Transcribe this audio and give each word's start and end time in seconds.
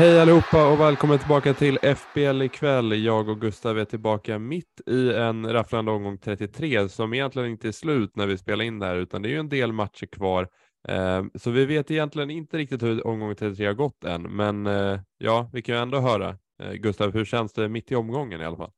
Hej 0.00 0.20
allihopa 0.20 0.72
och 0.72 0.80
välkommen 0.80 1.18
tillbaka 1.18 1.54
till 1.54 1.78
FBL 1.78 2.42
ikväll. 2.42 3.04
Jag 3.04 3.28
och 3.28 3.40
Gustav 3.40 3.78
är 3.78 3.84
tillbaka 3.84 4.38
mitt 4.38 4.80
i 4.86 5.12
en 5.12 5.52
rafflande 5.52 5.90
omgång 5.90 6.18
33 6.18 6.88
som 6.88 7.14
egentligen 7.14 7.48
inte 7.50 7.68
är 7.68 7.72
slut 7.72 8.16
när 8.16 8.26
vi 8.26 8.38
spelar 8.38 8.64
in 8.64 8.78
det 8.78 8.86
här 8.86 8.96
utan 8.96 9.22
det 9.22 9.28
är 9.28 9.30
ju 9.30 9.38
en 9.38 9.48
del 9.48 9.72
matcher 9.72 10.06
kvar. 10.06 10.48
Ehm, 10.88 11.30
så 11.34 11.50
vi 11.50 11.66
vet 11.66 11.90
egentligen 11.90 12.30
inte 12.30 12.58
riktigt 12.58 12.82
hur 12.82 13.06
omgång 13.06 13.34
33 13.34 13.66
har 13.66 13.74
gått 13.74 14.04
än, 14.04 14.22
men 14.22 14.66
eh, 14.66 15.00
ja, 15.18 15.50
vi 15.52 15.62
kan 15.62 15.74
ju 15.74 15.80
ändå 15.80 15.98
höra. 15.98 16.38
Eh, 16.62 16.72
Gustav, 16.72 17.12
hur 17.12 17.24
känns 17.24 17.52
det 17.52 17.68
mitt 17.68 17.92
i 17.92 17.94
omgången 17.94 18.40
i 18.40 18.44
alla 18.44 18.56
fall? 18.56 18.72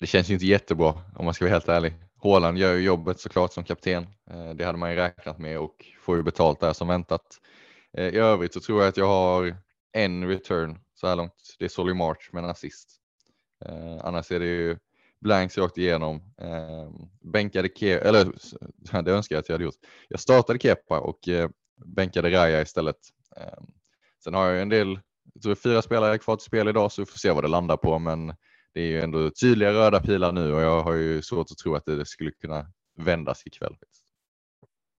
Det 0.00 0.06
känns 0.06 0.30
ju 0.30 0.34
inte 0.34 0.46
jättebra 0.46 0.94
om 1.16 1.24
man 1.24 1.34
ska 1.34 1.44
vara 1.44 1.52
helt 1.52 1.68
ärlig. 1.68 1.94
Haaland 2.22 2.58
gör 2.58 2.74
ju 2.74 2.80
jobbet 2.84 3.20
såklart 3.20 3.52
som 3.52 3.64
kapten. 3.64 4.06
Eh, 4.30 4.50
det 4.54 4.64
hade 4.64 4.78
man 4.78 4.90
ju 4.90 4.96
räknat 4.96 5.38
med 5.38 5.58
och 5.58 5.86
får 6.00 6.16
ju 6.16 6.22
betalt 6.22 6.60
där 6.60 6.72
som 6.72 6.88
väntat. 6.88 7.40
I 7.98 8.18
övrigt 8.18 8.54
så 8.54 8.60
tror 8.60 8.80
jag 8.80 8.88
att 8.88 8.96
jag 8.96 9.06
har 9.06 9.63
en 9.94 10.28
return 10.28 10.78
så 10.94 11.06
här 11.06 11.16
långt. 11.16 11.56
Det 11.58 11.64
är 11.64 11.68
Solly 11.68 11.94
March 11.94 12.30
med 12.32 12.44
en 12.44 12.50
assist. 12.50 12.96
Eh, 13.64 14.04
Annars 14.04 14.32
är 14.32 14.40
det 14.40 14.46
ju 14.46 14.76
blanks 15.20 15.58
rakt 15.58 15.78
igenom. 15.78 16.16
Eh, 16.40 16.90
Bänkade 17.20 17.68
Kepa, 17.76 18.08
eller 18.08 18.24
det 19.02 19.12
önskar 19.12 19.36
jag 19.36 19.40
att 19.40 19.48
jag 19.48 19.54
hade 19.54 19.64
gjort. 19.64 19.74
Jag 20.08 20.20
startade 20.20 20.58
Kepa 20.58 21.00
och 21.00 21.28
eh, 21.28 21.50
bänkade 21.86 22.30
Raja 22.30 22.62
istället. 22.62 22.96
Eh, 23.36 23.62
Sen 24.24 24.34
har 24.34 24.46
jag 24.48 24.62
en 24.62 24.68
del, 24.68 25.00
jag 25.34 25.42
tror 25.42 25.50
det 25.54 25.58
är 25.58 25.70
fyra 25.70 25.82
spelare 25.82 26.18
kvar 26.18 26.36
till 26.36 26.44
spel 26.46 26.68
idag 26.68 26.92
så 26.92 27.02
vi 27.02 27.06
får 27.06 27.18
se 27.18 27.30
vad 27.30 27.44
det 27.44 27.48
landar 27.48 27.76
på 27.76 27.98
men 27.98 28.26
det 28.72 28.80
är 28.80 28.86
ju 28.86 29.00
ändå 29.00 29.30
tydliga 29.30 29.72
röda 29.72 30.00
pilar 30.00 30.32
nu 30.32 30.52
och 30.52 30.60
jag 30.60 30.82
har 30.82 30.92
ju 30.92 31.22
svårt 31.22 31.50
att 31.50 31.58
tro 31.58 31.74
att 31.74 31.84
det 31.84 32.06
skulle 32.06 32.30
kunna 32.30 32.66
vändas 32.96 33.46
ikväll. 33.46 33.76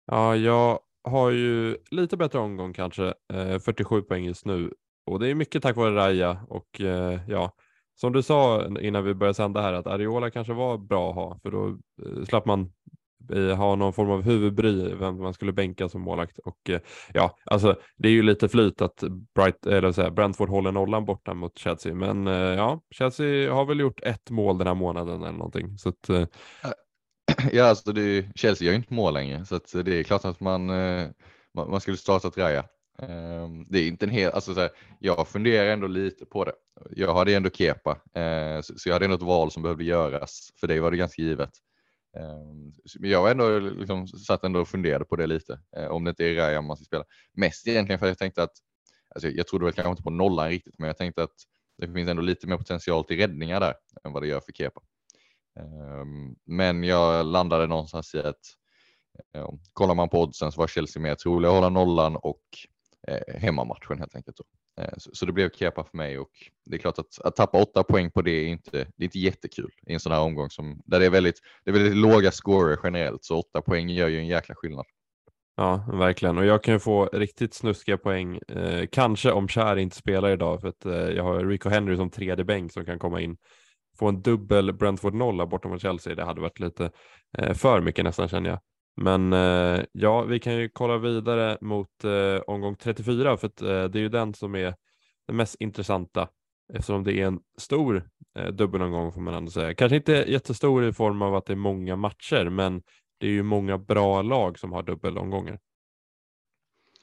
Ja, 0.05 0.35
jag 0.35 0.79
har 1.03 1.31
ju 1.31 1.77
lite 1.91 2.17
bättre 2.17 2.39
omgång 2.39 2.73
kanske, 2.73 3.13
eh, 3.33 3.59
47 3.59 4.01
poäng 4.01 4.25
just 4.25 4.45
nu 4.45 4.73
och 5.05 5.19
det 5.19 5.27
är 5.27 5.35
mycket 5.35 5.63
tack 5.63 5.75
vare 5.75 5.95
Raja 5.95 6.45
och 6.49 6.81
eh, 6.81 7.19
ja, 7.27 7.51
som 7.95 8.13
du 8.13 8.23
sa 8.23 8.65
innan 8.81 9.03
vi 9.03 9.13
började 9.13 9.33
sända 9.33 9.61
här 9.61 9.73
att 9.73 9.87
Ariola 9.87 10.29
kanske 10.31 10.53
var 10.53 10.77
bra 10.77 11.09
att 11.09 11.15
ha 11.15 11.39
för 11.43 11.51
då 11.51 11.67
eh, 11.67 12.23
slapp 12.25 12.45
man 12.45 12.71
eh, 13.33 13.55
ha 13.57 13.75
någon 13.75 13.93
form 13.93 14.09
av 14.09 14.21
huvudbry 14.23 14.93
vem 14.95 15.17
man 15.21 15.33
skulle 15.33 15.53
bänka 15.53 15.89
som 15.89 16.01
målakt 16.01 16.37
och 16.39 16.69
eh, 16.69 16.79
ja, 17.13 17.37
alltså 17.45 17.75
det 17.97 18.07
är 18.07 18.11
ju 18.11 18.21
lite 18.23 18.49
flyt 18.49 18.81
att 18.81 19.03
Bright, 19.35 19.65
eh, 19.65 19.73
eller 19.77 19.91
så 19.91 20.01
här, 20.01 20.09
Brentford 20.11 20.49
håller 20.49 20.71
nollan 20.71 21.05
borta 21.05 21.33
mot 21.33 21.57
Chelsea, 21.57 21.95
men 21.95 22.27
eh, 22.27 22.33
ja, 22.33 22.81
Chelsea 22.91 23.53
har 23.53 23.65
väl 23.65 23.79
gjort 23.79 23.99
ett 24.03 24.29
mål 24.29 24.57
den 24.57 24.67
här 24.67 24.75
månaden 24.75 25.21
eller 25.23 25.31
någonting 25.37 25.77
så 25.77 25.89
att 25.89 26.09
eh, 26.09 26.25
Ja, 27.51 27.63
alltså 27.65 27.91
det, 27.91 28.01
är- 28.01 28.31
Chelsea 28.35 28.65
gör 28.65 28.71
ju 28.71 28.77
inte 28.77 28.93
mål 28.93 29.13
längre 29.13 29.45
så 29.45 29.55
att 29.55 29.71
det 29.85 29.99
är 29.99 30.03
klart 30.03 30.25
att 30.25 30.39
man, 30.39 30.69
eh, 30.69 31.07
man, 31.53 31.69
man 31.69 31.81
skulle 31.81 31.97
starta 31.97 32.29
Raja. 32.29 32.65
Ehm, 33.01 33.65
det 33.69 33.79
är 33.79 33.87
inte 33.87 34.05
en 34.05 34.09
hel, 34.09 34.31
alltså 34.31 34.53
så 34.53 34.59
här, 34.59 34.69
jag 34.99 35.27
funderar 35.27 35.69
ändå 35.69 35.87
lite 35.87 36.25
på 36.25 36.45
det. 36.45 36.53
Jag 36.91 37.15
hade 37.15 37.35
ändå 37.35 37.49
Kepa, 37.49 37.91
eh, 37.91 38.61
så 38.61 38.73
så 38.77 38.89
jag 38.89 38.93
hade 38.93 39.05
ändå 39.05 39.15
ett 39.15 39.21
val 39.21 39.51
som 39.51 39.63
behövde 39.63 39.83
göras. 39.83 40.49
För 40.59 40.67
dig 40.67 40.79
var 40.79 40.91
det 40.91 40.97
ganska 40.97 41.21
givet. 41.21 41.51
Ehm, 42.17 42.73
men 42.99 43.09
jag 43.09 43.21
var 43.21 43.31
ändå 43.31 43.59
liksom, 43.59 44.07
satt 44.07 44.43
ändå 44.43 44.59
och 44.59 44.67
funderade 44.67 45.05
på 45.05 45.15
det 45.15 45.27
lite. 45.27 45.59
Eh, 45.77 45.87
om 45.87 46.03
det 46.03 46.09
inte 46.09 46.25
är 46.25 46.35
Raja 46.35 46.61
man 46.61 46.77
ska 46.77 46.85
spela. 46.85 47.03
Mest 47.33 47.67
egentligen 47.67 47.99
för 47.99 48.05
att 48.05 48.09
jag 48.09 48.17
tänkte 48.17 48.43
att, 48.43 48.53
alltså 49.15 49.29
jag 49.29 49.47
trodde 49.47 49.65
väl 49.65 49.73
kanske 49.73 49.91
inte 49.91 50.03
på 50.03 50.09
nollan 50.09 50.49
riktigt, 50.49 50.79
men 50.79 50.87
jag 50.87 50.97
tänkte 50.97 51.23
att 51.23 51.35
det 51.77 51.87
finns 51.93 52.09
ändå 52.09 52.21
lite 52.21 52.47
mer 52.47 52.57
potential 52.57 53.03
till 53.03 53.17
räddningar 53.17 53.59
där 53.59 53.73
än 54.03 54.13
vad 54.13 54.23
det 54.23 54.27
gör 54.27 54.39
för 54.39 54.51
Kepa. 54.51 54.81
Ehm, 55.59 56.35
men 56.45 56.83
jag 56.83 57.25
landade 57.25 57.67
någonstans 57.67 58.15
i 58.15 58.19
att 58.19 58.41
eh, 59.33 59.49
kollar 59.73 59.95
man 59.95 60.09
på 60.09 60.21
oddsen 60.21 60.51
så 60.51 60.61
var 60.61 60.67
Chelsea 60.67 61.01
mer 61.01 61.15
troliga 61.15 61.51
att 61.51 61.55
hålla 61.55 61.69
nollan 61.69 62.15
och 62.15 62.41
eh, 63.07 63.39
hemmamatchen 63.41 63.99
helt 63.99 64.15
enkelt. 64.15 64.37
Då. 64.37 64.43
Eh, 64.83 64.93
så, 64.97 65.09
så 65.13 65.25
det 65.25 65.31
blev 65.31 65.49
Kepa 65.49 65.83
för 65.83 65.97
mig 65.97 66.19
och 66.19 66.31
det 66.65 66.75
är 66.75 66.79
klart 66.79 66.99
att, 66.99 67.21
att 67.23 67.35
tappa 67.35 67.61
åtta 67.61 67.83
poäng 67.83 68.11
på 68.11 68.21
det 68.21 68.31
är 68.31 68.47
inte, 68.47 68.71
det 68.71 69.03
är 69.03 69.05
inte 69.05 69.19
jättekul 69.19 69.71
i 69.87 69.93
en 69.93 69.99
sån 69.99 70.11
här 70.11 70.21
omgång 70.21 70.49
som, 70.49 70.81
där 70.85 70.99
det 70.99 71.05
är 71.05 71.09
väldigt, 71.09 71.39
det 71.63 71.71
är 71.71 71.73
väldigt 71.73 71.97
låga 71.97 72.31
scorer 72.31 72.79
generellt 72.83 73.23
så 73.23 73.39
åtta 73.39 73.61
poäng 73.61 73.89
gör 73.89 74.07
ju 74.07 74.19
en 74.19 74.27
jäkla 74.27 74.55
skillnad. 74.55 74.85
Ja, 75.57 75.85
verkligen. 75.93 76.37
Och 76.37 76.45
jag 76.45 76.63
kan 76.63 76.73
ju 76.73 76.79
få 76.79 77.05
riktigt 77.05 77.53
snuskiga 77.53 77.97
poäng. 77.97 78.39
Eh, 78.47 78.87
kanske 78.91 79.31
om 79.31 79.47
Kär 79.47 79.75
inte 79.75 79.95
spelar 79.95 80.29
idag 80.29 80.61
för 80.61 80.67
att 80.67 80.85
eh, 80.85 80.93
jag 80.93 81.23
har 81.23 81.45
Rico 81.45 81.69
Henry 81.69 81.95
som 81.95 82.09
tredje 82.09 82.45
bänk 82.45 82.71
som 82.71 82.85
kan 82.85 82.99
komma 82.99 83.21
in. 83.21 83.37
Få 83.99 84.07
en 84.07 84.21
dubbel 84.21 84.73
Brentford 84.73 85.13
nolla 85.13 85.45
bortom 85.45 85.71
mot 85.71 85.81
Chelsea. 85.81 86.15
Det 86.15 86.23
hade 86.23 86.41
varit 86.41 86.59
lite 86.59 86.91
eh, 87.37 87.53
för 87.53 87.81
mycket 87.81 88.05
nästan 88.05 88.27
känner 88.27 88.49
jag. 88.49 88.59
Men 88.95 89.33
eh, 89.33 89.83
ja, 89.91 90.21
vi 90.21 90.39
kan 90.39 90.55
ju 90.55 90.69
kolla 90.69 90.97
vidare 90.97 91.57
mot 91.61 92.03
eh, 92.03 92.37
omgång 92.47 92.75
34 92.75 93.37
för 93.37 93.47
att 93.47 93.61
eh, 93.61 93.83
det 93.83 93.99
är 93.99 94.01
ju 94.01 94.09
den 94.09 94.33
som 94.33 94.55
är 94.55 94.75
den 95.27 95.35
mest 95.35 95.55
intressanta 95.59 96.29
eftersom 96.73 97.03
det 97.03 97.13
är 97.13 97.27
en 97.27 97.39
stor 97.57 98.09
eh, 98.35 98.47
dubbelomgång 98.47 99.11
får 99.11 99.21
man 99.21 99.33
ändå 99.33 99.51
säga. 99.51 99.75
Kanske 99.75 99.95
inte 99.95 100.25
jättestor 100.27 100.85
i 100.85 100.93
form 100.93 101.21
av 101.21 101.35
att 101.35 101.45
det 101.45 101.53
är 101.53 101.57
många 101.57 101.95
matcher, 101.95 102.49
men 102.49 102.81
det 103.17 103.27
är 103.27 103.31
ju 103.31 103.43
många 103.43 103.77
bra 103.77 104.21
lag 104.21 104.59
som 104.59 104.71
har 104.71 104.83
dubbelomgångar. 104.83 105.59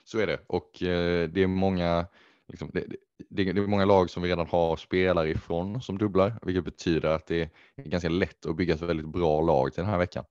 Så 0.05 0.19
är 0.19 0.27
det 0.27 0.41
och 0.47 0.83
eh, 0.83 1.29
det 1.29 1.43
är 1.43 1.47
många 1.47 2.07
Liksom, 2.49 2.71
det, 2.73 2.85
det, 3.31 3.53
det 3.53 3.61
är 3.61 3.67
många 3.67 3.85
lag 3.85 4.11
som 4.11 4.23
vi 4.23 4.29
redan 4.29 4.47
har 4.47 4.77
spelare 4.77 5.31
ifrån 5.31 5.83
som 5.83 5.99
dubblar, 5.99 6.39
vilket 6.43 6.65
betyder 6.65 7.09
att 7.09 7.27
det 7.27 7.41
är 7.77 7.83
ganska 7.85 8.09
lätt 8.09 8.47
att 8.47 8.57
bygga 8.57 8.75
ett 8.75 8.83
väldigt 8.83 9.09
bra 9.09 9.41
lag 9.41 9.73
till 9.73 9.83
den 9.83 9.91
här 9.91 9.99
veckan. 9.99 10.25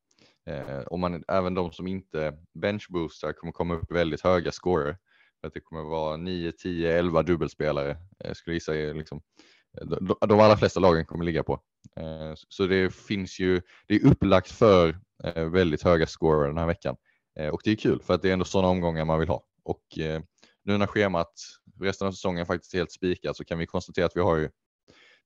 Eh, 0.49 0.79
och 0.79 0.99
man, 0.99 1.23
även 1.27 1.53
de 1.53 1.71
som 1.71 1.87
inte 1.87 2.33
benchboostar 2.53 3.33
kommer 3.33 3.53
komma 3.53 3.73
upp 3.73 3.91
i 3.91 3.93
väldigt 3.93 4.21
höga 4.21 4.51
scorer. 4.51 4.97
För 5.41 5.47
att 5.47 5.53
det 5.53 5.59
kommer 5.59 5.83
vara 5.83 6.17
9, 6.17 6.51
10, 6.51 6.97
11 6.97 7.23
dubbelspelare, 7.23 7.91
eh, 7.91 7.97
Jag 8.17 8.37
skulle 8.37 8.53
gissa 8.53 8.71
liksom, 8.71 9.21
eh, 9.77 9.87
de, 9.87 10.15
de 10.27 10.39
allra 10.39 10.57
flesta 10.57 10.79
lagen 10.79 11.05
kommer 11.05 11.25
ligga 11.25 11.43
på. 11.43 11.53
Eh, 11.95 12.33
så 12.35 12.67
det 12.67 12.95
finns 12.95 13.39
ju, 13.39 13.61
det 13.87 13.95
är 13.95 14.05
upplagt 14.07 14.51
för 14.51 14.99
eh, 15.23 15.45
väldigt 15.45 15.83
höga 15.83 16.07
scorer 16.07 16.47
den 16.47 16.57
här 16.57 16.67
veckan. 16.67 16.95
Eh, 17.39 17.49
och 17.49 17.61
det 17.63 17.71
är 17.71 17.75
kul 17.75 18.01
för 18.01 18.13
att 18.13 18.21
det 18.21 18.29
är 18.29 18.33
ändå 18.33 18.45
sådana 18.45 18.67
omgångar 18.67 19.05
man 19.05 19.19
vill 19.19 19.29
ha. 19.29 19.43
Och 19.63 19.99
eh, 19.99 20.21
nu 20.63 20.77
när 20.77 20.87
schemat 20.87 21.33
resten 21.81 22.07
av 22.07 22.11
säsongen 22.11 22.45
faktiskt 22.45 22.73
är 22.73 22.77
helt 22.77 22.91
spikat 22.91 23.37
så 23.37 23.45
kan 23.45 23.59
vi 23.59 23.65
konstatera 23.65 24.05
att 24.05 24.15
vi 24.15 24.21
har 24.21 24.37
ju 24.37 24.49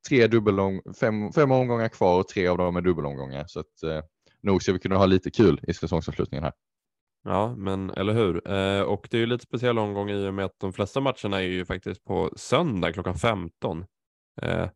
tre 0.10 0.28
dubbelom, 0.28 0.82
fem, 1.00 1.32
fem 1.32 1.52
omgångar 1.52 1.90
kvar 1.90 2.20
och 2.20 2.28
tre 2.28 2.48
av 2.48 2.58
dem 2.58 2.76
är 2.76 2.82
dubbelomgångar. 2.82 3.46
Så 3.48 3.60
att 3.60 3.84
eh, 3.84 4.02
nog 4.46 4.64
ska 4.64 4.74
vi 4.74 4.80
kunna 4.80 4.98
ha 4.98 5.06
lite 5.06 5.32
kul 5.32 5.60
i 5.68 5.74
säsongsavslutningen 5.74 6.44
här. 6.44 6.54
Ja, 7.24 7.56
men 7.58 7.90
eller 7.90 8.14
hur? 8.14 8.52
Eh, 8.52 8.82
och 8.82 9.08
det 9.12 9.18
är 9.18 9.20
ju 9.20 9.26
lite 9.26 9.44
speciell 9.44 9.80
omgång 9.80 10.10
i 10.10 10.28
och 10.28 10.34
med 10.34 10.46
att 10.46 10.60
de 10.60 10.74
flesta 10.74 11.02
matcherna 11.02 11.42
är 11.42 11.48
ju 11.48 11.66
faktiskt 11.66 12.04
på 12.04 12.34
söndag 12.36 12.94
klockan 12.94 13.16
15. 13.16 13.86
Eh, 14.42 14.70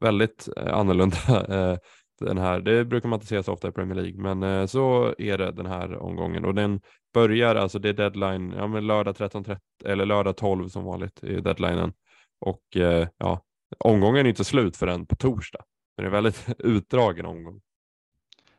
väldigt 0.00 0.48
eh, 0.56 0.74
annorlunda 0.74 1.16
eh, 1.48 1.78
den 2.20 2.38
här. 2.38 2.60
Det 2.60 2.84
brukar 2.84 3.08
man 3.08 3.16
inte 3.16 3.26
se 3.26 3.42
så 3.42 3.52
ofta 3.52 3.68
i 3.68 3.72
Premier 3.72 4.02
League, 4.02 4.22
men 4.22 4.42
eh, 4.42 4.66
så 4.66 5.14
är 5.18 5.38
det 5.38 5.52
den 5.52 5.66
här 5.66 5.96
omgången 5.96 6.44
och 6.44 6.54
den 6.54 6.80
börjar 7.14 7.54
alltså. 7.54 7.78
Det 7.78 7.88
är 7.88 7.92
deadline. 7.92 8.54
Ja, 8.56 8.66
men 8.66 8.86
lördag 8.86 9.14
13.30 9.14 9.58
eller 9.84 10.06
lördag 10.06 10.36
12 10.36 10.68
som 10.68 10.84
vanligt 10.84 11.22
är 11.22 11.40
deadlinen 11.40 11.92
och 12.40 12.76
eh, 12.76 13.08
ja, 13.18 13.40
omgången 13.78 14.26
är 14.26 14.30
inte 14.30 14.44
slut 14.44 14.76
förrän 14.76 15.06
på 15.06 15.16
torsdag. 15.16 15.64
Men 15.96 16.04
det 16.04 16.06
är 16.06 16.16
en 16.16 16.22
väldigt 16.24 16.46
utdragen 16.58 17.26
omgång. 17.26 17.60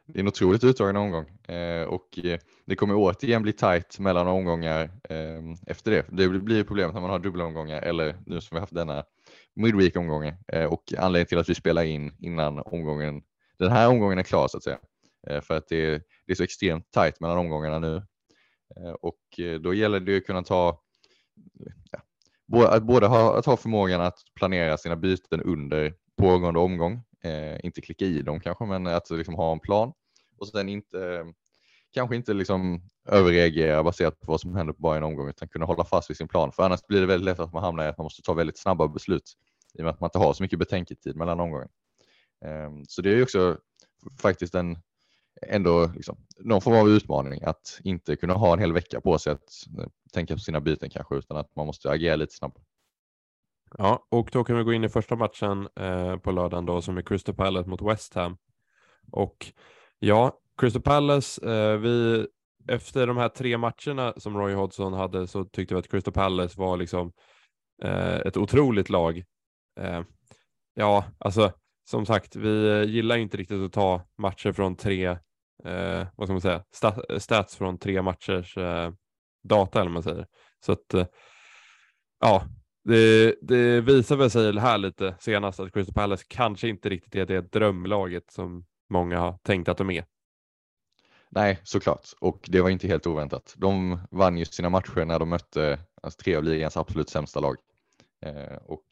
Det 0.07 0.19
är 0.19 0.21
en 0.21 0.27
otroligt 0.27 0.63
utdragen 0.63 0.95
omgång 0.95 1.29
eh, 1.55 1.83
och 1.83 2.19
eh, 2.23 2.39
det 2.65 2.75
kommer 2.75 2.95
återigen 2.95 3.41
bli 3.41 3.53
tajt 3.53 3.99
mellan 3.99 4.27
omgångar 4.27 4.83
eh, 5.09 5.41
efter 5.67 5.91
det. 5.91 6.05
Det 6.09 6.29
blir 6.29 6.63
problemet 6.63 6.93
när 6.93 7.01
man 7.01 7.09
har 7.09 7.19
dubbla 7.19 7.45
omgångar 7.45 7.81
eller 7.81 8.17
nu 8.25 8.41
som 8.41 8.55
vi 8.55 8.59
haft 8.59 8.75
denna 8.75 9.03
midweek-omgången 9.55 10.35
eh, 10.47 10.65
och 10.65 10.93
anledningen 10.97 11.27
till 11.27 11.37
att 11.37 11.49
vi 11.49 11.55
spelar 11.55 11.83
in 11.83 12.11
innan 12.19 12.59
omgången, 12.59 13.21
den 13.59 13.71
här 13.71 13.89
omgången 13.89 14.19
är 14.19 14.23
klar 14.23 14.47
så 14.47 14.57
att 14.57 14.63
säga. 14.63 14.79
Eh, 15.27 15.41
för 15.41 15.57
att 15.57 15.67
det 15.67 15.85
är, 15.85 16.01
det 16.25 16.33
är 16.33 16.35
så 16.35 16.43
extremt 16.43 16.91
tajt 16.91 17.19
mellan 17.19 17.37
omgångarna 17.37 17.79
nu 17.79 17.95
eh, 18.75 18.91
och 19.01 19.39
eh, 19.39 19.59
då 19.59 19.73
gäller 19.73 19.99
det 19.99 20.17
att 20.17 20.25
kunna 20.25 20.43
ta 20.43 20.81
ja, 21.91 21.99
både, 22.45 22.69
att 22.69 22.83
både 22.83 23.07
ha, 23.07 23.37
att 23.37 23.45
ha 23.45 23.57
förmågan 23.57 24.01
att 24.01 24.19
planera 24.35 24.77
sina 24.77 24.95
byten 24.95 25.41
under 25.41 25.93
pågående 26.17 26.59
omgång, 26.59 27.03
eh, 27.25 27.59
inte 27.63 27.81
klicka 27.81 28.05
i 28.05 28.21
dem 28.21 28.39
kanske, 28.39 28.65
men 28.65 28.87
att 28.87 29.09
liksom 29.09 29.35
ha 29.35 29.51
en 29.51 29.59
plan 29.59 29.93
och 30.37 30.47
sen 30.47 30.69
inte 30.69 31.25
kanske 31.93 32.15
inte 32.15 32.33
liksom 32.33 32.81
överreagera 33.07 33.83
baserat 33.83 34.19
på 34.19 34.31
vad 34.31 34.41
som 34.41 34.55
händer 34.55 34.73
på 34.73 34.81
bara 34.81 34.97
en 34.97 35.03
omgång 35.03 35.29
utan 35.29 35.47
kunna 35.47 35.65
hålla 35.65 35.85
fast 35.85 36.09
vid 36.09 36.17
sin 36.17 36.27
plan. 36.27 36.51
För 36.51 36.63
annars 36.63 36.87
blir 36.87 37.01
det 37.01 37.07
väldigt 37.07 37.25
lätt 37.25 37.39
att 37.39 37.53
man 37.53 37.63
hamnar 37.63 37.85
i 37.85 37.87
att 37.87 37.97
man 37.97 38.05
måste 38.05 38.21
ta 38.21 38.33
väldigt 38.33 38.59
snabba 38.59 38.87
beslut 38.87 39.33
i 39.73 39.81
och 39.81 39.83
med 39.83 39.93
att 39.93 39.99
man 39.99 40.07
inte 40.07 40.17
har 40.17 40.33
så 40.33 40.43
mycket 40.43 40.59
betänketid 40.59 41.15
mellan 41.15 41.39
omgången. 41.39 41.69
Ehm, 42.45 42.85
så 42.85 43.01
det 43.01 43.09
är 43.09 43.15
ju 43.15 43.23
också 43.23 43.57
faktiskt 44.21 44.55
en 44.55 44.77
ändå 45.41 45.91
liksom, 45.95 46.17
någon 46.39 46.61
form 46.61 46.75
av 46.75 46.89
utmaning 46.89 47.43
att 47.43 47.79
inte 47.83 48.15
kunna 48.15 48.33
ha 48.33 48.53
en 48.53 48.59
hel 48.59 48.73
vecka 48.73 49.01
på 49.01 49.17
sig 49.17 49.33
att 49.33 49.79
eh, 49.79 49.87
tänka 50.13 50.33
på 50.33 50.39
sina 50.39 50.61
byten 50.61 50.89
kanske 50.89 51.15
utan 51.15 51.37
att 51.37 51.55
man 51.55 51.65
måste 51.65 51.91
agera 51.91 52.15
lite 52.15 52.33
snabbare. 52.33 52.63
Ja, 53.77 54.07
och 54.09 54.29
då 54.31 54.43
kan 54.43 54.57
vi 54.57 54.63
gå 54.63 54.73
in 54.73 54.83
i 54.83 54.89
första 54.89 55.15
matchen 55.15 55.67
eh, 55.79 56.17
på 56.17 56.31
lördagen 56.31 56.65
då 56.65 56.81
som 56.81 56.97
är 56.97 57.01
Crystal 57.01 57.35
Palace 57.35 57.69
mot 57.69 57.81
West 57.81 58.15
Ham. 58.15 58.37
Och 59.11 59.45
ja, 59.99 60.39
Crystal 60.57 60.81
Palace, 60.81 61.49
eh, 61.51 61.77
vi 61.77 62.27
efter 62.67 63.07
de 63.07 63.17
här 63.17 63.29
tre 63.29 63.57
matcherna 63.57 64.13
som 64.17 64.37
Roy 64.37 64.53
Hodgson 64.53 64.93
hade 64.93 65.27
så 65.27 65.43
tyckte 65.43 65.73
vi 65.73 65.79
att 65.79 65.91
Crystal 65.91 66.13
Palace 66.13 66.59
var 66.59 66.77
liksom 66.77 67.11
eh, 67.83 68.15
ett 68.15 68.37
otroligt 68.37 68.89
lag. 68.89 69.23
Eh, 69.79 70.01
ja, 70.73 71.05
alltså 71.17 71.51
som 71.89 72.05
sagt, 72.05 72.35
vi 72.35 72.85
gillar 72.85 73.17
inte 73.17 73.37
riktigt 73.37 73.61
att 73.61 73.73
ta 73.73 74.01
matcher 74.17 74.51
från 74.51 74.75
tre, 74.75 75.05
eh, 75.65 76.07
vad 76.15 76.27
ska 76.27 76.33
man 76.33 76.41
säga, 76.41 76.63
stats 77.17 77.55
från 77.55 77.77
tre 77.77 78.01
matchers 78.01 78.57
eh, 78.57 78.91
data 79.43 79.79
eller 79.79 79.89
vad 79.89 79.93
man 79.93 80.03
säger. 80.03 80.27
Så 80.65 80.71
att 80.71 80.93
eh, 80.93 81.05
ja, 82.19 82.43
det, 82.85 83.35
det 83.41 83.81
visar 83.81 84.15
väl 84.15 84.29
sig 84.29 84.59
här 84.59 84.77
lite 84.77 85.15
senast 85.19 85.59
att 85.59 85.73
Crystal 85.73 85.93
Palace 85.93 86.25
kanske 86.27 86.67
inte 86.67 86.89
riktigt 86.89 87.15
är 87.15 87.25
det 87.25 87.51
drömlaget 87.51 88.31
som 88.31 88.65
många 88.89 89.19
har 89.19 89.37
tänkt 89.43 89.69
att 89.69 89.77
de 89.77 89.89
är. 89.89 90.05
Nej, 91.29 91.59
såklart. 91.63 92.07
Och 92.19 92.45
det 92.47 92.61
var 92.61 92.69
inte 92.69 92.87
helt 92.87 93.07
oväntat. 93.07 93.53
De 93.57 93.99
vann 94.11 94.37
ju 94.37 94.45
sina 94.45 94.69
matcher 94.69 95.05
när 95.05 95.19
de 95.19 95.29
mötte 95.29 95.79
alltså, 96.01 96.23
tre 96.23 96.35
av 96.35 96.43
ligans 96.43 96.77
absolut 96.77 97.09
sämsta 97.09 97.39
lag. 97.39 97.55
Eh, 98.25 98.57
och 98.65 98.85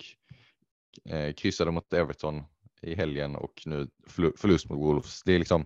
eh, 1.09 1.33
kryssade 1.33 1.71
mot 1.71 1.93
Everton 1.93 2.43
i 2.81 2.95
helgen 2.95 3.35
och 3.35 3.63
nu 3.65 3.87
förlust 4.37 4.69
mot 4.69 4.79
Wolves. 4.79 5.23
Det 5.23 5.33
är 5.33 5.39
liksom, 5.39 5.65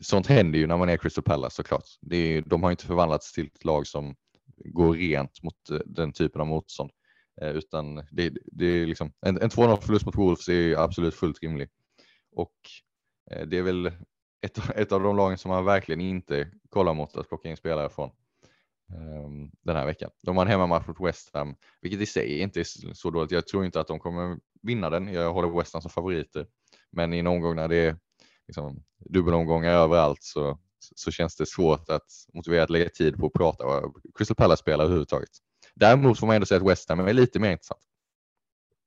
sånt 0.00 0.26
händer 0.26 0.58
ju 0.58 0.66
när 0.66 0.76
man 0.76 0.88
är 0.88 0.96
Crystal 0.96 1.24
Palace 1.24 1.56
såklart. 1.56 1.86
Det 2.00 2.16
är, 2.16 2.42
de 2.42 2.62
har 2.62 2.70
inte 2.70 2.86
förvandlats 2.86 3.32
till 3.32 3.46
ett 3.46 3.64
lag 3.64 3.86
som 3.86 4.16
går 4.56 4.94
rent 4.94 5.42
mot 5.42 5.70
eh, 5.70 5.78
den 5.86 6.12
typen 6.12 6.40
av 6.40 6.46
motstånd. 6.46 6.90
Eh, 7.40 7.50
utan 7.50 7.94
det, 8.10 8.32
det 8.52 8.66
är 8.66 8.86
liksom, 8.86 9.12
en, 9.20 9.42
en 9.42 9.48
2-0 9.48 9.80
förlust 9.80 10.06
mot 10.06 10.16
Wolves 10.16 10.48
är 10.48 10.76
absolut 10.76 11.14
fullt 11.14 11.42
rimlig. 11.42 11.68
Och 12.32 12.54
eh, 13.30 13.46
det 13.46 13.58
är 13.58 13.62
väl 13.62 13.86
ett, 14.40 14.70
ett 14.76 14.92
av 14.92 15.02
de 15.02 15.16
lagen 15.16 15.38
som 15.38 15.50
man 15.50 15.64
verkligen 15.64 16.00
inte 16.00 16.50
kollar 16.68 16.94
mot 16.94 17.16
att 17.16 17.28
plocka 17.28 17.48
in 17.48 17.56
spelare 17.56 17.88
från 17.88 18.10
ehm, 18.92 19.50
den 19.62 19.76
här 19.76 19.86
veckan. 19.86 20.10
De 20.22 20.36
har 20.36 20.44
en 20.44 20.50
hemmamatch 20.50 20.86
mot 20.86 21.00
West 21.00 21.30
Ham, 21.34 21.54
vilket 21.80 22.00
i 22.00 22.06
sig 22.06 22.38
inte 22.38 22.60
är 22.60 22.94
så 22.94 23.10
dåligt. 23.10 23.30
Jag 23.30 23.46
tror 23.46 23.64
inte 23.64 23.80
att 23.80 23.88
de 23.88 23.98
kommer 23.98 24.38
vinna 24.62 24.90
den. 24.90 25.08
Jag 25.08 25.32
håller 25.32 25.58
West 25.58 25.72
Ham 25.72 25.82
som 25.82 25.90
favoriter, 25.90 26.46
men 26.90 27.14
i 27.14 27.18
en 27.18 27.26
omgång 27.26 27.56
när 27.56 27.68
det 27.68 27.76
är 27.76 27.96
liksom, 28.46 28.84
dubbelomgångar 28.98 29.72
överallt 29.72 30.22
så, 30.22 30.58
så 30.96 31.10
känns 31.10 31.36
det 31.36 31.46
svårt 31.46 31.88
att 31.88 32.06
motivera 32.34 32.62
att 32.62 32.70
lägga 32.70 32.88
tid 32.88 33.16
på 33.16 33.26
att 33.26 33.32
prata 33.32 33.66
och 33.66 33.96
Crystal 34.14 34.34
Palace-spelare 34.34 34.84
överhuvudtaget. 34.84 35.30
Däremot 35.78 36.18
får 36.18 36.26
man 36.26 36.36
ändå 36.36 36.46
säga 36.46 36.60
att 36.60 36.66
West 36.66 36.88
Ham 36.88 37.00
är 37.00 37.12
lite 37.12 37.40
mer 37.40 37.50
intressant. 37.50 37.80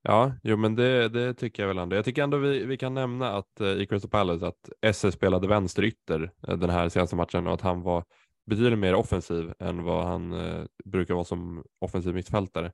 Ja, 0.04 0.34
jo, 0.44 0.58
men 0.58 0.76
det, 0.76 1.10
det 1.10 1.34
tycker 1.34 1.64
jag 1.64 1.68
väl 1.68 1.78
ändå. 1.78 1.96
Jag 1.96 2.06
tycker 2.06 2.24
ändå 2.24 2.38
vi, 2.38 2.66
vi 2.66 2.78
kan 2.78 2.94
nämna 2.94 3.32
att 3.32 3.62
eh, 3.62 3.68
i 3.68 3.86
Crystal 3.86 4.10
Palace 4.10 4.48
att 4.48 4.70
SS 4.82 5.14
spelade 5.14 5.48
vänsterytter 5.48 6.32
eh, 6.48 6.58
den 6.58 6.70
här 6.70 6.90
senaste 6.90 7.16
matchen 7.16 7.48
och 7.48 7.54
att 7.54 7.62
han 7.62 7.82
var 7.82 8.04
betydligt 8.46 8.80
mer 8.80 8.96
offensiv 8.96 9.54
än 9.60 9.84
vad 9.84 10.06
han 10.06 10.34
eh, 10.34 10.64
brukar 10.86 11.14
vara 11.14 11.24
som 11.24 11.64
offensiv 11.80 12.14
mittfältare. 12.16 12.72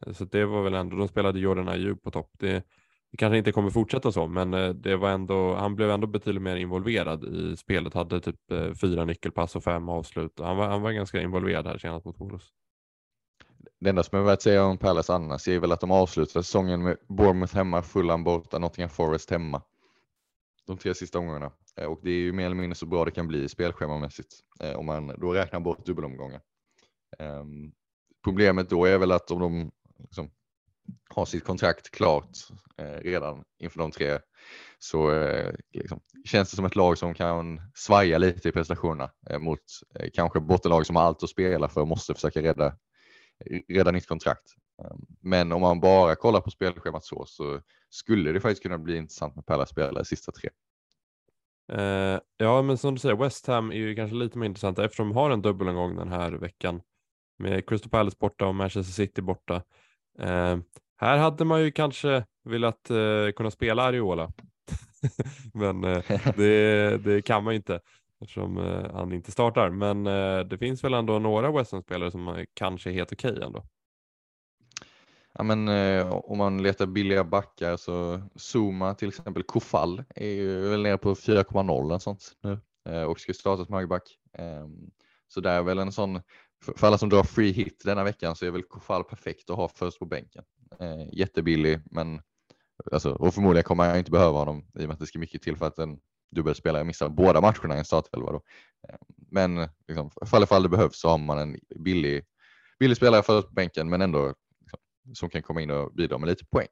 Eh, 0.00 0.12
så 0.12 0.24
det 0.24 0.44
var 0.44 0.62
väl 0.62 0.74
ändå, 0.74 0.96
de 0.96 1.08
spelade 1.08 1.40
Jordan 1.40 1.68
Ayew 1.68 2.00
på 2.00 2.10
topp. 2.10 2.30
Det, 2.38 2.64
det 3.10 3.16
kanske 3.18 3.38
inte 3.38 3.52
kommer 3.52 3.70
fortsätta 3.70 4.12
så, 4.12 4.26
men 4.26 4.54
eh, 4.54 4.68
det 4.68 4.96
var 4.96 5.10
ändå, 5.10 5.54
han 5.54 5.76
blev 5.76 5.90
ändå 5.90 6.06
betydligt 6.06 6.42
mer 6.42 6.56
involverad 6.56 7.24
i 7.24 7.56
spelet, 7.56 7.94
hade 7.94 8.20
typ 8.20 8.50
eh, 8.52 8.74
fyra 8.74 9.04
nyckelpass 9.04 9.56
och 9.56 9.64
fem 9.64 9.88
avslut. 9.88 10.32
Han 10.38 10.56
var, 10.56 10.68
han 10.68 10.82
var 10.82 10.92
ganska 10.92 11.22
involverad 11.22 11.66
här 11.66 11.78
senast 11.78 12.04
mot 12.06 12.20
Wolves. 12.20 12.48
Det 13.80 13.90
enda 13.90 14.02
som 14.02 14.18
jag 14.18 14.24
velat 14.24 14.42
säga 14.42 14.64
om 14.64 14.78
Palace 14.78 15.14
annars 15.14 15.48
är 15.48 15.58
väl 15.58 15.72
att 15.72 15.80
de 15.80 15.90
avslutar 15.90 16.42
säsongen 16.42 16.82
med 16.82 16.96
Bournemouth 17.08 17.54
hemma, 17.54 17.82
Fulham 17.82 18.24
borta, 18.24 18.58
Nottingham 18.58 18.90
Forest 18.90 19.30
hemma. 19.30 19.62
De 20.66 20.78
tre 20.78 20.94
sista 20.94 21.18
omgångarna. 21.18 21.52
Eh, 21.76 21.86
och 21.86 22.00
det 22.02 22.10
är 22.10 22.18
ju 22.18 22.32
mer 22.32 22.46
eller 22.46 22.56
mindre 22.56 22.74
så 22.74 22.86
bra 22.86 23.04
det 23.04 23.10
kan 23.10 23.28
bli 23.28 23.48
spelschemamässigt 23.48 24.34
eh, 24.60 24.78
om 24.78 24.86
man 24.86 25.06
då 25.06 25.32
räknar 25.32 25.60
bort 25.60 25.86
dubbelomgångar. 25.86 26.40
Ehm, 27.18 27.72
problemet 28.24 28.70
då 28.70 28.84
är 28.84 28.98
väl 28.98 29.12
att 29.12 29.30
om 29.30 29.40
de 29.40 29.70
liksom, 29.98 30.30
har 31.08 31.24
sitt 31.24 31.44
kontrakt 31.44 31.90
klart 31.90 32.30
eh, 32.78 33.00
redan 33.00 33.44
inför 33.58 33.78
de 33.78 33.90
tre 33.90 34.18
så 34.78 35.10
liksom, 35.72 36.00
känns 36.24 36.50
det 36.50 36.56
som 36.56 36.64
ett 36.64 36.76
lag 36.76 36.98
som 36.98 37.14
kan 37.14 37.60
svaja 37.74 38.18
lite 38.18 38.48
i 38.48 38.52
prestationerna 38.52 39.10
mot 39.38 39.60
kanske 40.12 40.40
bottenlag 40.40 40.86
som 40.86 40.96
har 40.96 41.02
allt 41.02 41.22
att 41.22 41.30
spela 41.30 41.68
för 41.68 41.80
och 41.80 41.88
måste 41.88 42.14
försöka 42.14 42.42
rädda, 42.42 42.76
rädda 43.68 43.90
nytt 43.90 44.06
kontrakt. 44.06 44.54
Um, 44.84 45.06
men 45.20 45.52
om 45.52 45.60
man 45.60 45.80
bara 45.80 46.14
kollar 46.14 46.40
på 46.40 46.50
spelschemat 46.50 47.04
så, 47.04 47.24
så 47.26 47.60
skulle 47.90 48.32
det 48.32 48.40
faktiskt 48.40 48.62
kunna 48.62 48.78
bli 48.78 48.96
intressant 48.96 49.36
med 49.36 49.46
Palace 49.46 49.72
spelare 49.72 50.04
sista 50.04 50.32
tre. 50.32 50.50
Uh, 51.72 52.18
ja, 52.36 52.62
men 52.62 52.78
som 52.78 52.94
du 52.94 53.00
säger, 53.00 53.16
West 53.16 53.46
Ham 53.46 53.70
är 53.72 53.76
ju 53.76 53.94
kanske 53.94 54.16
lite 54.16 54.38
mer 54.38 54.46
intressanta 54.46 54.84
eftersom 54.84 55.08
de 55.08 55.16
har 55.16 55.30
en 55.30 55.42
dubbelomgång 55.42 55.96
den 55.96 56.12
här 56.12 56.32
veckan 56.32 56.82
med 57.38 57.68
Crystal 57.68 57.90
Palace 57.90 58.16
borta 58.20 58.46
och 58.46 58.54
Manchester 58.54 58.92
City 58.92 59.22
borta. 59.22 59.62
Uh, 60.20 60.58
här 60.96 61.18
hade 61.18 61.44
man 61.44 61.62
ju 61.62 61.72
kanske 61.72 62.24
velat 62.44 62.90
uh, 62.90 63.30
kunna 63.30 63.50
spela 63.50 63.82
Ariola, 63.82 64.32
men 65.54 65.80
det, 66.36 66.96
det, 67.04 67.22
kan 67.22 67.44
man 67.44 67.54
ju 67.54 67.56
inte 67.56 67.80
eftersom 68.20 68.58
eh, 68.58 68.92
han 68.94 69.12
inte 69.12 69.32
startar. 69.32 69.70
Men 69.70 70.06
eh, 70.06 70.40
det 70.40 70.58
finns 70.58 70.84
väl 70.84 70.94
ändå 70.94 71.18
några 71.18 71.52
West 71.52 71.72
Ham-spelare 71.72 72.10
som 72.10 72.28
eh, 72.28 72.44
kanske 72.54 72.90
är 72.90 72.94
helt 72.94 73.12
okej 73.12 73.32
okay 73.32 73.44
ändå. 73.44 73.64
Ja, 75.32 75.42
men, 75.42 75.68
eh, 75.68 76.12
om 76.12 76.38
man 76.38 76.62
letar 76.62 76.86
billiga 76.86 77.24
backar 77.24 77.76
så 77.76 78.22
Zuma 78.34 78.94
till 78.94 79.08
exempel 79.08 79.42
Kofall 79.42 80.04
är 80.14 80.30
ju 80.30 80.68
väl 80.68 80.82
nere 80.82 80.98
på 80.98 81.14
4,0 81.14 81.98
sånt 81.98 82.32
nu 82.42 82.60
eh, 82.88 83.02
och 83.02 83.20
ska 83.20 83.32
starta 83.32 83.64
som 83.64 83.74
högerback. 83.74 84.18
Eh, 84.38 84.66
så 85.28 85.40
det 85.40 85.50
är 85.50 85.62
väl 85.62 85.78
en 85.78 85.92
sån, 85.92 86.20
för 86.64 86.86
alla 86.86 86.98
som 86.98 87.08
drar 87.08 87.22
free 87.22 87.52
hit 87.52 87.82
denna 87.84 88.04
veckan 88.04 88.36
så 88.36 88.46
är 88.46 88.50
väl 88.50 88.62
Kofall 88.62 89.04
perfekt 89.04 89.50
att 89.50 89.56
ha 89.56 89.68
först 89.68 89.98
på 89.98 90.06
bänken. 90.06 90.44
Eh, 90.80 91.08
jättebillig 91.12 91.80
men 91.90 92.22
alltså, 92.92 93.10
och 93.10 93.34
förmodligen 93.34 93.64
kommer 93.64 93.84
jag 93.84 93.98
inte 93.98 94.10
behöva 94.10 94.38
honom 94.38 94.58
i 94.74 94.84
och 94.84 94.88
med 94.88 94.90
att 94.90 95.00
det 95.00 95.06
ska 95.06 95.18
mycket 95.18 95.42
till 95.42 95.56
för 95.56 95.66
att 95.66 95.78
en 95.78 96.00
dubbelspelare 96.30 96.84
missar 96.84 97.08
båda 97.08 97.40
matcherna 97.40 97.74
i 97.74 97.78
en 97.78 97.84
startelva. 97.84 98.32
Då. 98.32 98.42
Ehm, 98.88 98.98
men 99.30 99.68
liksom, 99.88 100.10
fall 100.26 100.42
ifall 100.42 100.62
det 100.62 100.68
behövs 100.68 101.00
så 101.00 101.08
har 101.08 101.18
man 101.18 101.38
en 101.38 101.58
billig, 101.84 102.24
billig 102.78 102.96
spelare 102.96 103.22
för 103.22 103.42
på 103.42 103.52
bänken 103.52 103.88
men 103.90 104.02
ändå 104.02 104.34
liksom, 104.60 104.78
som 105.14 105.30
kan 105.30 105.42
komma 105.42 105.62
in 105.62 105.70
och 105.70 105.94
bidra 105.94 106.18
med 106.18 106.28
lite 106.28 106.44
poäng. 106.46 106.68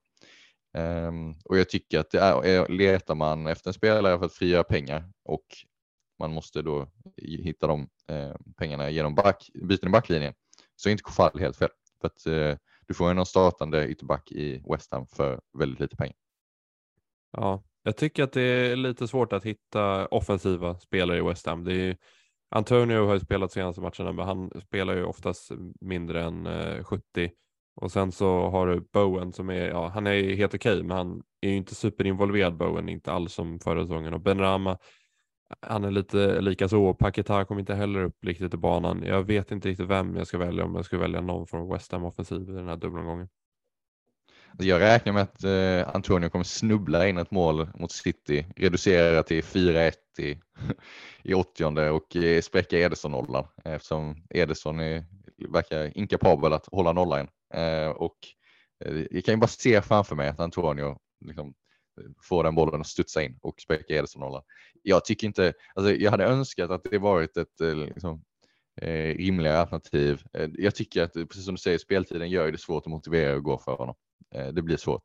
Um, 0.79 1.35
och 1.45 1.59
jag 1.59 1.69
tycker 1.69 1.99
att 2.01 2.11
det 2.11 2.19
är, 2.19 2.69
letar 2.69 3.15
man 3.15 3.47
efter 3.47 3.71
en 3.71 3.75
spelare 3.75 4.19
för 4.19 4.27
att 4.27 4.33
frigöra 4.33 4.65
pengar 4.65 5.13
och 5.25 5.45
man 6.19 6.33
måste 6.33 6.63
då 6.63 6.89
hitta 7.17 7.67
de 7.67 7.89
eh, 8.09 8.35
pengarna 8.57 8.91
genom 8.91 9.15
back, 9.15 9.51
byten 9.55 9.89
i 9.89 9.93
backlinjen 9.93 10.35
så 10.77 10.89
är 10.89 10.91
inte 10.91 11.03
Kofall 11.03 11.41
helt 11.41 11.57
fel. 11.57 11.69
För 12.01 12.07
att 12.07 12.27
eh, 12.27 12.59
du 12.87 12.95
får 12.95 13.11
en 13.11 13.27
startande 13.27 13.89
ytterback 13.89 14.33
i 14.33 14.63
West 14.73 14.93
Ham 14.93 15.07
för 15.07 15.41
väldigt 15.59 15.81
lite 15.81 15.97
pengar. 15.97 16.17
Ja, 17.33 17.63
jag 17.89 17.97
tycker 17.97 18.23
att 18.23 18.33
det 18.33 18.43
är 18.43 18.77
lite 18.77 19.09
svårt 19.09 19.33
att 19.33 19.45
hitta 19.45 20.07
offensiva 20.07 20.79
spelare 20.79 21.19
i 21.19 21.23
West 21.23 21.47
Ham. 21.47 21.65
Det 21.65 21.75
är, 21.75 21.97
Antonio 22.51 23.07
har 23.07 23.15
ju 23.15 23.21
spelat 23.21 23.53
senaste 23.53 23.81
matcherna, 23.81 24.13
men 24.13 24.27
han 24.27 24.51
spelar 24.61 24.97
ju 24.97 25.05
oftast 25.05 25.51
mindre 25.81 26.25
än 26.25 26.47
eh, 26.47 26.85
70 26.85 27.31
och 27.77 27.93
sen 27.93 28.13
så 28.13 28.49
har 28.49 28.67
du 28.67 28.81
Bowen 28.93 29.33
som 29.33 29.51
är, 29.51 29.69
ja 29.69 29.89
han 29.89 30.07
är 30.07 30.37
helt 30.37 30.55
okej 30.55 30.73
okay, 30.73 30.83
men 30.83 30.97
han 30.97 31.23
är 31.41 31.51
ju 31.51 31.57
inte 31.57 31.75
superinvolverad 31.75 32.57
Bowen, 32.57 32.89
inte 32.89 33.13
alls 33.13 33.33
som 33.33 33.61
förra 33.61 33.83
säsongen. 33.83 34.15
Och 34.15 34.21
Benrama, 34.21 34.79
han 35.61 35.85
är 35.85 35.91
lite 35.91 36.41
lika 36.41 36.69
så. 36.69 36.95
Paketa 36.95 37.45
kom 37.45 37.59
inte 37.59 37.75
heller 37.75 38.03
upp 38.03 38.25
riktigt 38.25 38.55
i 38.55 38.57
banan. 38.57 39.03
Jag 39.07 39.23
vet 39.23 39.51
inte 39.53 39.69
riktigt 39.69 39.89
vem 39.89 40.17
jag 40.17 40.27
ska 40.27 40.39
välja 40.39 40.65
om 40.65 40.75
jag 40.75 40.85
ska 40.85 40.99
välja 40.99 41.21
någon 41.21 41.47
från 41.47 41.73
West 41.73 41.93
Ham 41.93 42.05
offensiv 42.05 42.49
i 42.49 42.53
den 42.53 42.69
här 42.69 42.77
dubbelomgången. 42.77 43.29
Alltså, 44.51 44.69
jag 44.69 44.81
räknar 44.81 45.13
med 45.13 45.23
att 45.23 45.45
eh, 45.45 45.95
Antonio 45.95 46.29
kommer 46.29 46.45
snubbla 46.45 47.09
in 47.09 47.19
ett 47.19 47.31
mål 47.31 47.69
mot 47.75 47.93
City, 47.93 48.47
reducera 48.57 49.23
till 49.23 49.43
4-1 49.43 49.93
i, 50.19 50.39
i 51.23 51.35
80 51.35 51.65
och 51.91 52.17
eh, 52.17 52.41
spräcka 52.41 52.79
Ederson-nollan 52.79 53.47
eftersom 53.65 54.27
Ederson 54.31 54.81
är, 54.81 55.05
verkar 55.49 55.99
inkapabel 55.99 56.53
att 56.53 56.67
hålla 56.67 56.93
nollan. 56.93 57.29
Eh, 57.55 57.89
och 57.89 58.17
eh, 58.85 59.05
jag 59.11 59.25
kan 59.25 59.35
ju 59.35 59.39
bara 59.39 59.47
se 59.47 59.83
framför 59.83 60.17
mig 60.17 60.29
att 60.29 60.41
Antonio 60.41 60.99
liksom, 61.25 61.55
får 62.23 62.45
den 62.45 62.55
bollen 62.55 62.81
att 62.81 62.87
studsa 62.87 63.23
in 63.23 63.39
och 63.43 63.61
spräcka 63.61 63.95
Ederson-nollan. 63.95 64.43
Jag 64.83 65.05
tycker 65.05 65.27
inte, 65.27 65.53
alltså 65.75 65.95
jag 65.95 66.11
hade 66.11 66.25
önskat 66.25 66.71
att 66.71 66.85
det 66.91 66.99
varit 66.99 67.37
ett 67.37 67.61
eh, 67.61 67.75
liksom, 67.75 68.25
eh, 68.81 69.17
rimligare 69.17 69.59
alternativ. 69.59 70.23
Eh, 70.33 70.49
jag 70.55 70.75
tycker 70.75 71.03
att, 71.03 71.13
precis 71.13 71.45
som 71.45 71.55
du 71.55 71.61
säger, 71.61 71.79
speltiden 71.79 72.31
gör 72.31 72.53
det 72.53 72.59
svårt 72.59 72.87
att 72.87 72.91
motivera 72.91 73.37
att 73.37 73.43
gå 73.43 73.59
för 73.59 73.77
honom. 73.77 73.95
Eh, 74.35 74.47
det 74.47 74.63
blir 74.63 74.77
svårt. 74.77 75.03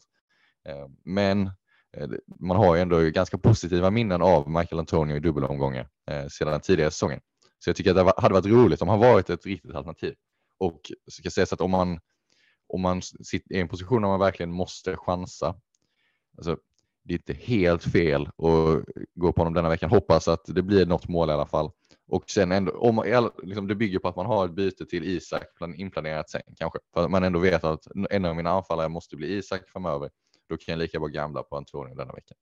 Eh, 0.70 0.88
men 1.04 1.52
eh, 1.98 2.10
man 2.40 2.58
har 2.58 2.76
ju 2.76 2.82
ändå 2.82 3.00
ganska 3.00 3.38
positiva 3.38 3.92
minnen 3.92 4.22
av 4.22 4.50
Michael 4.50 4.80
Antonio 4.80 5.16
i 5.16 5.20
dubbelomgångar 5.20 5.90
sedan 6.30 6.62
tidigare 6.62 6.92
säsongen. 6.92 7.20
Så 7.60 7.70
jag 7.70 7.76
tycker 7.76 7.92
att 7.96 8.06
det 8.06 8.22
hade 8.22 8.34
varit 8.34 8.46
roligt 8.46 8.82
om 8.82 8.88
han 8.88 9.00
varit 9.00 9.30
ett 9.30 9.46
riktigt 9.46 9.76
alternativ. 9.76 10.16
Och 10.58 10.92
ska 11.08 11.30
sägas 11.30 11.54
att 11.54 11.62
om 11.62 11.72
man, 11.72 12.00
om 12.68 12.82
man 12.82 13.02
sitter 13.02 13.56
i 13.56 13.60
en 13.60 13.68
position 13.68 14.02
där 14.02 14.10
man 14.10 14.20
verkligen 14.20 14.52
måste 14.52 14.98
chansa, 14.98 15.56
alltså 16.38 16.58
det 17.04 17.14
är 17.14 17.18
inte 17.18 17.34
helt 17.34 17.84
fel 17.84 18.22
att 18.22 18.86
gå 19.16 19.34
på 19.34 19.42
honom 19.42 19.54
denna 19.54 19.70
veckan. 19.70 19.90
Hoppas 19.90 20.28
att 20.28 20.46
det 20.46 20.62
blir 20.62 20.86
något 20.86 21.08
mål 21.08 21.30
i 21.30 21.34
alla 21.34 21.46
fall. 21.46 21.72
Och 22.14 22.30
sen 22.30 22.52
ändå, 22.52 22.72
om, 22.72 23.32
liksom 23.44 23.68
det 23.68 23.76
bygger 23.76 24.00
på 24.00 24.08
att 24.08 24.16
man 24.16 24.26
har 24.26 24.46
ett 24.46 24.52
byte 24.52 24.86
till 24.86 25.04
Isak 25.04 25.44
inplanerat 25.76 26.30
sen 26.30 26.42
kanske. 26.60 26.80
För 26.94 27.04
att 27.04 27.12
man 27.12 27.24
ändå 27.24 27.40
vet 27.40 27.64
att 27.64 27.88
en 28.10 28.26
av 28.26 28.36
mina 28.36 28.50
anfallare 28.50 28.90
måste 28.90 29.16
bli 29.16 29.38
Isak 29.38 29.62
framöver. 29.68 30.10
Då 30.50 30.58
kan 30.58 30.72
jag 30.72 30.80
lika 30.80 31.00
bra 31.00 31.08
gamla 31.08 31.44
på 31.44 31.58
Antonio 31.58 31.96
denna 31.96 32.14
veckan. 32.14 32.38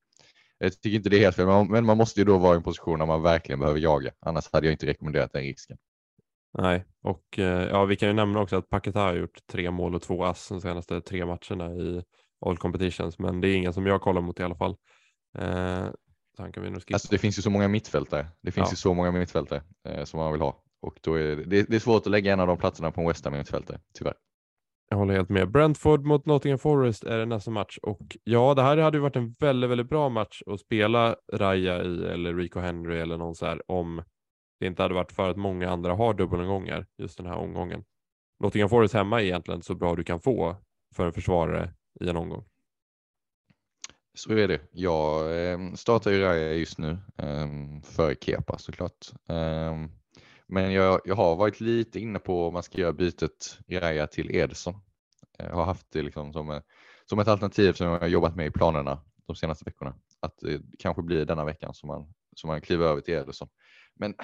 Jag 0.58 0.82
tycker 0.82 0.96
inte 0.98 1.10
det 1.10 1.18
är 1.18 1.20
helt 1.20 1.36
fel, 1.36 1.68
men 1.70 1.86
man 1.86 1.98
måste 1.98 2.20
ju 2.20 2.26
då 2.26 2.38
vara 2.38 2.54
i 2.54 2.58
en 2.58 2.64
position 2.64 3.00
där 3.00 3.06
man 3.06 3.22
verkligen 3.22 3.60
behöver 3.60 3.80
jaga. 3.80 4.12
Annars 4.20 4.50
hade 4.54 4.68
jag 4.68 4.74
inte 4.74 4.86
rekommenderat 4.86 5.34
den 5.34 5.44
risken. 5.44 5.78
Nej, 6.58 6.86
och 7.02 7.40
eh, 7.40 7.70
ja, 7.70 7.86
vi 7.86 7.96
kan 7.96 8.08
ju 8.10 8.14
nämna 8.14 8.42
också 8.42 8.56
att 8.56 8.70
Paketa 8.70 9.00
har 9.00 9.14
gjort 9.14 9.48
tre 9.52 9.72
mål 9.72 9.96
och 9.96 10.02
två 10.02 10.24
ass 10.24 10.50
de 10.50 10.62
senaste 10.62 11.02
tre 11.02 11.26
matcherna 11.26 11.76
i 11.76 12.04
All 12.46 12.58
Competitions, 12.58 13.20
men 13.20 13.42
det 13.42 13.50
är 13.50 13.56
ingen 13.56 13.74
som 13.74 13.86
jag 13.86 14.02
kollar 14.02 14.22
mot 14.22 14.40
i 14.40 14.44
alla 14.44 14.56
fall. 14.56 14.76
Eh, 15.38 15.88
han 16.38 16.52
kan 16.52 16.64
vi 16.64 16.70
nog 16.70 16.82
alltså, 16.94 17.08
det 17.12 17.18
finns 17.18 17.38
ju 17.38 17.42
så 17.42 17.50
många 17.50 17.68
mittfältare. 17.68 18.28
Det 18.42 18.52
finns 18.52 18.68
ja. 18.68 18.72
ju 18.72 18.76
så 18.76 18.94
många 18.94 19.12
mittfältare 19.12 19.64
eh, 19.90 20.04
som 20.04 20.20
man 20.20 20.32
vill 20.32 20.42
ha 20.42 20.64
och 20.82 21.00
då 21.02 21.16
är 21.16 21.36
det, 21.36 21.64
det, 21.64 21.76
är 21.76 21.80
svårt 21.80 22.02
att 22.06 22.12
lägga 22.12 22.34
en 22.34 22.40
av 22.40 22.48
de 22.48 22.58
platserna 22.58 22.92
på 22.92 23.02
en 23.02 23.08
West 23.08 23.26
Ham 23.26 23.38
mittfältare, 23.38 23.80
tyvärr. 23.94 24.14
Jag 24.90 24.98
håller 24.98 25.14
helt 25.14 25.30
med. 25.30 25.52
Brentford 25.52 26.06
mot 26.06 26.26
Nottingham 26.26 26.60
Forest 26.60 27.04
är 27.04 27.18
det 27.18 27.26
nästa 27.26 27.52
match 27.52 27.78
och 27.82 28.18
ja, 28.24 28.54
det 28.54 28.62
här 28.62 28.78
hade 28.78 28.98
ju 28.98 29.02
varit 29.02 29.16
en 29.16 29.36
väldigt, 29.40 29.70
väldigt 29.70 29.90
bra 29.90 30.10
match 30.10 30.42
att 30.46 30.60
spela 30.60 31.16
Raya 31.34 31.84
i 31.84 32.06
eller 32.06 32.36
Rico 32.36 32.60
Henry 32.60 33.00
eller 33.00 33.18
någon 33.18 33.36
så 33.36 33.46
här 33.46 33.72
om 33.72 34.04
det 34.60 34.68
inte 34.68 34.82
hade 34.82 34.94
varit 34.94 35.12
för 35.12 35.30
att 35.30 35.38
många 35.38 35.70
andra 35.70 35.94
har 35.96 36.14
dubbelomgångar 36.14 36.86
just 36.98 37.18
den 37.18 37.26
här 37.26 37.36
omgången. 37.36 37.84
Nottingham 38.44 38.70
Forest 38.70 38.94
hemma 38.94 39.22
är 39.22 39.26
egentligen 39.26 39.62
så 39.62 39.76
bra 39.76 39.96
du 39.96 40.04
kan 40.04 40.20
få 40.20 40.56
för 40.96 41.06
en 41.06 41.14
försvarare 41.14 41.74
i 42.02 42.10
en 42.10 42.18
omgång. 42.18 42.46
Så 44.14 44.34
är 44.34 44.48
det. 44.48 44.62
Jag 44.72 45.38
ehm, 45.52 45.76
startar 45.76 46.12
ju 46.12 46.22
Raya 46.22 46.54
just 46.54 46.78
nu 46.78 46.98
ehm, 47.18 47.82
för 47.82 48.16
Kepa 48.16 48.58
såklart. 48.58 49.12
Ehm, 49.30 49.92
men 50.48 50.74
jag, 50.74 51.02
jag 51.06 51.16
har 51.16 51.36
varit 51.36 51.60
lite 51.60 52.00
inne 52.00 52.20
på 52.20 52.48
om 52.48 52.54
man 52.54 52.64
ska 52.64 52.78
göra 52.78 52.94
bytet 52.94 53.60
Raya 53.70 54.08
till 54.08 54.36
Edson. 54.36 54.74
Jag 55.38 55.56
har 55.56 55.66
haft 55.66 55.92
det 55.92 56.02
liksom 56.02 56.34
som, 56.34 56.50
eh, 56.50 56.62
som 57.06 57.20
ett 57.20 57.28
alternativ 57.28 57.74
som 57.74 57.88
jag 57.88 58.00
har 58.00 58.08
jobbat 58.08 58.36
med 58.36 58.46
i 58.48 58.52
planerna 58.52 59.02
de 59.28 59.36
senaste 59.36 59.66
veckorna. 59.66 59.96
Att 60.20 60.38
det 60.40 60.62
kanske 60.80 61.02
blir 61.02 61.26
denna 61.26 61.46
veckan 61.46 61.74
som 61.74 61.88
man, 61.88 62.14
som 62.36 62.48
man 62.48 62.62
kliver 62.62 62.86
över 62.86 63.02
till 63.02 63.14
Ederson. 63.14 63.48
Men 63.96 64.16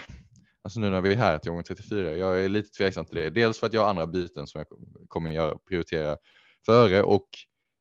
alltså 0.62 0.80
nu 0.80 0.90
när 0.90 1.02
vi 1.02 1.14
är 1.14 1.18
här 1.18 1.38
till 1.38 1.52
gång 1.52 1.64
34, 1.64 2.18
jag 2.18 2.44
är 2.44 2.50
lite 2.50 2.70
tveksam 2.70 3.06
till 3.06 3.16
det. 3.16 3.30
Dels 3.30 3.60
för 3.60 3.68
att 3.68 3.74
jag 3.74 3.82
har 3.82 3.90
andra 3.90 4.08
byten 4.08 4.48
som 4.48 4.60
jag 4.60 4.68
kommer 5.08 5.32
göra, 5.32 5.58
prioritera 5.58 6.18
före 6.66 7.04
och 7.04 7.28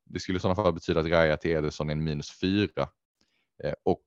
det 0.07 0.21
skulle 0.21 0.37
i 0.37 0.41
sådana 0.41 0.55
fall 0.55 0.73
betyda 0.73 1.01
att 1.01 1.07
Raja 1.07 1.37
till 1.37 1.51
Ederson 1.51 1.89
är 1.89 1.93
en 1.93 2.05
minus 2.05 2.41
fyra. 2.41 2.89
Eh, 3.65 3.75
och 3.83 4.07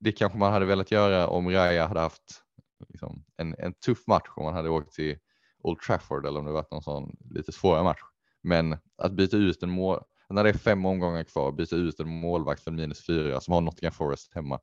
det 0.00 0.12
kanske 0.12 0.38
man 0.38 0.52
hade 0.52 0.66
velat 0.66 0.90
göra 0.90 1.28
om 1.28 1.50
Raja 1.50 1.86
hade 1.86 2.00
haft 2.00 2.42
liksom, 2.88 3.24
en, 3.36 3.54
en 3.58 3.72
tuff 3.72 4.06
match 4.06 4.28
om 4.36 4.44
man 4.44 4.54
hade 4.54 4.68
åkt 4.68 4.92
till 4.92 5.18
Old 5.62 5.80
Trafford 5.80 6.26
eller 6.26 6.40
om 6.40 6.46
det 6.46 6.52
varit 6.52 6.70
någon 6.70 6.82
sån 6.82 7.16
lite 7.30 7.52
svårare 7.52 7.84
match. 7.84 8.00
Men 8.42 8.76
att 8.96 9.12
byta 9.12 9.36
ut 9.36 9.62
en 9.62 9.70
mål, 9.70 10.02
när 10.28 10.44
det 10.44 10.50
är 10.50 10.54
fem 10.54 10.86
omgångar 10.86 11.24
kvar, 11.24 11.52
byta 11.52 11.76
ut 11.76 12.00
en 12.00 12.08
målvakt 12.08 12.62
för 12.62 12.70
minus 12.70 13.06
fyra 13.06 13.40
som 13.40 13.54
har 13.54 13.60
Nottingham 13.60 13.92
Forest 13.92 14.34
hemma. 14.34 14.60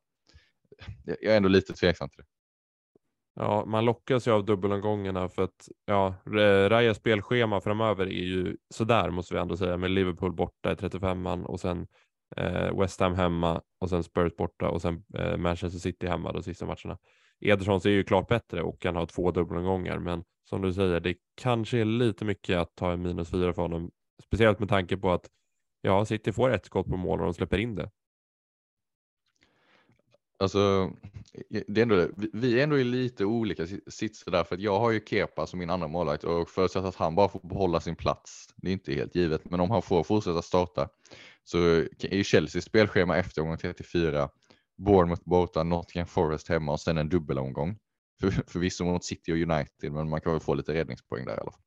Jag 1.06 1.24
är 1.24 1.38
ändå 1.38 1.50
lite 1.50 1.74
tveksam 1.74 2.10
till 2.10 2.18
det. 2.18 2.26
Ja, 3.36 3.66
man 3.66 3.86
lockas 3.86 4.28
ju 4.28 4.32
av 4.32 4.46
dubbelomgångarna 4.46 5.30
för 5.30 5.44
att 5.44 5.70
ja, 5.86 6.16
Rajas 6.70 6.98
spelschema 6.98 7.62
framöver 7.62 8.06
är 8.06 8.24
ju 8.24 8.58
sådär 8.74 9.10
måste 9.10 9.34
vi 9.34 9.40
ändå 9.40 9.58
säga 9.58 9.78
med 9.78 9.92
Liverpool 9.92 10.34
borta 10.34 10.72
i 10.72 10.76
35an 10.76 11.44
och 11.44 11.60
sen 11.60 11.88
eh, 12.38 12.80
West 12.80 13.00
Ham 13.00 13.14
hemma 13.14 13.62
och 13.82 13.90
sen 13.90 14.04
Spurs 14.04 14.36
borta 14.36 14.70
och 14.70 14.82
sen 14.82 15.04
eh, 15.18 15.38
Manchester 15.38 15.80
City 15.80 16.08
hemma 16.08 16.32
de 16.32 16.44
sista 16.44 16.66
matcherna. 16.66 16.98
Ederson 17.40 17.82
ser 17.82 17.90
ju 17.90 18.04
klart 18.04 18.28
bättre 18.28 18.62
och 18.62 18.82
kan 18.82 18.96
ha 18.96 19.06
två 19.06 19.32
dubbelomgångar, 19.32 20.00
men 20.00 20.24
som 20.50 20.62
du 20.62 20.74
säger, 20.74 21.00
det 21.00 21.16
kanske 21.42 21.78
är 21.78 21.86
lite 21.86 22.26
mycket 22.26 22.58
att 22.58 22.76
ta 22.76 22.92
en 22.92 23.02
minus 23.02 23.32
fyra 23.32 23.54
för 23.54 23.62
honom, 23.62 23.92
speciellt 24.24 24.60
med 24.60 24.70
tanke 24.70 24.98
på 24.98 25.12
att 25.12 25.30
ja, 25.82 26.06
City 26.06 26.32
får 26.32 26.50
ett 26.50 26.66
skott 26.66 26.88
på 26.88 26.98
mål 26.98 27.20
och 27.20 27.26
de 27.26 27.34
släpper 27.34 27.58
in 27.58 27.76
det. 27.76 27.90
Alltså, 30.42 30.92
det 31.68 31.82
är 31.82 31.84
ändå, 31.84 32.08
vi 32.34 32.60
är 32.60 32.64
ändå 32.64 32.80
i 32.80 32.84
lite 32.84 33.26
olika 33.26 33.68
sitsar 33.88 34.32
där 34.32 34.44
för 34.44 34.56
att 34.56 34.62
jag 34.62 34.80
har 34.80 34.92
ju 34.92 35.06
Kepa 35.06 35.48
som 35.48 35.60
min 35.60 35.70
andra 35.70 35.88
målvakt 35.88 36.24
och 36.24 36.50
förutsatt 36.50 36.86
att 36.86 36.96
han 36.96 37.16
bara 37.16 37.30
får 37.30 37.40
behålla 37.40 37.80
sin 37.80 37.96
plats. 37.96 38.48
Det 38.56 38.70
är 38.70 38.74
inte 38.74 38.94
helt 38.94 39.16
givet, 39.16 39.50
men 39.50 39.60
om 39.60 39.72
han 39.72 39.82
får 39.82 40.04
fortsätta 40.04 40.42
starta 40.42 40.90
så 41.44 41.58
är 42.00 42.16
ju 42.16 42.24
Chelsea 42.24 42.62
spelschema 42.62 43.18
efter 43.18 43.42
omgång 43.42 43.58
34. 43.58 44.30
Bournemouth 44.78 45.22
borta, 45.26 45.64
Nottingham 45.64 46.08
Forest 46.08 46.48
hemma 46.48 46.72
och 46.72 46.80
sen 46.80 46.98
en 46.98 47.10
dubbelomgång. 47.10 47.78
För, 48.22 48.32
förvisso 48.48 48.86
mot 48.86 49.04
City 49.04 49.32
och 49.32 49.38
United, 49.38 49.92
men 49.92 50.10
man 50.10 50.22
kan 50.22 50.32
väl 50.32 50.42
få 50.42 50.54
lite 50.54 50.74
räddningspoäng 50.74 51.26
där 51.26 51.38
i 51.38 51.40
alla 51.40 51.52
fall. 51.52 51.62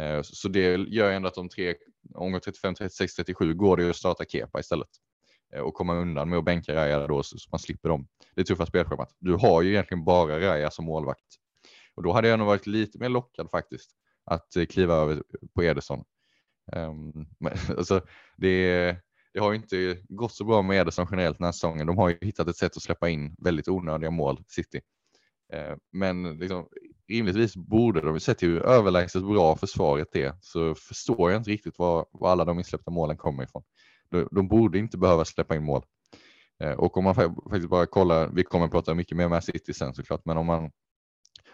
Eh, 0.00 0.22
så 0.22 0.48
det 0.48 0.76
gör 0.76 1.12
ändå 1.12 1.28
att 1.28 1.34
de 1.34 1.48
tre, 1.48 1.74
omgång 2.14 2.40
35, 2.40 2.74
36, 2.74 3.14
37 3.14 3.54
går 3.54 3.76
det 3.76 3.82
ju 3.82 3.90
att 3.90 3.96
starta 3.96 4.24
Kepa 4.24 4.60
istället. 4.60 4.88
Eh, 5.56 5.60
och 5.60 5.74
komma 5.74 5.94
undan 5.94 6.28
med 6.28 6.38
att 6.38 6.44
bänka 6.44 6.74
Raja 6.74 7.06
då 7.06 7.22
så 7.22 7.36
man 7.50 7.58
slipper 7.58 7.88
dem. 7.88 8.08
Det 8.34 8.44
tuffa 8.44 8.66
spelschemat. 8.66 9.16
Du 9.18 9.34
har 9.34 9.62
ju 9.62 9.70
egentligen 9.70 10.04
bara 10.04 10.40
Raja 10.40 10.70
som 10.70 10.84
målvakt. 10.84 11.26
Och 11.94 12.02
då 12.02 12.12
hade 12.12 12.28
jag 12.28 12.38
nog 12.38 12.48
varit 12.48 12.66
lite 12.66 12.98
mer 12.98 13.08
lockad 13.08 13.50
faktiskt 13.50 13.90
att 14.24 14.56
eh, 14.56 14.66
kliva 14.66 14.94
över 14.94 15.22
på 15.54 15.62
Ederson. 15.62 16.04
Um, 16.72 17.26
men, 17.40 17.52
alltså, 17.78 18.00
det, 18.36 18.96
det 19.32 19.40
har 19.40 19.52
ju 19.52 19.56
inte 19.56 19.98
gått 20.08 20.32
så 20.32 20.44
bra 20.44 20.62
med 20.62 20.80
Ederson 20.80 21.06
generellt 21.10 21.38
den 21.38 21.44
här 21.44 21.52
säsongen. 21.52 21.86
De 21.86 21.98
har 21.98 22.08
ju 22.08 22.18
hittat 22.20 22.48
ett 22.48 22.56
sätt 22.56 22.76
att 22.76 22.82
släppa 22.82 23.08
in 23.08 23.34
väldigt 23.38 23.68
onödiga 23.68 24.10
mål, 24.10 24.44
City. 24.46 24.80
Uh, 25.54 25.76
men 25.92 26.38
liksom, 26.38 26.68
rimligtvis 27.08 27.56
borde 27.56 28.00
de, 28.00 28.20
sett 28.20 28.42
hur 28.42 28.62
överlägset 28.62 29.22
bra 29.22 29.56
försvaret 29.56 30.16
är, 30.16 30.34
så 30.40 30.74
förstår 30.74 31.30
jag 31.30 31.40
inte 31.40 31.50
riktigt 31.50 31.78
var, 31.78 32.06
var 32.12 32.30
alla 32.30 32.44
de 32.44 32.58
insläppta 32.58 32.90
målen 32.90 33.16
kommer 33.16 33.44
ifrån. 33.44 33.62
De 34.30 34.48
borde 34.48 34.78
inte 34.78 34.98
behöva 34.98 35.24
släppa 35.24 35.56
in 35.56 35.64
mål. 35.64 35.84
Eh, 36.62 36.72
och 36.72 36.96
om 36.96 37.04
man 37.04 37.14
faktiskt 37.14 37.68
bara 37.68 37.86
kollar, 37.86 38.28
vi 38.28 38.44
kommer 38.44 38.64
att 38.64 38.70
prata 38.70 38.94
mycket 38.94 39.16
mer 39.16 39.28
med 39.28 39.44
City 39.44 39.74
sen 39.74 39.94
såklart, 39.94 40.24
men 40.24 40.36
om 40.36 40.46
man, 40.46 40.64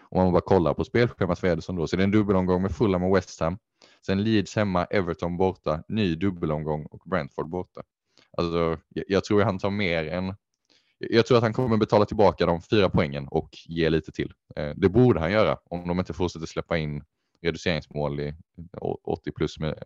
om 0.01 0.23
man 0.23 0.31
bara 0.31 0.41
kollar 0.41 0.73
på 0.73 0.83
spelschemat 0.83 1.39
för 1.39 1.47
Ederson 1.47 1.75
då, 1.75 1.87
så 1.87 1.95
är 1.95 1.97
det 1.97 2.03
en 2.03 2.11
dubbelomgång 2.11 2.61
med 2.61 2.71
Fulham 2.71 3.03
och 3.03 3.17
West 3.17 3.39
Ham. 3.39 3.57
Sen 4.05 4.23
Leeds 4.23 4.55
hemma, 4.55 4.85
Everton 4.85 5.37
borta, 5.37 5.83
ny 5.87 6.15
dubbelomgång 6.15 6.85
och 6.85 7.01
Brentford 7.05 7.49
borta. 7.49 7.81
Alltså, 8.37 8.77
jag, 8.89 9.05
jag 9.07 9.23
tror 9.23 9.41
han 9.41 9.59
tar 9.59 9.69
mer 9.69 10.07
än 10.07 10.33
jag 10.99 11.25
tror 11.25 11.37
att 11.37 11.43
han 11.43 11.53
kommer 11.53 11.77
betala 11.77 12.05
tillbaka 12.05 12.45
de 12.45 12.61
fyra 12.61 12.89
poängen 12.89 13.27
och 13.27 13.49
ge 13.65 13.89
lite 13.89 14.11
till. 14.11 14.33
Eh, 14.55 14.73
det 14.75 14.89
borde 14.89 15.19
han 15.19 15.31
göra 15.31 15.57
om 15.63 15.87
de 15.87 15.99
inte 15.99 16.13
fortsätter 16.13 16.45
släppa 16.45 16.77
in 16.77 17.03
reduceringsmål 17.41 18.19
i 18.19 18.35
80 19.03 19.31
plus 19.31 19.59
med 19.59 19.83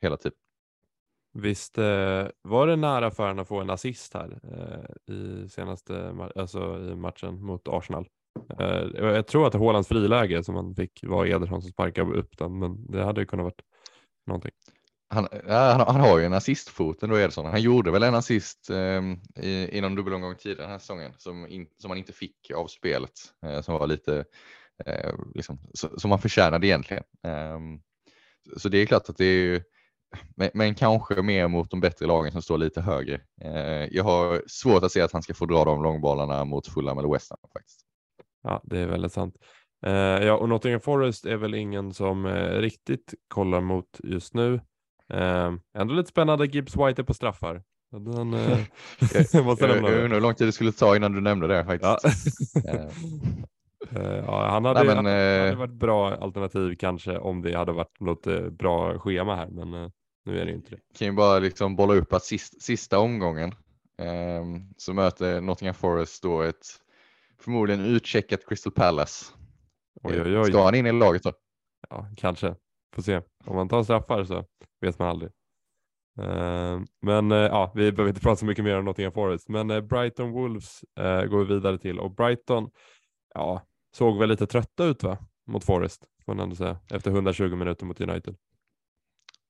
hela 0.00 0.16
tiden. 0.16 0.38
Visst 1.36 1.78
eh, 1.78 2.26
var 2.42 2.66
det 2.66 2.76
nära 2.76 3.10
för 3.10 3.22
honom 3.22 3.38
att 3.38 3.48
få 3.48 3.60
en 3.60 3.70
assist 3.70 4.14
här 4.14 4.38
eh, 4.42 5.14
i 5.14 5.48
senaste 5.48 6.16
alltså 6.36 6.78
i 6.78 6.96
matchen 6.96 7.44
mot 7.44 7.68
Arsenal. 7.68 8.08
Eh, 8.60 8.88
jag 8.94 9.26
tror 9.26 9.46
att 9.46 9.52
det 9.52 9.58
Hålands 9.58 9.88
friläge 9.88 10.44
som 10.44 10.54
han 10.54 10.74
fick 10.74 11.00
var 11.02 11.26
Ederson 11.26 11.62
som 11.62 11.70
sparkade 11.70 12.18
upp 12.18 12.38
den, 12.38 12.58
men 12.58 12.92
det 12.92 13.04
hade 13.04 13.20
ju 13.20 13.26
kunnat 13.26 13.44
varit 13.44 13.62
någonting. 14.26 14.50
Han, 15.08 15.28
han, 15.48 15.80
han, 15.80 16.00
har 16.00 16.18
ju 16.18 16.24
en 16.24 16.32
assistfot 16.32 17.02
ändå 17.02 17.18
Ederson. 17.18 17.46
Han 17.46 17.62
gjorde 17.62 17.90
väl 17.90 18.02
en 18.02 18.14
assist 18.14 18.70
eh, 18.70 19.02
i, 19.44 19.78
i 19.78 19.80
någon 19.80 19.94
dubbelomgång 19.94 20.34
tidigare 20.34 20.62
den 20.62 20.70
här 20.70 20.78
säsongen 20.78 21.12
som, 21.18 21.46
in, 21.46 21.66
som 21.78 21.90
han 21.90 21.98
inte 21.98 22.12
fick 22.12 22.50
av 22.54 22.66
spelet. 22.66 23.12
Eh, 23.46 23.60
som 23.60 23.74
var 23.74 23.86
lite 23.86 24.24
eh, 24.86 25.14
liksom, 25.34 25.58
som 25.74 26.10
man 26.10 26.18
förtjänade 26.18 26.66
egentligen. 26.66 27.04
Ehm, 27.22 27.80
så 28.56 28.68
det 28.68 28.78
är 28.78 28.86
klart 28.86 29.08
att 29.08 29.16
det 29.16 29.24
är 29.24 29.44
ju 29.44 29.62
men, 30.36 30.50
men, 30.54 30.74
kanske 30.74 31.22
mer 31.22 31.48
mot 31.48 31.70
de 31.70 31.80
bättre 31.80 32.06
lagen 32.06 32.32
som 32.32 32.42
står 32.42 32.58
lite 32.58 32.80
högre. 32.80 33.20
Eh, 33.40 33.88
jag 33.90 34.04
har 34.04 34.42
svårt 34.46 34.82
att 34.82 34.92
se 34.92 35.00
att 35.00 35.12
han 35.12 35.22
ska 35.22 35.34
få 35.34 35.46
dra 35.46 35.64
de 35.64 35.82
långbollarna 35.82 36.44
mot 36.44 36.66
Fulham 36.66 36.98
eller 36.98 37.12
West 37.12 37.30
Ham 37.30 37.38
faktiskt. 37.52 37.80
Ja, 38.42 38.60
det 38.64 38.78
är 38.78 38.86
väldigt 38.86 39.12
sant. 39.12 39.36
Eh, 39.86 39.92
ja, 39.92 40.34
och 40.34 40.48
Nottingham 40.48 40.80
Forest 40.80 41.26
är 41.26 41.36
väl 41.36 41.54
ingen 41.54 41.94
som 41.94 42.26
eh, 42.26 42.58
riktigt 42.58 43.14
kollar 43.28 43.60
mot 43.60 44.00
just 44.04 44.34
nu. 44.34 44.54
Eh, 45.12 45.52
ändå 45.78 45.94
lite 45.94 46.10
spännande 46.10 46.46
Gibbs 46.46 46.76
White 46.76 47.04
på 47.04 47.14
straffar. 47.14 47.62
Den, 47.92 48.34
eh, 48.34 48.58
jag, 49.32 49.44
måste 49.44 49.66
jag, 49.66 49.76
jag 49.76 49.84
undrar 49.84 50.14
hur 50.14 50.20
lång 50.20 50.34
tid 50.34 50.48
det 50.48 50.52
skulle 50.52 50.72
ta 50.72 50.96
innan 50.96 51.12
du 51.12 51.20
nämnde 51.20 51.46
det 51.46 51.64
faktiskt. 51.64 52.26
Ja. 52.64 52.72
Uh, 53.98 54.16
ja, 54.26 54.48
han 54.50 54.64
hade, 54.64 54.84
Nej, 54.84 54.86
men, 54.86 54.96
hade, 54.96 55.44
hade, 55.44 55.56
varit 55.56 55.72
bra 55.72 56.14
alternativ 56.14 56.76
kanske 56.78 57.18
om 57.18 57.42
det 57.42 57.56
hade 57.56 57.72
varit 57.72 58.00
något 58.00 58.52
bra 58.52 58.98
schema 58.98 59.36
här. 59.36 59.48
Men, 59.48 59.90
Nu 60.24 60.40
är 60.40 60.46
det 60.46 60.52
inte 60.52 60.70
det. 60.70 60.80
Kan 60.98 61.06
ju 61.06 61.12
bara 61.12 61.38
liksom 61.38 61.76
bolla 61.76 61.94
upp 61.94 62.12
att 62.12 62.24
sist, 62.24 62.62
sista 62.62 62.98
omgången 62.98 63.54
eh, 63.98 64.44
så 64.76 64.92
möter 64.92 65.40
Nottingham 65.40 65.74
Forest 65.74 66.22
då 66.22 66.42
ett 66.42 66.66
förmodligen 67.40 67.80
utcheckat 67.80 68.48
Crystal 68.48 68.72
Palace. 68.72 69.24
Oj, 70.02 70.22
oj, 70.22 70.38
oj. 70.38 70.50
Ska 70.50 70.64
han 70.64 70.74
in 70.74 70.86
i 70.86 70.92
laget 70.92 71.22
då? 71.22 71.32
Ja, 71.90 72.08
kanske. 72.16 72.54
Får 72.94 73.02
se. 73.02 73.20
Om 73.44 73.56
man 73.56 73.68
tar 73.68 73.82
straffar 73.82 74.24
så 74.24 74.44
vet 74.80 74.98
man 74.98 75.08
aldrig. 75.08 75.30
Uh, 76.20 76.82
men 77.02 77.32
uh, 77.32 77.38
ja, 77.38 77.72
vi 77.74 77.92
behöver 77.92 78.08
inte 78.08 78.20
prata 78.20 78.36
så 78.36 78.46
mycket 78.46 78.64
mer 78.64 78.78
om 78.78 78.84
Nottingham 78.84 79.12
Forest, 79.12 79.48
men 79.48 79.70
uh, 79.70 79.80
Brighton 79.80 80.30
Wolves 80.30 80.84
går 81.30 81.38
vi 81.38 81.54
vidare 81.54 81.78
till 81.78 81.98
och 81.98 82.14
Brighton, 82.14 82.70
ja, 83.34 83.62
såg 83.96 84.18
väl 84.18 84.28
lite 84.28 84.46
trötta 84.46 84.84
ut 84.84 85.02
va? 85.02 85.18
Mot 85.46 85.64
Forest, 85.64 86.04
får 86.24 86.34
man 86.34 86.42
ändå 86.42 86.56
säga, 86.56 86.78
efter 86.90 87.10
120 87.10 87.54
minuter 87.54 87.86
mot 87.86 88.00
United. 88.00 88.36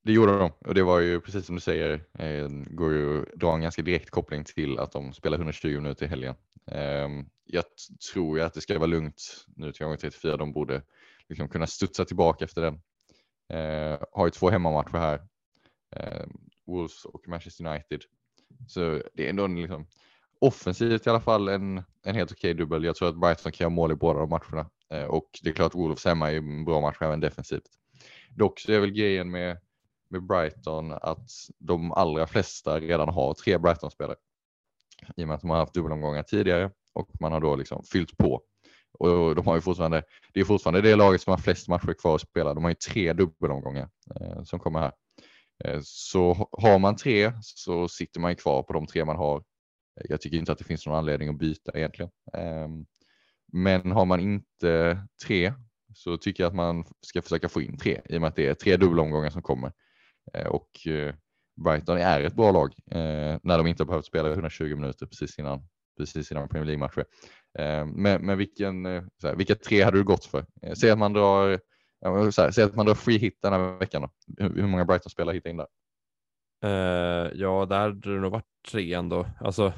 Det 0.04 0.12
gjorde 0.12 0.38
de 0.38 0.52
och 0.58 0.75
det 0.75 0.82
var 0.82 1.00
ju 1.00 1.20
precis 1.20 1.46
som 1.46 1.54
du 1.54 1.61
säger, 1.61 1.92
eh, 2.18 2.49
går 2.49 2.92
ju 2.92 3.23
att 3.23 3.32
dra 3.34 3.54
en 3.54 3.61
ganska 3.61 3.82
direkt 3.82 4.11
koppling 4.11 4.44
till 4.44 4.78
att 4.78 4.92
de 4.92 5.12
spelar 5.12 5.38
120 5.38 5.68
minuter 5.68 6.06
i 6.06 6.08
helgen. 6.08 6.34
Eh, 6.66 7.08
jag 7.44 7.64
tror 8.12 8.38
ju 8.38 8.44
att 8.44 8.54
det 8.54 8.61
ska 8.61 8.78
vara 8.78 8.87
lugnt 8.87 9.46
nu 9.56 9.73
till 9.73 9.87
gång 9.87 9.96
34. 9.96 10.37
De 10.37 10.52
borde 10.52 10.82
liksom 11.28 11.49
kunna 11.49 11.66
studsa 11.66 12.04
tillbaka 12.04 12.44
efter 12.44 12.62
den. 12.62 12.75
Eh, 13.49 13.99
har 14.12 14.26
ju 14.26 14.30
två 14.30 14.50
hemmamatcher 14.50 14.99
här. 14.99 15.23
Eh, 15.96 16.26
Wolves 16.66 17.04
och 17.04 17.28
Manchester 17.28 17.66
United. 17.66 18.00
Så 18.68 19.02
det 19.14 19.26
är 19.26 19.30
ändå 19.30 19.44
en 19.44 19.61
liksom, 19.61 19.87
offensivt 20.38 21.06
i 21.06 21.11
alla 21.11 21.20
fall 21.20 21.49
en, 21.49 21.82
en 22.02 22.14
helt 22.14 22.32
okej 22.32 22.54
dubbel. 22.54 22.84
Jag 22.84 22.96
tror 22.96 23.08
att 23.08 23.20
Brighton 23.20 23.52
kan 23.52 23.64
göra 23.64 23.70
mål 23.70 23.92
i 23.92 23.94
båda 23.94 24.20
de 24.20 24.28
matcherna 24.28 24.70
eh, 24.90 25.04
och 25.04 25.30
det 25.42 25.50
är 25.50 25.54
klart 25.54 25.75
Wolves 25.75 26.04
hemma 26.04 26.32
är 26.32 26.37
en 26.37 26.64
bra 26.64 26.80
match 26.80 26.96
även 27.00 27.20
defensivt. 27.20 27.70
Dock 28.30 28.61
så 28.61 28.73
är 28.73 28.80
väl 28.80 28.90
grejen 28.90 29.30
med, 29.30 29.58
med 30.14 30.26
Brighton 30.26 30.92
att 30.92 31.30
de 31.59 31.92
allra 31.92 32.26
flesta 32.26 32.80
redan 32.80 33.09
har 33.09 33.35
tre 33.35 33.59
Brighton-spelare. 33.59 34.16
I 35.16 35.25
och 35.25 35.28
med 35.28 35.35
att 35.35 35.40
de 35.40 35.50
har 35.50 35.56
haft 35.56 35.75
dubbelomgångar 35.75 36.23
tidigare 36.23 36.71
och 36.92 37.11
man 37.21 37.33
har 37.33 37.40
då 37.40 37.56
liksom 37.56 37.85
fyllt 37.92 38.16
på. 38.16 38.42
Och 38.99 39.35
de 39.35 39.47
har 39.47 39.54
ju 39.54 39.61
fortfarande, 39.61 40.02
det 40.33 40.40
är 40.40 40.44
fortfarande 40.44 40.80
det 40.80 40.97
laget 40.97 41.21
som 41.21 41.30
har 41.30 41.38
flest 41.38 41.68
matcher 41.68 41.94
kvar 41.94 42.14
att 42.14 42.21
spela. 42.21 42.54
De 42.54 42.64
har 42.64 42.71
ju 42.71 42.75
tre 42.75 43.12
dubbelomgångar 43.12 43.88
eh, 44.21 44.42
som 44.42 44.59
kommer 44.59 44.80
här. 44.80 44.92
Eh, 45.64 45.80
så 45.83 46.49
har 46.52 46.78
man 46.78 46.97
tre 46.97 47.33
så 47.42 47.88
sitter 47.88 48.21
man 48.21 48.30
ju 48.30 48.37
kvar 48.37 48.62
på 48.62 48.73
de 48.73 48.87
tre 48.87 49.04
man 49.04 49.16
har. 49.16 49.37
Eh, 49.37 50.06
jag 50.09 50.21
tycker 50.21 50.37
inte 50.37 50.52
att 50.52 50.59
det 50.59 50.64
finns 50.64 50.87
någon 50.87 50.99
anledning 50.99 51.28
att 51.28 51.38
byta 51.38 51.73
egentligen. 51.75 52.11
Ehm, 52.33 52.87
men 53.52 53.92
har 53.92 54.04
man 54.04 54.21
inte 54.21 54.99
tre 55.26 55.54
så 55.94 56.16
tycker 56.16 56.42
jag 56.42 56.49
att 56.49 56.56
man 56.56 56.85
ska 57.00 57.23
försöka 57.23 57.49
få 57.49 57.62
in 57.62 57.78
tre 57.78 58.00
i 58.04 58.16
och 58.16 58.21
med 58.21 58.28
att 58.28 58.37
det 58.37 58.47
är 58.47 58.54
tre 58.54 58.76
dubbelomgångar 58.76 59.30
som 59.30 59.42
kommer. 59.42 59.73
Eh, 60.32 60.46
och 60.46 60.86
eh, 60.86 61.14
Brighton 61.64 61.98
är 61.98 62.20
ett 62.20 62.34
bra 62.34 62.52
lag 62.52 62.74
eh, 62.90 63.38
när 63.42 63.58
de 63.58 63.66
inte 63.66 63.82
har 63.82 63.86
behövt 63.88 64.06
spela 64.06 64.30
120 64.30 64.76
minuter 64.76 65.06
precis 65.06 65.38
innan, 65.38 65.68
precis 65.98 66.32
innan 66.32 66.48
Premier 66.48 66.66
League-matcher. 66.66 67.04
Men, 67.86 68.26
men 68.26 68.38
vilken, 68.38 68.84
här, 68.84 69.36
vilka 69.36 69.54
tre 69.54 69.82
hade 69.82 69.98
du 69.98 70.04
gått 70.04 70.24
för? 70.24 70.46
Säg 70.76 70.90
att 70.90 70.98
man 70.98 71.12
drar 71.12 71.60
här, 72.04 72.50
säg 72.50 72.64
att 72.64 72.74
man 72.74 72.86
drar 72.86 72.94
free 72.94 73.18
hit 73.18 73.38
den 73.42 73.52
här 73.52 73.78
veckan 73.78 74.02
då. 74.02 74.10
Hur 74.44 74.66
många 74.66 74.84
Brighton-spelare 74.84 75.34
hittar 75.34 75.50
in 75.50 75.56
där? 75.56 75.66
Uh, 76.64 77.30
ja, 77.34 77.66
där 77.66 77.78
hade 77.78 78.14
det 78.14 78.20
nog 78.20 78.32
varit 78.32 78.44
tre 78.70 78.94
ändå. 78.94 79.26
Alltså, 79.40 79.72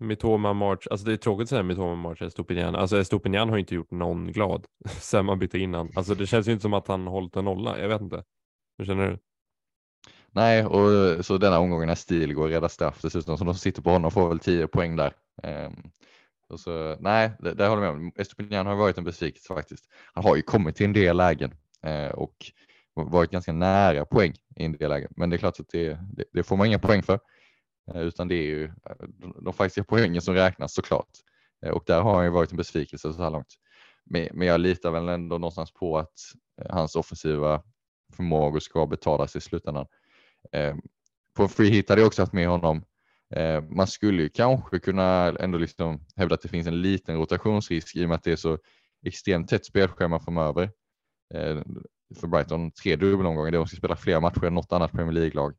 Mitoma 0.00 0.52
March, 0.52 0.86
alltså 0.90 1.06
det 1.06 1.12
är 1.12 1.16
tråkigt 1.16 1.42
att 1.42 1.48
säga 1.48 1.62
Mitoma 1.62 1.94
March 1.94 2.22
Estopinian. 2.22 2.74
Alltså 2.74 2.98
Estopinian 2.98 3.48
har 3.48 3.58
inte 3.58 3.74
gjort 3.74 3.90
någon 3.90 4.32
glad 4.32 4.66
sen 4.88 5.26
man 5.26 5.38
bytte 5.38 5.58
in 5.58 5.74
han. 5.74 5.90
Alltså 5.96 6.14
det 6.14 6.26
känns 6.26 6.48
ju 6.48 6.52
inte 6.52 6.62
som 6.62 6.74
att 6.74 6.88
han 6.88 7.06
hållit 7.06 7.36
en 7.36 7.44
nolla. 7.44 7.78
Jag 7.78 7.88
vet 7.88 8.00
inte. 8.00 8.24
Hur 8.78 8.84
känner 8.84 9.10
du? 9.10 9.18
Nej, 10.32 10.66
och 10.66 11.24
så 11.24 11.38
denna 11.38 11.58
omgången 11.58 11.88
är 11.88 11.94
Stil 11.94 12.34
går 12.34 12.48
rädda 12.48 12.68
straff 12.68 13.02
dessutom, 13.02 13.38
så 13.38 13.44
de 13.44 13.54
som 13.54 13.60
sitter 13.60 13.82
på 13.82 13.90
honom 13.90 14.10
får 14.10 14.28
väl 14.28 14.38
10 14.38 14.66
poäng 14.66 14.96
där. 14.96 15.12
Um, 15.42 15.90
och 16.48 16.60
så, 16.60 16.96
nej, 17.00 17.32
det, 17.38 17.54
det 17.54 17.66
håller 17.66 17.82
jag 17.82 17.96
med 17.96 18.06
om. 18.06 18.12
Estopinian 18.16 18.66
har 18.66 18.74
varit 18.74 18.98
en 18.98 19.04
besvikelse 19.04 19.54
faktiskt. 19.54 19.84
Han 20.14 20.24
har 20.24 20.36
ju 20.36 20.42
kommit 20.42 20.76
till 20.76 20.86
en 20.86 20.92
del 20.92 21.16
lägen 21.16 21.54
uh, 21.86 22.10
och 22.10 22.36
varit 22.94 23.30
ganska 23.30 23.52
nära 23.52 24.04
poäng 24.04 24.34
i 24.56 24.64
en 24.64 24.72
del 24.72 24.90
lägen. 24.90 25.12
Men 25.16 25.30
det 25.30 25.36
är 25.36 25.38
klart 25.38 25.60
att 25.60 25.68
det, 25.68 25.88
det, 25.88 26.24
det 26.32 26.42
får 26.42 26.56
man 26.56 26.66
inga 26.66 26.78
poäng 26.78 27.02
för. 27.02 27.20
Uh, 27.94 28.00
utan 28.00 28.28
det 28.28 28.34
är 28.34 28.46
ju 28.46 28.72
de, 28.98 29.44
de 29.44 29.54
faktiska 29.54 29.84
poängen 29.84 30.22
som 30.22 30.34
räknas 30.34 30.74
såklart. 30.74 31.10
Uh, 31.66 31.72
och 31.72 31.84
där 31.86 32.00
har 32.00 32.14
han 32.14 32.24
ju 32.24 32.30
varit 32.30 32.50
en 32.50 32.56
besvikelse 32.56 33.12
så 33.12 33.22
här 33.22 33.30
långt. 33.30 33.54
Men, 34.04 34.28
men 34.32 34.48
jag 34.48 34.60
litar 34.60 34.90
väl 34.90 35.08
ändå 35.08 35.38
någonstans 35.38 35.72
på 35.72 35.98
att 35.98 36.14
hans 36.68 36.96
offensiva 36.96 37.62
förmågor 38.16 38.60
ska 38.60 38.86
betalas 38.86 39.36
i 39.36 39.40
slutändan. 39.40 39.86
Eh, 40.52 40.74
på 41.36 41.48
free 41.48 41.70
hit 41.70 41.88
hade 41.88 42.00
jag 42.00 42.06
också 42.06 42.22
haft 42.22 42.32
med 42.32 42.48
honom 42.48 42.84
Eh, 43.34 43.62
man 43.62 43.86
skulle 43.86 44.22
ju 44.22 44.28
kanske 44.28 44.78
kunna 44.78 45.36
ändå 45.40 45.58
liksom 45.58 46.06
hävda 46.16 46.34
att 46.34 46.42
det 46.42 46.48
finns 46.48 46.66
en 46.66 46.82
liten 46.82 47.16
rotationsrisk 47.16 47.96
i 47.96 48.04
och 48.04 48.08
med 48.08 48.16
att 48.16 48.22
det 48.22 48.32
är 48.32 48.36
så 48.36 48.58
extremt 49.06 49.48
tätt 49.48 49.66
spelschema 49.66 50.20
framöver. 50.20 50.70
Eh, 51.34 51.62
för 52.20 52.26
Brighton 52.26 52.70
tre 52.70 52.96
dubbelomgångar, 52.96 53.50
de 53.50 53.66
ska 53.66 53.76
spela 53.76 53.96
fler 53.96 54.20
matcher 54.20 54.44
än 54.44 54.54
något 54.54 54.72
annat 54.72 54.92
Premier 54.92 55.12
League-lag. 55.12 55.54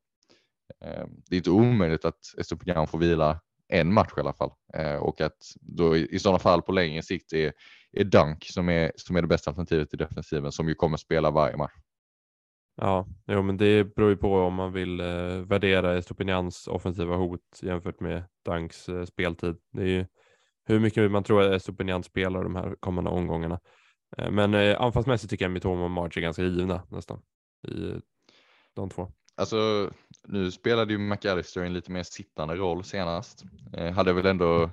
Eh, 0.86 1.06
det 1.28 1.36
är 1.36 1.38
inte 1.38 1.50
omöjligt 1.50 2.06
att 2.06 2.20
Estopian 2.38 2.88
får 2.88 2.98
vila 2.98 3.42
en 3.68 3.94
match 3.94 4.12
i 4.18 4.20
alla 4.20 4.34
fall 4.34 4.52
eh, 4.74 4.96
och 4.96 5.22
att 5.22 5.38
då 5.62 5.98
i 5.98 6.20
sådana 6.20 6.40
fall 6.40 6.62
på 6.62 6.72
längre 6.72 7.04
sikt 7.04 7.34
är, 7.34 7.54
är 7.92 8.04
Dunk 8.04 8.46
som 8.46 8.70
är, 8.70 8.92
som 8.96 9.16
är 9.16 9.22
det 9.22 9.28
bästa 9.28 9.50
alternativet 9.50 9.94
i 9.94 9.98
defensiven 9.98 10.52
som 10.52 10.68
ju 10.68 10.76
kommer 10.76 10.98
spela 10.98 11.32
varje 11.32 11.58
match. 11.58 11.74
Ja, 12.76 13.08
jo, 13.28 13.42
men 13.42 13.58
det 13.58 13.96
beror 13.96 14.10
ju 14.10 14.18
på 14.18 14.36
om 14.36 14.54
man 14.54 14.74
vill 14.74 15.00
eh, 15.00 15.38
värdera 15.46 15.98
Estopinians 15.98 16.68
offensiva 16.68 17.16
hot 17.16 17.60
jämfört 17.62 18.00
med 18.00 18.24
Danks 18.46 18.90
eh, 18.90 19.06
speltid. 19.06 19.56
Det 19.72 19.82
är 19.82 19.88
ju 19.88 20.06
hur 20.66 20.80
mycket 20.80 21.12
man 21.12 21.24
tror 21.24 21.42
att 21.42 21.54
Estopinian 21.54 22.04
spelar 22.04 22.44
de 22.44 22.56
här 22.56 22.76
kommande 22.80 23.10
omgångarna. 23.10 23.60
Eh, 24.18 24.32
men 24.32 24.54
eh, 24.54 24.82
anfallsmässigt 24.82 25.30
tycker 25.30 25.46
jag 25.46 25.52
Mitoma 25.52 25.84
och 25.84 25.92
March 25.92 26.18
är 26.18 26.22
ganska 26.22 26.44
givna 26.44 26.84
nästan 26.90 27.22
i 27.68 27.90
eh, 27.90 27.98
de 28.74 28.90
två. 28.90 29.12
Alltså, 29.36 29.92
nu 30.28 30.52
spelade 30.52 30.94
ju 30.94 31.00
McAllister 31.00 31.64
en 31.64 31.74
lite 31.74 31.92
mer 31.92 32.04
sittande 32.04 32.56
roll 32.56 32.84
senast. 32.84 33.44
Eh, 33.74 33.92
hade 33.94 34.14
väl 34.14 34.26
ändå 34.26 34.70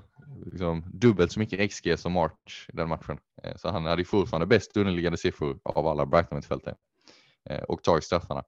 liksom, 0.46 0.84
dubbelt 0.92 1.32
så 1.32 1.40
mycket 1.40 1.70
XG 1.70 1.98
som 1.98 2.12
March 2.12 2.68
i 2.68 2.76
den 2.76 2.88
matchen. 2.88 3.18
Eh, 3.42 3.56
så 3.56 3.68
han 3.68 3.87
hade 3.87 4.00
ju 4.00 4.06
fortfarande 4.06 4.46
bäst 4.46 4.76
underliggande 4.76 5.18
siffror 5.18 5.58
av 5.64 5.87
alla 5.87 6.06
Brighton-mittfältare. 6.06 6.74
Eh, 7.51 7.62
och 7.62 7.83
tar 7.83 8.01
straffarna. 8.01 8.44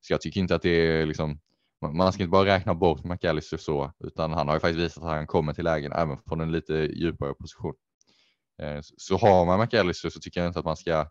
Så 0.00 0.12
jag 0.12 0.20
tycker 0.20 0.40
inte 0.40 0.54
att 0.54 0.62
det 0.62 0.70
är 0.70 1.06
liksom, 1.06 1.40
man 1.80 2.12
ska 2.12 2.22
inte 2.22 2.30
bara 2.30 2.46
räkna 2.46 2.74
bort 2.74 3.04
McAllister 3.04 3.56
så, 3.56 3.92
utan 4.04 4.32
han 4.32 4.48
har 4.48 4.54
ju 4.54 4.60
faktiskt 4.60 4.84
visat 4.84 5.04
att 5.04 5.10
han 5.10 5.26
kommer 5.26 5.52
till 5.52 5.64
lägen 5.64 5.92
även 5.92 6.18
från 6.28 6.40
en 6.40 6.52
lite 6.52 6.74
djupare 6.74 7.34
position. 7.34 7.74
Eh, 8.62 8.80
så 8.96 9.16
har 9.16 9.46
man 9.46 9.60
McAllister 9.60 10.10
så 10.10 10.20
tycker 10.20 10.40
jag 10.40 10.48
inte 10.48 10.58
att 10.58 10.64
man 10.64 10.76
ska 10.76 11.06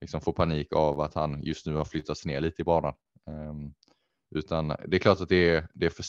liksom 0.00 0.20
få 0.20 0.32
panik 0.32 0.72
av 0.72 1.00
att 1.00 1.14
han 1.14 1.42
just 1.42 1.66
nu 1.66 1.74
har 1.74 1.84
flyttats 1.84 2.24
ner 2.24 2.40
lite 2.40 2.62
i 2.62 2.64
banan. 2.64 2.94
Ehm, 3.26 3.74
utan 4.34 4.68
det 4.68 4.96
är 4.96 4.98
klart 4.98 5.20
att 5.20 5.28
det 5.28 5.50
är, 5.50 5.68
det 5.74 5.86
är, 5.86 5.90
för, 5.90 6.04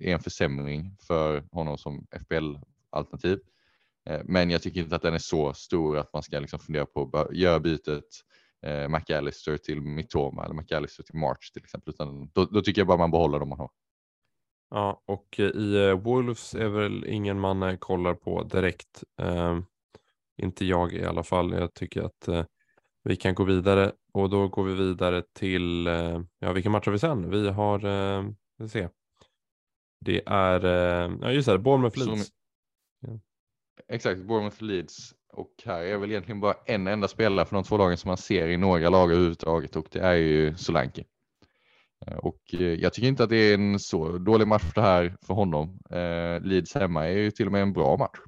är 0.00 0.14
en 0.14 0.20
försämring 0.20 0.96
för 1.06 1.44
honom 1.52 1.78
som 1.78 2.06
FBL-alternativ. 2.10 3.38
Eh, 4.06 4.20
men 4.24 4.50
jag 4.50 4.62
tycker 4.62 4.80
inte 4.80 4.96
att 4.96 5.02
den 5.02 5.14
är 5.14 5.18
så 5.18 5.54
stor 5.54 5.98
att 5.98 6.12
man 6.12 6.22
ska 6.22 6.38
liksom 6.38 6.58
fundera 6.58 6.86
på 6.86 7.10
att 7.12 7.36
göra 7.36 7.60
bytet 7.60 8.04
eh, 8.64 8.88
McAllister 8.88 9.56
till 9.56 9.80
Mitoma 9.80 10.44
eller 10.44 10.54
McAllister 10.54 11.02
till 11.02 11.16
March 11.18 11.52
till 11.52 11.62
exempel. 11.62 11.94
Utan 11.94 12.30
då, 12.32 12.44
då 12.44 12.60
tycker 12.60 12.80
jag 12.80 12.88
bara 12.88 12.98
man 12.98 13.10
behåller 13.10 13.38
dem 13.38 13.48
man 13.48 13.58
har. 13.58 13.70
Ja, 14.70 15.02
och 15.06 15.40
eh, 15.40 15.46
i 15.46 15.76
uh, 15.76 16.00
Wolves 16.00 16.54
är 16.54 16.68
väl 16.68 17.04
ingen 17.06 17.40
man 17.40 17.62
uh, 17.62 17.76
kollar 17.76 18.14
på 18.14 18.42
direkt. 18.42 19.04
Uh, 19.22 19.60
inte 20.36 20.64
jag 20.64 20.92
i 20.92 21.04
alla 21.04 21.22
fall. 21.22 21.52
Jag 21.52 21.74
tycker 21.74 22.02
att 22.02 22.28
uh, 22.28 22.44
vi 23.02 23.16
kan 23.16 23.34
gå 23.34 23.44
vidare 23.44 23.92
och 24.12 24.30
då 24.30 24.48
går 24.48 24.64
vi 24.64 24.74
vidare 24.74 25.22
till, 25.32 25.86
ja 26.38 26.52
vilken 26.52 26.72
match 26.72 26.86
har 26.86 26.92
vi 26.92 26.98
sen? 26.98 27.30
Vi 27.30 27.48
har, 27.48 27.84
uh, 27.84 28.30
vi 28.58 28.68
se. 28.68 28.88
Det 30.00 30.22
är, 30.26 30.64
ja 31.22 31.30
just 31.30 31.48
det, 31.48 31.58
Bournemouth 31.58 31.98
Leeds. 31.98 32.28
Ja. 33.00 33.18
Exakt, 33.88 34.20
Bournemouth 34.20 34.62
Leeds. 34.62 35.14
Och 35.36 35.50
här 35.64 35.82
är 35.82 35.98
väl 35.98 36.10
egentligen 36.10 36.40
bara 36.40 36.54
en 36.66 36.86
enda 36.86 37.08
spelare 37.08 37.46
för 37.46 37.56
de 37.56 37.64
två 37.64 37.76
lagen 37.76 37.96
som 37.96 38.08
man 38.08 38.16
ser 38.16 38.48
i 38.48 38.56
några 38.56 38.88
lag 38.88 39.12
överhuvudtaget 39.12 39.76
och 39.76 39.86
det 39.90 40.00
är 40.00 40.14
ju 40.14 40.54
Solanke. 40.56 41.04
Eh, 42.06 42.16
och 42.16 42.40
eh, 42.52 42.60
jag 42.60 42.92
tycker 42.92 43.08
inte 43.08 43.24
att 43.24 43.30
det 43.30 43.36
är 43.36 43.54
en 43.54 43.78
så 43.78 44.18
dålig 44.18 44.48
match 44.48 44.72
det 44.74 44.80
här 44.80 45.16
för 45.26 45.34
honom. 45.34 45.78
Eh, 45.90 46.40
Leeds 46.40 46.74
hemma 46.74 47.06
är 47.08 47.18
ju 47.18 47.30
till 47.30 47.46
och 47.46 47.52
med 47.52 47.62
en 47.62 47.72
bra 47.72 47.96
match. 47.96 48.18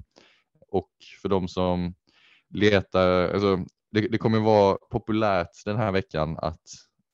Och 0.69 0.89
för 1.21 1.29
de 1.29 1.47
som 1.47 1.95
letar, 2.49 3.33
alltså 3.33 3.65
det, 3.91 4.01
det 4.07 4.17
kommer 4.17 4.39
vara 4.39 4.77
populärt 4.91 5.65
den 5.65 5.77
här 5.77 5.91
veckan 5.91 6.37
att 6.37 6.61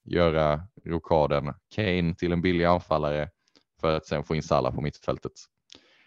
göra 0.05 0.61
rokaden 0.85 1.53
Kane 1.75 2.15
till 2.15 2.31
en 2.31 2.41
billig 2.41 2.65
anfallare 2.65 3.29
för 3.81 3.97
att 3.97 4.05
sen 4.05 4.23
få 4.23 4.35
in 4.35 4.43
Salah 4.43 4.75
på 4.75 4.81
mittfältet 4.81 5.31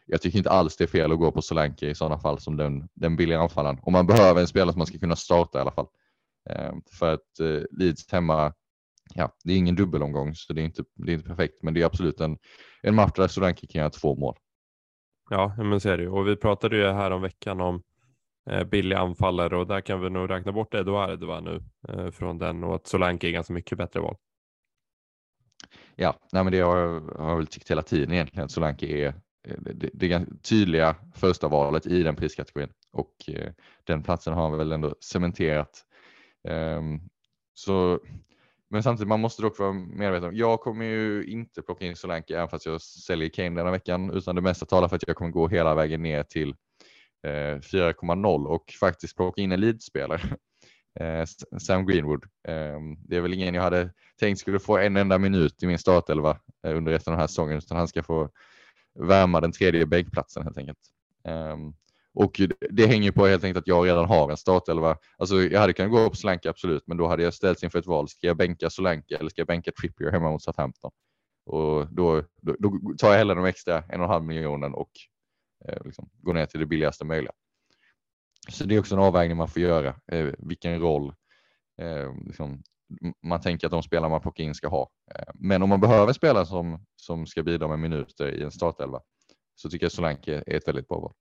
jag 0.07 0.23
tycker 0.23 0.39
inte 0.39 0.51
alls 0.51 0.77
det 0.77 0.85
är 0.85 0.89
fel 0.89 1.13
att 1.13 1.19
gå 1.19 1.33
på 1.33 1.43
Solanke 1.43 1.87
i 1.87 1.95
sådana 1.95 2.19
fall 2.19 2.41
som 2.41 2.57
den, 2.57 2.89
den 2.95 3.17
billiga 3.17 3.41
anfallaren. 3.41 3.79
Om 3.83 3.93
man 3.93 4.07
behöver 4.07 4.41
en 4.41 4.47
spelare 4.47 4.73
som 4.73 4.79
man 4.79 4.87
ska 4.87 4.99
kunna 4.99 5.17
starta 5.17 5.59
i 5.59 5.61
alla 5.61 5.73
fall. 5.73 5.87
Eh, 6.51 6.73
för 6.99 7.15
att 7.15 7.41
eh, 7.41 7.63
Leeds 7.71 8.13
hemma 8.13 8.53
ja, 9.15 9.37
det 9.45 9.53
är 9.53 9.57
ingen 9.57 9.75
dubbelomgång 9.75 10.35
så 10.35 10.53
det 10.53 10.61
är 10.61 10.65
inte, 10.65 10.85
det 10.95 11.13
är 11.13 11.15
inte 11.15 11.29
perfekt, 11.29 11.63
men 11.63 11.75
det 11.75 11.83
är 11.83 11.87
absolut 11.87 12.21
en, 12.21 12.39
en 12.83 12.95
match 12.95 13.13
där 13.17 13.29
Solanke 13.29 13.67
kan 13.67 13.79
göra 13.79 13.91
två 13.91 14.17
mål. 14.17 14.37
Ja, 15.31 15.55
men 15.59 15.81
så 15.81 15.89
är 15.89 15.97
det 15.97 16.03
ju. 16.03 16.09
Och 16.09 16.29
vi 16.29 16.37
pratade 16.37 16.77
ju 16.77 16.87
här 16.87 17.11
om 17.11 17.23
veckan 17.23 17.61
om 17.61 17.83
eh, 18.51 18.65
billiga 18.65 18.99
anfallare 18.99 19.57
och 19.57 19.67
där 19.67 19.81
kan 19.81 20.01
vi 20.01 20.11
nog 20.11 20.31
räkna 20.31 20.53
bort 20.53 20.75
Eduardo 20.75 21.41
nu 21.41 21.63
eh, 21.89 22.11
från 22.11 22.39
den 22.39 22.65
och 22.65 22.75
att 22.75 22.87
Solanke 22.87 23.29
är 23.29 23.33
ganska 23.33 23.53
mycket 23.53 23.79
bättre 23.79 24.01
val. 24.01 24.17
Ja, 25.97 26.15
nej 26.33 26.45
men 26.45 26.53
det 26.53 26.61
har 26.61 26.79
jag, 26.79 27.01
har 27.01 27.37
väl 27.37 27.47
tyckt 27.47 27.71
hela 27.71 27.83
tiden 27.83 28.13
egentligen 28.13 28.49
Solanke 28.49 28.87
är 28.87 29.15
Eh, 29.47 29.57
det, 29.61 29.91
det 29.95 30.27
tydliga 30.43 30.97
första 31.15 31.49
valet 31.49 31.87
i 31.87 32.03
den 32.03 32.17
priskategorin 32.17 32.71
och 32.93 33.15
eh, 33.29 33.53
den 33.85 34.03
platsen 34.03 34.35
har 34.35 34.43
han 34.43 34.59
väl 34.59 34.73
ändå 34.73 34.95
cementerat. 35.01 35.85
Ehm, 36.49 37.01
så, 37.55 38.01
men 38.71 38.83
samtidigt, 38.83 39.09
man 39.09 39.21
måste 39.21 39.43
dock 39.43 39.59
vara 39.59 39.73
medveten 39.73 40.29
om, 40.29 40.37
jag 40.37 40.61
kommer 40.61 40.85
ju 40.85 41.25
inte 41.25 41.63
plocka 41.63 41.87
in 41.87 41.97
Solanke 41.97 42.37
även 42.37 42.49
fast 42.49 42.67
jag 42.67 42.81
säljer 42.81 43.29
Kane 43.29 43.61
denna 43.61 43.71
veckan, 43.71 44.11
utan 44.11 44.35
det 44.35 44.43
mesta 44.43 44.67
talar 44.67 44.89
för 44.89 44.97
att 44.97 45.05
jag 45.07 45.17
kommer 45.17 45.31
gå 45.31 45.49
hela 45.49 45.75
vägen 45.75 46.03
ner 46.03 46.23
till 46.23 46.49
eh, 47.27 47.59
4,0 47.59 48.47
och 48.47 48.75
faktiskt 48.81 49.17
plocka 49.17 49.43
in 49.43 49.53
en 49.53 49.61
leadspelare. 49.61 50.21
Sam 51.59 51.87
Greenwood. 51.87 52.25
Ehm, 52.49 52.97
det 53.09 53.17
är 53.17 53.21
väl 53.21 53.35
ingen 53.35 53.55
jag 53.55 53.63
hade 53.63 53.93
tänkt 54.21 54.39
skulle 54.39 54.59
få 54.59 54.79
en 54.79 54.97
enda 54.97 55.19
minut 55.19 55.63
i 55.63 55.67
min 55.67 55.79
startelva 55.79 56.39
under 56.67 56.93
resten 56.93 57.13
av 57.13 57.17
den 57.17 57.21
här 57.21 57.27
säsongen, 57.27 57.59
utan 57.59 57.77
han 57.77 57.89
ska 57.89 58.03
få 58.03 58.31
värma 58.99 59.41
den 59.41 59.53
tredje 59.53 59.87
bänkplatsen 59.87 60.43
helt 60.43 60.59
enkelt. 60.59 60.79
Um, 61.29 61.75
och 62.15 62.41
det 62.71 62.87
hänger 62.87 63.13
på 63.13 63.27
helt 63.27 63.45
enkelt 63.45 63.63
att 63.63 63.69
jag 63.69 63.87
redan 63.87 64.05
har 64.05 64.31
en 64.31 64.37
startelva. 64.37 64.97
Alltså 65.19 65.43
jag 65.43 65.61
hade 65.61 65.73
kunnat 65.73 65.93
gå 65.93 66.11
på 66.11 66.17
Solanke 66.17 66.51
absolut, 66.51 66.83
men 66.87 66.97
då 66.97 67.07
hade 67.07 67.23
jag 67.23 67.35
ställts 67.35 67.65
inför 67.65 67.79
ett 67.79 67.87
val. 67.87 68.09
Ska 68.09 68.27
jag 68.27 68.37
bänka 68.37 68.71
Solanke 68.71 69.17
eller 69.17 69.31
ska 69.31 69.41
jag 69.41 69.47
bänka 69.47 69.73
Trippier 69.81 70.13
hemma 70.13 70.31
mot 70.31 70.43
Southampton? 70.43 70.91
Och 71.47 71.95
då, 71.95 72.23
då, 72.43 72.57
då 72.59 72.95
tar 72.99 73.11
jag 73.11 73.19
hellre 73.19 73.35
de 73.35 73.45
extra 73.45 73.79
en 73.79 74.01
och 74.01 74.07
en 74.07 74.11
halv 74.11 74.25
miljonen 74.25 74.75
och 74.75 74.91
eh, 75.69 75.85
liksom, 75.85 76.11
går 76.23 76.35
ner 76.35 76.47
till 76.47 76.61
det 76.61 76.67
billigaste 76.67 77.05
möjliga. 77.05 77.33
Så 78.51 78.65
det 78.65 78.75
är 78.75 78.81
också 78.81 78.95
en 78.95 79.01
avvägning 79.01 79.37
man 79.37 79.49
får 79.49 79.63
göra, 79.63 79.97
eh, 80.13 80.27
vilken 80.39 80.81
roll 80.81 81.15
eh, 81.81 82.15
liksom, 82.27 82.63
man 83.27 83.41
tänker 83.41 83.67
att 83.67 83.71
de 83.71 83.83
spelare 83.83 84.11
man 84.11 84.21
plockar 84.21 84.45
in 84.45 84.55
ska 84.55 84.69
ha. 84.69 84.91
Eh, 85.15 85.33
men 85.35 85.63
om 85.63 85.69
man 85.69 85.81
behöver 85.81 86.13
spelare 86.13 86.47
som, 86.47 86.85
som 86.97 87.27
ska 87.27 87.43
bidra 87.43 87.69
med 87.69 87.79
minuter 87.79 88.29
i 88.29 88.43
en 88.43 88.51
startelva 88.51 89.01
så 89.55 89.71
tycker 89.71 89.85
jag 89.85 89.93
Solanke 89.93 90.43
är 90.47 90.57
ett 90.57 90.69
väldigt 90.69 90.89
bra 90.89 91.01
val. 91.01 91.13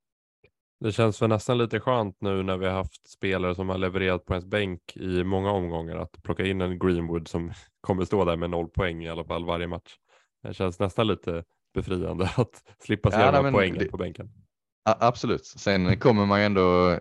Det 0.80 0.91
känns 0.91 1.19
för 1.19 1.28
nästan 1.28 1.58
lite 1.58 1.80
skönt 1.80 2.17
nu 2.19 2.43
när 2.43 2.58
vi 2.58 2.65
har 2.65 2.73
haft 2.73 3.10
spelare 3.10 3.56
som 3.56 3.69
har 3.69 3.78
levererat 3.78 4.25
på 4.25 4.34
ens 4.34 4.45
bänk 4.45 4.82
i 4.95 5.23
många 5.23 5.51
omgångar 5.51 5.95
att 5.95 6.23
plocka 6.23 6.45
in 6.45 6.62
en 6.62 6.80
Greenwood 6.80 7.28
som 7.28 7.51
kommer 7.82 8.06
stå 8.06 8.25
där 8.25 8.36
med 8.36 8.49
noll 8.49 8.69
poäng 8.69 9.04
i 9.04 9.10
alla 9.10 9.23
fall 9.23 9.45
varje 9.45 9.67
match. 9.67 9.95
Det 10.43 10.54
känns 10.54 10.80
nästan 10.80 11.08
lite 11.08 11.43
befriande 11.73 12.30
att 12.38 12.63
slippa 12.80 13.12
se 13.12 13.19
ja, 13.19 13.49
poängen 13.51 13.78
det, 13.80 13.86
på 13.86 13.97
bänken. 13.97 14.44
Absolut. 14.88 15.45
Sen 15.45 16.00
kommer 16.00 16.26
man 16.26 16.39
ju 16.39 16.45
ändå, 16.45 16.89
eh, 16.91 17.00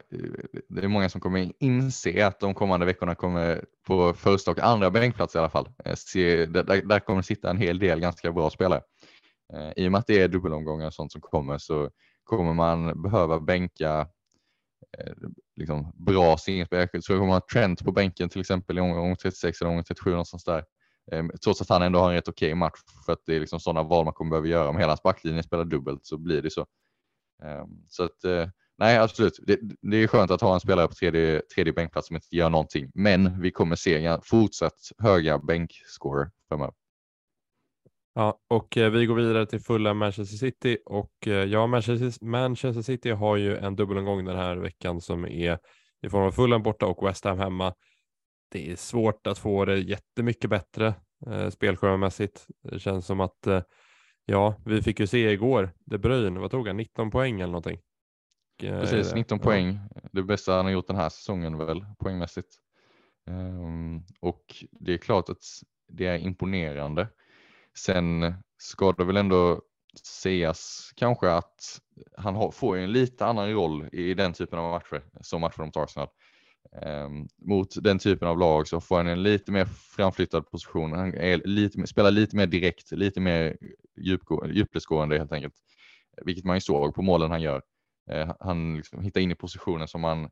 det 0.68 0.84
är 0.84 0.88
många 0.88 1.08
som 1.08 1.20
kommer 1.20 1.52
inse 1.60 2.26
att 2.26 2.40
de 2.40 2.54
kommande 2.54 2.86
veckorna 2.86 3.14
kommer 3.14 3.64
på 3.86 4.14
första 4.14 4.50
och 4.50 4.58
andra 4.58 4.90
bänkplats 4.90 5.34
i 5.34 5.38
alla 5.38 5.48
fall. 5.50 5.68
Eh, 5.84 5.94
se, 5.94 6.46
där, 6.46 6.82
där 6.88 7.00
kommer 7.00 7.22
sitta 7.22 7.50
en 7.50 7.58
hel 7.58 7.78
del 7.78 8.00
ganska 8.00 8.32
bra 8.32 8.50
spelare. 8.50 8.82
Eh, 9.54 9.72
I 9.76 9.88
och 9.88 9.92
med 9.92 9.98
att 9.98 10.06
det 10.06 10.22
är 10.22 10.28
dubbelomgångar 10.28 10.86
och 10.86 10.94
sånt 10.94 11.12
som 11.12 11.20
kommer 11.20 11.58
så 11.58 11.90
kommer 12.24 12.54
man 12.54 13.02
behöva 13.02 13.40
bänka 13.40 14.08
liksom, 15.56 15.92
bra 15.94 16.36
singelspelare. 16.38 17.02
Så 17.02 17.12
kommer 17.12 17.26
man 17.26 17.30
ha 17.34 17.42
Trent 17.52 17.84
på 17.84 17.92
bänken 17.92 18.28
till 18.28 18.40
exempel 18.40 18.78
i 18.78 18.80
omgång 18.80 19.16
36 19.16 19.60
eller 19.60 19.70
omgång 19.70 19.84
37 19.84 20.10
någonstans 20.10 20.44
där. 20.44 20.64
Ehm, 21.12 21.30
trots 21.44 21.62
att 21.62 21.68
han 21.68 21.82
ändå 21.82 21.98
har 21.98 22.08
en 22.08 22.14
rätt 22.14 22.28
okej 22.28 22.48
okay 22.48 22.54
match 22.54 22.78
för 23.06 23.12
att 23.12 23.22
det 23.26 23.36
är 23.36 23.40
liksom 23.40 23.60
sådana 23.60 23.82
val 23.88 24.04
man 24.04 24.14
kommer 24.14 24.30
behöva 24.30 24.48
göra. 24.48 24.68
Om 24.68 24.76
hela 24.76 24.88
hans 24.90 25.02
backlinje 25.02 25.42
spelar 25.42 25.64
dubbelt 25.64 26.06
så 26.06 26.18
blir 26.18 26.42
det 26.42 26.50
så. 26.50 26.66
Ehm, 27.42 27.68
så 27.88 28.04
att 28.04 28.24
eh, 28.24 28.48
nej, 28.78 28.98
absolut. 28.98 29.38
Det, 29.46 29.58
det, 29.82 29.96
är 29.96 30.06
skönt 30.06 30.30
att 30.30 30.40
ha 30.40 30.54
en 30.54 30.60
spelare 30.60 30.88
på 30.88 30.94
tredje, 30.94 31.42
tredje 31.54 31.72
bänkplats 31.72 32.06
som 32.06 32.16
inte 32.16 32.36
gör 32.36 32.50
någonting, 32.50 32.90
men 32.94 33.40
vi 33.40 33.50
kommer 33.50 33.76
se 33.76 34.18
fortsatt 34.22 34.78
höga 34.98 35.38
bänkscorer 35.38 36.30
framöver. 36.48 36.74
Ja, 38.14 38.38
och 38.48 38.76
eh, 38.76 38.90
vi 38.90 39.06
går 39.06 39.14
vidare 39.14 39.46
till 39.46 39.60
fulla 39.60 39.94
Manchester 39.94 40.36
City 40.36 40.78
och 40.86 41.12
eh, 41.26 41.32
ja, 41.32 41.66
Manchester, 41.66 42.24
Manchester 42.24 42.82
City 42.82 43.10
har 43.10 43.36
ju 43.36 43.56
en 43.56 43.76
dubbelomgång 43.76 44.24
den 44.24 44.36
här 44.36 44.56
veckan 44.56 45.00
som 45.00 45.24
är 45.24 45.58
i 46.02 46.08
form 46.08 46.22
av 46.26 46.32
Fulham 46.32 46.62
borta 46.62 46.86
och 46.86 47.08
West 47.08 47.24
Ham 47.24 47.38
hemma. 47.38 47.74
Det 48.50 48.70
är 48.70 48.76
svårt 48.76 49.26
att 49.26 49.38
få 49.38 49.64
det 49.64 49.78
jättemycket 49.78 50.50
bättre 50.50 50.94
eh, 51.26 51.48
spelschemamässigt. 51.48 52.46
Det 52.62 52.78
känns 52.78 53.06
som 53.06 53.20
att 53.20 53.46
eh, 53.46 53.62
Ja, 54.26 54.54
vi 54.64 54.82
fick 54.82 55.00
ju 55.00 55.06
se 55.06 55.30
igår, 55.30 55.72
De 55.84 55.98
Bruyne, 55.98 56.40
vad 56.40 56.50
tog 56.50 56.66
han, 56.66 56.76
19 56.76 57.10
poäng 57.10 57.40
eller 57.40 57.52
någonting? 57.52 57.78
Precis, 58.60 59.14
19 59.14 59.38
ja. 59.38 59.44
poäng. 59.44 59.78
Det 60.12 60.22
bästa 60.22 60.56
han 60.56 60.64
har 60.64 60.72
gjort 60.72 60.86
den 60.86 60.96
här 60.96 61.08
säsongen 61.08 61.58
väl, 61.58 61.84
poängmässigt. 61.98 62.48
Um, 63.26 64.04
och 64.20 64.44
det 64.70 64.94
är 64.94 64.98
klart 64.98 65.28
att 65.28 65.42
det 65.88 66.06
är 66.06 66.18
imponerande. 66.18 67.08
Sen 67.78 68.34
ska 68.58 68.92
det 68.92 69.04
väl 69.04 69.16
ändå 69.16 69.62
sägas 70.06 70.92
kanske 70.96 71.30
att 71.30 71.80
han 72.16 72.34
har, 72.34 72.50
får 72.50 72.76
en 72.76 72.92
lite 72.92 73.26
annan 73.26 73.52
roll 73.52 73.88
i 73.92 74.14
den 74.14 74.32
typen 74.32 74.58
av 74.58 74.70
matcher 74.70 75.04
som 75.20 75.40
matcher 75.40 75.62
mot 75.62 75.76
Arsenal. 75.76 76.08
Ehm, 76.82 77.28
mot 77.38 77.84
den 77.84 77.98
typen 77.98 78.28
av 78.28 78.38
lag 78.38 78.68
så 78.68 78.80
får 78.80 78.96
han 78.96 79.06
en 79.06 79.22
lite 79.22 79.52
mer 79.52 79.64
framflyttad 79.64 80.50
position. 80.50 80.92
Han 80.92 81.14
är 81.14 81.40
lite, 81.44 81.86
spelar 81.86 82.10
lite 82.10 82.36
mer 82.36 82.46
direkt, 82.46 82.92
lite 82.92 83.20
mer 83.20 83.56
djupledsgående 84.46 85.18
helt 85.18 85.32
enkelt. 85.32 85.54
Vilket 86.24 86.44
man 86.44 86.56
ju 86.56 86.60
såg 86.60 86.94
på 86.94 87.02
målen 87.02 87.30
han 87.30 87.42
gör. 87.42 87.62
Eh, 88.10 88.34
han 88.40 88.76
liksom 88.76 89.02
hittar 89.02 89.20
in 89.20 89.30
i 89.30 89.34
positionen 89.34 89.88
som 89.88 90.00
man 90.00 90.30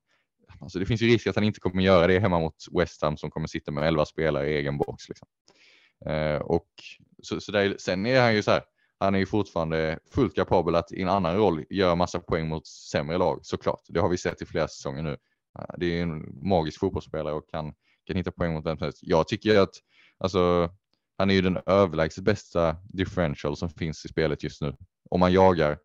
Alltså 0.61 0.79
det 0.79 0.87
finns 0.87 1.03
ju 1.03 1.07
risk 1.07 1.27
att 1.27 1.35
han 1.35 1.45
inte 1.45 1.61
kommer 1.61 1.83
göra 1.83 2.07
det 2.07 2.19
hemma 2.19 2.41
mot 2.41 2.57
West 2.79 3.03
Ham 3.03 3.17
som 3.17 3.31
kommer 3.31 3.47
sitta 3.47 3.71
med 3.71 3.89
11 3.89 4.05
spelare 4.05 4.51
i 4.51 4.55
egen 4.55 4.79
box. 4.79 5.09
Liksom. 5.09 5.29
Eh, 6.07 6.37
och 6.37 6.69
så, 7.23 7.41
så 7.41 7.53
där, 7.53 7.77
sen 7.79 8.07
är 8.07 8.21
han 8.21 8.35
ju 8.35 8.43
så 8.43 8.51
här, 8.51 8.63
han 8.99 9.15
är 9.15 9.19
ju 9.19 9.27
fortfarande 9.27 9.99
fullt 10.11 10.35
kapabel 10.35 10.75
att 10.75 10.93
i 10.93 11.03
en 11.03 11.09
annan 11.09 11.37
roll 11.37 11.65
göra 11.71 11.95
massa 11.95 12.21
poäng 12.21 12.49
mot 12.49 12.67
sämre 12.67 13.19
lag 13.19 13.41
såklart. 13.43 13.81
Det 13.89 14.01
har 14.01 14.09
vi 14.09 14.19
sett 14.19 14.43
i 14.43 14.47
flera 14.47 14.69
säsonger 14.69 15.03
nu. 15.03 15.17
Eh, 15.59 15.75
det 15.79 15.99
är 15.99 16.03
en 16.03 16.39
magisk 16.49 16.81
fotbollsspelare 16.81 17.35
och 17.35 17.51
kan, 17.51 17.75
kan 18.07 18.17
hitta 18.17 18.33
poäng 18.33 18.53
mot 18.53 18.67
vem 18.67 18.79
som 18.79 18.85
helst. 18.85 18.99
Jag 19.03 19.29
tycker 19.29 19.61
att 19.61 19.75
alltså, 20.19 20.71
han 21.19 21.31
är 21.31 21.35
ju 21.35 21.41
den 21.41 21.59
överlägset 21.67 22.25
bästa 22.25 22.77
differential 22.85 23.57
som 23.57 23.69
finns 23.69 24.05
i 24.05 24.09
spelet 24.09 24.43
just 24.43 24.63
nu. 24.63 24.77
Om 25.11 25.21
man 25.21 25.33
jagar, 25.33 25.79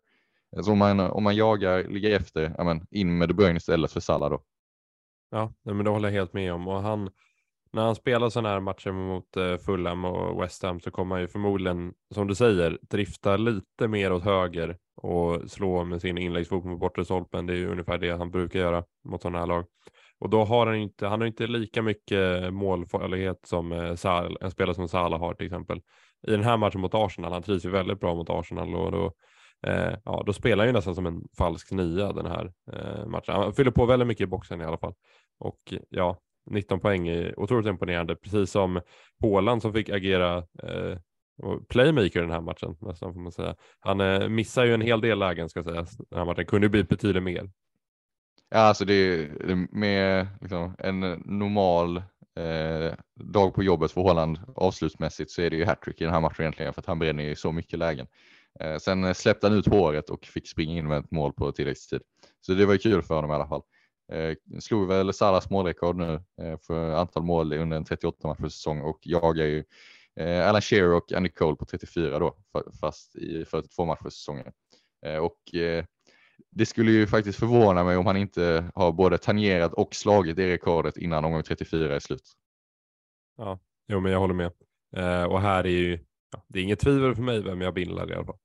alltså 0.56 0.72
om, 0.72 0.78
man, 0.78 1.00
om 1.00 1.24
man 1.24 1.36
jagar, 1.36 1.84
ligger 1.84 2.16
efter, 2.16 2.54
ja, 2.58 2.64
men 2.64 2.86
in 2.90 3.18
med 3.18 3.28
De 3.28 3.34
Bruyne 3.34 3.56
istället 3.56 3.92
för 3.92 4.00
Salah 4.00 4.30
då. 4.30 4.42
Ja, 5.30 5.52
men 5.62 5.84
det 5.84 5.90
håller 5.90 6.08
jag 6.08 6.12
helt 6.12 6.32
med 6.32 6.52
om 6.52 6.68
och 6.68 6.82
han, 6.82 7.10
när 7.72 7.82
han 7.82 7.94
spelar 7.94 8.28
sådana 8.28 8.48
här 8.48 8.60
matcher 8.60 8.92
mot 8.92 9.36
eh, 9.36 9.56
Fulham 9.56 10.04
och 10.04 10.42
West 10.42 10.62
Ham 10.62 10.80
så 10.80 10.90
kommer 10.90 11.14
han 11.14 11.22
ju 11.22 11.28
förmodligen, 11.28 11.94
som 12.14 12.26
du 12.26 12.34
säger, 12.34 12.78
drifta 12.82 13.36
lite 13.36 13.88
mer 13.88 14.12
åt 14.12 14.24
höger 14.24 14.78
och 15.02 15.50
slå 15.50 15.84
med 15.84 16.00
sin 16.00 16.18
inläggsfot 16.18 16.64
mot 16.64 16.80
bortre 16.80 17.04
stolpen. 17.04 17.46
Det 17.46 17.52
är 17.52 17.56
ju 17.56 17.70
ungefär 17.70 17.98
det 17.98 18.10
han 18.10 18.30
brukar 18.30 18.58
göra 18.58 18.84
mot 19.04 19.22
sådana 19.22 19.38
här 19.38 19.46
lag. 19.46 19.64
Och 20.20 20.30
då 20.30 20.44
har 20.44 20.66
han 20.66 20.76
inte, 20.76 21.06
han 21.06 21.20
har 21.20 21.26
inte 21.26 21.46
lika 21.46 21.82
mycket 21.82 22.52
målfarlighet 22.54 23.40
som 23.46 23.72
eh, 23.72 23.96
en 24.40 24.50
spelare 24.50 24.74
som 24.74 24.88
Salah 24.88 25.20
har 25.20 25.34
till 25.34 25.46
exempel. 25.46 25.80
I 26.26 26.30
den 26.30 26.44
här 26.44 26.56
matchen 26.56 26.80
mot 26.80 26.94
Arsenal, 26.94 27.32
han 27.32 27.42
trivs 27.42 27.64
ju 27.64 27.70
väldigt 27.70 28.00
bra 28.00 28.14
mot 28.14 28.30
Arsenal 28.30 28.74
och 28.74 28.92
då, 28.92 29.12
eh, 29.66 29.94
ja, 30.04 30.22
då 30.26 30.32
spelar 30.32 30.64
han 30.64 30.68
ju 30.68 30.72
nästan 30.72 30.94
som 30.94 31.06
en 31.06 31.22
falsk 31.38 31.70
nia 31.72 32.12
den 32.12 32.26
här 32.26 32.52
eh, 32.72 33.06
matchen. 33.06 33.34
Han 33.34 33.52
fyller 33.52 33.70
på 33.70 33.86
väldigt 33.86 34.08
mycket 34.08 34.24
i 34.24 34.26
boxen 34.26 34.60
i 34.60 34.64
alla 34.64 34.78
fall. 34.78 34.94
Och 35.38 35.74
ja, 35.88 36.18
19 36.50 36.80
poäng 36.80 37.08
är 37.08 37.40
otroligt 37.40 37.66
imponerande, 37.66 38.16
precis 38.16 38.50
som 38.50 38.80
Håland 39.20 39.62
som 39.62 39.72
fick 39.72 39.88
agera 39.88 40.36
eh, 40.38 40.98
playmaker 41.68 42.20
den 42.20 42.30
här 42.30 42.40
matchen 42.40 42.76
nästan 42.80 43.14
får 43.14 43.20
man 43.20 43.32
säga. 43.32 43.54
Han 43.80 44.00
eh, 44.00 44.28
missar 44.28 44.64
ju 44.64 44.74
en 44.74 44.80
hel 44.80 45.00
del 45.00 45.18
lägen 45.18 45.48
ska 45.48 45.64
sägas. 45.64 45.96
Den 45.96 46.18
här 46.18 46.24
matchen 46.24 46.46
kunde 46.46 46.64
ju 46.64 46.70
bli 46.70 46.84
betydligt 46.84 47.22
mer. 47.22 47.50
Ja, 48.50 48.58
alltså 48.58 48.84
det 48.84 48.94
är 48.94 49.76
med 49.76 50.26
liksom, 50.40 50.74
en 50.78 51.00
normal 51.24 51.96
eh, 52.36 52.94
dag 53.14 53.54
på 53.54 53.62
jobbet 53.62 53.92
för 53.92 54.00
Håland 54.00 54.38
avslutsmässigt 54.56 55.30
så 55.30 55.42
är 55.42 55.50
det 55.50 55.56
ju 55.56 55.64
hattrick 55.64 56.00
i 56.00 56.04
den 56.04 56.12
här 56.12 56.20
matchen 56.20 56.42
egentligen 56.42 56.72
för 56.72 56.80
att 56.80 56.86
han 56.86 56.98
bränner 56.98 57.24
ju 57.24 57.34
så 57.36 57.52
mycket 57.52 57.78
lägen. 57.78 58.06
Eh, 58.60 58.76
sen 58.76 59.14
släppte 59.14 59.46
han 59.46 59.56
ut 59.58 59.66
håret 59.66 60.10
och 60.10 60.26
fick 60.26 60.48
springa 60.48 60.78
in 60.78 60.88
med 60.88 60.98
ett 60.98 61.10
mål 61.10 61.32
på 61.32 61.52
tilläggstid. 61.52 62.02
Så 62.40 62.52
det 62.54 62.66
var 62.66 62.72
ju 62.72 62.78
kul 62.78 63.02
för 63.02 63.14
honom 63.14 63.30
i 63.30 63.34
alla 63.34 63.48
fall. 63.48 63.62
Eh, 64.12 64.34
slog 64.60 64.88
väl 64.88 65.12
Salas 65.12 65.50
målrekord 65.50 65.96
nu 65.96 66.14
eh, 66.42 66.58
för 66.66 66.90
antal 66.90 67.22
mål 67.22 67.52
under 67.52 67.76
en 67.76 67.84
38 67.84 68.28
matcher 68.28 68.48
säsong 68.48 68.80
och 68.80 68.98
jagar 69.02 69.44
ju 69.44 69.64
eh, 70.18 70.48
Alan 70.48 70.60
Shearer 70.60 70.92
och 70.92 71.12
Andy 71.12 71.28
Cole 71.28 71.56
på 71.56 71.64
34 71.64 72.18
då, 72.18 72.36
fast 72.80 73.16
i 73.16 73.44
42 73.44 73.84
matchers 73.84 74.12
säsonger. 74.12 74.52
Eh, 75.06 75.16
och 75.16 75.54
eh, 75.54 75.84
det 76.50 76.66
skulle 76.66 76.90
ju 76.90 77.06
faktiskt 77.06 77.38
förvåna 77.38 77.84
mig 77.84 77.96
om 77.96 78.06
han 78.06 78.16
inte 78.16 78.70
har 78.74 78.92
både 78.92 79.18
tangerat 79.18 79.72
och 79.72 79.94
slagit 79.94 80.36
det 80.36 80.52
rekordet 80.52 80.96
innan 80.96 81.24
omgång 81.24 81.42
34 81.42 81.96
är 81.96 82.00
slut. 82.00 82.32
Ja, 83.36 83.58
Jo, 83.88 84.00
men 84.00 84.12
jag 84.12 84.18
håller 84.18 84.34
med. 84.34 84.52
Eh, 84.96 85.24
och 85.24 85.40
här 85.40 85.64
är 85.64 85.70
ju, 85.70 85.98
ja, 86.32 86.44
det 86.48 86.58
är 86.58 86.62
inget 86.62 86.80
tvivel 86.80 87.14
för 87.14 87.22
mig 87.22 87.42
vem 87.42 87.60
jag 87.60 87.74
bindlar 87.74 88.10
i 88.10 88.14
alla 88.14 88.24
fall. 88.24 88.38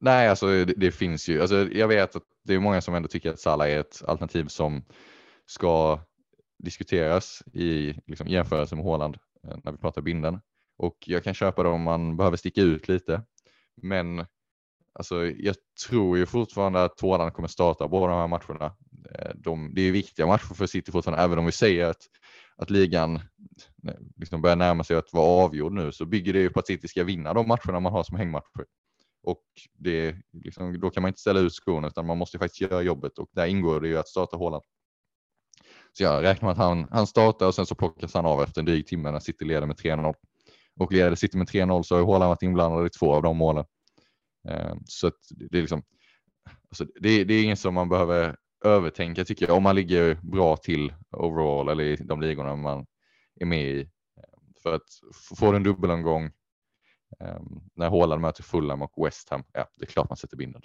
Nej, 0.00 0.28
alltså 0.28 0.46
det, 0.46 0.64
det, 0.64 0.92
finns 0.92 1.28
ju. 1.28 1.40
Alltså, 1.40 1.68
jag 1.72 1.88
vet 1.88 2.16
att 2.16 2.22
det 2.44 2.54
är 2.54 2.58
många 2.58 2.80
som 2.80 2.94
ändå 2.94 3.08
tycker 3.08 3.30
att 3.30 3.40
Salah 3.40 3.70
är 3.70 3.80
ett 3.80 4.02
alternativ 4.06 4.46
som 4.46 4.84
ska 5.46 6.00
diskuteras 6.58 7.42
i 7.52 7.94
liksom, 8.06 8.28
jämförelse 8.28 8.76
med 8.76 8.84
Håland 8.84 9.16
Eh, 9.44 9.56
när 9.64 9.72
vi 9.72 9.78
pratar 9.78 10.02
binden. 10.02 10.40
Och 10.76 10.96
jag 11.06 11.24
kan 11.24 11.34
köpa 11.34 11.62
det 11.62 11.68
om 11.68 11.82
man 11.82 12.16
behöver 12.16 12.36
sticka 12.36 12.60
ut 12.60 12.88
lite. 12.88 13.22
Men 13.82 14.26
alltså, 14.92 15.26
jag 15.26 15.56
tror 15.88 16.18
ju 16.18 16.26
fortfarande 16.26 16.84
att 16.84 17.00
Håland 17.00 17.32
kommer 17.32 17.48
starta 17.48 17.88
båda 17.88 18.12
de 18.12 18.18
här 18.20 18.28
matcherna. 18.28 18.76
Eh, 19.14 19.30
de, 19.34 19.74
det 19.74 19.82
är 19.82 19.92
viktiga 19.92 20.26
matcher 20.26 20.54
för 20.54 20.66
City 20.66 20.92
fortfarande, 20.92 21.22
även 21.22 21.38
om 21.38 21.46
vi 21.46 21.52
säger 21.52 21.86
att, 21.86 22.02
att 22.56 22.70
ligan 22.70 23.20
liksom 24.16 24.42
börjar 24.42 24.56
närma 24.56 24.84
sig 24.84 24.96
att 24.96 25.12
vara 25.12 25.44
avgjord 25.44 25.72
nu, 25.72 25.92
så 25.92 26.04
bygger 26.04 26.32
det 26.32 26.38
ju 26.38 26.50
på 26.50 26.60
att 26.60 26.66
City 26.66 26.88
ska 26.88 27.04
vinna 27.04 27.34
de 27.34 27.48
matcherna 27.48 27.80
man 27.80 27.92
har 27.92 28.02
som 28.02 28.16
hängmatcher. 28.16 28.64
Och 29.22 29.44
det, 29.78 30.16
liksom, 30.32 30.80
då 30.80 30.90
kan 30.90 31.02
man 31.02 31.08
inte 31.08 31.20
ställa 31.20 31.40
ut 31.40 31.52
skorna 31.52 31.88
utan 31.88 32.06
man 32.06 32.18
måste 32.18 32.38
faktiskt 32.38 32.60
göra 32.60 32.82
jobbet 32.82 33.18
och 33.18 33.28
där 33.32 33.46
ingår 33.46 33.80
det 33.80 33.88
ju 33.88 33.98
att 33.98 34.08
starta 34.08 34.36
Håland. 34.36 34.64
Så 35.98 36.04
jag 36.04 36.22
räknar 36.22 36.46
med 36.46 36.52
att 36.52 36.58
han, 36.58 36.88
han 36.90 37.06
startar 37.06 37.46
och 37.46 37.54
sen 37.54 37.66
så 37.66 37.74
plockas 37.74 38.14
han 38.14 38.26
av 38.26 38.42
efter 38.42 38.60
en 38.60 38.64
dryg 38.64 38.86
timme 38.86 39.10
när 39.10 39.20
City 39.20 39.44
leder 39.44 39.66
med 39.66 39.76
3-0. 39.76 40.14
Och 40.80 40.92
leder 40.92 41.14
City 41.14 41.38
med 41.38 41.48
3-0 41.48 41.82
så 41.82 41.96
har 41.96 42.02
Håland 42.02 42.28
varit 42.28 42.42
inblandad 42.42 42.86
i 42.86 42.90
två 42.90 43.14
av 43.14 43.22
de 43.22 43.36
målen. 43.36 43.64
Eh, 44.48 44.74
så 44.84 45.10
det 45.30 45.58
är 45.58 45.60
liksom, 45.60 45.82
alltså 46.68 46.84
det, 47.00 47.24
det 47.24 47.34
är 47.34 47.44
inget 47.44 47.58
som 47.58 47.74
man 47.74 47.88
behöver 47.88 48.36
övertänka 48.64 49.24
tycker 49.24 49.46
jag 49.48 49.56
om 49.56 49.62
man 49.62 49.76
ligger 49.76 50.14
bra 50.14 50.56
till 50.56 50.92
overall 51.10 51.68
eller 51.68 51.84
i 51.84 51.96
de 51.96 52.20
ligorna 52.20 52.56
man 52.56 52.86
är 53.40 53.46
med 53.46 53.64
i. 53.64 53.80
Eh, 53.80 54.38
för 54.62 54.74
att 54.74 54.88
få 55.38 55.52
en 55.52 55.62
dubbelomgång 55.62 56.24
eh, 57.20 57.40
när 57.74 57.88
Håland 57.88 58.22
möter 58.22 58.42
Fulham 58.42 58.82
och 58.82 59.06
West 59.06 59.30
Ham, 59.30 59.44
ja 59.52 59.68
det 59.76 59.84
är 59.84 59.90
klart 59.90 60.10
man 60.10 60.16
sätter 60.16 60.36
binden. 60.36 60.62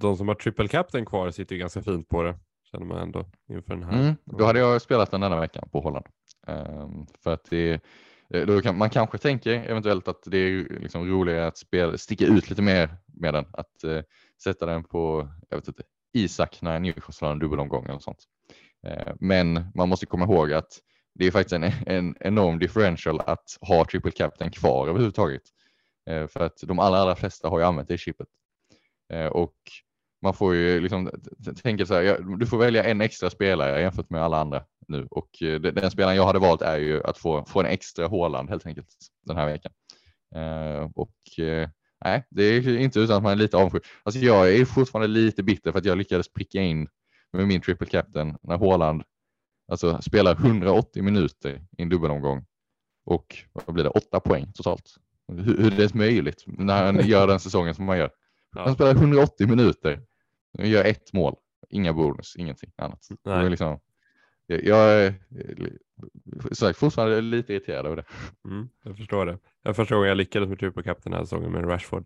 De 0.00 0.16
som 0.16 0.28
har 0.28 0.34
triple 0.34 0.68
captain 0.68 1.06
kvar 1.06 1.30
sitter 1.30 1.54
ju 1.54 1.60
ganska 1.60 1.82
fint 1.82 2.08
på 2.08 2.22
det, 2.22 2.38
känner 2.72 2.86
man 2.86 2.98
ändå 2.98 3.26
inför 3.48 3.74
den 3.74 3.82
här. 3.82 4.00
Mm, 4.00 4.14
då 4.24 4.44
hade 4.44 4.58
jag 4.58 4.82
spelat 4.82 5.10
den 5.10 5.20
denna 5.20 5.40
veckan 5.40 5.68
på 5.72 5.80
Håland. 5.80 6.06
Um, 6.46 7.06
för 7.22 7.32
att 7.32 7.44
det, 7.50 7.80
eh, 8.34 8.46
då 8.46 8.60
kan, 8.60 8.78
man 8.78 8.90
kanske 8.90 9.18
tänker 9.18 9.50
eventuellt 9.50 10.08
att 10.08 10.22
det 10.26 10.38
är 10.38 10.80
liksom 10.80 11.08
roligare 11.08 11.46
att 11.46 11.58
spela, 11.58 11.98
sticka 11.98 12.24
ut 12.24 12.50
lite 12.50 12.62
mer 12.62 12.96
med 13.06 13.34
den, 13.34 13.46
att 13.52 13.84
uh, 13.84 14.00
sätta 14.42 14.66
den 14.66 14.84
på, 14.84 15.28
jag 15.48 15.56
vet 15.56 15.68
inte, 15.68 15.82
Isak 16.12 16.62
när 16.62 16.80
Newcastle 16.80 17.26
har 17.26 17.32
en 17.32 17.38
dubbelomgång 17.38 17.84
eller 17.84 17.98
sånt. 17.98 18.24
Uh, 18.86 19.12
men 19.20 19.70
man 19.74 19.88
måste 19.88 20.06
komma 20.06 20.24
ihåg 20.24 20.52
att 20.52 20.78
det 21.14 21.26
är 21.26 21.30
faktiskt 21.30 21.52
en, 21.52 21.64
en 21.86 22.14
enorm 22.20 22.58
differential 22.58 23.20
att 23.20 23.58
ha 23.60 23.84
triple 23.84 24.10
captain 24.10 24.50
kvar 24.50 24.88
överhuvudtaget. 24.88 25.42
Eh, 26.10 26.26
för 26.26 26.40
att 26.40 26.58
de 26.62 26.78
allra, 26.78 26.98
allra 26.98 27.16
flesta 27.16 27.48
har 27.48 27.58
ju 27.58 27.64
använt 27.64 27.88
det 27.88 27.98
chippet. 27.98 28.28
Eh, 29.12 29.26
och 29.26 29.56
man 30.22 30.34
får 30.34 30.54
ju 30.54 30.80
liksom 30.80 31.10
tänka 31.62 31.86
så 31.86 31.94
här, 31.94 32.36
du 32.38 32.46
får 32.46 32.58
välja 32.58 32.84
en 32.84 33.00
extra 33.00 33.30
spelare 33.30 33.80
jämfört 33.80 34.10
med 34.10 34.22
alla 34.22 34.40
andra 34.40 34.64
nu 34.88 35.06
och 35.10 35.42
eh, 35.42 35.60
den 35.60 35.90
spelaren 35.90 36.16
jag 36.16 36.26
hade 36.26 36.38
valt 36.38 36.62
är 36.62 36.78
ju 36.78 37.02
att 37.04 37.18
få, 37.18 37.44
få 37.44 37.60
en 37.60 37.66
extra 37.66 38.06
Håland 38.06 38.50
helt 38.50 38.66
enkelt 38.66 38.88
den 39.26 39.36
här 39.36 39.46
veckan. 39.46 39.72
Och 40.94 41.14
nej, 42.04 42.26
det 42.30 42.42
är 42.42 42.78
inte 42.78 43.00
utan 43.00 43.16
att 43.16 43.22
man 43.22 43.32
är 43.32 43.36
lite 43.36 43.56
avundsjuk. 43.56 43.82
Alltså 44.02 44.20
jag 44.20 44.54
är 44.54 44.64
fortfarande 44.64 45.08
lite 45.08 45.42
bitter 45.42 45.72
för 45.72 45.78
att 45.78 45.84
jag 45.84 45.98
lyckades 45.98 46.32
pricka 46.32 46.60
in 46.60 46.88
med 47.32 47.46
min 47.46 47.60
triple 47.60 47.86
captain 47.86 48.36
när 48.42 48.56
Håland 48.56 49.02
Alltså 49.70 50.02
spelar 50.02 50.32
180 50.32 51.02
minuter 51.02 51.62
i 51.78 51.82
en 51.82 51.88
dubbelomgång 51.88 52.44
och 53.04 53.36
vad 53.52 53.74
blir 53.74 53.84
det, 53.84 53.90
åtta 53.90 54.20
poäng 54.20 54.52
totalt. 54.54 54.94
Hur, 55.32 55.56
hur 55.56 55.72
är 55.72 55.76
det 55.76 55.94
möjligt 55.94 56.44
när 56.46 56.84
han 56.84 57.06
gör 57.08 57.26
den 57.26 57.40
säsongen 57.40 57.74
som 57.74 57.88
han 57.88 57.98
gör? 57.98 58.10
Han 58.56 58.74
spelar 58.74 58.90
180 58.90 59.48
minuter, 59.48 60.02
och 60.58 60.66
gör 60.66 60.84
ett 60.84 61.12
mål, 61.12 61.36
inga 61.68 61.92
bonus, 61.92 62.36
ingenting 62.36 62.72
annat. 62.76 63.08
Nej. 63.24 63.50
Liksom, 63.50 63.80
jag 64.46 64.92
är 64.92 65.14
sagt, 66.52 66.78
fortfarande 66.78 67.20
lite 67.20 67.52
irriterad 67.52 67.86
över 67.86 67.96
det. 67.96 68.04
Mm, 68.44 68.68
jag 68.84 68.96
förstår 68.96 69.26
det. 69.26 69.38
Jag 69.62 69.76
första 69.76 69.94
gången 69.94 70.08
jag 70.08 70.16
lyckades 70.16 70.48
med 70.48 70.58
triple 70.58 70.82
captain 70.82 71.10
den 71.10 71.18
här 71.18 71.24
säsongen 71.24 71.52
med 71.52 71.68
Rashford. 71.68 72.04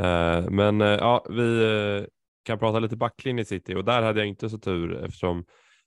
Uh, 0.00 0.50
men 0.50 0.80
uh, 0.80 0.88
ja, 0.88 1.26
vi 1.30 1.42
uh, 1.42 2.04
kan 2.44 2.58
prata 2.58 2.78
lite 2.78 2.96
backlinje 2.96 3.42
i 3.42 3.44
City 3.44 3.74
och 3.74 3.84
där 3.84 4.02
hade 4.02 4.20
jag 4.20 4.28
inte 4.28 4.50
så 4.50 4.58
tur 4.58 5.04
eftersom 5.04 5.44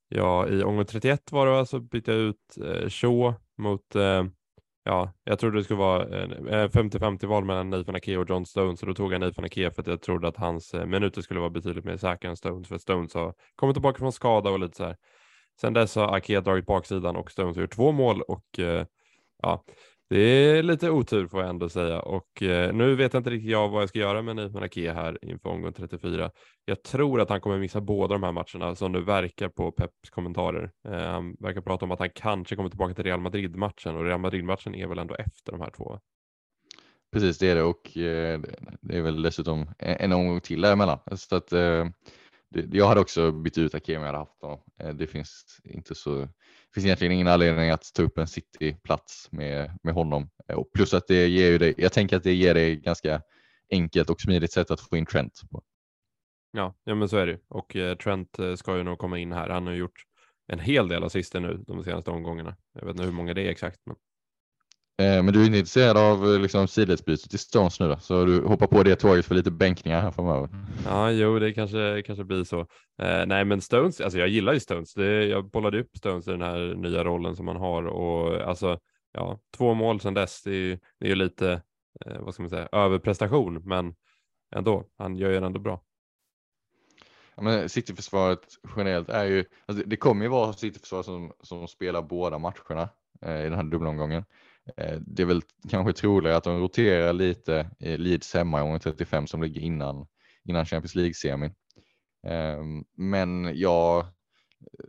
Ja, 0.07 0.47
i 0.47 0.63
omgång 0.63 0.85
31 0.85 1.31
var 1.31 1.59
det 1.59 1.65
så 1.65 1.79
bytte 1.79 2.11
jag 2.11 2.19
ut 2.21 2.57
Shaw 2.93 3.33
mot, 3.57 3.95
ja, 4.85 5.13
jag 5.23 5.39
trodde 5.39 5.57
det 5.57 5.63
skulle 5.63 5.79
vara 5.79 6.05
50-50 6.67 7.23
eh, 7.23 7.29
val 7.29 7.45
mellan 7.45 7.69
Nathan 7.69 7.95
Ake 7.95 8.17
och 8.17 8.29
John 8.29 8.45
Stones, 8.45 8.79
så 8.79 8.85
då 8.85 8.93
tog 8.93 9.13
jag 9.13 9.21
Nathan 9.21 9.45
Ake 9.45 9.71
för 9.71 9.81
att 9.81 9.87
jag 9.87 10.01
trodde 10.01 10.27
att 10.27 10.37
hans 10.37 10.73
eh, 10.73 10.85
minuter 10.85 11.21
skulle 11.21 11.39
vara 11.39 11.49
betydligt 11.49 11.85
mer 11.85 11.97
säkra 11.97 12.29
än 12.29 12.37
Stones, 12.37 12.67
för 12.67 12.77
Stones 12.77 13.13
har 13.13 13.33
kommit 13.55 13.75
tillbaka 13.75 13.99
från 13.99 14.11
skada 14.11 14.49
och 14.49 14.59
lite 14.59 14.77
så 14.77 14.83
här. 14.83 14.97
Sen 15.61 15.73
dess 15.73 15.95
har 15.95 16.15
Ake 16.17 16.41
dragit 16.41 16.65
baksidan 16.65 17.15
och 17.15 17.31
Stones 17.31 17.55
har 17.55 17.61
gjort 17.61 17.75
två 17.75 17.91
mål 17.91 18.21
och 18.21 18.59
eh, 18.59 18.85
ja, 19.41 19.63
det 20.09 20.19
är 20.19 20.63
lite 20.63 20.89
otur 20.89 21.27
får 21.27 21.41
jag 21.41 21.49
ändå 21.49 21.69
säga 21.69 22.01
och 22.01 22.43
eh, 22.43 22.73
nu 22.73 22.95
vet 22.95 23.13
jag 23.13 23.19
inte 23.19 23.29
riktigt 23.29 23.51
jag 23.51 23.69
vad 23.69 23.81
jag 23.81 23.89
ska 23.89 23.99
göra 23.99 24.21
med 24.21 24.35
Nathan 24.35 24.63
Ake 24.63 24.93
här 24.93 25.17
inför 25.21 25.49
omgång 25.49 25.73
34. 25.73 26.31
Jag 26.65 26.83
tror 26.83 27.21
att 27.21 27.29
han 27.29 27.41
kommer 27.41 27.59
missa 27.59 27.81
båda 27.81 28.13
de 28.13 28.23
här 28.23 28.31
matcherna 28.31 28.75
som 28.75 28.91
nu 28.91 29.01
verkar 29.01 29.49
på 29.49 29.71
Peps 29.71 30.09
kommentarer. 30.09 30.71
Eh, 30.87 31.11
han 31.11 31.35
verkar 31.39 31.61
prata 31.61 31.85
om 31.85 31.91
att 31.91 31.99
han 31.99 32.09
kanske 32.09 32.55
kommer 32.55 32.69
tillbaka 32.69 32.93
till 32.93 33.03
Real 33.03 33.19
Madrid-matchen 33.19 33.95
och 33.95 34.03
Real 34.03 34.19
Madrid-matchen 34.19 34.75
är 34.75 34.87
väl 34.87 34.99
ändå 34.99 35.15
efter 35.15 35.51
de 35.51 35.61
här 35.61 35.71
två. 35.77 35.99
Precis, 37.13 37.37
det 37.37 37.49
är 37.49 37.55
det 37.55 37.63
och 37.63 37.97
eh, 37.97 38.41
det 38.81 38.97
är 38.97 39.01
väl 39.01 39.21
dessutom 39.21 39.69
en, 39.79 39.97
en 39.99 40.11
omgång 40.11 40.41
till 40.41 40.61
däremellan. 40.61 40.99
Så 41.15 41.35
att, 41.35 41.53
eh, 41.53 41.85
det, 42.49 42.77
jag 42.77 42.87
hade 42.87 43.01
också 43.01 43.31
bytt 43.31 43.57
ut 43.57 43.75
Ake 43.75 43.97
om 43.97 44.03
jag 44.03 44.07
hade 44.07 44.17
haft 44.17 44.41
honom. 44.41 44.59
Eh, 44.79 44.93
det 44.93 45.07
finns 45.07 45.59
inte 45.63 45.95
så 45.95 46.27
finns 46.75 46.85
egentligen 46.85 47.11
ingen 47.13 47.27
anledning 47.27 47.69
att 47.69 47.93
ta 47.93 48.03
upp 48.03 48.17
en 48.17 48.27
City-plats 48.27 49.31
med, 49.31 49.79
med 49.83 49.93
honom. 49.93 50.29
Eh, 50.47 50.55
och 50.55 50.71
plus 50.73 50.93
att 50.93 51.07
det 51.07 51.27
ger 51.27 51.51
ju 51.51 51.57
dig, 51.57 51.73
jag 51.77 51.93
tänker 51.93 52.17
att 52.17 52.23
det 52.23 52.33
ger 52.33 52.53
dig 52.53 52.75
ganska 52.75 53.21
enkelt 53.71 54.09
och 54.09 54.21
smidigt 54.21 54.51
sätt 54.51 54.71
att 54.71 54.81
få 54.81 54.97
in 54.97 55.05
Trent. 55.05 55.41
På. 55.51 55.63
Ja, 56.51 56.75
ja 56.83 56.95
men 56.95 57.09
så 57.09 57.17
är 57.17 57.27
det 57.27 57.39
Och 57.47 57.75
eh, 57.75 57.97
Trent 57.97 58.39
eh, 58.39 58.55
ska 58.55 58.77
ju 58.77 58.83
nog 58.83 58.97
komma 58.97 59.17
in 59.17 59.31
här. 59.31 59.49
Han 59.49 59.67
har 59.67 59.73
gjort 59.73 60.03
en 60.47 60.59
hel 60.59 60.87
del 60.87 61.03
assister 61.03 61.39
nu 61.39 61.63
de 61.67 61.83
senaste 61.83 62.11
omgångarna. 62.11 62.55
Jag 62.73 62.85
vet 62.85 62.95
inte 62.95 63.03
hur 63.03 63.11
många 63.11 63.33
det 63.33 63.41
är 63.41 63.49
exakt. 63.49 63.79
Men... 63.85 63.95
Eh, 64.97 65.23
men 65.23 65.33
du 65.33 65.41
är 65.41 65.45
inte 65.45 65.57
intresserad 65.57 65.97
av 65.97 66.33
eh, 66.33 66.39
liksom, 66.39 66.67
sidledsbytet 66.67 67.29
till 67.29 67.39
Stones 67.39 67.79
nu 67.79 67.87
då? 67.87 67.97
Så 67.97 68.25
du 68.25 68.41
hoppar 68.41 68.67
på 68.67 68.83
det 68.83 68.95
tåget 68.95 69.25
för 69.25 69.35
lite 69.35 69.51
bänkningar 69.51 70.01
här 70.01 70.11
framöver? 70.11 70.49
Ja, 70.85 71.11
jo, 71.11 71.39
det 71.39 71.53
kanske, 71.53 72.03
kanske 72.05 72.23
blir 72.23 72.43
så. 72.43 72.59
Eh, 73.01 73.25
nej, 73.25 73.45
men 73.45 73.61
Stones, 73.61 74.01
alltså 74.01 74.19
jag 74.19 74.27
gillar 74.27 74.53
ju 74.53 74.59
Stones. 74.59 74.93
Det, 74.93 75.25
jag 75.25 75.49
bollade 75.49 75.79
upp 75.79 75.97
Stones 75.97 76.27
i 76.27 76.31
den 76.31 76.41
här 76.41 76.75
nya 76.75 77.03
rollen 77.03 77.35
som 77.35 77.45
man 77.45 77.55
har 77.55 77.83
och 77.83 78.41
alltså, 78.49 78.79
ja, 79.13 79.39
två 79.57 79.73
mål 79.73 79.99
sedan 79.99 80.13
dess. 80.13 80.43
Det 80.43 80.49
är 80.49 80.53
ju, 80.53 80.79
det 80.99 81.05
är 81.05 81.09
ju 81.09 81.15
lite, 81.15 81.61
eh, 82.05 82.19
vad 82.19 82.33
ska 82.33 82.43
man 82.43 82.49
säga, 82.49 82.69
överprestation, 82.71 83.61
men 83.65 83.95
ändå, 84.55 84.83
han 84.97 85.15
gör 85.15 85.29
ju 85.29 85.37
ändå 85.37 85.59
bra. 85.59 85.81
Ja, 87.35 87.43
men 87.43 87.69
Cityförsvaret 87.69 88.39
generellt 88.77 89.09
är 89.09 89.25
ju, 89.25 89.45
alltså 89.65 89.83
det 89.87 89.97
kommer 89.97 90.25
ju 90.25 90.29
vara 90.29 90.53
Cityförsvaret 90.53 91.05
som, 91.05 91.31
som 91.41 91.67
spelar 91.67 92.01
båda 92.01 92.37
matcherna 92.37 92.89
eh, 93.21 93.39
i 93.39 93.43
den 93.43 93.53
här 93.53 93.63
dubbelomgången. 93.63 94.23
Eh, 94.77 94.99
det 95.07 95.21
är 95.21 95.25
väl 95.25 95.41
kanske 95.69 95.93
troligare 95.93 96.37
att 96.37 96.43
de 96.43 96.59
roterar 96.59 97.13
lite 97.13 97.69
i 97.79 97.97
Leeds 97.97 98.33
hemma 98.33 98.59
i 98.59 98.61
gång 98.61 98.79
35 98.79 99.27
som 99.27 99.43
ligger 99.43 99.61
innan, 99.61 100.07
innan 100.43 100.65
Champions 100.65 100.95
League-semin. 100.95 101.53
Ehm, 102.27 102.83
men 102.97 103.51
jag 103.59 104.05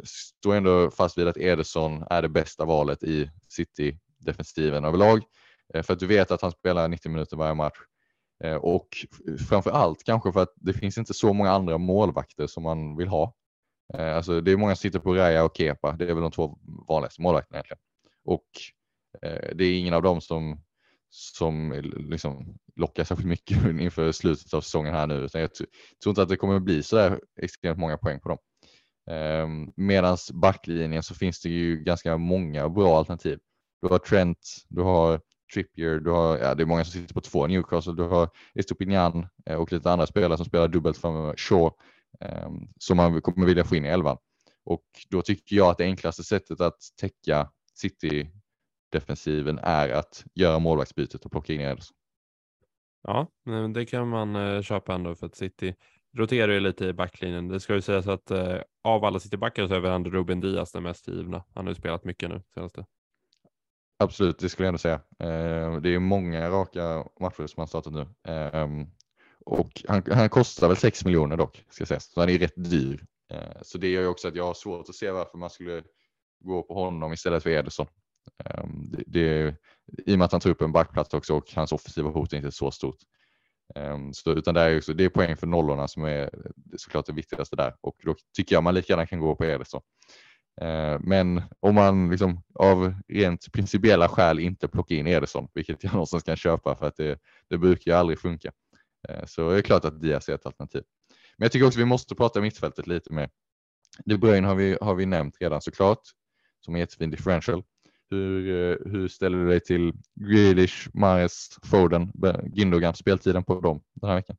står 0.04 0.54
ändå 0.54 0.90
fast 0.90 1.18
vid 1.18 1.28
att 1.28 1.36
Ederson 1.36 2.04
är 2.10 2.22
det 2.22 2.28
bästa 2.28 2.64
valet 2.64 3.02
i 3.02 3.30
City-defensiven 3.48 4.84
överlag. 4.84 5.22
Eh, 5.74 5.82
för 5.82 5.92
att 5.92 6.00
du 6.00 6.06
vet 6.06 6.30
att 6.30 6.42
han 6.42 6.52
spelar 6.52 6.88
90 6.88 7.10
minuter 7.10 7.36
varje 7.36 7.54
match. 7.54 7.78
Eh, 8.44 8.54
och 8.54 8.88
framför 9.48 9.70
allt 9.70 10.04
kanske 10.04 10.32
för 10.32 10.42
att 10.42 10.52
det 10.56 10.72
finns 10.72 10.98
inte 10.98 11.14
så 11.14 11.32
många 11.32 11.50
andra 11.50 11.78
målvakter 11.78 12.46
som 12.46 12.62
man 12.62 12.96
vill 12.96 13.08
ha. 13.08 13.34
Alltså 13.94 14.40
det 14.40 14.52
är 14.52 14.56
många 14.56 14.76
som 14.76 14.80
sitter 14.80 14.98
på 14.98 15.14
Raya 15.14 15.44
och 15.44 15.56
Kepa. 15.56 15.92
Det 15.92 16.04
är 16.04 16.14
väl 16.14 16.22
de 16.22 16.30
två 16.30 16.58
vanligaste 16.88 17.22
målvakterna 17.22 17.58
egentligen. 17.58 17.80
Och 18.24 18.46
Eh, 19.22 19.54
det 19.54 19.64
är 19.64 19.78
ingen 19.78 19.94
av 19.94 20.02
dem 20.02 20.20
som, 20.20 20.60
som 21.10 21.82
liksom 22.10 22.58
lockar 22.76 23.04
särskilt 23.04 23.28
mycket 23.28 23.64
inför 23.80 24.12
slutet 24.12 24.54
av 24.54 24.60
säsongen 24.60 24.94
här 24.94 25.06
nu. 25.06 25.14
Utan 25.14 25.40
jag 25.40 25.54
tror 25.54 25.68
inte 26.06 26.22
att 26.22 26.28
det 26.28 26.36
kommer 26.36 26.56
att 26.56 26.62
bli 26.62 26.82
så 26.82 26.96
där 26.96 27.20
extremt 27.42 27.78
många 27.78 27.98
poäng 27.98 28.20
på 28.20 28.28
dem. 28.28 28.38
Ehm, 29.10 29.72
Medan 29.76 30.16
backlinjen 30.32 31.02
så 31.02 31.14
finns 31.14 31.40
det 31.40 31.48
ju 31.48 31.76
ganska 31.76 32.16
många 32.16 32.68
bra 32.68 32.98
alternativ. 32.98 33.38
Du 33.82 33.88
har 33.88 33.98
Trent, 33.98 34.38
du 34.68 34.82
har 34.82 35.20
Trippier, 35.54 35.98
du 35.98 36.10
har, 36.10 36.38
ja, 36.38 36.54
det 36.54 36.62
är 36.62 36.66
många 36.66 36.84
som 36.84 37.00
sitter 37.00 37.14
på 37.14 37.20
två 37.20 37.46
Newcastle, 37.46 37.92
du 37.92 38.02
har 38.02 38.30
Estopinian 38.54 39.26
eh, 39.46 39.56
och 39.56 39.72
lite 39.72 39.90
andra 39.90 40.06
spelare 40.06 40.36
som 40.36 40.46
spelar 40.46 40.68
dubbelt 40.68 40.98
framöver, 40.98 41.34
Shaw, 41.36 41.70
ehm, 42.20 42.68
som 42.78 42.96
man 42.96 43.22
kommer 43.22 43.46
vilja 43.46 43.64
få 43.64 43.76
in 43.76 43.84
i 43.84 43.88
elvan. 43.88 44.18
Och 44.64 44.84
då 45.10 45.22
tycker 45.22 45.56
jag 45.56 45.70
att 45.70 45.78
det 45.78 45.84
enklaste 45.84 46.24
sättet 46.24 46.60
att 46.60 46.78
täcka 47.00 47.50
City 47.74 48.30
defensiven 48.92 49.58
är 49.62 49.88
att 49.88 50.24
göra 50.34 50.58
målvaktsbytet 50.58 51.24
och 51.24 51.30
plocka 51.30 51.52
in 51.52 51.60
Ederson. 51.60 51.96
Ja, 53.02 53.26
men 53.44 53.72
det 53.72 53.86
kan 53.86 54.08
man 54.08 54.36
eh, 54.36 54.62
köpa 54.62 54.94
ändå 54.94 55.14
för 55.14 55.26
att 55.26 55.34
City 55.34 55.74
roterar 56.16 56.52
ju 56.52 56.60
lite 56.60 56.84
i 56.84 56.92
backlinjen. 56.92 57.48
Det 57.48 57.60
ska 57.60 57.74
ju 57.74 57.80
sägas 57.80 58.06
att 58.06 58.30
eh, 58.30 58.56
av 58.84 59.04
alla 59.04 59.20
Citybackar 59.20 59.66
så 59.66 59.74
är 59.74 59.80
väl 59.80 59.92
ändå 59.92 60.10
Ruben 60.10 60.40
Diaz 60.40 60.72
den 60.72 60.82
mest 60.82 61.08
givna. 61.08 61.44
Han 61.54 61.66
har 61.66 61.70
ju 61.70 61.74
spelat 61.74 62.04
mycket 62.04 62.30
nu 62.30 62.42
senaste. 62.54 62.86
Absolut, 63.98 64.38
det 64.38 64.48
skulle 64.48 64.66
jag 64.66 64.68
ändå 64.68 64.78
säga. 64.78 65.00
Eh, 65.18 65.80
det 65.80 65.94
är 65.94 65.98
många 65.98 66.50
raka 66.50 67.04
matcher 67.20 67.46
som 67.46 67.60
han 67.60 67.68
startat 67.68 67.92
nu. 67.92 68.32
Eh, 68.32 68.68
och 69.46 69.82
han, 69.88 70.02
han, 70.12 70.28
kostar 70.28 70.68
väl 70.68 70.76
6 70.76 71.04
miljoner 71.04 71.36
dock, 71.36 71.64
ska 71.70 71.86
sägas. 71.86 72.12
Så 72.12 72.20
han 72.20 72.30
är 72.30 72.38
rätt 72.38 72.54
dyr. 72.56 73.04
Så 73.62 73.78
det 73.78 73.88
gör 73.88 74.02
ju 74.02 74.08
också 74.08 74.28
att 74.28 74.36
jag 74.36 74.44
har 74.44 74.54
svårt 74.54 74.88
att 74.88 74.94
se 74.94 75.10
varför 75.10 75.38
man 75.38 75.50
skulle 75.50 75.82
gå 76.44 76.62
på 76.62 76.74
honom 76.74 77.12
istället 77.12 77.42
för 77.42 77.50
Ederson. 77.50 77.86
Ehm, 78.44 78.84
det, 78.90 79.04
det, 79.06 79.56
I 80.06 80.14
och 80.14 80.18
med 80.18 80.24
att 80.24 80.32
han 80.32 80.40
tar 80.40 80.50
upp 80.50 80.62
en 80.62 80.72
backplats 80.72 81.14
också 81.14 81.34
och 81.34 81.52
hans 81.54 81.72
offensiva 81.72 82.10
hot 82.10 82.32
är 82.32 82.36
inte 82.36 82.52
så 82.52 82.70
stort. 82.70 82.98
Ehm, 83.74 84.12
så, 84.12 84.32
utan 84.32 84.54
det 84.54 84.60
är, 84.60 84.76
också, 84.78 84.94
det 84.94 85.04
är 85.04 85.08
poäng 85.08 85.36
för 85.36 85.46
nollorna 85.46 85.88
som 85.88 86.04
är 86.04 86.30
såklart 86.76 87.06
det 87.06 87.12
viktigaste 87.12 87.56
där 87.56 87.74
och 87.80 87.96
då 88.04 88.14
tycker 88.36 88.56
jag 88.56 88.64
man 88.64 88.74
lika 88.74 88.92
gärna 88.92 89.06
kan 89.06 89.20
gå 89.20 89.36
på 89.36 89.44
Ederson. 89.44 89.82
Ehm, 90.60 91.02
men 91.04 91.42
om 91.60 91.74
man 91.74 92.10
liksom 92.10 92.42
av 92.54 92.94
rent 93.08 93.52
principiella 93.52 94.08
skäl 94.08 94.38
inte 94.38 94.68
plockar 94.68 94.94
in 94.94 95.06
Ederson, 95.06 95.48
vilket 95.54 95.84
jag 95.84 95.92
någonstans 95.92 96.22
kan 96.22 96.36
köpa 96.36 96.76
för 96.76 96.86
att 96.86 96.96
det, 96.96 97.18
det 97.50 97.58
brukar 97.58 97.90
ju 97.90 97.96
aldrig 97.96 98.20
funka, 98.20 98.52
så 99.26 99.50
är 99.50 99.56
det 99.56 99.62
klart 99.62 99.84
att 99.84 100.00
Diaz 100.00 100.28
är 100.28 100.34
ett 100.34 100.46
alternativ. 100.46 100.82
Men 101.36 101.44
jag 101.44 101.52
tycker 101.52 101.66
också 101.66 101.78
vi 101.78 101.84
måste 101.84 102.14
prata 102.14 102.40
mittfältet 102.40 102.86
lite 102.86 103.12
mer. 103.12 103.30
De 104.04 104.16
Bruyne 104.16 104.46
har 104.46 104.54
vi, 104.54 104.78
har 104.80 104.94
vi 104.94 105.06
nämnt 105.06 105.36
redan 105.40 105.60
såklart, 105.60 106.00
som 106.60 106.74
är 106.74 106.78
jättefin 106.78 107.10
differential. 107.10 107.62
Hur, 108.10 108.48
eh, 108.48 108.92
hur 108.92 109.08
ställer 109.08 109.38
du 109.38 109.48
dig 109.48 109.60
till 109.60 109.92
Grealish, 110.14 110.88
Mares, 110.94 111.58
Foden, 111.62 112.12
Gindogan, 112.54 112.94
speltiden 112.94 113.44
på 113.44 113.60
dem 113.60 113.80
den 113.94 114.10
här 114.10 114.16
veckan? 114.16 114.36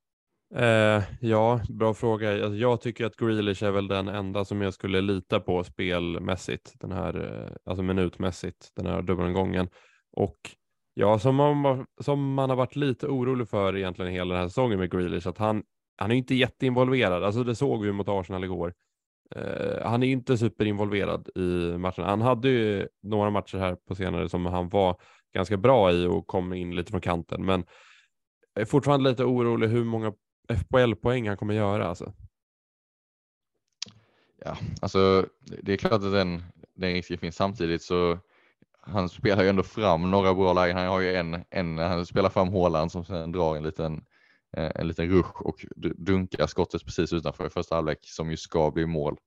Eh, 0.56 1.04
ja, 1.22 1.62
bra 1.70 1.94
fråga. 1.94 2.32
Alltså, 2.32 2.56
jag 2.56 2.82
tycker 2.82 3.06
att 3.06 3.16
Grealish 3.16 3.64
är 3.64 3.72
väl 3.72 3.88
den 3.88 4.08
enda 4.08 4.46
som 4.46 4.62
jag 4.62 4.74
skulle 4.74 5.02
lita 5.02 5.40
på 5.40 5.64
spelmässigt, 5.64 6.74
den 6.80 6.92
här, 6.92 7.44
eh, 7.46 7.52
alltså 7.66 7.84
minutmässigt, 7.84 8.72
den 8.76 8.86
här 8.86 9.02
dubbelgången. 9.02 9.70
Och 10.12 10.38
ja, 10.94 11.20
som 11.20 11.36
man, 11.36 11.86
som 12.02 12.34
man 12.34 12.50
har 12.50 12.58
varit 12.58 12.76
lite 12.76 13.08
orolig 13.08 13.50
för 13.50 13.78
egentligen 13.78 14.12
hela 14.12 14.34
den 14.34 14.42
här 14.42 14.48
säsongen 14.48 14.80
med 14.80 14.92
Grealish, 14.92 15.28
att 15.28 15.38
han, 15.38 15.64
han 15.98 16.12
är 16.12 16.16
inte 16.16 16.36
jätteinvolverad. 16.36 17.24
Alltså 17.24 17.44
det 17.44 17.56
såg 17.56 17.86
vi 17.86 17.92
mot 17.92 18.08
Arsenal 18.10 18.44
igår. 18.44 18.74
Uh, 19.36 19.84
han 19.84 20.04
är 20.04 20.08
inte 20.08 20.38
superinvolverad 20.38 21.30
i 21.36 21.78
matchen. 21.78 22.04
Han 22.04 22.22
hade 22.22 22.50
ju 22.50 22.88
några 23.04 23.30
matcher 23.30 23.58
här 23.58 23.76
på 23.76 23.96
senare 23.96 24.30
som 24.30 24.46
han 24.46 24.70
var 24.70 25.02
ganska 25.34 25.58
bra 25.58 25.92
i 25.92 26.06
och 26.06 26.28
kom 26.28 26.54
in 26.54 26.76
lite 26.76 26.92
från 26.92 27.02
kanten, 27.02 27.46
men 27.46 27.64
jag 28.54 28.62
är 28.62 28.66
fortfarande 28.66 29.10
lite 29.10 29.24
orolig 29.24 29.68
hur 29.68 29.84
många 29.84 30.14
FPL-poäng 30.50 31.28
han 31.28 31.38
kommer 31.38 31.54
göra. 31.54 31.88
Alltså. 31.88 32.14
Ja, 34.46 34.58
alltså 34.82 35.26
det 35.62 35.74
är 35.74 35.78
klart 35.78 35.94
att 35.94 36.12
den, 36.12 36.44
den 36.76 36.94
risken 36.94 37.18
finns 37.18 37.36
samtidigt 37.36 37.82
så 37.82 38.20
han 38.82 39.10
spelar 39.10 39.44
ju 39.44 39.50
ändå 39.50 39.64
fram 39.64 40.12
några 40.12 40.34
bra 40.34 40.54
lägen. 40.54 40.78
Han 40.78 40.88
har 40.88 41.00
ju 41.00 41.16
en, 41.16 41.44
en 41.50 41.78
han 41.78 42.06
spelar 42.06 42.30
fram 42.30 42.48
Håland 42.48 42.92
som 42.92 43.06
sen 43.06 43.32
drar 43.32 43.56
en 43.56 43.64
liten 43.64 44.06
Eh, 44.58 44.72
en 44.76 44.88
liten 44.88 45.10
rush 45.10 45.42
och 45.42 45.66
dunkar 45.96 46.48
skottet 46.48 46.86
precis 46.86 47.14
utanför 47.14 47.48
i 47.48 47.50
första 47.50 47.76
halvlek 47.76 48.00
som 48.02 48.32
ju 48.32 48.38
ska 48.38 48.72
bli 48.72 48.86
mål. 48.86 49.18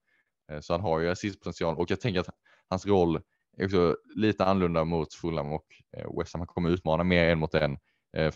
Eh, 0.53 0.61
så 0.61 0.73
han 0.73 0.81
har 0.81 1.01
ju 1.01 1.11
assistpotential 1.11 1.77
och 1.77 1.91
jag 1.91 2.01
tänker 2.01 2.21
att 2.21 2.29
hans 2.69 2.87
roll 2.87 3.21
är 3.57 3.65
också 3.65 3.97
lite 4.17 4.45
annorlunda 4.45 4.85
mot 4.85 5.15
Fulham 5.15 5.53
och 5.53 5.67
eh, 5.97 6.19
West 6.19 6.33
Ham. 6.33 6.41
Han 6.41 6.47
kommer 6.47 6.71
utmana 6.71 7.05
mer 7.05 7.29
en 7.29 7.39
mot 7.39 7.55
en 7.55 7.79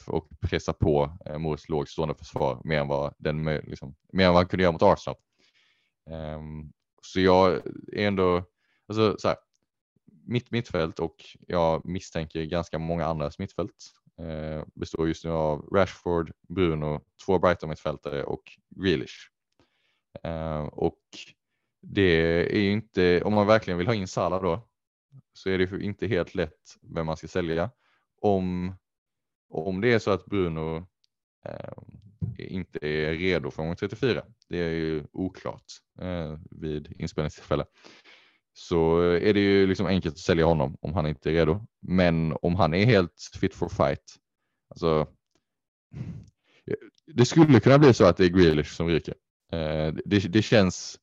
och 0.07 0.29
pressa 0.41 0.73
på 0.73 1.19
mot 1.39 1.69
lågt 1.69 1.89
stående 1.89 2.15
försvar 2.15 2.61
mer 2.65 2.81
än 2.81 2.89
vad, 2.89 3.15
den, 3.19 3.45
liksom, 3.45 3.95
mer 4.13 4.27
än 4.27 4.33
vad 4.33 4.41
han 4.41 4.49
kunde 4.49 4.63
göra 4.63 4.73
mot 4.73 4.83
Arsenal. 4.83 5.17
Ehm, 6.11 6.73
så 7.03 7.21
jag 7.21 7.53
är 7.93 8.07
ändå, 8.07 8.45
alltså 8.89 9.17
så 9.19 9.29
här, 9.29 9.37
mitt 10.27 10.51
mittfält 10.51 10.99
och 10.99 11.17
jag 11.47 11.85
misstänker 11.87 12.45
ganska 12.45 12.79
många 12.79 13.07
andras 13.07 13.39
mittfält 13.39 13.95
Eh, 14.19 14.65
består 14.75 15.09
just 15.09 15.25
nu 15.25 15.31
av 15.31 15.69
Rashford, 15.73 16.33
Bruno, 16.49 17.01
två 17.27 17.39
Brighton-mittfältare 17.39 18.25
och 18.25 18.43
Grealish. 18.71 19.31
Eh, 20.23 20.65
och 20.65 21.01
det 21.83 22.47
är 22.57 22.61
ju 22.61 22.73
inte, 22.73 23.23
om 23.23 23.35
man 23.35 23.47
verkligen 23.47 23.79
vill 23.79 23.87
ha 23.87 23.95
in 23.95 24.09
Salah 24.09 24.43
då, 24.43 24.69
så 25.33 25.51
är 25.51 25.59
det 25.59 25.65
ju 25.65 25.81
inte 25.81 26.07
helt 26.07 26.35
lätt 26.35 26.77
vem 26.83 27.07
man 27.07 27.17
ska 27.17 27.29
sälja. 27.29 27.71
Om, 28.21 28.75
om 29.49 29.81
det 29.81 29.93
är 29.93 29.99
så 29.99 30.11
att 30.11 30.27
Bruno 30.27 30.87
eh, 31.45 31.73
inte 32.39 32.79
är 32.87 33.13
redo 33.13 33.51
för 33.51 33.63
omgång 33.63 33.77
34, 33.77 34.25
det 34.49 34.59
är 34.59 34.71
ju 34.71 35.05
oklart 35.13 35.65
eh, 36.01 36.39
vid 36.51 36.93
inspelningstillfälle 36.99 37.65
så 38.55 39.01
är 39.01 39.35
det 39.35 39.41
ju 39.41 39.67
liksom 39.67 39.87
enkelt 39.87 40.15
att 40.15 40.19
sälja 40.19 40.45
honom 40.45 40.77
om 40.81 40.95
han 40.95 41.07
inte 41.07 41.31
är 41.31 41.33
redo. 41.33 41.67
Men 41.85 42.37
om 42.43 42.57
han 42.57 42.75
är 42.75 42.87
helt 42.87 43.31
fit 43.41 43.55
for 43.55 43.69
fight, 43.69 44.17
alltså. 44.71 45.07
Det 47.07 47.25
skulle 47.25 47.61
kunna 47.61 47.79
bli 47.79 47.95
så 47.95 48.05
att 48.05 48.17
det 48.17 48.25
är 48.25 48.29
Grealish 48.29 48.75
som 48.75 48.89
ryker. 48.89 49.15
Eh, 49.53 49.95
det, 50.05 50.19
det 50.19 50.43
känns 50.43 50.99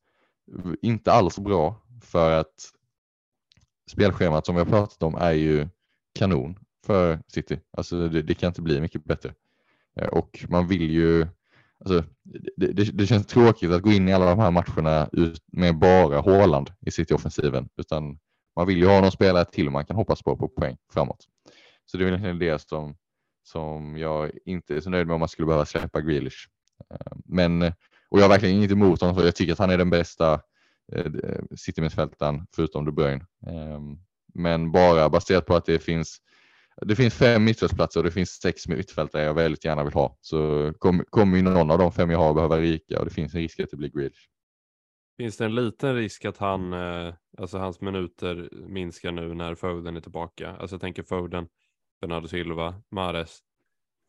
inte 0.81 1.11
alls 1.11 1.39
bra 1.39 1.81
för 2.01 2.39
att 2.39 2.71
spelschemat 3.91 4.45
som 4.45 4.55
vi 4.55 4.61
har 4.61 4.69
pratat 4.69 5.03
om 5.03 5.15
är 5.15 5.31
ju 5.31 5.67
kanon 6.19 6.59
för 6.85 7.19
City. 7.27 7.59
Alltså 7.77 8.09
det, 8.09 8.21
det 8.21 8.33
kan 8.33 8.47
inte 8.47 8.61
bli 8.61 8.81
mycket 8.81 9.03
bättre. 9.03 9.33
Eh, 9.95 10.07
och 10.07 10.45
man 10.49 10.67
vill 10.67 10.91
ju 10.91 11.27
Alltså, 11.85 12.03
det, 12.57 12.67
det, 12.67 12.83
det, 12.83 13.07
känns 13.07 13.25
tråkigt 13.25 13.71
att 13.71 13.81
gå 13.81 13.91
in 13.91 14.09
i 14.09 14.13
alla 14.13 14.25
de 14.25 14.39
här 14.39 14.51
matcherna 14.51 15.09
med 15.51 15.79
bara 15.79 16.19
Håland 16.19 16.71
i 16.85 16.91
City-offensiven. 16.91 17.69
Utan 17.77 18.19
man 18.61 18.67
vill 18.67 18.77
ju 18.77 18.87
ha 18.87 19.01
någon 19.01 19.11
spelare 19.11 19.45
till 19.45 19.69
man 19.69 19.85
kan 19.85 19.95
hoppas 19.95 20.21
på 20.21 20.37
på 20.37 20.47
poäng 20.47 20.77
framåt. 20.93 21.27
Så 21.85 21.97
det 21.97 22.07
är 22.07 22.17
väl 22.17 22.39
det 22.39 22.61
som, 22.61 22.95
som 23.43 23.97
jag 23.97 24.31
inte 24.45 24.75
är 24.75 24.79
så 24.79 24.89
nöjd 24.89 25.07
med 25.07 25.13
om 25.13 25.19
man 25.19 25.29
skulle 25.29 25.45
behöva 25.45 25.65
släppa 25.65 26.01
Grealish. 26.01 26.47
Eh, 26.93 27.11
men, 27.25 27.61
och 28.09 28.19
jag 28.19 28.21
har 28.21 28.29
verkligen 28.29 28.55
inget 28.55 28.71
emot 28.71 29.01
honom, 29.01 29.15
för 29.15 29.25
jag 29.25 29.35
tycker 29.35 29.53
att 29.53 29.59
han 29.59 29.69
är 29.69 29.77
den 29.77 29.89
bästa 29.89 30.33
eh, 30.33 30.39
Citymittfältaren, 30.91 31.47
eh, 31.51 31.55
City-mittfältaren 31.55 32.47
förutom 32.55 32.85
De 32.85 32.91
Bruyne. 32.91 33.25
Ehm, 33.47 33.97
men 34.33 34.71
bara 34.71 35.09
baserat 35.09 35.45
på 35.45 35.55
att 35.55 35.65
det 35.65 35.79
finns 35.79 36.17
det 36.81 36.95
finns 36.95 37.13
fem 37.13 37.43
mittfältsplatser 37.43 37.99
och 37.99 38.03
det 38.03 38.11
finns 38.11 38.29
sex 38.29 38.67
mittfältare 38.67 39.23
jag 39.23 39.33
väldigt 39.33 39.65
gärna 39.65 39.83
vill 39.83 39.93
ha. 39.93 40.17
Så 40.21 40.73
kommer 40.79 41.03
kom 41.03 41.35
ju 41.35 41.41
någon 41.41 41.71
av 41.71 41.77
de 41.77 41.91
fem 41.91 42.09
jag 42.09 42.19
har 42.19 42.33
behöva 42.33 42.57
rika 42.57 42.99
och 42.99 43.05
det 43.05 43.11
finns 43.11 43.33
en 43.33 43.41
risk 43.41 43.59
att 43.59 43.71
det 43.71 43.77
blir 43.77 43.89
Grealish. 43.89 44.27
Finns 45.17 45.37
det 45.37 45.45
en 45.45 45.55
liten 45.55 45.95
risk 45.95 46.25
att 46.25 46.37
han, 46.37 46.73
eh, 46.73 47.13
alltså 47.37 47.57
hans 47.57 47.81
minuter 47.81 48.49
minskar 48.51 49.11
nu 49.11 49.33
när 49.33 49.55
Foden 49.55 49.97
är 49.97 50.01
tillbaka? 50.01 50.55
Alltså 50.55 50.73
jag 50.73 50.81
tänker 50.81 51.03
Foden, 51.03 51.47
Bernardo 52.01 52.27
Silva, 52.27 52.81
Mares. 52.91 53.39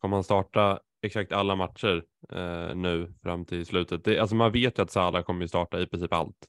Kommer 0.01 0.17
han 0.17 0.23
starta 0.23 0.79
exakt 1.01 1.31
alla 1.31 1.55
matcher 1.55 2.03
eh, 2.29 2.75
nu 2.75 3.13
fram 3.23 3.45
till 3.45 3.65
slutet? 3.65 4.03
Det, 4.03 4.19
alltså 4.19 4.35
man 4.35 4.51
vet 4.51 4.79
ju 4.79 4.83
att 4.83 4.91
Salah 4.91 5.23
kommer 5.23 5.47
starta 5.47 5.81
i 5.81 5.87
princip 5.87 6.13
allt. 6.13 6.47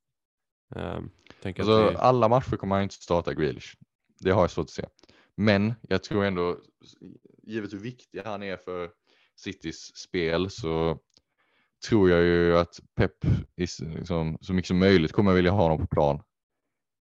Eh, 0.77 1.01
alltså, 1.45 1.91
det... 1.91 1.99
Alla 1.99 2.29
matcher 2.29 2.57
kommer 2.57 2.75
han 2.75 2.83
inte 2.83 2.95
starta 2.95 3.35
Grealish. 3.35 3.75
Det 4.21 4.31
har 4.31 4.41
jag 4.41 4.51
svårt 4.51 4.65
att 4.65 4.71
se. 4.71 4.87
Men 5.37 5.75
jag 5.89 6.03
tror 6.03 6.25
ändå, 6.25 6.59
givet 7.43 7.73
hur 7.73 7.79
viktig 7.79 8.23
han 8.25 8.43
är 8.43 8.57
för 8.57 8.91
Citys 9.37 9.97
spel 9.97 10.51
så 10.51 10.99
tror 11.89 12.11
jag 12.11 12.23
ju 12.23 12.59
att 12.59 12.81
Pep 12.97 13.13
liksom, 13.57 14.39
så 14.41 14.53
mycket 14.55 14.69
som 14.69 14.79
möjligt 14.79 15.13
kommer 15.13 15.33
vilja 15.33 15.51
ha 15.51 15.63
honom 15.63 15.79
på 15.79 15.87
plan. 15.87 16.23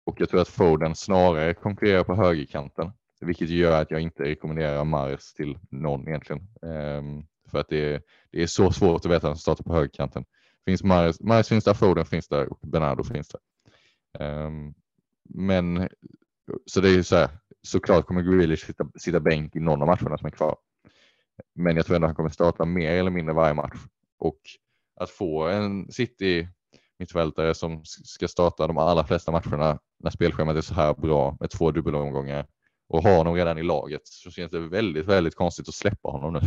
Och 0.06 0.22
jag 0.22 0.30
tror 0.30 0.42
att 0.42 0.48
Foden 0.48 0.96
snarare 0.96 1.54
konkurrerar 1.54 2.04
på 2.04 2.16
högerkanten, 2.16 2.92
vilket 3.22 3.50
gör 3.50 3.82
att 3.82 3.92
jag 3.92 4.02
inte 4.02 4.24
rekommenderar 4.24 4.84
Mares 4.84 5.34
till 5.34 5.58
någon 5.70 6.08
egentligen. 6.08 6.48
Um, 6.62 7.28
för 7.52 7.60
att 7.60 7.70
det 7.70 7.94
är, 7.94 8.02
det 8.32 8.44
är 8.44 8.48
så 8.48 8.72
svårt 8.72 9.06
att 9.06 9.12
veta 9.12 9.28
vem 9.28 9.36
som 9.36 9.42
startar 9.42 9.64
på 9.64 9.74
högerkanten. 9.74 10.26
Finns 10.66 10.84
Mares, 10.84 11.22
Mares 11.22 11.50
finns 11.50 11.64
där, 11.64 11.74
Foden 11.74 12.06
finns 12.06 12.28
där 12.28 12.52
och 12.52 12.60
Bernardo 12.62 13.04
finns 13.04 13.28
där. 13.28 13.42
Um, 14.46 14.74
men 15.24 15.90
så 16.66 16.82
det 16.82 16.90
är 16.90 16.94
ju 16.94 17.04
så 17.04 17.16
här, 17.16 17.30
såklart 17.62 18.06
kommer 18.06 18.22
Grealish 18.22 18.66
sitta, 18.66 18.86
sitta 18.96 19.20
bänk 19.20 19.56
i 19.56 19.60
någon 19.60 19.82
av 19.82 19.88
matcherna 19.88 20.18
som 20.18 20.28
är 20.28 20.32
kvar. 20.32 20.58
Men 21.56 21.76
jag 21.76 21.86
tror 21.86 21.96
ändå 21.96 22.08
han 22.08 22.16
kommer 22.16 22.30
starta 22.30 22.66
mer 22.66 22.92
eller 22.92 23.12
mindre 23.12 23.34
varje 23.34 23.54
match. 23.54 23.78
Och 24.24 24.40
att 25.00 25.10
få 25.10 25.48
en 25.48 25.92
City 25.92 26.48
mittfältare 27.00 27.54
som 27.54 27.82
ska 27.86 28.28
starta 28.28 28.68
de 28.68 28.78
allra 28.78 29.04
flesta 29.04 29.32
matcherna 29.32 29.80
när 30.00 30.12
spelschemat 30.12 30.58
är 30.58 30.62
så 30.62 30.74
här 30.74 30.94
bra 30.94 31.38
med 31.40 31.50
två 31.50 31.72
dubbelomgångar 31.72 32.48
och 32.90 33.04
ha 33.04 33.18
honom 33.18 33.36
redan 33.36 33.58
i 33.58 33.64
laget 33.64 34.02
så 34.04 34.32
känns 34.32 34.52
det 34.52 34.60
väldigt, 34.60 35.06
väldigt 35.06 35.36
konstigt 35.36 35.68
att 35.68 35.74
släppa 35.74 36.10
honom 36.10 36.34
nu. 36.34 36.40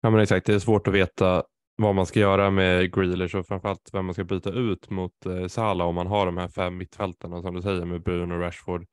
Ja 0.00 0.10
men 0.10 0.20
exakt, 0.20 0.46
det 0.46 0.54
är 0.54 0.58
svårt 0.58 0.86
att 0.86 0.94
veta 0.94 1.44
vad 1.76 1.94
man 1.94 2.06
ska 2.06 2.20
göra 2.20 2.50
med 2.50 2.94
Grealish 2.94 3.36
och 3.36 3.46
framförallt 3.46 3.90
vem 3.92 4.04
man 4.04 4.14
ska 4.14 4.24
byta 4.24 4.50
ut 4.50 4.90
mot 4.90 5.26
eh, 5.26 5.46
Salah 5.46 5.86
om 5.86 5.94
man 5.94 6.06
har 6.06 6.26
de 6.26 6.36
här 6.36 6.48
fem 6.48 6.76
mittfältarna 6.76 7.42
som 7.42 7.54
du 7.54 7.62
säger 7.62 7.84
med 7.84 8.02
Bruno, 8.02 8.34
Rashford 8.34 8.86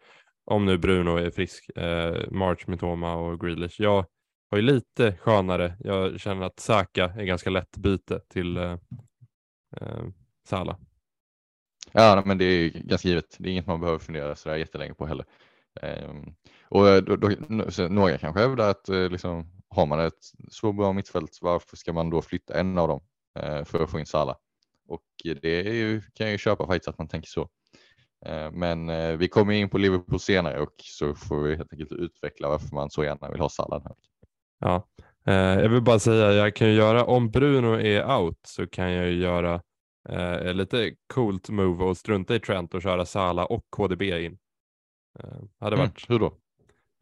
om 0.45 0.66
nu 0.66 0.78
Bruno 0.78 1.18
är 1.18 1.32
frisk, 1.32 1.78
eh, 1.78 2.32
March, 2.32 2.68
Mitoma 2.68 3.16
och 3.16 3.39
Grealish. 3.39 3.82
Jag 3.82 4.06
har 4.52 4.58
ju 4.58 4.62
lite 4.62 5.18
skönare. 5.18 5.76
Jag 5.80 6.20
känner 6.20 6.45
att 6.45 6.60
Saka 6.60 7.14
är 7.18 7.24
ganska 7.24 7.50
lätt 7.50 7.78
byte 7.78 8.20
till 8.20 8.58
eh, 8.58 8.78
eh, 9.78 10.04
Salah. 10.47 10.78
Ja, 11.91 12.24
men 12.26 12.38
det 12.38 12.45
är 12.45 12.70
ganska 12.70 13.08
givet. 13.08 13.36
Det 13.39 13.50
är 13.50 13.52
inget 13.52 13.68
man 13.68 13.80
behöver 13.80 14.00
fundera 14.00 14.36
så 14.36 14.50
där 14.50 14.56
jättelänge 14.56 14.93
på 14.93 15.06
heller. 15.06 15.26
Um, 15.82 16.36
och 16.70 16.88
eh, 16.88 17.02
då, 17.02 17.16
då, 17.16 17.30
några 17.89 18.18
kanske 18.18 18.41
hävdar 18.41 18.70
att 18.70 18.89
eh, 18.89 19.10
liksom, 19.10 19.52
har 19.70 19.86
man 19.86 20.00
ett 20.00 20.32
så 20.50 20.74
bra 20.74 20.93
mittfält, 20.93 21.39
varför 21.41 21.78
ska 21.78 21.93
man 21.93 22.10
då 22.10 22.22
flytta 22.22 22.60
en 22.60 22.78
av 22.78 22.88
dem 22.88 23.02
uh, 23.39 23.64
för 23.64 23.84
att 23.84 23.91
få 23.91 24.00
in 24.00 24.06
Salah? 24.06 24.36
Och 24.88 25.04
det 25.41 25.62
ju, 25.62 26.02
kan 26.02 26.26
jag 26.26 26.32
ju 26.32 26.38
köpa 26.38 26.68
faktiskt 26.68 26.88
att 26.88 26.97
man 26.97 27.08
tänker 27.08 27.30
så. 27.30 27.41
Uh, 28.30 28.52
men 28.52 29.18
vi 29.18 29.28
kommer 29.28 29.54
in 29.54 29.70
på 29.70 29.78
Liverpool 29.78 30.20
senare 30.20 30.60
och 30.60 30.74
så 30.78 31.16
får 31.16 31.43
vi 31.43 31.56
helt 31.56 31.74
enkelt 31.74 31.91
utveckla 31.91 32.50
varför 32.50 32.76
man 32.76 32.89
så 32.89 33.04
gärna 33.04 33.32
vill 33.32 33.41
ha 33.41 33.50
Salah. 33.50 33.84
Här. 33.84 33.95
Ja, 34.60 34.88
jag 35.24 35.70
vill 35.70 35.82
bara 35.82 35.99
säga, 35.99 36.34
jag 36.34 36.55
kan 36.55 36.68
ju 36.68 36.74
göra, 36.74 37.05
om 37.05 37.32
Bruno 37.32 37.80
är 37.80 38.18
out 38.18 38.39
så 38.47 38.68
kan 38.68 38.91
jag 38.91 39.07
ju 39.07 39.22
göra 39.22 39.62
Eh, 40.10 40.53
lite 40.53 40.93
coolt 41.14 41.49
move 41.49 41.84
och 41.84 41.97
strunta 41.97 42.36
i 42.36 42.39
Trent 42.39 42.74
och 42.74 42.82
köra 42.82 43.05
Sala 43.05 43.45
och 43.45 43.66
KDB 43.70 44.01
in. 44.01 44.38
Eh, 45.20 45.30
hade 45.60 45.76
mm, 45.76 45.88
varit. 45.88 46.10
Hur 46.10 46.20
då? 46.20 46.38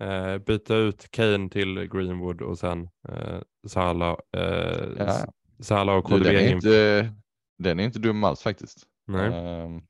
Eh, 0.06 0.38
byta 0.38 0.76
ut 0.76 1.12
Kane 1.12 1.50
till 1.50 1.88
Greenwood 1.88 2.42
och 2.42 2.60
sen 2.60 2.90
eh, 3.10 3.40
Sala, 3.68 4.18
eh, 4.38 4.88
ja. 4.98 5.26
Sala 5.60 5.94
och 5.94 6.06
KDB 6.06 6.24
du, 6.24 6.32
den 6.32 6.36
är 6.36 6.50
in. 6.50 6.56
Inte, 6.56 7.14
den 7.58 7.80
är 7.80 7.84
inte 7.84 8.00
dum 8.00 8.24
alls 8.24 8.42
faktiskt. 8.42 8.84
Nej. 9.08 9.28
Um, 9.64 9.82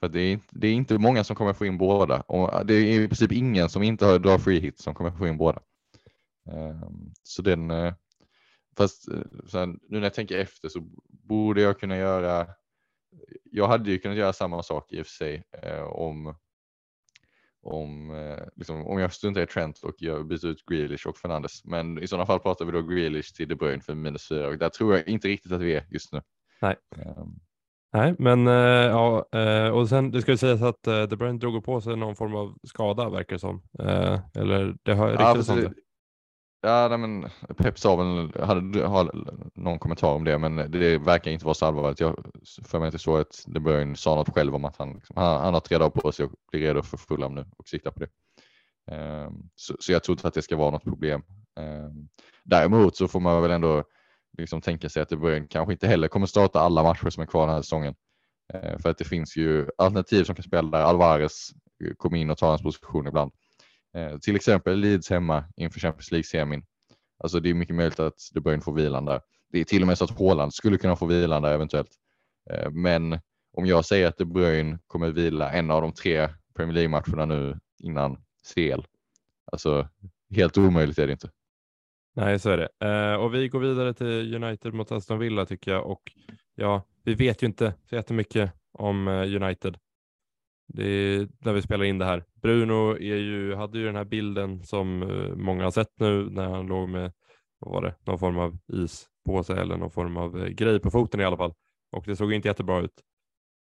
för 0.00 0.08
det 0.08 0.20
är, 0.20 0.40
det 0.50 0.68
är 0.68 0.72
inte 0.72 0.98
många 0.98 1.24
som 1.24 1.36
kommer 1.36 1.52
få 1.52 1.66
in 1.66 1.78
båda 1.78 2.20
och 2.20 2.66
det 2.66 2.74
är 2.74 3.00
i 3.00 3.08
princip 3.08 3.32
ingen 3.32 3.68
som 3.68 3.82
inte 3.82 4.06
har 4.06 4.18
drar 4.18 4.38
free 4.38 4.60
hit 4.60 4.80
som 4.80 4.94
kommer 4.94 5.10
få 5.10 5.26
in 5.26 5.36
båda. 5.36 5.60
Um, 6.46 7.14
så 7.22 7.42
den, 7.42 7.70
uh, 7.70 7.92
Fast 8.76 9.08
eh, 9.08 9.18
här, 9.52 9.66
nu 9.66 9.78
när 9.88 10.02
jag 10.02 10.14
tänker 10.14 10.38
efter 10.38 10.68
så 10.68 10.80
borde 11.08 11.60
jag 11.60 11.80
kunna 11.80 11.96
göra. 11.96 12.46
Jag 13.44 13.68
hade 13.68 13.90
ju 13.90 13.98
kunnat 13.98 14.18
göra 14.18 14.32
samma 14.32 14.62
sak 14.62 14.92
i 14.92 15.02
och 15.02 15.06
för 15.06 15.12
sig 15.12 15.42
eh, 15.62 15.82
om 15.82 16.34
om, 17.62 18.10
eh, 18.10 18.44
liksom, 18.56 18.86
om 18.86 18.98
jag 18.98 19.12
struntar 19.12 19.40
i 19.40 19.46
Trent 19.46 19.78
och 19.82 19.94
jag 19.98 20.26
byter 20.26 20.46
ut 20.46 20.66
Grealish 20.66 21.06
och 21.06 21.18
Fernandes. 21.18 21.64
Men 21.64 22.02
i 22.02 22.06
sådana 22.06 22.26
fall 22.26 22.40
pratar 22.40 22.64
vi 22.64 22.72
då 22.72 22.82
Grealish 22.82 23.36
till 23.36 23.48
De 23.48 23.54
Bruyne 23.54 23.82
för 23.82 23.94
minus 23.94 24.28
fyra 24.28 24.48
och 24.48 24.58
där 24.58 24.68
tror 24.68 24.96
jag 24.96 25.08
inte 25.08 25.28
riktigt 25.28 25.52
att 25.52 25.60
vi 25.60 25.74
är 25.74 25.86
just 25.90 26.12
nu. 26.12 26.22
Nej. 26.62 26.76
Um. 26.96 27.40
Nej, 27.92 28.14
men 28.18 28.46
ja, 28.46 29.26
och 29.72 29.88
sen 29.88 30.10
det 30.10 30.22
ska 30.22 30.36
sägas 30.36 30.62
att 30.62 30.82
De 30.82 31.16
Bruyne 31.16 31.38
drog 31.38 31.64
på 31.64 31.80
sig 31.80 31.96
någon 31.96 32.16
form 32.16 32.34
av 32.34 32.58
skada 32.62 33.08
verkar 33.08 33.36
det 33.36 33.40
som. 33.40 33.62
eller 34.34 34.76
det 34.82 34.94
har 34.94 35.08
riktigt 35.08 35.64
ja, 35.64 35.70
Ja, 36.66 36.88
nej, 36.88 36.98
men 36.98 37.30
Pep 37.56 37.78
sa 37.78 37.96
väl, 37.96 38.44
hade, 38.44 38.86
har 38.86 39.10
någon 39.54 39.78
kommentar 39.78 40.12
om 40.12 40.24
det, 40.24 40.38
men 40.38 40.56
det 40.56 40.98
verkar 40.98 41.30
inte 41.30 41.44
vara 41.44 41.54
så 41.54 41.66
allvarligt. 41.66 42.00
Jag 42.00 42.24
för 42.64 42.78
mig 42.78 42.86
inte 42.86 42.98
så 42.98 43.16
att 43.16 43.44
De 43.46 43.60
Bruyne 43.60 43.96
sa 43.96 44.14
något 44.14 44.34
själv 44.34 44.54
om 44.54 44.64
att 44.64 44.76
han, 44.76 44.92
liksom, 44.94 45.16
han, 45.16 45.40
han 45.40 45.54
har 45.54 45.60
tre 45.60 45.78
dagar 45.78 45.90
på 45.90 46.12
sig 46.12 46.24
och 46.24 46.32
blir 46.50 46.60
redo 46.60 46.82
för 46.82 46.96
Fulham 46.96 47.34
nu 47.34 47.44
och 47.56 47.68
siktar 47.68 47.90
på 47.90 48.00
det. 48.00 48.08
Um, 48.96 49.50
så, 49.54 49.76
så, 49.80 49.92
jag 49.92 50.02
tror 50.02 50.14
inte 50.14 50.28
att 50.28 50.34
det 50.34 50.42
ska 50.42 50.56
vara 50.56 50.70
något 50.70 50.84
problem. 50.84 51.22
Um, 51.60 52.08
däremot 52.44 52.96
så 52.96 53.08
får 53.08 53.20
man 53.20 53.42
väl 53.42 53.50
ändå 53.50 53.84
liksom 54.38 54.60
tänka 54.60 54.88
sig 54.88 55.02
att 55.02 55.08
De 55.08 55.16
Bruyne 55.16 55.46
kanske 55.50 55.72
inte 55.72 55.86
heller 55.86 56.08
kommer 56.08 56.26
starta 56.26 56.60
alla 56.60 56.82
matcher 56.82 57.10
som 57.10 57.22
är 57.22 57.26
kvar 57.26 57.46
den 57.46 57.54
här 57.54 57.62
säsongen. 57.62 57.94
Uh, 58.54 58.78
för 58.78 58.90
att 58.90 58.98
det 58.98 59.04
finns 59.04 59.36
ju 59.36 59.66
alternativ 59.78 60.24
som 60.24 60.34
kan 60.34 60.42
spela 60.42 60.78
där. 60.78 60.84
Alvarez 60.84 61.50
kommer 61.96 62.18
in 62.18 62.30
och 62.30 62.38
tar 62.38 62.48
hans 62.48 62.62
position 62.62 63.06
ibland. 63.06 63.32
Eh, 63.96 64.18
till 64.18 64.36
exempel 64.36 64.78
Leeds 64.78 65.10
hemma 65.10 65.44
inför 65.56 65.80
Champions 65.80 66.12
League-semin. 66.12 66.62
Alltså 67.18 67.40
det 67.40 67.50
är 67.50 67.54
mycket 67.54 67.76
möjligt 67.76 68.00
att 68.00 68.18
De 68.32 68.40
Bruyne 68.40 68.62
får 68.62 68.72
vilan 68.72 69.04
där. 69.04 69.20
Det 69.52 69.60
är 69.60 69.64
till 69.64 69.82
och 69.82 69.88
med 69.88 69.98
så 69.98 70.04
att 70.04 70.18
Haaland 70.18 70.54
skulle 70.54 70.78
kunna 70.78 70.96
få 70.96 71.06
vilan 71.06 71.42
där 71.42 71.52
eventuellt. 71.52 71.90
Eh, 72.50 72.70
men 72.70 73.12
om 73.56 73.66
jag 73.66 73.84
säger 73.84 74.08
att 74.08 74.18
De 74.18 74.24
Bruyne 74.24 74.78
kommer 74.86 75.10
vila 75.10 75.52
en 75.52 75.70
av 75.70 75.82
de 75.82 75.92
tre 75.92 76.28
Premier 76.56 76.74
League-matcherna 76.74 77.24
nu 77.24 77.58
innan 77.78 78.18
CL. 78.54 78.80
Alltså 79.52 79.88
helt 80.30 80.58
omöjligt 80.58 80.98
är 80.98 81.06
det 81.06 81.12
inte. 81.12 81.30
Nej, 82.16 82.38
så 82.38 82.50
är 82.50 82.56
det. 82.56 82.86
Eh, 82.88 83.14
och 83.14 83.34
vi 83.34 83.48
går 83.48 83.60
vidare 83.60 83.94
till 83.94 84.34
United 84.34 84.74
mot 84.74 84.92
Aston 84.92 85.18
Villa 85.18 85.46
tycker 85.46 85.70
jag. 85.70 85.86
Och 85.86 86.12
ja, 86.54 86.82
vi 87.02 87.14
vet 87.14 87.42
ju 87.42 87.46
inte 87.46 87.74
så 87.88 87.94
jättemycket 87.94 88.52
om 88.72 89.08
eh, 89.08 89.42
United. 89.42 89.78
Det 90.68 90.88
är 90.88 91.28
när 91.38 91.52
vi 91.52 91.62
spelar 91.62 91.84
in 91.84 91.98
det 91.98 92.04
här. 92.04 92.24
Bruno 92.42 92.90
är 92.92 93.16
ju, 93.16 93.54
hade 93.54 93.78
ju 93.78 93.84
den 93.84 93.96
här 93.96 94.04
bilden 94.04 94.64
som 94.64 95.02
eh, 95.02 95.34
många 95.36 95.64
har 95.64 95.70
sett 95.70 96.00
nu 96.00 96.30
när 96.30 96.48
han 96.48 96.66
låg 96.66 96.88
med 96.88 97.12
vad 97.58 97.72
var 97.72 97.82
det, 97.82 97.94
någon 98.06 98.18
form 98.18 98.38
av 98.38 98.58
is 98.72 99.08
på 99.26 99.42
sig 99.42 99.58
eller 99.58 99.76
någon 99.76 99.90
form 99.90 100.16
av 100.16 100.42
eh, 100.42 100.48
grej 100.48 100.80
på 100.80 100.90
foten 100.90 101.20
i 101.20 101.24
alla 101.24 101.36
fall. 101.36 101.54
Och 101.92 102.04
det 102.06 102.16
såg 102.16 102.32
inte 102.32 102.48
jättebra 102.48 102.80
ut. 102.80 103.02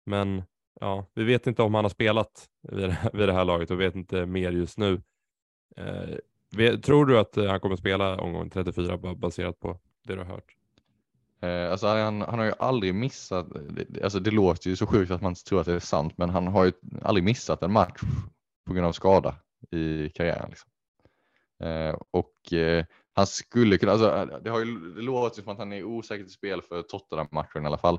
Men 0.06 0.42
ja, 0.80 1.06
vi 1.14 1.24
vet 1.24 1.46
inte 1.46 1.62
om 1.62 1.74
han 1.74 1.84
har 1.84 1.90
spelat 1.90 2.48
vid 2.68 2.88
det 2.88 2.92
här, 2.92 3.10
vid 3.12 3.28
det 3.28 3.32
här 3.32 3.44
laget 3.44 3.70
och 3.70 3.80
vet 3.80 3.94
inte 3.94 4.26
mer 4.26 4.52
just 4.52 4.78
nu. 4.78 5.02
Eh, 5.76 6.78
tror 6.80 7.06
du 7.06 7.18
att 7.18 7.36
eh, 7.36 7.46
han 7.46 7.60
kommer 7.60 7.76
spela 7.76 8.16
omgång 8.16 8.50
34 8.50 8.98
baserat 9.16 9.60
på 9.60 9.78
det 10.06 10.14
du 10.14 10.18
har 10.18 10.26
hört? 10.26 10.59
Eh, 11.42 11.70
alltså 11.70 11.86
han, 11.86 12.20
han 12.20 12.38
har 12.38 12.46
ju 12.46 12.52
aldrig 12.58 12.94
missat, 12.94 13.46
alltså 14.02 14.20
det 14.20 14.30
låter 14.30 14.70
ju 14.70 14.76
så 14.76 14.86
sjukt 14.86 15.10
att 15.10 15.22
man 15.22 15.32
inte 15.32 15.44
tror 15.44 15.60
att 15.60 15.66
det 15.66 15.72
är 15.72 15.78
sant, 15.78 16.12
men 16.16 16.30
han 16.30 16.46
har 16.46 16.64
ju 16.64 16.72
aldrig 17.02 17.24
missat 17.24 17.62
en 17.62 17.72
match 17.72 18.00
på 18.66 18.72
grund 18.72 18.86
av 18.86 18.92
skada 18.92 19.34
i 19.70 20.08
karriären. 20.08 20.48
Liksom. 20.50 20.70
Eh, 21.62 21.96
och 22.10 22.52
eh, 22.52 22.84
han 23.12 23.26
skulle 23.26 23.78
kunna, 23.78 23.92
alltså 23.92 24.40
det, 24.42 24.50
har 24.50 24.58
ju, 24.58 24.94
det 24.94 25.02
låter 25.02 25.42
som 25.42 25.52
att 25.52 25.58
han 25.58 25.72
är 25.72 25.84
osäker 25.84 26.24
till 26.24 26.32
spel 26.32 26.62
för 26.62 26.82
Tottenham-matchen 26.82 27.62
i 27.62 27.66
alla 27.66 27.78
fall. 27.78 27.98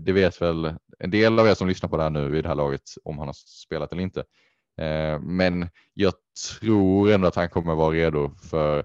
det 0.00 0.12
vet 0.12 0.42
väl 0.42 0.74
en 0.98 1.10
del 1.10 1.38
av 1.38 1.46
er 1.46 1.54
som 1.54 1.68
lyssnar 1.68 1.90
på 1.90 1.96
det 1.96 2.02
här 2.02 2.10
nu 2.10 2.28
vid 2.28 2.44
det 2.44 2.48
här 2.48 2.54
laget 2.54 2.90
om 3.04 3.18
han 3.18 3.28
har 3.28 3.34
spelat 3.34 3.92
eller 3.92 4.02
inte. 4.02 4.24
men 5.20 5.68
jag 5.94 6.14
tror 6.58 7.10
ändå 7.10 7.28
att 7.28 7.34
han 7.34 7.48
kommer 7.48 7.74
vara 7.74 7.94
redo 7.94 8.30
för, 8.50 8.84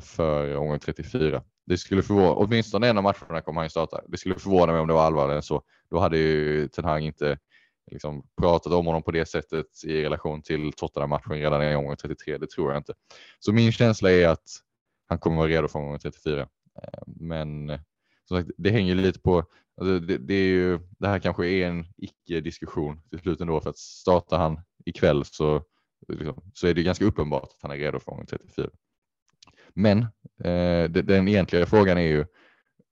för 0.00 0.56
omgång 0.56 0.78
34. 0.78 1.42
Det 1.70 1.78
skulle 1.78 2.02
förvåna, 2.02 2.32
åtminstone 2.32 2.88
en 2.88 2.98
av 2.98 3.02
matcherna 3.02 3.40
kommer 3.40 3.60
han 3.60 3.66
ju 3.66 3.70
starta. 3.70 4.00
Det 4.08 4.16
skulle 4.16 4.34
förvåna 4.34 4.72
mig 4.72 4.80
om 4.80 4.88
det 4.88 4.94
var 4.94 5.02
allvarligare 5.02 5.36
än 5.36 5.42
så. 5.42 5.62
Då 5.90 5.98
hade 5.98 6.18
ju 6.18 6.68
Ten 6.68 6.84
Hag 6.84 7.00
inte 7.00 7.38
liksom 7.90 8.22
pratat 8.40 8.72
om 8.72 8.86
honom 8.86 9.02
på 9.02 9.10
det 9.10 9.26
sättet 9.26 9.66
i 9.84 10.02
relation 10.02 10.42
till 10.42 10.72
Tottenham-matchen 10.72 11.32
redan 11.32 11.62
i 11.62 11.74
omgång 11.74 11.96
33. 11.96 12.38
Det 12.38 12.50
tror 12.50 12.70
jag 12.70 12.80
inte. 12.80 12.94
Så 13.38 13.52
min 13.52 13.72
känsla 13.72 14.10
är 14.10 14.28
att 14.28 14.44
han 15.08 15.18
kommer 15.18 15.36
vara 15.36 15.48
redo 15.48 15.68
för 15.68 15.78
omgång 15.78 15.98
34. 15.98 16.40
Ehm, 16.40 16.48
men 17.06 17.78
som 18.28 18.38
sagt, 18.38 18.50
det 18.56 18.70
hänger 18.70 18.94
lite 18.94 19.20
på. 19.20 19.38
Alltså 19.80 19.98
det, 19.98 20.18
det, 20.18 20.34
är 20.34 20.46
ju, 20.46 20.78
det 20.98 21.08
här 21.08 21.18
kanske 21.18 21.48
är 21.48 21.66
en 21.66 21.84
icke-diskussion 21.96 23.02
till 23.10 23.18
slut 23.18 23.40
ändå 23.40 23.60
för 23.60 23.70
att 23.70 23.78
startar 23.78 24.38
han 24.38 24.60
ikväll 24.84 25.24
så, 25.24 25.62
liksom, 26.08 26.42
så 26.54 26.66
är 26.66 26.74
det 26.74 26.82
ganska 26.82 27.04
uppenbart 27.04 27.50
att 27.50 27.62
han 27.62 27.70
är 27.70 27.76
redo 27.76 28.00
för 28.00 28.10
omgång 28.10 28.26
34. 28.26 28.68
Men 29.74 29.98
eh, 30.44 30.90
den 30.90 31.28
egentliga 31.28 31.66
frågan 31.66 31.98
är 31.98 32.02
ju 32.02 32.24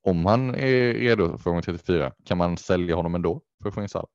om 0.03 0.27
han 0.27 0.55
är 0.55 0.93
redo 0.95 1.39
för 1.39 1.51
gång 1.51 1.63
34, 1.63 2.13
kan 2.25 2.39
man 2.39 2.57
sälja 2.57 2.95
honom 2.95 3.15
ändå 3.15 3.43
för 3.63 3.69
att 3.69 3.75
få 3.75 3.83
in 3.83 3.89
Salah? 3.89 4.09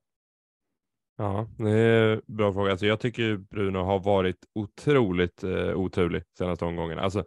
Ja, 1.18 1.48
det 1.58 1.70
är 1.70 2.14
en 2.14 2.22
bra 2.28 2.54
fråga. 2.54 2.72
Alltså 2.72 2.86
jag 2.86 3.00
tycker 3.00 3.38
Bruno 3.38 3.78
har 3.78 4.00
varit 4.00 4.38
otroligt 4.56 5.44
eh, 5.44 5.76
oturlig 5.76 6.24
senaste 6.38 6.66
omgången. 6.66 7.00
Alltså, 7.00 7.26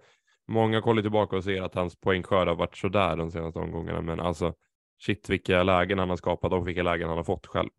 många 0.48 0.82
kollar 0.82 1.02
tillbaka 1.02 1.36
och 1.36 1.44
ser 1.44 1.62
att 1.62 1.74
hans 1.74 2.00
poängskörd 2.00 2.48
har 2.48 2.54
varit 2.54 2.76
sådär 2.76 3.16
de 3.16 3.30
senaste 3.30 3.58
omgångarna, 3.58 4.00
men 4.00 4.20
alltså 4.20 4.54
shit 5.02 5.30
vilka 5.30 5.62
lägen 5.62 5.98
han 5.98 6.10
har 6.10 6.16
skapat 6.16 6.52
och 6.52 6.68
vilka 6.68 6.82
lägen 6.82 7.08
han 7.08 7.16
har 7.16 7.24
fått 7.24 7.46
själv. 7.46 7.70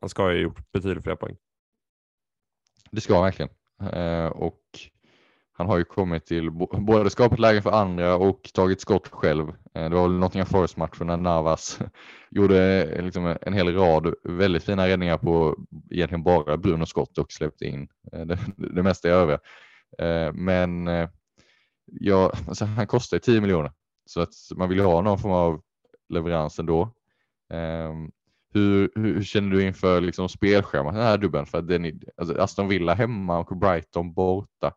Han 0.00 0.08
ska 0.08 0.22
ju 0.32 0.36
ha 0.36 0.42
gjort 0.42 0.72
betydligt 0.72 1.04
fler 1.04 1.16
poäng. 1.16 1.36
Det 2.90 3.00
ska 3.00 3.14
han 3.14 3.24
verkligen. 3.24 3.50
Eh, 3.92 4.26
och 4.26 4.62
han 5.60 5.68
har 5.68 5.78
ju 5.78 5.84
kommit 5.84 6.26
till 6.26 6.50
både 6.50 7.10
skapat 7.10 7.38
lägen 7.38 7.62
för 7.62 7.70
andra 7.70 8.16
och 8.16 8.50
tagit 8.54 8.80
skott 8.80 9.08
själv. 9.08 9.48
Eh, 9.48 9.90
det 9.90 9.96
var 9.96 10.02
väl 10.02 10.18
Nottingham 10.18 10.46
Forest-matchen 10.46 11.06
när 11.06 11.16
Navas 11.16 11.78
gjorde 12.30 12.84
eh, 12.84 13.04
liksom 13.04 13.36
en 13.40 13.52
hel 13.52 13.74
rad 13.74 14.14
väldigt 14.24 14.64
fina 14.64 14.88
räddningar 14.88 15.18
på 15.18 15.56
egentligen 15.90 16.22
bara 16.22 16.56
Bruno 16.56 16.86
skott 16.86 17.18
och 17.18 17.32
släppte 17.32 17.64
in 17.64 17.88
eh, 18.12 18.20
det, 18.20 18.38
det 18.56 18.82
mesta 18.82 19.08
i 19.08 19.10
övriga. 19.10 19.40
Men 20.32 20.88
ja, 21.86 22.32
alltså 22.48 22.64
han 22.64 22.86
kostar 22.86 23.18
10 23.18 23.40
miljoner 23.40 23.72
så 24.06 24.20
att 24.20 24.34
man 24.56 24.68
vill 24.68 24.80
ha 24.80 25.00
någon 25.00 25.18
form 25.18 25.32
av 25.32 25.60
leverans 26.08 26.58
ändå. 26.58 26.94
Ehm, 27.52 28.10
hur, 28.54 28.90
hur 28.94 29.22
känner 29.22 29.50
du 29.50 29.62
inför 29.62 30.00
liksom 30.00 30.28
spelschemat 30.28 30.94
den 30.94 31.02
här 31.02 31.18
dubben? 31.18 31.46
För 31.46 31.62
den, 31.62 32.00
alltså 32.16 32.40
Aston 32.40 32.68
Villa 32.68 32.94
hemma 32.94 33.38
och 33.38 33.56
Brighton 33.56 34.12
borta 34.12 34.74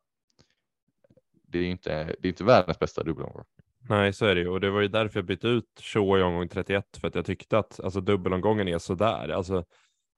det 1.54 1.66
är 1.66 1.72
inte, 1.72 2.06
det 2.06 2.28
är 2.28 2.30
inte 2.30 2.44
världens 2.44 2.80
bästa 2.80 3.04
dubbelomgång. 3.04 3.44
Nej, 3.90 4.14
så 4.14 4.26
är 4.26 4.36
det 4.36 4.42
ju 4.42 4.48
och 4.48 4.62
det 4.62 4.70
var 4.70 4.82
ju 4.82 4.88
därför 4.88 5.20
jag 5.20 5.26
bytte 5.26 5.48
ut 5.48 5.82
Shaw 5.82 6.20
i 6.20 6.24
omgång 6.24 6.48
31 6.48 6.98
för 7.02 7.08
att 7.08 7.16
jag 7.16 7.26
tyckte 7.26 7.58
att 7.58 7.80
alltså, 7.80 8.02
dubbelomgången 8.02 8.68
är 8.68 8.78
sådär. 8.78 9.30
Alltså, 9.30 9.66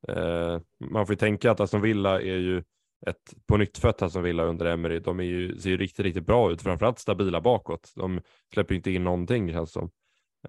Eh, 0.07 0.59
man 0.79 1.05
får 1.05 1.13
ju 1.13 1.17
tänka 1.17 1.51
att 1.51 1.59
Aston 1.59 1.81
Villa 1.81 2.21
är 2.21 2.37
ju 2.37 2.63
ett 3.07 3.33
på 3.47 3.57
nytt 3.57 3.77
fött 3.77 4.01
Aston 4.01 4.23
Villa 4.23 4.43
under 4.43 4.65
Emery. 4.65 4.99
De 4.99 5.19
är 5.19 5.23
ju, 5.23 5.57
ser 5.57 5.69
ju 5.69 5.77
riktigt, 5.77 6.05
riktigt 6.05 6.25
bra 6.25 6.51
ut, 6.51 6.61
framförallt 6.61 6.99
stabila 6.99 7.41
bakåt. 7.41 7.93
De 7.95 8.21
släpper 8.53 8.73
ju 8.73 8.77
inte 8.77 8.91
in 8.91 9.03
någonting 9.03 9.51
känns 9.51 9.71
som. 9.71 9.91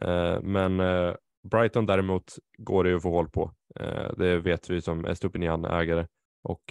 Eh, 0.00 0.40
men 0.42 0.80
eh, 0.80 1.14
Brighton 1.50 1.86
däremot 1.86 2.34
går 2.58 2.84
det 2.84 2.90
ju 2.90 2.96
att 2.96 3.02
få 3.02 3.10
håll 3.10 3.28
på. 3.28 3.52
Eh, 3.80 4.12
det 4.16 4.38
vet 4.38 4.70
vi 4.70 4.80
som 4.80 5.06
Estupinian-ägare 5.06 6.06
och 6.42 6.62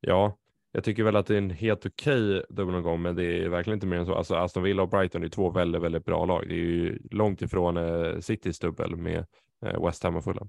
ja, 0.00 0.38
jag 0.72 0.84
tycker 0.84 1.02
väl 1.02 1.16
att 1.16 1.26
det 1.26 1.34
är 1.34 1.38
en 1.38 1.50
helt 1.50 1.86
okej 1.86 2.36
okay 2.36 2.42
dubbelomgång, 2.48 3.02
men 3.02 3.16
det 3.16 3.24
är 3.24 3.48
verkligen 3.48 3.76
inte 3.76 3.86
mer 3.86 3.96
än 3.96 4.06
så. 4.06 4.14
Alltså 4.14 4.34
Aston 4.34 4.62
Villa 4.62 4.82
och 4.82 4.88
Brighton 4.88 5.24
är 5.24 5.28
två 5.28 5.50
väldigt, 5.50 5.82
väldigt 5.82 6.04
bra 6.04 6.24
lag. 6.24 6.44
Det 6.48 6.54
är 6.54 6.58
ju 6.58 6.98
långt 7.10 7.42
ifrån 7.42 7.76
eh, 7.76 8.20
Citys 8.20 8.58
dubbel 8.58 8.96
med 8.96 9.26
eh, 9.66 9.84
West 9.86 10.02
Ham 10.02 10.16
och 10.16 10.24
Fulham. 10.24 10.48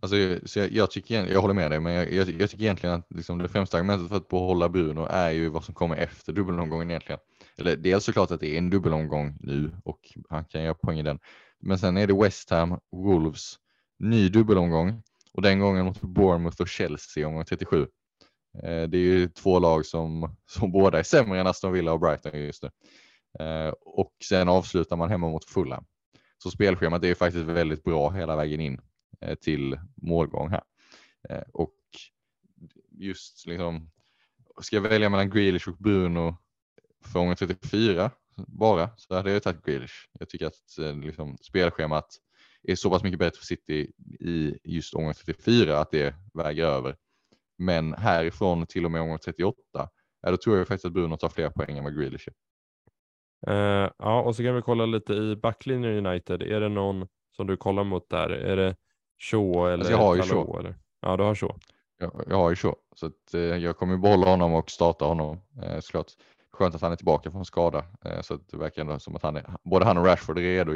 Alltså, 0.00 0.16
så 0.44 0.58
jag, 0.58 0.72
jag, 0.72 0.90
tycker, 0.90 1.26
jag 1.26 1.40
håller 1.40 1.54
med 1.54 1.70
dig, 1.70 1.80
men 1.80 1.92
jag, 1.92 2.12
jag, 2.12 2.28
jag 2.28 2.50
tycker 2.50 2.64
egentligen 2.64 2.94
att 2.94 3.06
liksom 3.10 3.38
det 3.38 3.48
främsta 3.48 3.76
argumentet 3.76 4.08
för 4.08 4.16
att 4.16 4.28
behålla 4.28 4.68
Bruno 4.68 5.06
är 5.10 5.30
ju 5.30 5.48
vad 5.48 5.64
som 5.64 5.74
kommer 5.74 5.96
efter 5.96 6.32
dubbelomgången 6.32 6.90
egentligen. 6.90 7.20
Eller 7.58 7.76
dels 7.76 8.04
såklart 8.04 8.30
att 8.30 8.40
det 8.40 8.54
är 8.54 8.58
en 8.58 8.70
dubbelomgång 8.70 9.36
nu 9.40 9.70
och 9.84 10.00
han 10.28 10.44
kan 10.44 10.62
göra 10.62 10.74
poäng 10.74 10.98
i 10.98 11.02
den. 11.02 11.18
Men 11.60 11.78
sen 11.78 11.96
är 11.96 12.06
det 12.06 12.14
West 12.14 12.50
Ham, 12.50 12.78
Wolves, 12.92 13.54
ny 13.98 14.28
dubbelomgång 14.28 15.02
och 15.32 15.42
den 15.42 15.58
gången 15.58 15.84
mot 15.84 16.00
Bournemouth 16.00 16.60
och 16.60 16.68
Chelsea 16.68 17.28
omgång 17.28 17.44
37. 17.44 17.86
Eh, 18.54 18.82
det 18.88 18.98
är 18.98 19.02
ju 19.02 19.28
två 19.28 19.58
lag 19.58 19.86
som, 19.86 20.36
som 20.46 20.72
båda 20.72 20.98
är 20.98 21.02
sämre 21.02 21.40
än 21.40 21.46
Aston 21.46 21.72
Villa 21.72 21.92
och 21.92 22.00
Brighton 22.00 22.40
just 22.40 22.62
nu. 22.62 22.70
Eh, 23.44 23.72
och 23.80 24.12
sen 24.24 24.48
avslutar 24.48 24.96
man 24.96 25.10
hemma 25.10 25.28
mot 25.28 25.44
Fulham. 25.44 25.84
Så 26.38 26.50
spelschemat 26.50 27.02
är 27.04 27.08
ju 27.08 27.14
faktiskt 27.14 27.44
väldigt 27.44 27.84
bra 27.84 28.10
hela 28.10 28.36
vägen 28.36 28.60
in 28.60 28.80
eh, 29.20 29.34
till 29.34 29.78
målgång 30.02 30.50
här. 30.50 30.62
Och 31.52 31.74
just 32.90 33.46
liksom, 33.46 33.90
ska 34.60 34.76
jag 34.76 34.82
välja 34.82 35.08
mellan 35.08 35.30
Grealish 35.30 35.68
och 35.68 35.76
Bruno 35.76 36.36
för 37.04 37.18
omgång 37.18 37.36
34 37.36 38.10
bara 38.36 38.90
så 38.96 39.14
hade 39.14 39.32
jag 39.32 39.42
tagit 39.42 39.64
Grealish. 39.64 40.08
Jag 40.18 40.28
tycker 40.28 40.46
att 40.46 40.96
liksom, 41.04 41.36
spelschemat 41.40 42.06
är 42.62 42.74
så 42.74 42.90
pass 42.90 43.02
mycket 43.02 43.18
bättre 43.18 43.38
för 43.38 43.46
City 43.46 43.92
i 44.20 44.58
just 44.64 44.94
omgång 44.94 45.14
34 45.14 45.78
att 45.78 45.90
det 45.90 46.14
väger 46.34 46.64
över. 46.64 46.96
Men 47.62 47.94
härifrån 47.94 48.66
till 48.66 48.84
och 48.84 48.90
med 48.90 49.00
omgång 49.00 49.18
38, 49.18 49.58
ja, 50.22 50.30
då 50.30 50.36
tror 50.36 50.58
jag 50.58 50.68
faktiskt 50.68 50.84
att 50.84 50.92
Bruno 50.92 51.16
tar 51.16 51.28
fler 51.28 51.50
poäng 51.50 51.78
än 51.78 51.84
vad 51.84 51.96
Grealish 51.96 52.28
uh, 53.48 53.90
Ja, 53.98 54.22
och 54.22 54.36
så 54.36 54.42
kan 54.42 54.54
vi 54.54 54.62
kolla 54.62 54.86
lite 54.86 55.12
i 55.12 55.36
backlinjen 55.36 56.06
United. 56.06 56.42
Är 56.42 56.60
det 56.60 56.68
någon 56.68 57.06
som 57.36 57.46
du 57.46 57.56
kollar 57.56 57.84
mot 57.84 58.08
där? 58.10 58.30
Är 58.30 58.56
det 58.56 58.76
Shaw 59.18 59.66
eller 59.66 59.72
alltså 59.72 59.92
jag 59.92 59.98
har 59.98 60.16
ju 60.16 60.22
Shaw. 60.22 60.58
Eller? 60.58 60.74
Ja, 61.00 61.16
du 61.16 61.22
har 61.22 61.34
Shaw. 61.34 61.54
Jag, 61.98 62.24
jag 62.28 62.36
har 62.36 62.50
ju 62.50 62.56
Shaw, 62.56 62.74
så 62.96 63.06
att, 63.06 63.34
eh, 63.34 63.40
jag 63.40 63.76
kommer 63.76 63.96
behålla 63.96 64.26
honom 64.26 64.54
och 64.54 64.70
starta 64.70 65.04
honom 65.04 65.40
eh, 65.62 65.80
såklart. 65.80 66.06
Skönt 66.52 66.74
att 66.74 66.82
han 66.82 66.92
är 66.92 66.96
tillbaka 66.96 67.30
från 67.30 67.44
skada, 67.44 67.84
eh, 68.04 68.20
så 68.20 68.34
att 68.34 68.48
det 68.48 68.56
verkar 68.56 68.82
ändå 68.82 68.98
som 68.98 69.16
att 69.16 69.22
han 69.22 69.36
är, 69.36 69.56
både 69.62 69.84
han 69.84 69.98
och 69.98 70.06
Rashford 70.06 70.38
är 70.38 70.42
redo. 70.42 70.72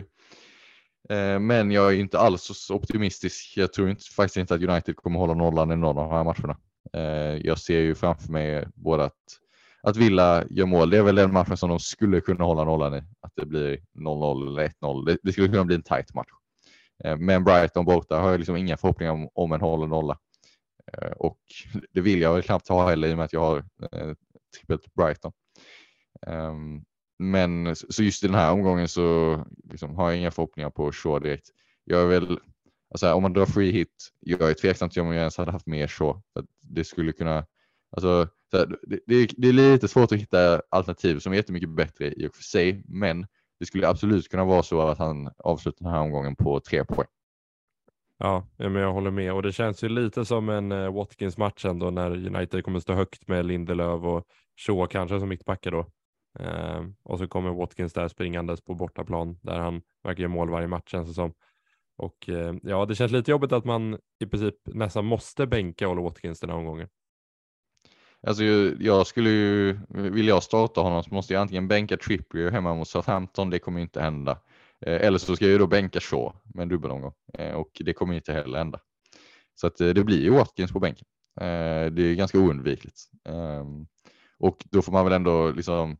Eh, 1.09 1.39
men 1.39 1.71
jag 1.71 1.95
är 1.95 2.01
inte 2.01 2.19
alls 2.19 2.43
så 2.43 2.75
optimistisk. 2.75 3.57
Jag 3.57 3.73
tror 3.73 3.91
inte, 3.91 4.05
faktiskt 4.05 4.37
inte 4.37 4.55
att 4.55 4.63
United 4.63 4.97
kommer 4.97 5.19
hålla 5.19 5.35
nollan 5.35 5.71
i 5.73 5.77
någon 5.77 5.99
av 5.99 6.09
de 6.09 6.17
här 6.17 6.25
matcherna. 6.25 6.57
Eh, 6.93 7.47
jag 7.47 7.59
ser 7.59 7.81
ju 7.81 7.95
framför 7.95 8.33
mig 8.33 8.67
både 8.75 9.05
att, 9.05 9.13
att 9.83 9.97
Villa 9.97 10.45
gör 10.51 10.67
mål. 10.67 10.91
Det 10.91 10.99
är 10.99 11.03
väl 11.03 11.15
den 11.15 11.33
matchen 11.33 11.57
som 11.57 11.69
de 11.69 11.81
skulle 11.81 12.21
kunna 12.21 12.45
hålla 12.45 12.65
nollan 12.65 12.95
i. 12.95 13.03
Att 13.21 13.33
det 13.37 13.47
blir 13.47 13.79
0-0 13.95 14.49
eller 14.49 14.69
1-0. 14.69 15.07
Det, 15.07 15.19
det, 15.23 15.33
skulle 15.33 15.49
kunna 15.49 15.65
bli 15.65 15.75
en 15.75 15.83
tight 15.83 16.15
match. 16.15 16.29
Eh, 17.05 17.17
men 17.17 17.45
Brighton 17.45 17.85
borta 17.85 18.19
har 18.19 18.31
jag 18.31 18.39
liksom 18.39 18.57
inga 18.57 18.77
förhoppningar 18.77 19.13
om, 19.13 19.29
om 19.35 19.53
en 19.53 19.61
håller 19.61 19.87
nolla. 19.87 20.19
Eh, 20.93 21.11
och 21.11 21.39
det 21.93 22.01
vill 22.01 22.21
jag 22.21 22.33
väl 22.33 22.43
knappt 22.43 22.69
ha 22.69 22.89
heller 22.89 23.09
i 23.09 23.13
och 23.13 23.17
med 23.17 23.25
att 23.25 23.33
jag 23.33 23.41
har 23.41 23.59
eh, 23.93 24.15
trippelt 24.57 24.95
Brighton. 24.95 25.33
Um, 26.27 26.85
men 27.19 27.77
så 27.77 28.03
just 28.03 28.25
i 28.25 28.27
den 28.27 28.37
här 28.37 28.53
omgången 28.53 28.89
så 28.89 29.39
liksom 29.71 29.97
har 29.97 30.11
jag 30.11 30.19
inga 30.19 30.31
förhoppningar 30.31 30.71
på 30.71 30.93
Shaw 30.93 31.21
direkt. 31.21 31.49
Jag 31.85 32.03
är 32.03 32.07
väl, 32.07 32.39
alltså 32.91 33.13
om 33.13 33.23
man 33.23 33.33
drar 33.33 33.47
free 33.47 33.73
hit, 33.73 34.13
jag 34.21 34.51
är 34.51 34.55
tveksam 34.55 34.91
till 34.91 35.03
om 35.03 35.09
jag 35.09 35.17
ens 35.17 35.37
hade 35.37 35.53
haft 35.53 35.67
mer 35.67 35.87
så. 35.87 36.23
För 36.33 36.45
det 36.61 36.85
skulle 36.85 37.13
kunna, 37.13 37.47
alltså 37.91 38.29
det, 38.51 38.67
det, 39.07 39.29
det, 39.37 39.49
är 39.49 39.53
lite 39.53 39.89
svårt 39.89 40.13
att 40.13 40.19
hitta 40.19 40.63
alternativ 40.71 41.19
som 41.19 41.33
är 41.33 41.37
jättemycket 41.37 41.69
bättre 41.69 42.13
i 42.13 42.29
och 42.29 42.35
för 42.35 42.43
sig, 42.43 42.85
men 42.89 43.27
det 43.59 43.67
skulle 43.67 43.89
absolut 43.89 44.29
kunna 44.29 44.45
vara 44.45 44.63
så 44.63 44.81
att 44.81 44.99
han 44.99 45.31
avslutar 45.39 45.85
den 45.85 45.93
här 45.93 46.01
omgången 46.01 46.37
på 46.37 46.61
tre 46.61 46.85
poäng. 46.85 47.09
Ja, 48.19 48.47
men 48.57 48.75
jag 48.75 48.93
håller 48.93 49.11
med 49.11 49.33
och 49.33 49.43
det 49.43 49.53
känns 49.53 49.85
ju 49.85 49.89
lite 49.89 50.25
som 50.25 50.49
en 50.49 50.73
eh, 50.73 50.93
Watkins-match 50.93 51.65
ändå 51.65 51.91
när 51.91 52.11
United 52.11 52.65
kommer 52.65 52.81
stå 52.81 52.93
högt 52.93 53.29
med 53.29 53.47
Lindelöf 53.47 54.03
och 54.03 54.25
Shaw 54.57 54.87
kanske 54.87 55.21
som 55.21 55.29
mittbackar 55.29 55.71
då. 55.71 55.87
Ehm, 56.39 56.95
och 57.03 57.19
så 57.19 57.29
kommer 57.29 57.51
Watkins 57.51 57.93
där 57.93 58.09
springandes 58.09 58.61
på 58.61 58.75
bortaplan 58.75 59.39
där 59.43 59.59
han 59.59 59.83
verkar 60.03 60.23
göra 60.23 60.33
mål 60.33 60.51
varje 60.51 60.69
match 60.69 60.91
känns 60.91 61.09
det 61.09 61.15
som. 61.15 61.33
Och 61.97 62.29
eh, 62.29 62.55
ja, 62.63 62.87
det 62.87 62.95
känns 62.95 63.13
lite 63.13 63.31
jobbigt 63.31 63.53
att 63.53 63.65
man 63.65 63.99
i 64.21 64.27
princip 64.27 64.55
nästan 64.65 65.05
måste 65.05 65.47
bänka 65.47 65.89
Olle 65.89 66.03
Watkins 66.03 66.41
den 66.41 66.51
här 66.51 66.57
omgången. 66.57 66.89
Alltså 68.27 68.45
jag 68.81 69.07
skulle 69.07 69.31
ju, 69.31 69.79
vill 69.89 70.29
jag 70.29 70.43
starta 70.43 70.81
honom 70.81 71.03
så 71.03 71.15
måste 71.15 71.33
jag 71.33 71.41
antingen 71.41 71.69
bänka 71.69 71.97
Trippier 71.97 72.51
hemma 72.51 72.75
mot 72.75 72.89
Southampton, 72.89 73.51
det 73.51 73.59
kommer 73.59 73.81
inte 73.81 74.01
hända. 74.01 74.33
Eh, 74.87 75.07
eller 75.07 75.19
så 75.19 75.37
ska 75.37 75.45
jag 75.45 75.53
ju 75.53 75.59
då 75.59 75.67
bänka 75.67 76.01
Shaw 76.01 76.33
med 76.55 76.63
en 76.63 76.69
dubbelomgång 76.69 77.13
eh, 77.39 77.55
och 77.55 77.71
det 77.85 77.93
kommer 77.93 78.15
inte 78.15 78.33
heller 78.33 78.59
hända. 78.59 78.81
Så 79.55 79.67
att 79.67 79.77
det 79.77 80.05
blir 80.05 80.23
ju 80.23 80.31
Watkins 80.31 80.73
på 80.73 80.81
bänken. 80.81 81.07
Det 81.93 82.03
är 82.03 82.15
ganska 82.15 82.39
oundvikligt. 82.39 83.01
Ehm, 83.29 83.87
och 84.39 84.65
då 84.71 84.83
får 84.83 84.93
man 84.93 85.05
väl 85.05 85.13
ändå 85.13 85.51
liksom 85.51 85.97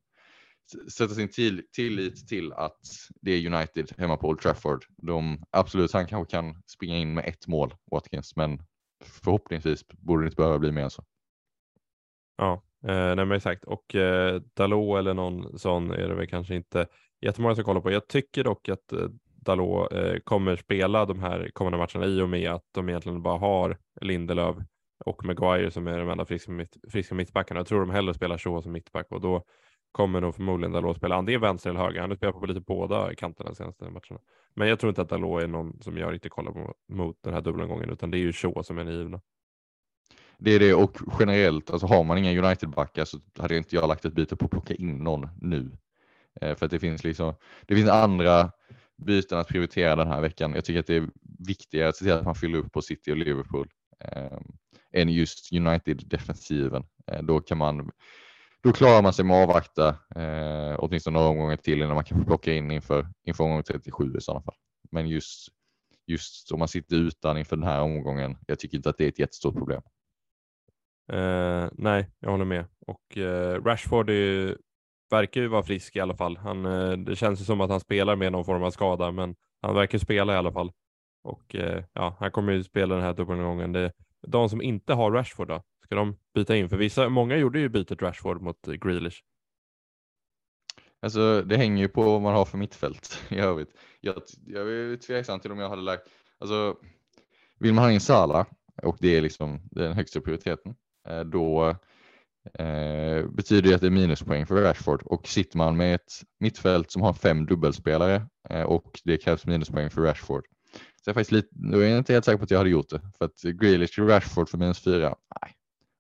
sätta 0.93 1.15
sin 1.15 1.29
till, 1.29 1.63
tillit 1.73 2.29
till 2.29 2.53
att 2.53 2.81
det 3.21 3.31
är 3.31 3.55
United 3.55 3.93
hemma 3.99 4.17
på 4.17 4.29
Old 4.29 4.41
Trafford. 4.41 4.85
De, 4.97 5.45
absolut, 5.51 5.93
han 5.93 6.07
kanske 6.07 6.31
kan 6.31 6.63
springa 6.67 6.97
in 6.97 7.15
med 7.15 7.25
ett 7.29 7.47
mål, 7.47 7.75
Watkins, 7.91 8.37
men 8.37 8.63
förhoppningsvis 9.05 9.87
borde 9.89 10.23
det 10.23 10.27
inte 10.27 10.37
behöva 10.37 10.59
bli 10.59 10.73
mer 10.73 10.83
än 10.83 10.91
så. 10.91 11.05
Ja, 12.37 12.63
eh, 12.87 13.15
nej 13.15 13.17
men 13.17 13.33
exakt. 13.33 13.65
Och 13.65 13.95
eh, 13.95 14.41
Dalot 14.55 14.99
eller 14.99 15.15
någon 15.15 15.59
sån 15.59 15.91
är 15.91 16.09
det 16.09 16.15
väl 16.15 16.27
kanske 16.27 16.55
inte 16.55 16.87
jättemånga 17.21 17.55
som 17.55 17.65
kollar 17.65 17.81
på. 17.81 17.91
Jag 17.91 18.09
tycker 18.09 18.45
dock 18.45 18.69
att 18.69 18.93
eh, 18.93 19.09
Dalot 19.25 19.93
eh, 19.93 20.15
kommer 20.25 20.57
spela 20.57 21.05
de 21.05 21.21
här 21.21 21.51
kommande 21.53 21.79
matcherna 21.79 22.07
i 22.07 22.21
och 22.21 22.29
med 22.29 22.51
att 22.51 22.65
de 22.73 22.89
egentligen 22.89 23.23
bara 23.23 23.39
har 23.39 23.79
Lindelöf 24.01 24.57
och 25.05 25.25
Maguire 25.25 25.71
som 25.71 25.87
är 25.87 25.99
de 25.99 26.11
enda 26.11 26.25
friska, 26.25 26.53
mitt, 26.53 26.77
friska 26.89 27.15
mittbackarna. 27.15 27.61
Jag 27.61 27.67
tror 27.67 27.81
de 27.81 27.91
hellre 27.91 28.15
spelar 28.15 28.39
så 28.39 28.63
som 28.63 28.73
mittback 28.73 29.07
och 29.11 29.21
då 29.21 29.45
kommer 29.97 30.21
nog 30.21 30.35
förmodligen 30.35 30.73
Dalot 30.73 30.97
spela 30.97 31.15
antingen 31.15 31.41
vänster 31.41 31.71
eller 31.71 31.81
höger. 31.81 32.01
Han 32.01 32.11
har 32.11 32.17
spelat 32.17 32.41
på 32.41 32.47
lite 32.47 32.61
båda 32.61 33.15
kanterna 33.15 33.51
de 33.51 33.57
senaste 33.57 33.85
matcherna. 33.85 34.21
Men 34.55 34.69
jag 34.69 34.81
tror 34.81 34.89
inte 34.89 35.03
att 35.03 35.09
Dalot 35.09 35.43
är 35.43 35.47
någon 35.47 35.83
som 35.83 35.99
jag 35.99 36.13
riktigt 36.13 36.33
kollar 36.33 36.53
på 36.53 36.75
mot 36.89 37.19
den 37.23 37.35
här 37.35 37.41
dubbelomgången, 37.41 37.91
utan 37.91 38.11
det 38.11 38.19
är 38.19 38.21
ju 38.21 38.33
Shaw 38.33 38.63
som 38.63 38.79
är 38.79 38.85
den 38.85 38.95
givna. 38.95 39.21
Det 40.39 40.51
är 40.51 40.61
det 40.61 40.75
och 40.75 40.99
generellt, 41.19 41.71
alltså 41.71 41.87
har 41.87 42.05
man 42.05 42.19
inga 42.19 42.43
United-backar 42.43 43.05
så 43.05 43.19
hade 43.39 43.57
inte 43.57 43.77
jag 43.77 43.89
lagt 43.89 44.05
ett 44.05 44.13
byte 44.13 44.37
på 44.37 44.45
att 44.45 44.51
plocka 44.51 44.75
in 44.75 44.99
någon 44.99 45.29
nu. 45.41 45.77
Eh, 46.41 46.57
för 46.57 46.67
att 46.67 46.71
det 46.71 46.79
finns 46.79 47.05
liksom, 47.05 47.35
det 47.67 47.75
finns 47.75 47.91
andra 47.91 48.51
byten 48.97 49.39
att 49.39 49.49
prioritera 49.49 49.97
den 49.97 50.09
här 50.09 50.21
veckan. 50.21 50.53
Jag 50.55 50.65
tycker 50.65 50.81
att 50.81 50.87
det 50.87 50.97
är 50.97 51.09
viktigare 51.39 51.89
att 51.89 51.97
se 51.97 52.05
till 52.05 52.13
att 52.13 52.25
man 52.25 52.35
fyller 52.35 52.59
upp 52.59 52.73
på 52.73 52.83
City 52.83 53.13
och 53.13 53.17
Liverpool 53.17 53.69
eh, 54.01 54.39
än 54.93 55.09
just 55.09 55.53
United-defensiven. 55.53 56.85
Eh, 57.07 57.23
då 57.23 57.41
kan 57.41 57.59
man 57.59 57.91
då 58.67 58.73
klarar 58.73 59.03
man 59.03 59.13
sig 59.13 59.25
med 59.25 59.37
att 59.37 59.49
avvakta 59.49 59.89
eh, 60.17 60.77
åtminstone 60.79 61.19
några 61.19 61.31
omgångar 61.31 61.57
till 61.57 61.83
innan 61.83 61.95
man 61.95 62.05
kan 62.05 62.25
plocka 62.25 62.53
in 62.53 62.71
inför, 62.71 63.07
inför 63.25 63.45
omgång 63.45 63.63
37 63.63 64.15
i 64.17 64.21
sådana 64.21 64.43
fall. 64.43 64.55
Men 64.91 65.09
just, 65.09 65.49
just 66.07 66.53
om 66.53 66.59
man 66.59 66.69
sitter 66.69 66.97
utan 66.97 67.39
inför 67.39 67.57
den 67.57 67.65
här 67.65 67.81
omgången, 67.81 68.37
jag 68.47 68.59
tycker 68.59 68.77
inte 68.77 68.91
att 68.91 68.99
det 68.99 69.05
är 69.05 69.09
ett 69.09 69.19
jättestort 69.19 69.55
problem. 69.55 69.83
Eh, 71.13 71.69
nej, 71.73 72.11
jag 72.21 72.31
håller 72.31 72.45
med. 72.45 72.65
Och 72.87 73.19
eh, 73.19 73.63
Rashford 73.63 74.11
är, 74.11 74.57
verkar 75.11 75.41
ju 75.41 75.49
vara 75.49 75.63
frisk 75.63 75.97
i 75.97 76.01
alla 76.01 76.17
fall. 76.17 76.37
Han, 76.37 76.67
eh, 76.67 76.93
det 76.93 77.17
känns 77.17 77.41
ju 77.41 77.45
som 77.45 77.61
att 77.61 77.71
han 77.71 77.81
spelar 77.81 78.17
med 78.17 78.33
någon 78.33 78.45
form 78.45 78.63
av 78.63 78.71
skada, 78.71 79.11
men 79.11 79.37
han 79.63 79.75
verkar 79.75 79.99
spela 79.99 80.35
i 80.35 80.37
alla 80.37 80.53
fall. 80.53 80.73
Och 81.25 81.55
eh, 81.55 81.85
ja, 81.93 82.17
han 82.21 82.31
kommer 82.31 82.53
ju 82.53 82.65
spela 82.65 82.95
den 82.95 83.05
här 83.05 83.15
dubbelgången. 83.15 83.73
Det, 83.73 83.93
de 84.27 84.49
som 84.49 84.63
inte 84.63 84.95
har 84.95 85.11
Rashford 85.13 85.49
då, 85.49 85.63
Ska 85.87 85.95
de 85.95 86.17
byta 86.35 86.57
in? 86.57 86.69
För 86.69 86.77
vissa, 86.77 87.09
många 87.09 87.37
gjorde 87.37 87.59
ju 87.59 87.69
bytet 87.69 88.03
Rashford 88.03 88.43
mot 88.43 88.69
eh, 88.69 88.75
Grealish. 88.75 89.23
Alltså 91.03 91.43
det 91.43 91.57
hänger 91.57 91.83
ju 91.83 91.89
på 91.89 92.03
vad 92.03 92.23
man 92.23 92.35
har 92.35 92.45
för 92.45 92.59
mittfält 92.59 93.23
i 93.29 93.39
övrigt. 93.39 93.71
Jag, 94.01 94.23
jag 94.47 94.69
är 94.69 94.97
tveksam 94.97 95.41
till 95.41 95.53
om 95.53 95.59
jag 95.59 95.69
hade 95.69 95.83
lagt, 95.83 96.03
alltså 96.39 96.77
vill 97.59 97.75
man 97.75 97.85
ha 97.85 97.93
in 97.93 98.01
Salah 98.01 98.47
och 98.83 98.97
det 99.01 99.17
är 99.17 99.21
liksom 99.21 99.61
den 99.71 99.93
högsta 99.93 100.21
prioriteten, 100.21 100.75
eh, 101.09 101.21
då 101.21 101.69
eh, 102.59 103.27
betyder 103.27 103.63
det 103.63 103.75
att 103.75 103.81
det 103.81 103.87
är 103.87 103.91
minuspoäng 103.91 104.47
för 104.47 104.63
Rashford 104.63 105.03
och 105.03 105.29
sitter 105.29 105.59
man 105.59 105.77
med 105.77 105.95
ett 105.95 106.13
mittfält 106.41 106.91
som 106.91 107.03
har 107.03 107.13
fem 107.13 107.47
dubbelspelare 107.47 108.27
eh, 108.51 108.63
och 108.63 109.01
det 109.05 109.19
krävs 109.19 109.47
minuspoäng 109.47 109.91
för 109.91 110.03
Rashford, 110.03 110.45
Så 110.73 110.81
jag 111.05 111.13
är 111.13 111.15
faktiskt 111.15 111.33
lite, 111.33 111.49
då 111.51 111.79
är 111.79 111.89
jag 111.89 111.99
inte 111.99 112.13
helt 112.13 112.25
säker 112.25 112.39
på 112.39 112.45
att 112.45 112.51
jag 112.51 112.59
hade 112.59 112.71
gjort 112.71 112.89
det. 112.89 113.01
För 113.19 113.25
att 113.25 113.43
Grealish 113.43 113.95
till 113.95 114.07
Rashford 114.07 114.49
för 114.49 114.59
minus 114.59 114.85
fyra, 114.85 115.17
nej. 115.43 115.56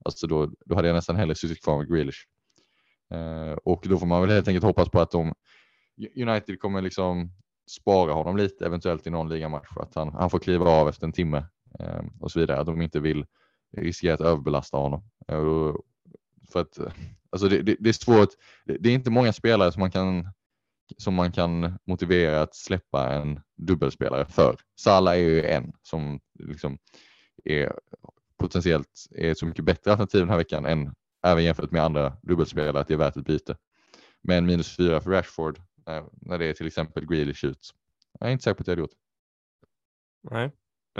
Alltså 0.06 0.26
då, 0.26 0.50
då 0.64 0.74
hade 0.74 0.88
jag 0.88 0.94
nästan 0.94 1.16
hellre 1.16 1.34
suttit 1.34 1.62
kvar 1.64 1.78
med 1.78 1.88
Grealish. 1.88 2.26
Eh, 3.14 3.52
och 3.52 3.84
då 3.88 3.98
får 3.98 4.06
man 4.06 4.20
väl 4.20 4.30
helt 4.30 4.48
enkelt 4.48 4.64
hoppas 4.64 4.88
på 4.88 5.00
att 5.00 5.10
de 5.10 5.34
United 6.16 6.60
kommer 6.60 6.82
liksom 6.82 7.32
spara 7.70 8.12
honom 8.12 8.36
lite 8.36 8.66
eventuellt 8.66 9.06
i 9.06 9.10
någon 9.10 9.28
ligamatch 9.28 9.68
för 9.74 9.82
att 9.82 9.94
han, 9.94 10.14
han 10.14 10.30
får 10.30 10.38
kliva 10.38 10.70
av 10.70 10.88
efter 10.88 11.06
en 11.06 11.12
timme 11.12 11.44
eh, 11.80 12.04
och 12.20 12.32
så 12.32 12.40
vidare. 12.40 12.60
Att 12.60 12.66
de 12.66 12.82
inte 12.82 13.00
vill 13.00 13.26
riskera 13.76 14.14
att 14.14 14.20
överbelasta 14.20 14.76
honom. 14.76 15.02
Eh, 15.28 15.74
för 16.52 16.60
att 16.60 16.78
alltså 17.30 17.48
det, 17.48 17.62
det, 17.62 17.76
det 17.80 17.88
är 17.88 17.92
svårt. 17.92 18.28
Det, 18.64 18.76
det, 18.80 18.88
är 18.88 18.94
inte 18.94 19.10
många 19.10 19.32
spelare 19.32 19.72
som 19.72 19.80
man 19.80 19.90
kan 19.90 20.32
som 20.96 21.14
man 21.14 21.32
kan 21.32 21.78
motivera 21.84 22.42
att 22.42 22.54
släppa 22.54 23.12
en 23.12 23.40
dubbelspelare 23.56 24.26
för. 24.26 24.56
Salah 24.80 25.14
är 25.14 25.18
ju 25.18 25.42
en 25.44 25.72
som 25.82 26.20
liksom 26.38 26.78
är 27.44 27.72
potentiellt 28.48 29.06
är 29.10 29.34
så 29.34 29.46
mycket 29.46 29.64
bättre 29.64 29.90
alternativ 29.90 30.20
den 30.20 30.30
här 30.30 30.36
veckan 30.36 30.66
än 30.66 30.94
även 31.26 31.44
jämfört 31.44 31.70
med 31.70 31.82
andra 31.82 32.16
dubbelspelare 32.22 32.80
att 32.80 32.88
det 32.88 32.94
är 32.94 32.98
värt 32.98 33.16
ett 33.16 33.24
byte. 33.24 33.56
Men 34.22 34.46
minus 34.46 34.76
fyra 34.76 35.00
för 35.00 35.10
Rashford 35.10 35.58
när, 35.86 36.04
när 36.12 36.38
det 36.38 36.46
är 36.46 36.52
till 36.52 36.66
exempel 36.66 37.06
Grealish 37.06 37.44
ut. 37.44 37.70
Jag 38.20 38.28
är 38.28 38.32
inte 38.32 38.44
säker 38.44 38.54
på 38.54 38.60
att 38.60 38.66
jag 38.66 38.72
hade 38.72 38.82
gjort. 38.82 38.90
Nej, 40.30 40.44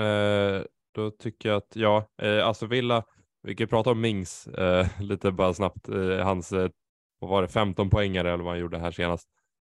eh, 0.07 0.63
då 0.95 1.11
tycker 1.11 1.49
jag 1.49 1.57
att 1.57 1.77
ja, 1.77 2.09
eh, 2.23 2.47
alltså 2.47 2.67
Villa, 2.67 3.05
vi 3.43 3.55
kan 3.55 3.69
prata 3.69 3.91
om 3.91 4.01
Mings 4.01 4.47
eh, 4.47 4.87
lite 5.01 5.31
bara 5.31 5.55
snabbt. 5.55 5.89
Eh, 5.89 6.19
hans, 6.19 6.53
eh, 6.53 6.71
vad 7.19 7.31
var 7.31 7.43
det, 7.43 7.49
15 7.49 7.91
poängare 7.91 8.33
eller 8.33 8.45
vad 8.45 8.53
han 8.53 8.61
gjorde 8.61 8.79
här 8.79 8.91
senast. 8.93 9.29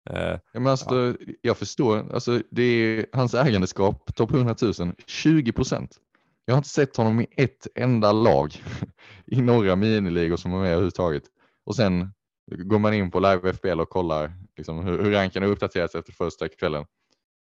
Eh, 0.10 0.40
ja, 0.54 0.60
men 0.60 0.68
alltså, 0.68 1.16
ja. 1.20 1.34
Jag 1.42 1.58
förstår, 1.58 2.14
alltså, 2.14 2.42
det 2.52 2.64
är 2.64 3.06
hans 3.14 3.34
ägandeskap, 3.34 4.16
topp 4.16 4.32
100 4.32 4.56
000, 4.62 4.74
20 5.08 5.52
procent. 5.52 6.00
Jag 6.46 6.54
har 6.54 6.58
inte 6.58 6.70
sett 6.70 6.98
honom 6.98 7.22
i 7.22 7.28
ett 7.32 7.68
enda 7.76 8.12
lag 8.12 8.64
i 9.26 9.41
några 9.41 9.76
miniligor 9.76 10.38
som 10.38 10.54
är 10.54 10.58
med 10.58 10.68
överhuvudtaget. 10.68 11.24
Och 11.66 11.76
sen 11.76 12.14
går 12.52 12.80
man 12.80 12.93
in 12.93 13.12
på 13.12 13.20
live 13.20 13.54
FBL 13.54 13.80
och 13.80 13.89
kollar 13.89 14.34
liksom, 14.58 14.86
hur, 14.86 15.04
hur 15.04 15.12
ranken 15.12 15.43
har 15.43 15.50
uppdaterats 15.50 15.96
efter 15.96 16.14
första 16.14 16.48
kvällen. 16.50 16.86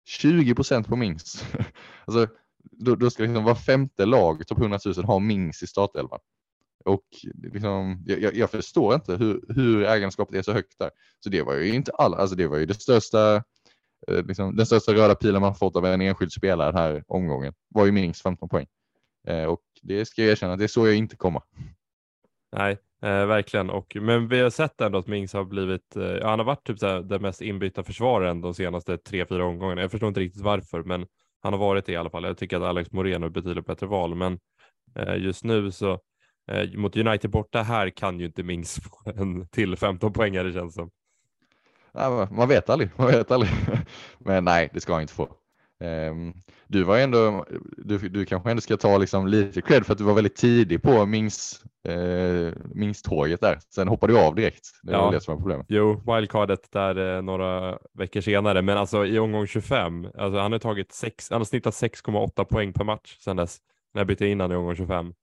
20 0.05 0.55
procent 0.55 0.87
på 0.87 0.95
Mings. 0.95 1.45
alltså, 2.05 2.27
då, 2.71 2.95
då 2.95 3.09
ska 3.09 3.23
liksom 3.23 3.43
var 3.43 3.55
femte 3.55 4.05
lag, 4.05 4.47
topp 4.47 4.59
100 4.59 4.79
000, 4.85 5.05
ha 5.05 5.19
Mings 5.19 5.63
i 5.63 5.67
startelvan. 5.67 6.19
Och 6.85 7.03
liksom, 7.33 8.03
jag, 8.05 8.35
jag, 8.35 8.51
förstår 8.51 8.95
inte 8.95 9.15
hur, 9.15 9.41
hur 9.49 9.83
ägandeskapet 9.83 10.35
är 10.35 10.41
så 10.41 10.53
högt 10.53 10.79
där. 10.79 10.89
Så 11.19 11.29
det 11.29 11.41
var 11.41 11.53
ju 11.53 11.73
inte 11.73 11.91
alls. 11.91 12.15
alltså 12.15 12.35
det 12.35 12.47
var 12.47 12.57
ju 12.57 12.65
det 12.65 12.73
största, 12.73 13.35
eh, 14.07 14.25
liksom, 14.25 14.55
den 14.55 14.65
största 14.65 14.93
röda 14.93 15.15
pilen 15.15 15.41
man 15.41 15.55
fått 15.55 15.75
av 15.75 15.85
en 15.85 16.01
enskild 16.01 16.31
spelare 16.31 16.71
den 16.71 16.81
här 16.81 17.03
omgången. 17.07 17.53
Var 17.69 17.85
ju 17.85 17.91
minst 17.91 18.21
15 18.21 18.49
poäng. 18.49 18.67
Eh, 19.27 19.43
och 19.43 19.61
det 19.81 20.05
ska 20.05 20.21
jag 20.21 20.31
erkänna, 20.31 20.55
det 20.55 20.67
såg 20.67 20.87
jag 20.87 20.95
inte 20.95 21.15
komma. 21.15 21.43
Nej, 22.55 22.77
eh, 23.01 23.25
verkligen. 23.25 23.69
Och, 23.69 23.97
men 24.01 24.27
vi 24.27 24.39
har 24.39 24.49
sett 24.49 24.81
ändå 24.81 24.97
att 24.97 25.07
Mings 25.07 25.33
har 25.33 25.43
blivit, 25.43 25.95
eh, 25.95 26.27
han 26.27 26.39
har 26.39 26.43
varit 26.43 26.67
typ 26.67 26.79
så 26.79 26.99
den 26.99 27.21
mest 27.21 27.41
inbytta 27.41 27.83
försvararen 27.83 28.41
de 28.41 28.53
senaste 28.53 28.97
tre, 28.97 29.25
fyra 29.25 29.45
omgångarna. 29.45 29.81
Jag 29.81 29.91
förstår 29.91 30.07
inte 30.07 30.19
riktigt 30.19 30.41
varför, 30.41 30.83
men 30.83 31.05
han 31.41 31.53
har 31.53 31.59
varit 31.59 31.85
det 31.85 31.91
i 31.91 31.95
alla 31.95 32.09
fall. 32.09 32.23
Jag 32.23 32.37
tycker 32.37 32.57
att 32.57 32.63
Alex 32.63 32.91
Moreno 32.91 33.25
är 33.25 33.29
betydligt 33.29 33.65
bättre 33.65 33.87
val, 33.87 34.15
men 34.15 34.39
eh, 34.95 35.15
just 35.15 35.43
nu 35.43 35.71
så 35.71 35.99
Eh, 36.47 36.77
mot 36.77 36.97
United 36.97 37.31
borta 37.31 37.61
här 37.61 37.89
kan 37.89 38.19
ju 38.19 38.25
inte 38.25 38.43
Mings 38.43 38.79
få 38.83 39.11
en 39.15 39.47
till 39.47 39.75
15 39.75 40.13
poängare 40.13 40.53
känns 40.53 40.73
som. 40.73 40.91
Man 42.31 42.49
vet 42.49 42.69
aldrig, 42.69 42.89
man 42.95 43.07
vet 43.07 43.31
aldrig. 43.31 43.51
Men 44.17 44.43
nej, 44.45 44.69
det 44.73 44.81
ska 44.81 44.93
han 44.93 45.01
inte 45.01 45.13
få. 45.13 45.29
Um, 45.83 46.33
du 46.67 46.83
var 46.83 46.97
ändå, 46.97 47.45
du, 47.77 47.97
du 47.97 48.25
kanske 48.25 48.51
ändå 48.51 48.61
ska 48.61 48.77
ta 48.77 48.97
liksom 48.97 49.27
lite 49.27 49.61
cred 49.61 49.85
för 49.85 49.91
att 49.93 49.97
du 49.97 50.03
var 50.03 50.13
väldigt 50.13 50.35
tidig 50.35 50.83
på 50.83 51.05
Mings, 51.05 51.63
eh, 51.87 52.53
Mings-tåget 52.73 53.41
där. 53.41 53.59
Sen 53.75 53.87
hoppade 53.87 54.13
du 54.13 54.19
av 54.19 54.35
direkt. 54.35 54.65
Det 54.83 54.91
var 54.91 55.05
ja. 55.05 55.11
det 55.11 55.21
som 55.21 55.33
var 55.33 55.41
problemet. 55.41 55.65
Jo, 55.69 56.01
wildcardet 56.05 56.71
där 56.71 57.15
eh, 57.15 57.21
några 57.21 57.77
veckor 57.93 58.21
senare, 58.21 58.61
men 58.61 58.77
alltså 58.77 59.05
i 59.05 59.19
omgång 59.19 59.47
25, 59.47 60.07
alltså 60.17 60.39
han 60.39 60.51
har 60.51 60.59
tagit 60.59 60.91
sex, 60.91 61.29
han 61.29 61.39
har 61.39 61.45
snittat 61.45 61.73
6,8 61.73 62.43
poäng 62.43 62.73
per 62.73 62.83
match 62.83 63.17
sedan 63.17 63.35
dess. 63.35 63.57
När 63.93 63.99
jag 63.99 64.07
bytte 64.07 64.27
innan 64.27 64.51
i 64.51 64.55
omgång 64.55 64.75
25. 64.75 65.13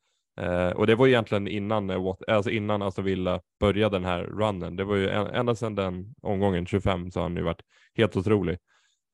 Eh, 0.41 0.71
och 0.71 0.87
det 0.87 0.95
var 0.95 1.07
egentligen 1.07 1.49
innan, 1.49 1.91
eh, 1.91 2.15
alltså 2.29 2.51
innan 2.51 2.83
Aston 2.83 3.05
Villa 3.05 3.41
började 3.61 3.97
den 3.97 4.05
här 4.05 4.23
runnen. 4.23 4.77
Det 4.77 4.85
var 4.85 4.97
ju 4.97 5.09
ända 5.11 5.55
sedan 5.55 5.75
den 5.75 6.15
omgången 6.23 6.67
25 6.67 7.11
så 7.11 7.19
har 7.19 7.23
han 7.25 7.37
ju 7.37 7.43
varit 7.43 7.63
helt 7.97 8.17
otrolig. 8.17 8.59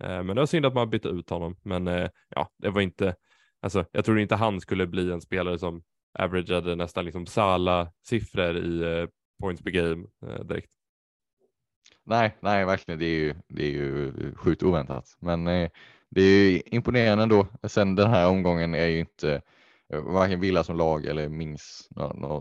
Eh, 0.04 0.22
men 0.22 0.26
det 0.26 0.34
var 0.34 0.46
synd 0.46 0.66
att 0.66 0.74
man 0.74 0.90
bytte 0.90 1.08
ut 1.08 1.30
honom. 1.30 1.56
Men 1.62 1.88
eh, 1.88 2.08
ja, 2.28 2.48
det 2.58 2.70
var 2.70 2.80
inte, 2.80 3.14
alltså 3.60 3.84
jag 3.92 4.04
tror 4.04 4.18
inte 4.18 4.34
han 4.34 4.60
skulle 4.60 4.86
bli 4.86 5.12
en 5.12 5.20
spelare 5.20 5.58
som 5.58 5.82
averageade 6.18 6.76
nästan 6.76 7.04
liksom 7.04 7.26
Sala-siffror 7.26 8.56
i 8.56 8.82
eh, 8.82 9.08
points 9.40 9.62
per 9.62 9.70
game 9.70 10.06
direkt. 10.44 10.70
Nej, 12.04 12.36
nej, 12.40 12.64
verkligen. 12.64 12.98
Det 13.00 13.06
är 13.06 13.18
ju, 13.18 13.34
det 13.48 13.62
är 13.62 13.70
ju 13.70 14.12
sjukt 14.34 14.62
oväntat, 14.62 15.16
men 15.20 15.44
det 16.10 16.22
är 16.22 16.50
ju 16.50 16.60
imponerande 16.66 17.22
ändå. 17.22 17.46
Sen 17.64 17.94
den 17.94 18.10
här 18.10 18.28
omgången 18.28 18.74
är 18.74 18.86
ju 18.86 18.98
inte 18.98 19.42
varken 19.88 20.40
Villa 20.40 20.64
som 20.64 20.76
lag 20.76 21.06
eller 21.06 21.28
minst 21.28 21.88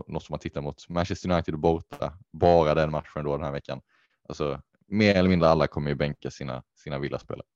något 0.06 0.22
som 0.22 0.32
man 0.32 0.38
tittar 0.38 0.60
mot. 0.60 0.88
Manchester 0.88 1.30
United 1.30 1.58
borta, 1.58 2.12
bara 2.32 2.74
den 2.74 2.90
matchen 2.90 3.24
då 3.24 3.36
den 3.36 3.44
här 3.44 3.52
veckan. 3.52 3.80
Alltså, 4.28 4.60
mer 4.88 5.14
eller 5.14 5.28
mindre 5.28 5.48
alla 5.48 5.66
kommer 5.66 5.90
ju 5.90 5.94
bänka 5.94 6.30
sina, 6.30 6.62
sina 6.74 6.98
villaspelare. 6.98 7.46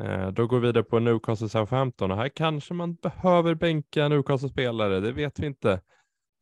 Eh, 0.00 0.28
då 0.28 0.46
går 0.46 0.60
vi 0.60 0.66
vidare 0.66 0.84
på 0.84 0.98
Newcastle 0.98 1.48
Southampton 1.48 2.10
och 2.10 2.16
här 2.16 2.28
kanske 2.28 2.74
man 2.74 2.94
behöver 2.94 3.54
bänka 3.54 4.08
Newcastle-spelare. 4.08 5.00
Det 5.00 5.12
vet 5.12 5.38
vi 5.38 5.46
inte 5.46 5.80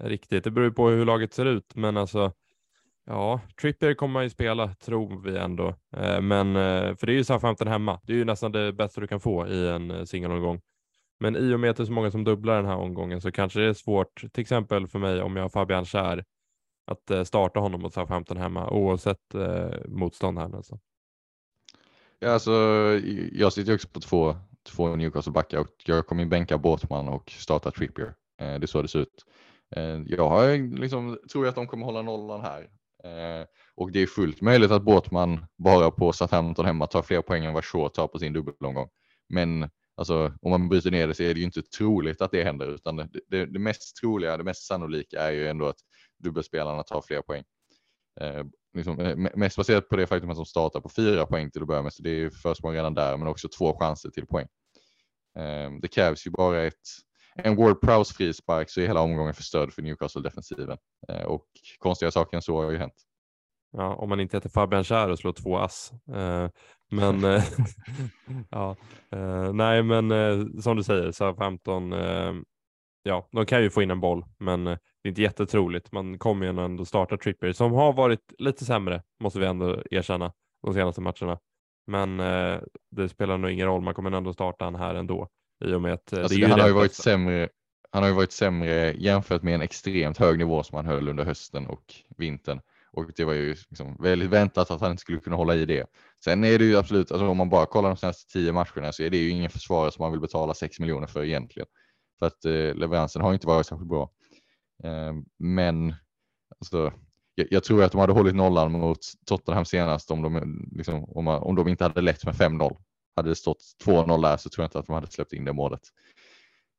riktigt. 0.03 0.45
Det 0.45 0.51
beror 0.51 0.71
på 0.71 0.89
hur 0.89 1.05
laget 1.05 1.35
ser 1.35 1.45
ut, 1.45 1.75
men 1.75 1.97
alltså 1.97 2.33
Ja, 3.07 3.41
Trippier 3.61 3.95
kommer 3.95 4.13
man 4.13 4.23
ju 4.23 4.31
spela, 4.31 4.75
tror 4.75 5.23
vi 5.23 5.39
ändå. 5.39 5.75
Eh, 5.97 6.21
men 6.21 6.57
eh, 6.57 6.97
för 6.97 7.07
det 7.07 7.13
är 7.13 7.17
ju 7.17 7.25
Southampton 7.25 7.69
hemma. 7.69 8.01
Det 8.03 8.13
är 8.13 8.17
ju 8.17 8.25
nästan 8.25 8.53
det 8.53 8.73
bästa 8.73 9.01
du 9.01 9.07
kan 9.07 9.21
få 9.21 9.47
i 9.49 9.69
en 9.69 10.07
singelomgång. 10.07 10.61
Men 11.21 11.37
i 11.37 11.55
och 11.55 11.61
med 11.61 11.71
att 11.71 11.77
det 11.77 11.83
är 11.83 11.87
så 11.87 11.93
många 11.93 12.11
som 12.11 12.25
dubblar 12.25 12.57
den 12.57 12.67
här 12.67 12.77
omgången 12.77 13.21
så 13.21 13.33
kanske 13.33 13.61
det 13.61 13.67
är 13.67 13.73
svårt, 13.73 14.33
till 14.33 14.41
exempel 14.41 14.87
för 14.89 14.99
mig 14.99 15.23
om 15.23 15.37
jag 15.37 15.45
har 15.45 15.49
Fabian 15.49 15.85
Kär, 15.85 16.25
att 16.85 17.11
eh, 17.11 17.25
starta 17.25 17.61
honom 17.61 17.81
mot 17.81 17.95
Southampton 17.95 18.37
hemma 18.37 18.71
oavsett 18.71 19.35
eh, 19.35 19.71
motstånd 19.89 20.39
här. 20.39 20.57
Alltså. 20.57 20.79
Ja, 22.19 22.31
alltså, 22.31 22.53
jag 23.33 23.53
sitter 23.53 23.75
också 23.75 23.89
på 23.89 24.01
två, 24.01 24.37
två 24.63 24.97
Newcastle-backar 24.97 25.59
och 25.59 25.69
jag 25.87 26.07
kommer 26.07 26.25
bänka 26.25 26.59
Båtman 26.59 27.09
och 27.09 27.31
starta 27.31 27.71
Trippier. 27.71 28.15
Eh, 28.41 28.55
det 28.59 28.65
är 28.65 28.67
så 28.67 28.83
det 28.83 28.89
ser 28.89 28.99
ut. 28.99 29.25
Eh, 29.77 30.03
jag 30.07 30.29
har, 30.29 30.79
liksom, 30.79 31.19
tror 31.33 31.47
att 31.47 31.55
de 31.55 31.67
kommer 31.67 31.87
hålla 31.87 32.03
nollan 32.03 32.41
här. 32.41 32.63
Eh, 33.05 33.47
och 33.75 33.93
det 33.93 34.03
är 34.03 34.07
fullt 34.07 34.41
möjligt 34.41 34.71
att 34.71 34.83
Båtman 34.83 35.47
bara 35.59 35.91
på 35.91 36.13
Southampton 36.13 36.67
hemma 36.67 36.87
tar 36.87 37.03
fler 37.03 37.23
poäng 37.23 37.45
än 37.45 37.55
vad 37.55 37.65
Shaw 37.65 37.89
tar 37.89 38.09
på 38.09 38.19
sin 38.19 38.33
dubbelomgång. 38.33 38.89
Men 39.29 39.71
Alltså 39.97 40.33
om 40.43 40.51
man 40.51 40.69
bryter 40.69 40.91
ner 40.91 41.09
det 41.09 41.15
så 41.15 41.23
är 41.23 41.35
det 41.35 41.41
ju 41.41 41.47
inte 41.47 41.63
troligt 41.63 42.23
att 42.23 42.31
det 42.31 42.45
händer 42.45 42.75
utan 42.75 42.97
det, 42.97 43.09
det, 43.29 43.47
det 43.47 43.59
mest 43.59 43.97
troliga, 43.97 44.37
det 44.37 44.45
mest 44.45 44.67
sannolika 44.67 45.21
är 45.21 45.31
ju 45.33 45.49
ändå 45.49 45.67
att 45.67 45.79
dubbelspelarna 46.25 46.83
tar 46.83 47.03
fler 47.03 47.23
poäng. 47.23 47.45
Eh, 48.21 48.45
liksom, 48.75 49.01
eh, 49.01 49.17
mest 49.17 49.57
baserat 49.57 49.89
på 49.89 49.97
det 49.97 50.07
faktum 50.07 50.31
att 50.31 50.37
de 50.37 50.47
startar 50.47 50.81
på 50.81 50.89
fyra 50.89 51.27
poäng 51.27 51.51
till 51.51 51.63
att 51.63 51.69
börja 51.69 51.83
med, 51.83 51.93
så 51.93 52.03
det 52.03 52.11
är 52.11 52.15
ju 52.15 52.31
försprång 52.31 52.75
redan 52.75 52.95
där, 52.95 53.17
men 53.17 53.29
också 53.29 53.49
två 53.49 53.79
chanser 53.79 54.11
till 54.11 54.27
poäng. 54.27 54.47
Eh, 55.39 55.71
det 55.83 55.89
krävs 55.89 56.27
ju 56.27 56.31
bara 56.31 56.63
ett, 56.63 56.75
en 57.35 57.57
Ward 57.57 57.81
Prowse 57.81 58.15
frispark 58.15 58.71
så 58.71 58.81
är 58.81 58.87
hela 58.87 59.01
omgången 59.01 59.35
förstörd 59.35 59.73
för 59.73 59.83
Newcastle-defensiven. 59.83 60.79
Eh, 61.09 61.23
och 61.23 61.47
konstiga 61.79 62.11
saker 62.11 62.37
än 62.37 62.43
så 62.43 62.63
har 62.63 62.71
ju 62.71 62.79
hänt. 62.79 62.95
Ja, 63.77 63.95
om 63.95 64.09
man 64.09 64.21
inte 64.21 64.37
heter 64.37 64.49
Fabian 64.49 64.85
Kär 64.85 65.11
och 65.11 65.19
slår 65.19 65.33
två 65.33 65.57
ass. 65.57 65.93
Eh, 66.15 66.49
men 66.91 67.25
eh, 67.35 67.45
ja, 68.51 68.77
eh, 69.13 69.53
nej, 69.53 69.83
men 69.83 70.11
eh, 70.11 70.61
som 70.61 70.77
du 70.77 70.83
säger, 70.83 71.13
Southampton, 71.13 71.93
eh, 71.93 72.33
ja, 73.03 73.29
de 73.33 73.47
kan 73.47 73.63
ju 73.63 73.71
få 73.71 73.83
in 73.83 73.91
en 73.91 74.01
boll, 74.01 74.25
men 74.39 74.79
det 75.05 75.09
är 75.09 75.11
inte 75.11 75.23
jättetroligt. 75.23 75.93
Man 75.93 76.19
kommer 76.19 76.47
ju 76.47 76.65
ändå 76.65 76.85
starta 76.85 77.17
Trippier 77.17 77.53
som 77.53 77.73
har 77.73 77.93
varit 77.93 78.33
lite 78.39 78.65
sämre, 78.65 79.03
måste 79.21 79.39
vi 79.39 79.47
ändå 79.47 79.83
erkänna, 79.91 80.33
de 80.63 80.75
senaste 80.75 81.01
matcherna. 81.01 81.39
Men 81.87 82.17
det 82.91 83.09
spelar 83.09 83.39
nog 83.39 83.51
ingen 83.51 83.67
roll, 83.67 83.83
man 83.83 83.95
kommer 83.95 84.11
ändå 84.11 84.33
starta 84.33 84.65
han 84.65 84.75
här 84.75 84.95
ändå 84.95 85.29
i 85.65 85.75
och 85.75 85.83
med 85.83 85.93
att 85.93 86.13
alltså, 86.13 86.39
det 86.39 86.47
han 86.47 86.61
har 86.61 86.69
ju 86.69 86.75
varit 86.75 86.95
sämre. 86.95 87.49
Han 87.91 88.03
har 88.03 88.11
ju 88.11 88.17
varit 88.17 88.33
sämre 88.33 88.93
jämfört 88.93 89.43
med 89.43 89.55
en 89.55 89.61
extremt 89.61 90.19
hög 90.19 90.39
nivå 90.39 90.63
som 90.63 90.77
han 90.77 90.87
höll 90.87 91.09
under 91.09 91.25
hösten 91.25 91.67
och 91.67 91.95
vintern. 92.17 92.61
Och 92.93 93.11
det 93.17 93.25
var 93.25 93.33
ju 93.33 93.49
liksom 93.49 93.97
väldigt 94.01 94.31
väntat 94.31 94.71
att 94.71 94.81
han 94.81 94.91
inte 94.91 95.01
skulle 95.01 95.19
kunna 95.19 95.37
hålla 95.37 95.55
i 95.55 95.67
det. 95.67 95.87
Sen 96.25 96.45
är 96.45 96.59
det 96.59 96.65
ju 96.65 96.77
absolut, 96.77 97.13
alltså 97.13 97.27
om 97.29 97.37
man 97.37 97.49
bara 97.49 97.67
kollar 97.67 97.89
de 97.89 97.97
senaste 97.97 98.33
tio 98.33 98.53
matcherna 98.53 98.93
så 98.93 99.03
är 99.03 99.11
det 99.11 99.17
ju 99.17 99.31
ingen 99.31 99.51
försvarare 99.51 99.91
som 99.91 100.03
man 100.03 100.13
vill 100.13 100.21
betala 100.21 100.55
6 100.55 100.81
miljoner 100.81 101.07
för 101.07 101.25
egentligen. 101.25 101.67
För 102.19 102.27
att 102.27 102.45
eh, 102.45 102.75
leveransen 102.75 103.23
har 103.23 103.35
inte 103.35 103.47
varit 103.47 103.67
särskilt 103.67 103.89
bra. 103.89 104.11
Eh, 104.85 105.13
men 105.39 105.95
alltså, 106.61 106.93
jag, 107.35 107.47
jag, 107.51 107.65
tror 107.65 107.83
att 107.83 107.93
de 107.93 108.01
hade 108.01 108.13
hållit 108.13 108.35
nollan 108.35 108.73
mot 108.73 108.99
Tottenham 109.27 109.65
senast 109.65 110.11
om 110.11 110.23
de, 110.23 110.69
liksom, 110.73 111.05
om, 111.05 111.29
om 111.29 111.55
de 111.55 111.69
inte 111.69 111.85
hade 111.85 112.01
lett 112.01 112.25
med 112.25 112.35
5-0. 112.35 112.77
hade 113.17 113.29
det 113.29 113.37
stått 113.37 113.63
2-0 113.85 114.23
där 114.23 114.37
så 114.37 114.51
tror 114.51 114.63
jag 114.63 114.67
inte 114.67 114.79
att 114.79 114.87
de 114.87 114.95
hade 114.95 115.07
släppt 115.07 115.33
in 115.33 115.45
det 115.45 115.53
målet. 115.53 115.81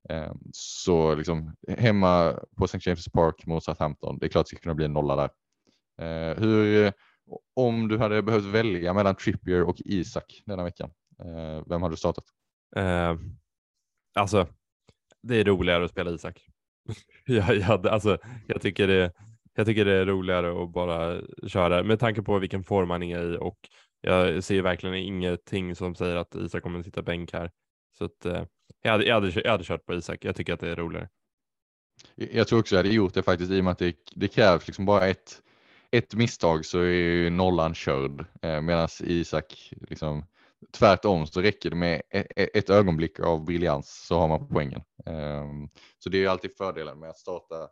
Eh, 0.10 0.34
så 0.52 1.16
liksom 1.16 1.56
hemma 1.68 2.40
på 2.58 2.66
St. 2.66 2.80
James 2.82 3.10
Park 3.12 3.46
mot 3.46 3.64
Southampton, 3.64 4.18
det 4.20 4.26
är 4.26 4.30
klart 4.30 4.42
att 4.42 4.46
det 4.46 4.50
skulle 4.50 4.62
kunna 4.62 4.76
bli 4.76 4.86
en 4.86 4.94
nolla 4.94 5.16
där. 5.16 5.30
Eh, 6.02 6.38
hur, 6.38 6.94
om 7.56 7.88
du 7.88 7.98
hade 7.98 8.22
behövt 8.22 8.46
välja 8.46 8.94
mellan 8.94 9.16
Trippier 9.16 9.64
och 9.64 9.76
Isak 9.86 10.42
denna 10.46 10.64
veckan, 10.64 10.92
vem 11.66 11.82
hade 11.82 11.94
du 11.94 11.98
startat? 11.98 12.26
Eh, 12.76 13.16
alltså, 14.14 14.48
det 15.22 15.36
är 15.36 15.44
roligare 15.44 15.86
att 15.86 15.92
spela 15.92 16.12
Isak. 16.12 16.48
jag, 17.26 17.56
jag, 17.56 17.88
alltså, 17.88 18.18
jag, 18.48 18.62
tycker 18.62 18.88
det, 18.88 19.12
jag 19.56 19.66
tycker 19.66 19.86
det 19.86 19.94
är 19.94 20.06
roligare 20.06 20.64
att 20.64 20.74
bara 20.74 21.22
köra 21.48 21.84
med 21.84 22.00
tanke 22.00 22.22
på 22.22 22.40
vilken 22.40 22.64
form 22.64 22.90
han 22.90 23.04
är 23.04 23.34
i 23.34 23.38
och 23.38 23.58
jag 24.02 24.44
ser 24.44 24.62
verkligen 24.62 24.96
ingenting 24.96 25.76
som 25.76 25.96
säger 25.96 26.16
att 26.16 26.36
Isak 26.36 26.64
kommer 26.64 26.80
att 26.80 26.86
sitta 26.86 27.02
bänk 27.02 27.34
här. 27.34 27.52
Så 27.98 28.06
att, 28.06 28.26
eh, 28.26 28.44
jag, 28.82 28.92
hade, 28.92 29.06
jag, 29.06 29.14
hade, 29.16 29.42
jag 29.42 29.52
hade 29.52 29.64
kört 29.64 29.86
på 29.86 29.94
Isak. 29.94 30.26
Jag 30.26 30.36
tycker 30.36 30.54
att 30.54 30.60
det 30.60 30.70
är 30.70 30.76
roligare. 30.76 31.10
Jag 32.16 32.48
tror 32.48 32.60
också 32.60 32.76
jag 32.76 32.84
hade 32.84 32.96
gjort 32.96 33.14
det 33.14 33.24
faktiskt 33.24 33.52
i 33.52 33.60
och 33.60 33.64
med 33.64 33.72
att 33.72 33.80
det, 33.80 33.96
det 34.16 34.28
krävs 34.28 34.68
liksom 34.68 34.86
bara 34.86 35.08
ett, 35.08 35.42
ett 35.92 36.16
misstag 36.16 36.66
så 36.66 36.80
är 36.80 37.30
nollan 37.30 37.74
körd. 37.74 38.26
Eh, 38.42 38.62
Medan 38.62 38.88
Isak, 39.00 39.74
liksom, 39.90 40.26
tvärtom 40.72 41.28
så 41.28 41.42
räcker 41.42 41.70
det 41.70 41.76
med 41.76 42.02
ett, 42.10 42.28
ett 42.36 42.70
ögonblick 42.70 43.20
av 43.20 43.46
briljans 43.46 44.06
så 44.08 44.20
har 44.20 44.28
man 44.28 44.48
poängen. 44.48 44.82
Ehm, 45.06 45.70
så 46.00 46.10
det 46.10 46.18
är 46.18 46.22
ju 46.22 46.28
alltid 46.28 46.58
fördelen 46.58 47.00
med 47.00 47.10
att 47.10 47.18
starta, 47.18 47.70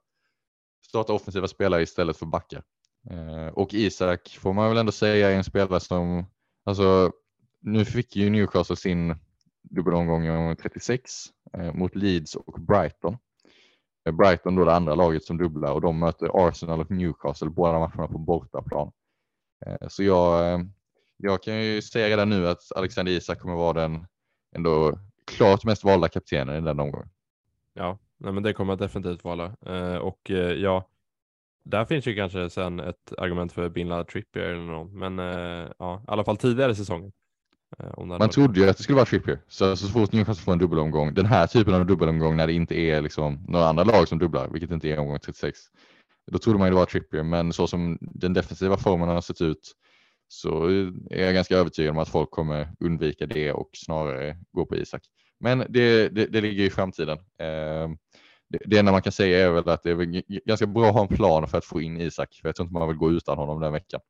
starta 0.86 1.14
offensiva 1.14 1.48
spelare 1.48 1.82
istället 1.82 2.18
för 2.18 2.26
backar. 2.26 2.64
Ehm, 3.10 3.54
och 3.54 3.74
Isak 3.74 4.38
får 4.42 4.54
man 4.54 4.70
väl 4.70 4.78
ändå 4.78 4.92
säga 4.92 5.32
är 5.32 5.36
en 5.36 5.44
spelare 5.44 5.80
som, 5.80 6.26
alltså 6.66 7.12
nu 7.62 7.86
fick 7.86 8.16
ju 8.16 8.30
Newcastle 8.30 8.76
sin 8.76 9.16
dubbelomgång 9.70 10.30
om 10.30 10.56
36 10.56 11.12
eh, 11.58 11.74
mot 11.74 11.96
Leeds 11.96 12.36
och 12.36 12.62
Brighton. 12.62 13.18
Eh, 14.08 14.16
Brighton 14.16 14.56
då 14.56 14.66
det 14.66 14.76
andra 14.76 14.96
laget 14.96 15.24
som 15.24 15.38
dubblar 15.38 15.74
och 15.74 15.82
de 15.82 16.00
möter 16.00 16.48
Arsenal 16.48 16.82
och 16.82 16.92
Newcastle 16.92 17.50
båda 17.50 17.80
matcherna 17.80 18.08
på 18.08 18.18
bortaplan. 18.18 18.92
Eh, 19.66 19.88
så 19.88 20.04
jag, 20.04 20.60
jag 21.18 21.44
kan 21.44 21.64
ju 21.64 21.82
säga 21.82 22.08
redan 22.10 22.30
nu 22.30 22.48
att 22.48 22.72
Alexander 22.76 23.12
Isak 23.12 23.40
kommer 23.40 23.56
vara 23.56 23.82
den 23.82 24.06
ändå 24.56 25.00
klart 25.26 25.64
mest 25.64 25.84
valda 25.84 26.10
kaptenen 26.10 26.64
i 26.64 26.68
den 26.68 26.80
omgången. 26.80 27.10
Ja, 27.74 28.00
nej, 28.18 28.34
men 28.34 28.44
det 28.44 28.54
kommer 28.54 28.72
jag 28.74 28.80
definitivt 28.80 29.24
vara. 29.24 29.56
och 30.00 30.30
ja, 30.58 30.90
där 31.64 31.86
finns 31.86 32.08
ju 32.08 32.16
kanske 32.16 32.50
sen 32.50 32.80
ett 32.80 33.14
argument 33.18 33.54
för 33.54 33.70
Binla 33.70 34.04
Trippier 34.04 34.44
eller 34.44 34.72
något, 34.72 34.94
men 34.94 35.18
ja, 35.80 36.04
i 36.08 36.12
alla 36.12 36.24
fall 36.24 36.38
tidigare 36.38 36.76
säsongen. 36.76 37.12
Eh, 37.80 38.06
Man 38.06 38.30
trodde 38.30 38.60
ju 38.60 38.70
att 38.70 38.78
det 38.78 38.84
skulle 38.84 38.96
vara 38.96 39.06
Trippier, 39.06 39.40
så, 39.48 39.76
så 39.76 39.88
fort 39.88 40.12
Newcastle 40.12 40.44
får 40.44 40.52
en 40.52 40.58
dubbelomgång, 40.60 41.14
den 41.14 41.26
här 41.26 41.48
typen 41.48 41.74
av 41.74 41.86
dubbelomgång 41.86 42.38
när 42.38 42.48
det 42.48 42.54
inte 42.54 42.76
är 42.76 43.02
liksom 43.02 43.46
några 43.48 43.66
andra 43.66 43.84
lag 43.84 44.08
som 44.08 44.20
dubblar, 44.20 44.48
vilket 44.48 44.72
inte 44.72 44.90
är 44.90 45.00
omgång 45.00 45.20
36, 45.20 45.60
då 46.32 46.38
trodde 46.38 46.60
man 46.60 46.68
ju 46.68 46.72
det 46.72 46.76
var 46.80 46.86
Trippier, 46.86 47.24
men 47.24 47.54
så 47.54 47.68
som 47.68 47.98
den 48.02 48.34
defensiva 48.34 48.78
formen 48.78 49.10
har 49.10 49.22
sett 49.22 49.42
ut 49.42 49.72
så 50.34 50.66
är 51.10 51.26
jag 51.26 51.34
ganska 51.34 51.58
övertygad 51.58 51.92
om 51.92 51.98
att 51.98 52.10
folk 52.10 52.32
kommer 52.32 52.72
undvika 52.80 53.26
det 53.26 53.52
och 53.52 53.70
snarare 53.74 54.38
gå 54.52 54.66
på 54.66 54.76
Isak. 54.76 55.02
Men 55.40 55.60
det, 55.70 56.10
det, 56.10 56.26
det 56.26 56.42
ligger 56.42 56.64
i 56.64 56.70
framtiden. 56.70 57.18
Eh, 57.18 57.90
det, 58.50 58.60
det 58.66 58.78
enda 58.78 58.92
man 58.92 59.02
kan 59.02 59.12
säga 59.12 59.48
är 59.48 59.52
väl 59.52 59.70
att 59.70 59.84
det 59.84 59.92
är 59.92 60.24
ganska 60.48 60.68
bra 60.68 60.88
att 60.88 60.94
ha 60.94 61.02
en 61.02 61.16
plan 61.16 61.48
för 61.48 61.58
att 61.58 61.66
få 61.66 61.82
in 61.82 62.02
Isak, 62.02 62.40
för 62.42 62.50
jag 62.50 62.56
tror 62.56 62.66
inte 62.66 62.74
man 62.80 62.88
vill 62.88 62.98
gå 62.98 63.12
utan 63.12 63.38
honom 63.38 63.62
den 63.62 63.74
veckan. 63.74 64.02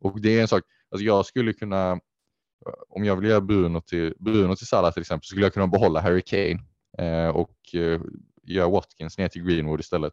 Och 0.00 0.20
det 0.20 0.38
är 0.38 0.42
en 0.42 0.48
sak, 0.48 0.62
alltså 0.90 1.04
jag 1.04 1.26
skulle 1.26 1.52
kunna 1.52 1.92
eh, 1.92 2.72
om 2.88 3.04
jag 3.04 3.16
vill 3.16 3.30
göra 3.30 3.40
Bruno 3.40 3.80
till, 3.80 4.14
Bruno 4.18 4.56
till 4.56 4.66
Salah 4.66 4.92
till 4.92 5.00
exempel 5.00 5.24
så 5.24 5.30
skulle 5.30 5.46
jag 5.46 5.54
kunna 5.54 5.66
behålla 5.66 6.00
Harry 6.00 6.22
Kane 6.22 6.58
eh, 6.98 7.28
och 7.28 7.74
eh, 7.74 8.00
göra 8.42 8.68
Watkins 8.68 9.18
ner 9.18 9.28
till 9.28 9.42
Greenwood 9.42 9.80
istället. 9.80 10.12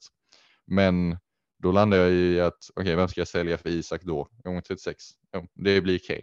Men 0.68 1.18
då 1.58 1.72
landar 1.72 1.98
jag 1.98 2.12
i 2.12 2.40
att 2.40 2.70
okej, 2.74 2.82
okay, 2.82 2.96
vem 2.96 3.08
ska 3.08 3.22
jag 3.22 3.28
sälja 3.28 3.58
för 3.58 3.70
Isak 3.70 4.02
då? 4.04 4.30
Gång 4.44 4.62
36. 4.62 5.04
Jo, 5.34 5.48
det 5.54 5.82
blir 5.82 6.00
Kane. 6.00 6.22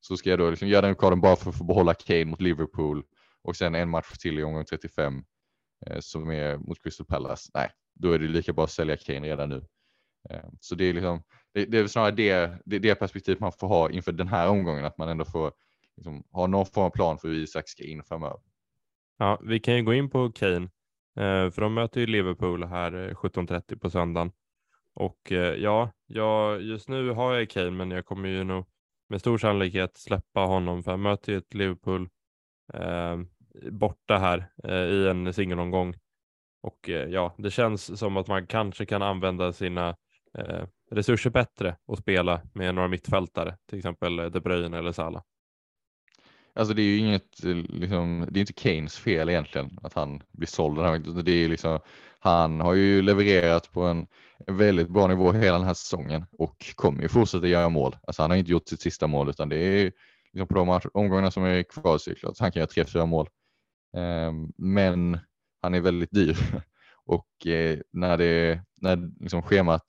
Så 0.00 0.16
ska 0.16 0.30
jag 0.30 0.38
då 0.38 0.50
liksom 0.50 0.68
göra 0.68 0.86
den 0.86 0.94
koden 0.94 1.20
bara 1.20 1.36
för 1.36 1.50
att 1.50 1.58
få 1.58 1.64
behålla 1.64 1.94
Kane 1.94 2.24
mot 2.24 2.40
Liverpool 2.40 3.02
och 3.42 3.56
sen 3.56 3.74
en 3.74 3.88
match 3.88 4.18
till 4.18 4.38
i 4.38 4.42
omgång 4.42 4.64
35 4.64 5.24
eh, 5.86 6.00
som 6.00 6.30
är 6.30 6.56
mot 6.56 6.82
Crystal 6.82 7.06
Palace. 7.06 7.50
Nej, 7.54 7.70
då 7.94 8.12
är 8.12 8.18
det 8.18 8.28
lika 8.28 8.52
bra 8.52 8.64
att 8.64 8.70
sälja 8.70 8.96
Kane 8.96 9.28
redan 9.28 9.48
nu. 9.48 9.66
Eh, 10.30 10.48
så 10.60 10.74
det 10.74 10.84
är 10.84 10.92
liksom 10.92 11.22
det, 11.54 11.64
det 11.64 11.78
är 11.78 11.86
snarare 11.86 12.10
det, 12.10 12.58
det, 12.64 12.78
det 12.78 12.94
perspektiv 12.94 13.36
man 13.40 13.52
får 13.52 13.68
ha 13.68 13.90
inför 13.90 14.12
den 14.12 14.28
här 14.28 14.48
omgången, 14.48 14.84
att 14.84 14.98
man 14.98 15.08
ändå 15.08 15.24
får 15.24 15.52
liksom, 15.96 16.24
ha 16.32 16.46
någon 16.46 16.66
form 16.66 16.84
av 16.84 16.90
plan 16.90 17.18
för 17.18 17.28
hur 17.28 17.34
Isak 17.34 17.68
ska 17.68 17.84
in 17.84 18.02
framöver. 18.02 18.40
Ja, 19.18 19.40
vi 19.42 19.60
kan 19.60 19.76
ju 19.76 19.82
gå 19.82 19.94
in 19.94 20.10
på 20.10 20.32
Kane, 20.32 20.64
eh, 21.16 21.50
för 21.50 21.60
de 21.60 21.74
möter 21.74 22.00
ju 22.00 22.06
Liverpool 22.06 22.64
här 22.64 23.08
eh, 23.08 23.14
17.30 23.14 23.78
på 23.78 23.90
söndagen. 23.90 24.32
Och 24.94 25.32
eh, 25.32 25.54
ja, 25.54 25.90
jag, 26.06 26.62
just 26.62 26.88
nu 26.88 27.10
har 27.10 27.34
jag 27.34 27.50
Kane, 27.50 27.70
men 27.70 27.90
jag 27.90 28.06
kommer 28.06 28.28
ju 28.28 28.44
nog 28.44 28.66
med 29.08 29.20
stor 29.20 29.38
sannolikhet 29.38 29.96
släppa 29.96 30.40
honom, 30.40 30.82
för 30.82 30.90
jag 30.90 31.00
möter 31.00 31.32
ju 31.32 31.38
ett 31.38 31.54
Liverpool 31.54 32.08
eh, 32.74 33.18
borta 33.70 34.18
här 34.18 34.50
eh, 34.64 34.74
i 34.74 35.08
en 35.08 35.32
singelomgång. 35.34 35.94
Och 36.62 36.88
eh, 36.88 37.08
ja, 37.08 37.34
det 37.38 37.50
känns 37.50 37.98
som 37.98 38.16
att 38.16 38.28
man 38.28 38.46
kanske 38.46 38.86
kan 38.86 39.02
använda 39.02 39.52
sina 39.52 39.96
eh, 40.38 40.64
resurser 40.90 41.30
bättre 41.30 41.76
och 41.86 41.98
spela 41.98 42.40
med 42.54 42.74
några 42.74 42.88
mittfältare, 42.88 43.56
till 43.68 43.78
exempel 43.78 44.16
De 44.16 44.40
Bruyne 44.40 44.78
eller 44.78 44.92
Salah. 44.92 45.22
Alltså 46.54 46.74
det 46.74 46.82
är 46.82 46.86
ju 46.86 46.96
inget, 46.96 47.44
eh, 47.44 47.54
liksom, 47.54 48.26
det 48.30 48.38
är 48.38 48.40
inte 48.40 48.62
Keynes 48.62 48.98
fel 48.98 49.28
egentligen 49.28 49.78
att 49.82 49.92
han 49.92 50.22
blir 50.32 50.48
såld. 50.48 51.24
Det 51.24 51.32
är 51.32 51.48
liksom, 51.48 51.80
han 52.18 52.60
har 52.60 52.74
ju 52.74 53.02
levererat 53.02 53.72
på 53.72 53.82
en, 53.82 54.06
väldigt 54.46 54.88
bra 54.88 55.06
nivå 55.06 55.32
hela 55.32 55.58
den 55.58 55.66
här 55.66 55.74
säsongen 55.74 56.26
och 56.32 56.72
kommer 56.74 57.02
ju 57.02 57.08
fortsätta 57.08 57.46
göra 57.46 57.68
mål. 57.68 57.96
Alltså 58.06 58.22
han 58.22 58.30
har 58.30 58.38
inte 58.38 58.50
gjort 58.50 58.68
sitt 58.68 58.80
sista 58.80 59.06
mål 59.06 59.30
utan 59.30 59.48
det 59.48 59.56
är 59.56 59.92
liksom 60.32 60.48
på 60.48 60.54
de 60.54 60.80
omgångarna 60.94 61.30
som 61.30 61.44
är 61.44 61.62
kvar 61.62 61.98
så 61.98 62.10
är 62.10 62.14
klart 62.14 62.38
han 62.38 62.52
kan 62.52 62.60
göra 62.60 62.66
tre, 62.66 62.84
fyra 62.84 63.06
mål. 63.06 63.28
Ehm, 63.96 64.52
men 64.56 65.18
han 65.62 65.74
är 65.74 65.80
väldigt 65.80 66.10
dyr 66.10 66.36
och 67.06 67.46
eh, 67.46 67.78
när, 67.92 68.16
det, 68.16 68.62
när 68.76 69.10
liksom 69.20 69.42
schemat 69.42 69.86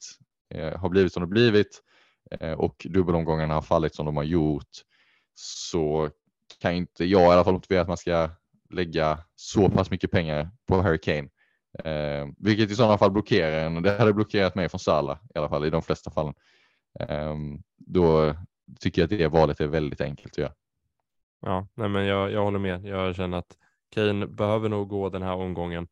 eh, 0.53 0.79
har 0.79 0.89
blivit 0.89 1.13
som 1.13 1.21
det 1.21 1.27
blivit 1.27 1.81
och 2.57 2.87
dubbelomgångarna 2.89 3.53
har 3.53 3.61
fallit 3.61 3.95
som 3.95 4.05
de 4.05 4.17
har 4.17 4.23
gjort 4.23 4.69
så 5.35 6.09
kan 6.61 6.73
inte 6.73 7.05
jag 7.05 7.21
i 7.21 7.25
alla 7.25 7.43
fall 7.43 7.53
motivera 7.53 7.81
att 7.81 7.87
man 7.87 7.97
ska 7.97 8.29
lägga 8.69 9.19
så 9.35 9.69
pass 9.69 9.91
mycket 9.91 10.11
pengar 10.11 10.49
på 10.67 10.81
Harry 10.81 10.99
Kane. 10.99 11.29
Eh, 11.83 12.27
vilket 12.37 12.71
i 12.71 12.75
sådana 12.75 12.97
fall 12.97 13.11
blockerar 13.11 13.65
en. 13.65 13.83
Det 13.83 13.97
hade 13.97 14.13
blockerat 14.13 14.55
mig 14.55 14.69
från 14.69 14.79
Salah 14.79 15.17
i 15.35 15.37
alla 15.37 15.49
fall 15.49 15.65
i 15.65 15.69
de 15.69 15.81
flesta 15.81 16.11
fallen. 16.11 16.33
Eh, 16.99 17.35
då 17.77 18.35
tycker 18.79 19.01
jag 19.01 19.05
att 19.05 19.19
det 19.19 19.27
valet 19.27 19.59
är 19.59 19.67
väldigt 19.67 20.01
enkelt 20.01 20.33
att 20.33 20.37
göra. 20.37 20.53
Ja, 21.41 21.67
nej 21.73 21.89
men 21.89 22.05
jag, 22.05 22.31
jag 22.31 22.43
håller 22.43 22.59
med. 22.59 22.85
Jag 22.85 23.15
känner 23.15 23.37
att 23.37 23.57
Kane 23.95 24.27
behöver 24.27 24.69
nog 24.69 24.87
gå 24.89 25.09
den 25.09 25.21
här 25.21 25.33
omgången 25.33 25.87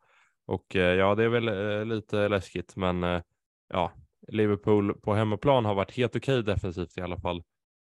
och 0.49 0.75
eh, 0.75 0.95
ja, 0.95 1.15
det 1.15 1.23
är 1.23 1.29
väl 1.29 1.47
eh, 1.47 1.85
lite 1.85 2.27
läskigt, 2.27 2.75
men 2.75 3.03
eh, 3.03 3.21
ja, 3.67 3.91
Liverpool 4.27 4.93
på 4.93 5.13
hemmaplan 5.13 5.65
har 5.65 5.75
varit 5.75 5.91
helt 5.91 6.15
okej 6.15 6.39
okay 6.39 6.53
defensivt 6.53 6.97
i 6.97 7.01
alla 7.01 7.17
fall. 7.17 7.43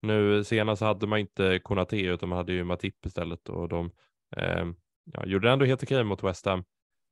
Nu 0.02 0.44
senast 0.44 0.82
hade 0.82 1.08
man 1.08 1.20
inte 1.20 1.60
Konate 1.60 2.02
utan 2.02 2.30
man 2.30 2.38
hade 2.38 2.54
ju 2.54 2.64
Matip 2.64 3.06
istället 3.06 3.50
och 3.50 3.70
de 3.70 3.92
eh, 4.38 4.66
ja, 5.14 5.26
gjorde 5.26 5.52
ändå 5.52 5.66
helt 5.66 5.84
okej 5.84 6.04
mot 6.04 6.24
West 6.24 6.46
Ham. 6.46 6.64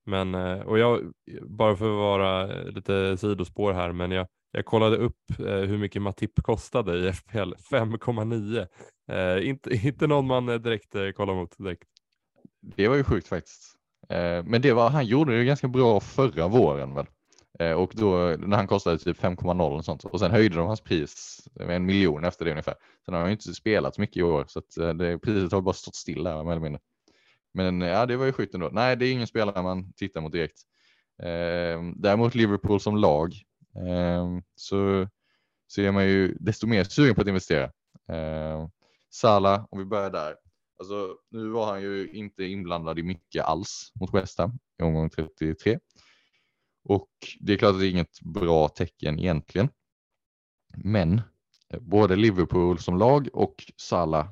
Men, 0.05 0.35
eh, 0.35 0.59
och 0.59 0.79
jag, 0.79 1.13
bara 1.41 1.75
för 1.75 1.85
att 1.85 1.97
vara 1.97 2.45
lite 2.45 3.17
sidospår 3.17 3.73
här, 3.73 3.91
men 3.91 4.11
jag, 4.11 4.27
jag 4.51 4.65
kollade 4.65 4.97
upp 4.97 5.39
eh, 5.39 5.45
hur 5.45 5.77
mycket 5.77 6.01
Matip 6.01 6.43
kostade 6.43 6.97
i 6.97 7.13
FPL, 7.13 7.53
5,9. 7.71 8.67
Eh, 9.11 9.47
inte, 9.47 9.69
inte 9.87 10.07
någon 10.07 10.27
man 10.27 10.45
direkt 10.45 10.95
eh, 10.95 11.09
kollar 11.09 11.33
mot 11.33 11.57
direkt. 11.57 11.89
Det 12.61 12.87
var 12.87 12.95
ju 12.95 13.03
sjukt 13.03 13.27
faktiskt. 13.27 13.75
Eh, 14.09 14.43
men 14.43 14.61
det 14.61 14.73
var, 14.73 14.89
han 14.89 15.05
gjorde 15.05 15.37
det 15.37 15.45
ganska 15.45 15.67
bra 15.67 15.99
förra 15.99 16.47
våren 16.47 16.93
väl? 16.93 17.05
Eh, 17.59 17.71
och 17.71 17.91
då 17.95 18.35
när 18.39 18.57
han 18.57 18.67
kostade 18.67 18.97
typ 18.97 19.21
5,0 19.21 19.77
och 19.77 19.85
sånt 19.85 20.03
och 20.03 20.19
sen 20.19 20.31
höjde 20.31 20.55
de 20.55 20.67
hans 20.67 20.81
pris 20.81 21.47
med 21.53 21.75
en 21.75 21.85
miljon 21.85 22.23
efter 22.23 22.45
det 22.45 22.51
ungefär. 22.51 22.75
Sen 23.05 23.13
har 23.13 23.21
han 23.21 23.29
ju 23.29 23.33
inte 23.33 23.53
spelat 23.53 23.95
så 23.95 24.01
mycket 24.01 24.17
i 24.17 24.23
år 24.23 24.45
så 24.47 24.59
att 24.59 24.77
eh, 24.77 24.93
det, 24.93 25.19
priset 25.19 25.51
har 25.51 25.61
bara 25.61 25.73
stått 25.73 25.95
stilla 25.95 26.43
mer 26.43 26.51
eller 26.51 26.61
mindre. 26.61 26.81
Men 27.53 27.81
eh, 27.81 27.87
ja, 27.87 28.05
det 28.05 28.17
var 28.17 28.25
ju 28.25 28.33
sjukt 28.33 28.53
ändå. 28.53 28.69
Nej, 28.71 28.95
det 28.95 29.05
är 29.05 29.11
ingen 29.11 29.27
spelare 29.27 29.63
man 29.63 29.93
tittar 29.93 30.21
mot 30.21 30.31
direkt. 30.31 30.59
Eh, 31.23 31.83
däremot 31.95 32.35
Liverpool 32.35 32.79
som 32.79 32.97
lag 32.97 33.33
eh, 33.75 34.27
så, 34.55 35.07
så 35.67 35.81
är 35.81 35.91
man 35.91 36.07
ju 36.07 36.37
desto 36.39 36.67
mer 36.67 36.83
sugen 36.83 37.15
på 37.15 37.21
att 37.21 37.27
investera. 37.27 37.71
Eh, 38.11 38.67
Sala, 39.09 39.67
om 39.71 39.79
vi 39.79 39.85
börjar 39.85 40.09
där. 40.09 40.35
Alltså, 40.79 41.15
nu 41.31 41.49
var 41.49 41.65
han 41.65 41.81
ju 41.81 42.09
inte 42.13 42.43
inblandad 42.43 42.99
i 42.99 43.03
mycket 43.03 43.45
alls 43.45 43.91
mot 43.99 44.13
West 44.13 44.37
Ham 44.37 44.59
i 44.79 44.83
omgång 44.83 45.09
33. 45.09 45.79
Och 46.89 47.09
det 47.39 47.53
är 47.53 47.57
klart 47.57 47.73
att 47.73 47.79
det 47.79 47.87
är 47.87 47.91
inget 47.91 48.21
bra 48.21 48.67
tecken 48.67 49.19
egentligen. 49.19 49.69
Men 50.75 51.21
eh, 51.69 51.79
både 51.79 52.15
Liverpool 52.15 52.79
som 52.79 52.97
lag 52.97 53.27
och 53.33 53.55
Salah 53.77 54.27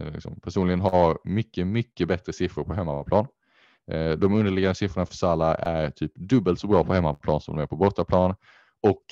eh, 0.00 0.12
liksom, 0.12 0.40
personligen 0.40 0.80
har 0.80 1.18
mycket, 1.24 1.66
mycket 1.66 2.08
bättre 2.08 2.32
siffror 2.32 2.64
på 2.64 2.74
hemmaplan. 2.74 3.26
Eh, 3.90 4.10
de 4.10 4.34
underliggande 4.34 4.74
siffrorna 4.74 5.06
för 5.06 5.14
Salah 5.14 5.56
är 5.58 5.90
typ 5.90 6.12
dubbelt 6.14 6.60
så 6.60 6.66
bra 6.66 6.84
på 6.84 6.94
hemmaplan 6.94 7.40
som 7.40 7.56
de 7.56 7.62
är 7.62 7.66
på 7.66 7.76
bortaplan 7.76 8.34
och 8.82 9.04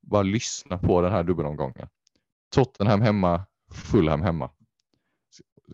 bara 0.00 0.22
lyssna 0.22 0.78
på 0.78 1.02
den 1.02 1.12
här 1.12 1.24
dubbelomgången. 1.24 1.88
Tottenham 2.54 3.00
hemma, 3.00 3.46
Fulham 3.72 4.22
hemma. 4.22 4.50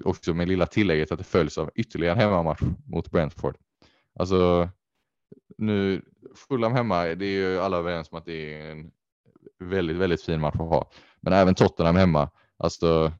Också 0.05 0.35
med 0.35 0.49
lilla 0.49 0.67
tillägget 0.67 1.13
att 1.13 1.19
det 1.19 1.25
följs 1.25 1.59
av 1.59 1.71
ytterligare 1.75 2.15
en 2.15 2.21
hemmamatch 2.21 2.63
mot 2.87 3.11
Brentford. 3.11 3.57
Alltså 4.19 4.71
nu, 5.59 6.03
Fulham 6.37 6.73
hemma, 6.73 7.05
det 7.05 7.27
är 7.27 7.31
ju 7.31 7.61
alla 7.61 7.77
överens 7.77 8.13
om 8.13 8.19
att 8.19 8.25
det 8.25 8.55
är 8.55 8.71
en 8.71 8.91
väldigt, 9.59 9.97
väldigt 9.97 10.23
fin 10.23 10.41
match 10.41 10.55
att 10.55 10.69
ha. 10.69 10.91
Men 11.21 11.33
även 11.33 11.55
Tottenham 11.55 11.97
hemma. 11.97 12.31
Alltså, 12.57 13.13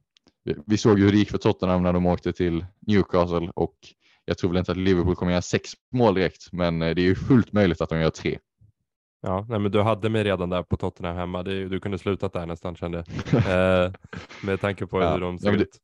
vi 0.65 0.77
såg 0.77 0.99
ju 0.99 1.05
hur 1.05 1.11
det 1.11 1.17
gick 1.17 1.31
för 1.31 1.37
Tottenham 1.37 1.83
när 1.83 1.93
de 1.93 2.05
åkte 2.05 2.33
till 2.33 2.65
Newcastle 2.79 3.51
och 3.55 3.77
jag 4.25 4.37
tror 4.37 4.49
väl 4.49 4.57
inte 4.57 4.71
att 4.71 4.77
Liverpool 4.77 5.15
kommer 5.15 5.31
göra 5.31 5.41
sex 5.41 5.71
mål 5.91 6.13
direkt, 6.13 6.51
men 6.51 6.81
eh, 6.81 6.95
det 6.95 7.01
är 7.01 7.03
ju 7.03 7.15
fullt 7.15 7.53
möjligt 7.53 7.81
att 7.81 7.89
de 7.89 7.99
gör 7.99 8.09
tre. 8.09 8.39
Ja, 9.21 9.45
nej, 9.49 9.59
men 9.59 9.71
du 9.71 9.81
hade 9.81 10.09
mig 10.09 10.23
redan 10.23 10.49
där 10.49 10.63
på 10.63 10.77
Tottenham 10.77 11.17
hemma. 11.17 11.43
Det, 11.43 11.69
du 11.69 11.79
kunde 11.79 11.97
slutat 11.97 12.33
där 12.33 12.45
nästan 12.45 12.75
kände 12.75 12.99
eh, 13.31 13.93
med 14.43 14.61
tanke 14.61 14.87
på 14.87 15.01
ja, 15.01 15.13
hur 15.13 15.19
de 15.19 15.39
ser 15.39 15.51
ja, 15.51 15.55
ut. 15.55 15.77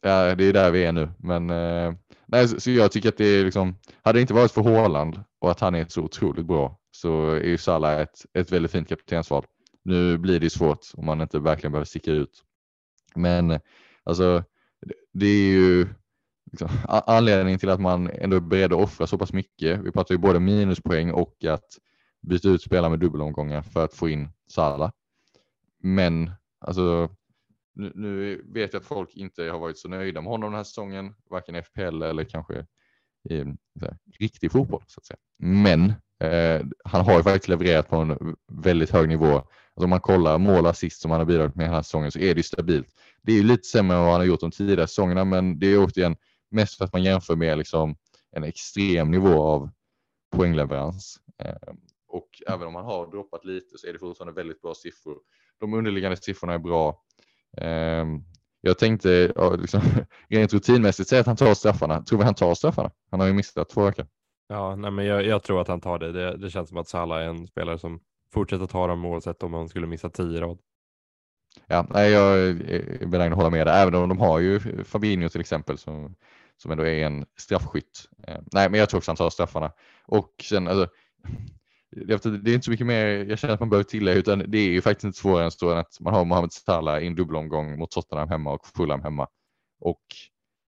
Ja, 0.00 0.34
det 0.34 0.44
är 0.44 0.52
där 0.52 0.70
vi 0.70 0.84
är 0.84 0.92
nu. 0.92 1.08
Men 1.18 1.50
eh, 1.50 1.94
nej, 2.26 2.48
så, 2.48 2.60
så, 2.60 2.70
jag 2.70 2.92
tycker 2.92 3.08
att 3.08 3.16
det 3.16 3.24
är 3.24 3.44
liksom, 3.44 3.74
hade 4.02 4.18
det 4.18 4.20
inte 4.20 4.34
varit 4.34 4.52
för 4.52 4.62
Håland 4.62 5.20
och 5.38 5.50
att 5.50 5.60
han 5.60 5.74
är 5.74 5.86
så 5.88 6.02
otroligt 6.02 6.46
bra 6.46 6.78
så 6.90 7.30
är 7.30 7.44
ju 7.44 7.58
Salah 7.58 8.00
ett, 8.00 8.26
ett 8.34 8.52
väldigt 8.52 8.72
fint 8.72 8.88
kaptensval. 8.88 9.44
Nu 9.82 10.18
blir 10.18 10.40
det 10.40 10.50
svårt 10.50 10.86
om 10.94 11.06
man 11.06 11.20
inte 11.20 11.38
verkligen 11.38 11.72
behöver 11.72 11.86
sticka 11.86 12.10
ut. 12.10 12.44
Men 13.14 13.60
alltså, 14.04 14.44
det 15.12 15.26
är 15.26 15.50
ju 15.50 15.88
liksom, 16.50 16.68
anledningen 16.86 17.58
till 17.58 17.70
att 17.70 17.80
man 17.80 18.10
ändå 18.10 18.36
är 18.36 18.40
beredd 18.40 18.72
att 18.72 18.82
offra 18.82 19.06
så 19.06 19.18
pass 19.18 19.32
mycket. 19.32 19.80
Vi 19.80 19.92
pratar 19.92 20.14
ju 20.14 20.18
både 20.18 20.40
minuspoäng 20.40 21.10
och 21.10 21.44
att 21.44 21.78
byta 22.22 22.48
ut 22.48 22.62
spelare 22.62 22.90
med 22.90 22.98
dubbelomgångar 22.98 23.62
för 23.62 23.84
att 23.84 23.94
få 23.94 24.08
in 24.08 24.28
Salah. 24.46 24.90
Men 25.82 26.30
alltså, 26.58 27.10
nu, 27.74 27.92
nu, 27.94 28.42
vet 28.54 28.72
jag 28.72 28.80
att 28.80 28.86
folk 28.86 29.16
inte 29.16 29.42
har 29.42 29.58
varit 29.58 29.78
så 29.78 29.88
nöjda 29.88 30.20
med 30.20 30.30
honom 30.30 30.50
den 30.50 30.56
här 30.56 30.64
säsongen, 30.64 31.14
varken 31.30 31.62
FPL 31.62 32.02
eller 32.02 32.24
kanske 32.24 32.66
i 33.24 33.44
här, 33.80 33.96
riktig 34.18 34.52
fotboll 34.52 34.82
så 34.86 35.00
att 35.00 35.06
säga. 35.06 35.18
Men 35.38 35.92
eh, 36.20 36.66
han 36.84 37.04
har 37.04 37.16
ju 37.16 37.22
faktiskt 37.22 37.48
levererat 37.48 37.88
på 37.88 37.96
en 37.96 38.36
väldigt 38.52 38.90
hög 38.90 39.08
nivå. 39.08 39.34
Alltså 39.34 39.84
om 39.84 39.90
man 39.90 40.00
kollar 40.00 40.38
mål 40.38 40.64
och 40.64 40.70
assist 40.70 41.00
som 41.00 41.10
han 41.10 41.20
har 41.20 41.26
bidragit 41.26 41.54
med 41.54 41.66
den 41.66 41.74
här 41.74 41.82
säsongen 41.82 42.12
så 42.12 42.18
är 42.18 42.34
det 42.34 42.38
ju 42.38 42.42
stabilt. 42.42 42.88
Det 43.22 43.32
är 43.32 43.36
ju 43.36 43.42
lite 43.42 43.68
sämre 43.68 43.96
än 43.96 44.02
vad 44.02 44.12
han 44.12 44.20
har 44.20 44.26
gjort 44.26 44.40
de 44.40 44.50
tidigare 44.50 44.86
säsongerna, 44.86 45.24
men 45.24 45.58
det 45.58 45.66
är 45.66 45.84
återigen 45.84 46.16
mest 46.50 46.78
för 46.78 46.84
att 46.84 46.92
man 46.92 47.02
jämför 47.02 47.36
med 47.36 47.58
liksom 47.58 47.96
en 48.36 48.44
extrem 48.44 49.10
nivå 49.10 49.42
av 49.42 49.70
poängleverans. 50.36 51.20
Eh, 51.42 51.74
och 52.08 52.28
även 52.46 52.66
om 52.66 52.72
man 52.72 52.84
har 52.84 53.10
droppat 53.10 53.44
lite 53.44 53.78
så 53.78 53.86
är 53.86 53.92
det 53.92 53.98
fortfarande 53.98 54.32
väldigt 54.32 54.62
bra 54.62 54.74
siffror. 54.74 55.18
De 55.60 55.74
underliggande 55.74 56.16
siffrorna 56.16 56.54
är 56.54 56.58
bra. 56.58 57.02
Eh, 57.56 58.06
jag 58.68 58.78
tänkte 58.78 59.32
liksom, 59.58 59.80
rent 60.28 60.52
rutinmässigt 60.52 61.08
säga 61.08 61.20
att 61.20 61.26
han 61.26 61.36
tar 61.36 61.54
straffarna. 61.54 62.02
Tror 62.02 62.18
vi 62.18 62.24
han 62.24 62.34
tar 62.34 62.54
straffarna? 62.54 62.90
Han 63.10 63.20
har 63.20 63.26
ju 63.26 63.32
missat 63.32 63.68
två 63.68 63.84
veckor. 63.84 64.06
Ja, 64.48 64.76
nej, 64.76 64.90
men 64.90 65.04
jag, 65.04 65.26
jag, 65.26 65.42
tror 65.42 65.60
att 65.60 65.68
han 65.68 65.80
tar 65.80 65.98
det. 65.98 66.12
det. 66.12 66.36
det. 66.36 66.50
känns 66.50 66.68
som 66.68 66.78
att 66.78 66.88
Salah 66.88 67.18
är 67.18 67.24
en 67.28 67.46
spelare 67.46 67.78
som 67.78 68.00
fortsätter 68.32 68.66
ta 68.66 68.86
dem 68.86 69.04
oavsett 69.04 69.42
om 69.42 69.54
han 69.54 69.68
skulle 69.68 69.86
missa 69.86 70.10
tio 70.10 70.40
rad. 70.40 70.58
Ja, 71.66 71.86
nej, 71.90 72.10
jag 72.10 72.38
är 72.38 73.06
benägen 73.06 73.32
att 73.32 73.38
hålla 73.38 73.50
med 73.50 73.66
där, 73.66 73.82
även 73.82 73.94
om 73.94 74.08
de 74.08 74.18
har 74.18 74.38
ju 74.38 74.84
Fabinho 74.84 75.28
till 75.28 75.40
exempel 75.40 75.78
som, 75.78 76.14
som 76.56 76.70
ändå 76.70 76.86
är 76.86 77.06
en 77.06 77.26
straffskytt. 77.36 78.08
Eh, 78.26 78.40
nej, 78.52 78.70
men 78.70 78.80
jag 78.80 78.88
tror 78.88 78.98
också 78.98 79.10
han 79.10 79.16
tar 79.16 79.30
straffarna. 79.30 79.72
Och 80.06 80.30
sen, 80.42 80.68
alltså, 80.68 80.88
det 81.90 82.26
är 82.50 82.54
inte 82.54 82.64
så 82.64 82.70
mycket 82.70 82.86
mer 82.86 83.06
jag 83.06 83.38
känner 83.38 83.54
att 83.54 83.60
man 83.60 83.70
behöver 83.70 83.84
tillägga, 83.84 84.18
utan 84.18 84.38
det 84.48 84.58
är 84.58 84.68
ju 84.68 84.82
faktiskt 84.82 85.04
inte 85.04 85.18
svårare 85.18 85.44
än 85.44 85.50
så 85.50 85.72
än 85.72 85.78
att 85.78 86.00
man 86.00 86.14
har 86.14 86.24
Mohamed 86.24 86.52
Salah 86.52 87.02
i 87.02 87.06
en 87.06 87.14
dubbelomgång 87.14 87.78
mot 87.78 87.90
Tottenham 87.90 88.28
hemma 88.28 88.52
och 88.52 88.66
Fulham 88.76 89.02
hemma. 89.02 89.28
Och 89.80 90.02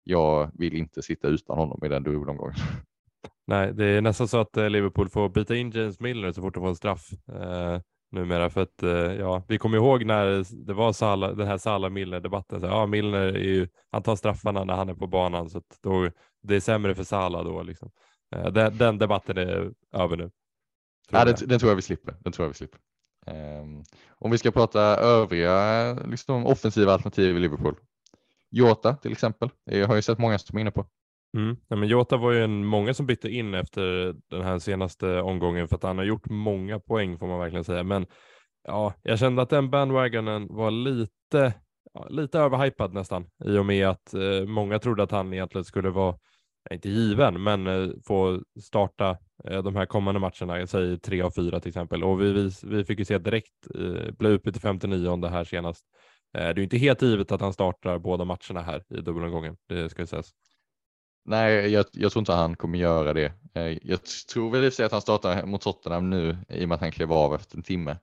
jag 0.04 0.52
vill 0.54 0.76
inte 0.76 1.02
sitta 1.02 1.28
utan 1.28 1.58
honom 1.58 1.80
i 1.86 1.88
den 1.88 2.04
dubbelomgången. 2.04 2.56
Nej, 3.48 3.74
det 3.74 3.86
är 3.86 4.02
nästan 4.02 4.28
så 4.28 4.38
att 4.38 4.58
eh, 4.58 4.70
Liverpool 4.70 5.10
får 5.10 5.30
byta 5.30 5.56
in 5.56 5.72
James 5.72 6.00
Milner 6.00 6.32
så 6.32 6.42
fort 6.42 6.54
de 6.54 6.60
får 6.60 6.70
en 6.70 6.76
straff 6.76 7.10
eh, 7.28 7.80
numera. 8.12 8.50
För 8.50 8.62
att, 8.62 8.84
eh, 8.84 8.90
ja, 8.90 9.44
vi 9.48 9.58
kommer 9.58 9.78
ihåg 9.78 10.06
när 10.06 10.46
det 10.66 10.74
var 10.74 10.94
Sala, 10.94 11.34
den 11.34 11.48
här 11.48 11.58
Salah-Milner-debatten. 11.58 12.62
Ja, 12.62 12.86
Milner 12.86 13.20
är 13.20 13.44
ju, 13.44 13.68
han 13.92 14.04
tar 14.04 14.16
straffarna 14.16 14.64
när 14.64 14.74
han 14.74 14.90
är 14.90 14.94
på 14.94 15.08
banan 15.08 15.50
så 15.50 15.58
att 15.58 15.80
då, 15.84 16.10
det 16.44 16.56
är 16.56 16.60
sämre 16.60 16.96
för 16.96 17.04
Salah 17.04 17.44
då. 17.44 17.64
Liksom. 17.64 17.92
Eh, 18.36 18.52
den, 18.52 18.78
den, 18.78 18.98
debatten 18.98 19.38
är 19.38 19.72
över 19.94 20.18
nu. 20.18 20.32
Ja, 21.12 21.26
den, 21.26 21.36
den, 21.46 21.60
tror 21.60 21.72
jag 21.72 21.76
vi 21.76 21.82
slipper. 21.82 22.16
Den 22.20 22.34
tror 22.34 22.44
jag 22.44 22.50
vi 22.50 22.56
slipper. 22.56 22.80
Um, 23.28 23.84
om 24.20 24.32
vi 24.32 24.38
ska 24.38 24.52
prata 24.52 24.82
övriga 24.98 25.94
liksom, 25.94 26.46
offensiva 26.46 26.94
alternativ 26.94 27.38
i 27.38 27.40
Liverpool. 27.40 27.76
Jota 28.52 28.96
till 28.96 29.12
exempel. 29.12 29.50
Jag 29.64 29.88
har 29.88 29.96
ju 29.96 30.02
sett 30.02 30.20
många 30.20 30.40
som 30.40 30.58
är 30.58 30.62
inne 30.62 30.72
på. 30.72 30.86
Mm. 31.38 31.58
Ja, 31.68 31.76
men 31.76 31.90
Jota 31.90 32.18
var 32.18 32.32
ju 32.32 32.44
en, 32.44 32.66
många 32.66 32.94
som 32.94 33.06
bytte 33.06 33.30
in 33.30 33.54
efter 33.54 34.16
den 34.30 34.42
här 34.42 34.60
senaste 34.60 35.22
omgången 35.22 35.68
för 35.68 35.76
att 35.76 35.84
han 35.84 35.98
har 35.98 36.06
gjort 36.06 36.30
många 36.30 36.80
poäng 36.80 37.18
får 37.18 37.28
man 37.28 37.40
verkligen 37.40 37.64
säga. 37.64 37.84
Men 37.84 38.06
ja, 38.68 38.94
jag 39.04 39.20
kände 39.20 39.42
att 39.42 39.50
den 39.50 39.70
bandwagonen 39.70 40.48
var 40.48 40.72
lite, 40.72 41.54
ja, 41.94 42.08
lite 42.10 42.40
överhypad 42.40 42.94
nästan 42.94 43.26
i 43.46 43.58
och 43.58 43.66
med 43.66 43.88
att 43.88 44.14
eh, 44.14 44.48
många 44.48 44.80
trodde 44.80 45.04
att 45.04 45.12
han 45.12 45.34
egentligen 45.34 45.66
skulle 45.66 45.90
vara, 45.90 46.16
inte 46.70 46.90
given, 46.90 47.44
men 47.44 47.68
eh, 47.68 47.90
få 48.08 48.42
starta 48.62 49.18
eh, 49.44 49.64
de 49.64 49.76
här 49.76 49.86
kommande 49.86 50.20
matcherna, 50.20 50.68
säg 50.68 51.00
tre 51.00 51.22
av 51.22 51.32
fyra 51.32 51.60
till 51.60 51.70
exempel. 51.70 52.04
Och 52.04 52.22
vi, 52.22 52.32
vi, 52.32 52.52
vi 52.64 52.86
fick 52.86 53.00
ju 53.00 53.06
se 53.06 53.18
direkt, 53.18 53.68
eh, 53.76 54.12
blev 54.12 54.32
uppe 54.32 54.52
till 54.52 54.62
59 54.62 55.26
här 55.26 55.44
senast. 55.44 55.86
Eh, 56.38 56.44
det 56.44 56.50
är 56.50 56.58
ju 56.58 56.64
inte 56.64 56.78
helt 56.78 57.02
givet 57.02 57.32
att 57.32 57.42
han 57.42 57.54
startar 57.54 58.00
båda 58.00 58.26
matcherna 58.26 58.62
här 58.62 58.84
i 58.90 59.02
dubbelomgången, 59.02 59.58
det 59.70 59.90
ska 59.90 60.02
ju 60.02 60.08
sägas. 60.08 60.32
Nej, 61.26 61.72
jag, 61.72 61.86
jag, 61.92 62.12
tror 62.12 62.22
inte 62.22 62.34
han 62.34 62.56
kommer 62.56 62.78
göra 62.78 63.14
det. 63.14 63.34
Eh, 63.54 63.78
jag 63.82 64.00
tror 64.34 64.52
väl 64.52 64.64
i 64.64 64.72
sig 64.72 64.86
att 64.86 64.92
han 64.92 65.02
startar 65.02 65.46
mot 65.46 65.62
Tottenham 65.62 66.10
nu 66.10 66.38
i 66.50 66.66
och 66.66 66.70
med 66.70 66.76
att 66.76 66.82
han 66.82 66.92
klev 66.92 67.14
av 67.14 67.36
efter 67.36 67.58
en 67.58 67.64
timme. 67.64 67.98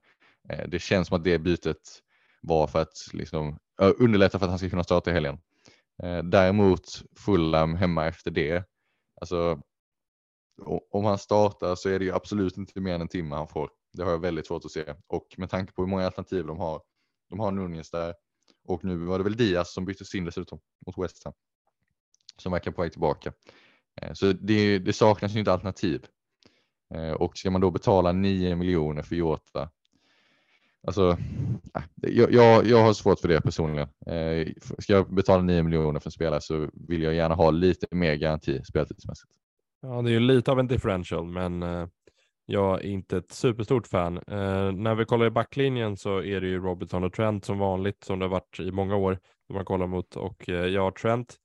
Det 0.69 0.79
känns 0.79 1.09
som 1.09 1.17
att 1.17 1.25
det 1.25 1.39
bytet 1.39 2.03
var 2.43 2.67
för 2.67 2.83
att 2.83 2.95
liksom, 3.13 3.59
underlätta 3.99 4.39
för 4.39 4.47
att 4.47 4.51
han 4.51 4.59
ska 4.59 4.71
kunna 4.71 4.85
starta 4.85 5.11
i 5.11 5.15
helgen. 5.15 5.39
Eh, 6.03 6.22
däremot 6.22 7.03
Fulham 7.16 7.74
hemma 7.74 8.07
efter 8.07 8.30
det. 8.30 8.64
Alltså, 9.20 9.61
om 10.90 11.05
han 11.05 11.18
startar 11.18 11.74
så 11.74 11.88
är 11.88 11.99
det 11.99 12.05
ju 12.05 12.12
absolut 12.12 12.57
inte 12.57 12.80
mer 12.80 12.94
än 12.94 13.01
en 13.01 13.09
timme 13.09 13.36
han 13.36 13.49
får. 13.49 13.70
Det 13.92 14.03
har 14.03 14.11
jag 14.11 14.18
väldigt 14.18 14.46
svårt 14.46 14.64
att 14.64 14.70
se 14.70 14.94
och 15.07 15.26
med 15.36 15.51
tanke 15.51 15.72
på 15.72 15.82
hur 15.82 15.88
många 15.88 16.07
alternativ 16.07 16.46
de 16.46 16.59
har. 16.59 16.82
De 17.30 17.40
har 17.40 17.51
Nunez 17.51 17.90
där 17.90 18.14
och 18.64 18.84
nu 18.84 18.96
var 18.96 19.18
det 19.18 19.24
väl 19.24 19.36
Diaz 19.36 19.72
som 19.72 19.84
byttes 19.84 20.14
in 20.14 20.24
dessutom 20.24 20.61
mot 20.86 20.99
West 20.99 21.24
Ham 21.24 21.34
som 22.36 22.53
verkar 22.53 22.70
på 22.70 22.82
väg 22.82 22.92
tillbaka. 22.92 23.32
Eh, 24.01 24.12
så 24.12 24.32
det, 24.32 24.78
det 24.78 24.92
saknas 24.92 25.34
ju 25.34 25.38
inte 25.38 25.53
alternativ. 25.53 26.07
Eh, 26.94 27.12
och 27.12 27.38
ska 27.38 27.51
man 27.51 27.61
då 27.61 27.70
betala 27.70 28.12
9 28.12 28.57
miljoner 28.57 29.03
för 29.03 29.16
Jota? 29.16 29.70
Alltså, 30.89 31.16
äh, 31.74 31.82
jag, 31.97 32.32
jag, 32.32 32.66
jag 32.66 32.82
har 32.82 32.93
svårt 32.93 33.20
för 33.20 33.28
det 33.28 33.41
personligen. 33.41 33.89
Eh, 34.07 34.49
ska 34.78 34.93
jag 34.93 35.14
betala 35.14 35.43
9 35.43 35.62
miljoner 35.62 36.01
för 36.01 36.09
en 36.09 36.12
spelare 36.12 36.41
så 36.41 36.68
vill 36.89 37.03
jag 37.03 37.14
gärna 37.14 37.34
ha 37.34 37.51
lite 37.51 37.86
mer 37.91 38.14
garanti 38.14 38.64
speltidsmässigt. 38.64 39.32
Ja, 39.82 40.03
det 40.03 40.11
är 40.11 40.12
ju 40.12 40.20
lite 40.20 40.51
av 40.51 40.61
en 40.61 40.66
differential, 40.66 41.26
men 41.26 41.62
eh, 41.62 41.86
jag 42.47 42.74
är 42.74 42.86
inte 42.86 43.16
ett 43.16 43.32
superstort 43.32 43.86
fan. 43.86 44.16
Eh, 44.16 44.72
när 44.72 44.95
vi 44.95 45.05
kollar 45.05 45.26
i 45.26 45.30
backlinjen 45.30 45.97
så 45.97 46.22
är 46.22 46.41
det 46.41 46.47
ju 46.47 46.61
Robertson 46.61 47.05
och 47.05 47.12
Trent 47.12 47.45
som 47.45 47.59
vanligt 47.59 48.05
som 48.05 48.18
det 48.18 48.24
har 48.24 48.30
varit 48.30 48.61
i 48.61 48.70
många 48.70 48.97
år. 48.97 49.18
Som 49.47 49.57
man 49.57 49.64
kollar 49.64 49.86
mot 49.86 50.16
och 50.16 50.49
eh, 50.49 50.66
jag 50.66 50.97
Trent 50.97 51.36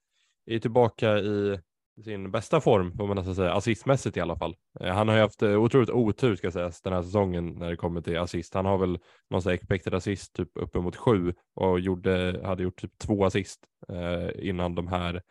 är 0.45 0.59
tillbaka 0.59 1.17
i 1.17 1.59
sin 2.01 2.31
bästa 2.31 2.61
form, 2.61 2.97
får 2.97 3.07
man 3.07 3.15
nästan 3.15 3.35
säga, 3.35 3.53
assistmässigt 3.53 4.17
i 4.17 4.21
alla 4.21 4.35
fall. 4.35 4.55
Eh, 4.79 4.93
han 4.93 5.07
har 5.07 5.15
ju 5.15 5.21
haft 5.21 5.41
eh, 5.41 5.55
otroligt 5.63 5.89
otur 5.89 6.35
ska 6.35 6.51
sägas 6.51 6.81
den 6.81 6.93
här 6.93 7.03
säsongen 7.03 7.49
när 7.49 7.69
det 7.69 7.75
kommer 7.75 8.01
till 8.01 8.17
assist. 8.17 8.53
Han 8.53 8.65
har 8.65 8.77
väl 8.77 8.99
någon 9.29 9.41
sån 9.41 9.53
expected 9.53 9.93
assist 9.93 10.33
typ 10.33 10.49
uppemot 10.55 10.95
sju 10.95 11.33
och 11.55 11.79
gjorde, 11.79 12.41
hade 12.45 12.63
gjort 12.63 12.81
typ 12.81 12.97
två 12.97 13.25
assist 13.25 13.59
eh, 13.89 14.47
innan 14.49 14.75
de 14.75 14.87
här 14.87 15.21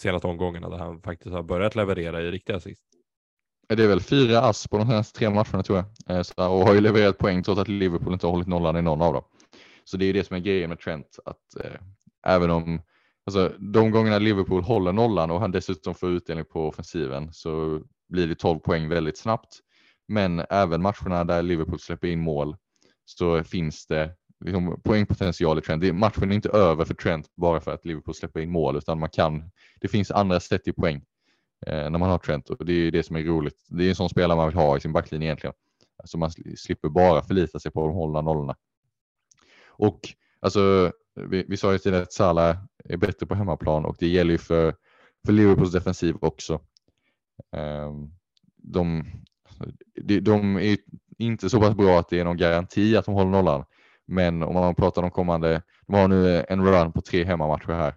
senaste 0.00 0.26
omgångarna 0.26 0.68
där 0.68 0.78
han 0.78 1.02
faktiskt 1.02 1.34
har 1.34 1.42
börjat 1.42 1.74
leverera 1.74 2.22
i 2.22 2.30
riktiga 2.30 2.56
assist. 2.56 2.82
Det 3.68 3.84
är 3.84 3.88
väl 3.88 4.00
fyra 4.00 4.40
ass 4.40 4.68
på 4.68 4.78
de 4.78 4.86
senaste 4.86 5.18
tre 5.18 5.30
matcherna 5.30 5.62
tror 5.62 5.84
jag 6.06 6.16
eh, 6.16 6.52
och 6.52 6.66
har 6.66 6.74
ju 6.74 6.80
levererat 6.80 7.18
poäng 7.18 7.42
trots 7.42 7.60
att 7.60 7.68
Liverpool 7.68 8.12
inte 8.12 8.26
har 8.26 8.32
hållit 8.32 8.48
nollan 8.48 8.76
i 8.76 8.82
någon 8.82 9.02
av 9.02 9.12
dem. 9.12 9.24
Så 9.84 9.96
det 9.96 10.04
är 10.04 10.06
ju 10.06 10.12
det 10.12 10.24
som 10.24 10.36
är 10.36 10.40
grejen 10.40 10.68
med 10.68 10.80
Trent 10.80 11.18
att 11.24 11.64
eh, 11.64 11.80
även 12.26 12.50
om 12.50 12.80
Alltså 13.28 13.54
de 13.58 13.90
gångerna 13.90 14.18
Liverpool 14.18 14.62
håller 14.62 14.92
nollan 14.92 15.30
och 15.30 15.40
han 15.40 15.50
dessutom 15.50 15.94
får 15.94 16.10
utdelning 16.10 16.44
på 16.44 16.68
offensiven 16.68 17.32
så 17.32 17.80
blir 18.08 18.26
det 18.26 18.34
12 18.34 18.58
poäng 18.58 18.88
väldigt 18.88 19.18
snabbt. 19.18 19.58
Men 20.06 20.42
även 20.50 20.82
matcherna 20.82 21.24
där 21.24 21.42
Liverpool 21.42 21.78
släpper 21.78 22.08
in 22.08 22.20
mål 22.20 22.56
så 23.04 23.44
finns 23.44 23.86
det 23.86 24.14
liksom, 24.44 24.80
poängpotential 24.84 25.58
i 25.58 25.60
Trent. 25.60 25.82
Det, 25.82 25.92
matchen 25.92 26.30
är 26.30 26.34
inte 26.34 26.48
över 26.48 26.84
för 26.84 26.94
Trent 26.94 27.26
bara 27.36 27.60
för 27.60 27.74
att 27.74 27.84
Liverpool 27.84 28.14
släpper 28.14 28.40
in 28.40 28.50
mål, 28.50 28.76
utan 28.76 28.98
man 28.98 29.10
kan, 29.10 29.50
det 29.80 29.88
finns 29.88 30.10
andra 30.10 30.40
sätt 30.40 30.68
i 30.68 30.72
poäng 30.72 31.04
eh, 31.66 31.90
när 31.90 31.98
man 31.98 32.10
har 32.10 32.18
Trent 32.18 32.50
och 32.50 32.66
det 32.66 32.72
är 32.72 32.90
det 32.90 33.02
som 33.02 33.16
är 33.16 33.22
roligt. 33.22 33.66
Det 33.68 33.84
är 33.84 33.88
en 33.88 33.94
sån 33.94 34.08
spelare 34.08 34.36
man 34.36 34.48
vill 34.48 34.56
ha 34.56 34.76
i 34.76 34.80
sin 34.80 34.92
backlinje 34.92 35.26
egentligen. 35.26 35.54
Alltså 35.96 36.18
man 36.18 36.30
slipper 36.56 36.88
bara 36.88 37.22
förlita 37.22 37.58
sig 37.58 37.72
på 37.72 37.86
de 37.86 37.94
hållna 37.94 38.20
nollorna. 38.20 38.56
Och 39.66 40.00
alltså, 40.40 40.92
vi, 41.30 41.44
vi 41.48 41.56
sa 41.56 41.72
ju 41.72 41.78
tidigare 41.78 42.02
att 42.02 42.12
Salah 42.12 42.56
är 42.84 42.96
bättre 42.96 43.26
på 43.26 43.34
hemmaplan 43.34 43.84
och 43.84 43.96
det 43.98 44.08
gäller 44.08 44.32
ju 44.32 44.38
för, 44.38 44.74
för 45.26 45.32
Liverpools 45.32 45.72
defensiv 45.72 46.16
också. 46.20 46.60
Ehm, 47.56 48.10
de, 48.56 49.04
de, 50.22 50.56
är 50.56 50.76
inte 51.18 51.50
så 51.50 51.60
pass 51.60 51.74
bra 51.74 51.98
att 51.98 52.08
det 52.08 52.20
är 52.20 52.24
någon 52.24 52.36
garanti 52.36 52.96
att 52.96 53.04
de 53.04 53.14
håller 53.14 53.30
nollan. 53.30 53.64
Men 54.06 54.42
om 54.42 54.54
man 54.54 54.74
pratar 54.74 55.02
om 55.02 55.10
kommande, 55.10 55.62
de 55.86 55.94
har 55.94 56.08
nu 56.08 56.44
en 56.48 56.66
run 56.66 56.92
på 56.92 57.00
tre 57.00 57.24
hemmamatcher 57.24 57.72
här. 57.72 57.94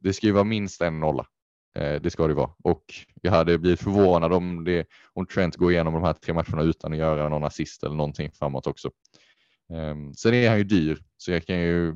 Det 0.00 0.12
ska 0.12 0.26
ju 0.26 0.32
vara 0.32 0.44
minst 0.44 0.80
en 0.80 1.00
nolla. 1.00 1.26
Eh, 1.74 2.00
det 2.00 2.10
ska 2.10 2.26
det 2.26 2.34
vara. 2.34 2.50
Och 2.64 2.84
jag 3.22 3.32
hade 3.32 3.58
blivit 3.58 3.80
förvånad 3.80 4.32
om, 4.32 4.64
det, 4.64 4.86
om 5.12 5.26
Trent 5.26 5.56
går 5.56 5.72
igenom 5.72 5.94
de 5.94 6.02
här 6.02 6.12
tre 6.12 6.34
matcherna 6.34 6.62
utan 6.62 6.92
att 6.92 6.98
göra 6.98 7.28
någon 7.28 7.44
assist 7.44 7.82
eller 7.82 7.96
någonting 7.96 8.30
framåt 8.32 8.66
också. 8.66 8.90
Ehm, 9.72 10.14
sen 10.14 10.34
är 10.34 10.48
han 10.48 10.58
ju 10.58 10.64
dyr, 10.64 10.98
så 11.16 11.32
jag 11.32 11.46
kan 11.46 11.60
ju, 11.60 11.94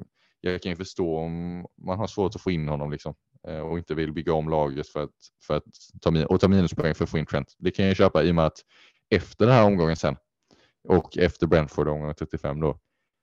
jag 0.52 0.62
kan 0.62 0.72
ju 0.72 0.76
förstå 0.76 1.18
om 1.18 1.66
man 1.86 1.98
har 1.98 2.06
svårt 2.06 2.34
att 2.34 2.40
få 2.40 2.50
in 2.50 2.68
honom 2.68 2.90
liksom, 2.90 3.14
eh, 3.48 3.58
och 3.58 3.78
inte 3.78 3.94
vill 3.94 4.12
bygga 4.12 4.32
om 4.32 4.48
laget 4.48 4.88
för 4.88 5.02
att, 5.02 5.10
för 5.46 5.56
att 5.56 5.64
ta, 6.00 6.26
och 6.26 6.40
ta 6.40 6.48
minuspoäng 6.48 6.94
för 6.94 7.04
att 7.04 7.10
få 7.10 7.18
in 7.18 7.26
Trent. 7.26 7.54
Det 7.58 7.70
kan 7.70 7.86
jag 7.86 7.96
köpa 7.96 8.22
i 8.22 8.30
och 8.30 8.34
med 8.34 8.46
att 8.46 8.58
efter 9.10 9.46
den 9.46 9.54
här 9.54 9.64
omgången 9.64 9.96
sen 9.96 10.16
och 10.88 11.18
efter 11.18 11.46
Brentford 11.46 11.88
omgång 11.88 12.14
35 12.14 12.60
då 12.60 12.78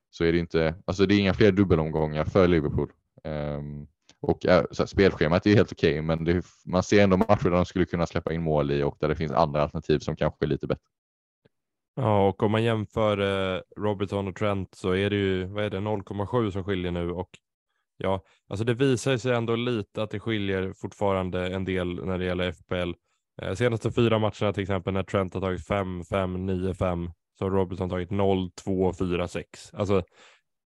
så 0.10 0.24
är 0.24 0.32
det 0.32 0.38
inte, 0.38 0.76
alltså 0.86 1.06
det 1.06 1.16
är 1.16 1.20
inga 1.20 1.34
fler 1.34 1.52
dubbelomgångar 1.52 2.26
för 2.26 2.48
Liverpool. 2.48 2.92
Um, 3.24 3.88
och 4.22 4.46
eh, 4.46 4.66
så 4.72 4.84
här, 4.84 4.88
spelschemat 4.88 5.46
är 5.46 5.56
helt 5.56 5.72
okej, 5.72 5.92
okay, 5.92 6.02
men 6.02 6.24
det, 6.24 6.46
man 6.66 6.84
ser 6.84 7.04
ändå 7.04 7.18
matcher 7.18 7.44
där 7.44 7.52
de 7.52 7.66
skulle 7.66 7.86
kunna 7.86 8.08
släppa 8.08 8.34
in 8.34 8.42
mål 8.42 8.72
i 8.72 8.84
och 8.84 8.98
där 9.00 9.08
det 9.08 9.16
finns 9.16 9.32
andra 9.32 9.62
alternativ 9.62 10.00
som 10.00 10.16
kanske 10.16 10.46
är 10.46 10.48
lite 10.48 10.68
bättre. 10.68 10.84
Ja, 11.96 12.28
och 12.28 12.44
om 12.44 12.52
man 12.52 12.64
jämför 12.64 13.18
eh, 13.18 13.62
Robertson 13.78 14.28
och 14.28 14.36
Trent 14.36 14.76
så 14.76 14.92
är 14.92 15.10
det 15.10 15.16
ju, 15.16 15.46
vad 15.46 15.64
är 15.64 15.70
det, 15.70 15.78
0,7 15.78 16.52
som 16.52 16.64
skiljer 16.64 16.92
nu 16.92 17.12
och 17.12 17.30
ja, 17.98 18.24
alltså 18.48 18.66
det 18.66 18.74
visar 18.74 19.18
sig 19.18 19.36
ändå 19.36 19.56
lite 19.56 20.04
att 20.04 20.10
det 20.10 20.20
skiljer 20.20 20.74
fortfarande 20.74 21.48
en 21.56 21.66
del 21.66 22.06
när 22.06 22.18
det 22.18 22.26
gäller 22.26 22.52
FPL. 22.52 22.94
Eh, 23.42 23.54
senaste 23.54 23.92
fyra 23.92 24.20
matcherna 24.20 24.54
till 24.54 24.64
exempel 24.64 24.94
när 24.94 25.04
Trent 25.04 25.34
har 25.34 25.42
tagit 25.42 25.68
5, 25.68 26.04
5, 26.04 26.46
9, 26.46 26.74
5 26.74 27.12
så 27.38 27.46
har 27.46 27.52
Robertson 27.52 27.90
tagit 27.90 28.12
0, 28.12 28.52
2, 28.52 28.94
4, 28.94 29.28
6. 29.28 29.74
Alltså 29.74 30.04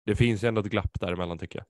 det 0.07 0.16
finns 0.16 0.45
ju 0.45 0.49
ändå 0.49 0.61
ett 0.61 0.66
glapp 0.66 1.01
däremellan 1.01 1.39
tycker 1.39 1.59
jag. 1.59 1.66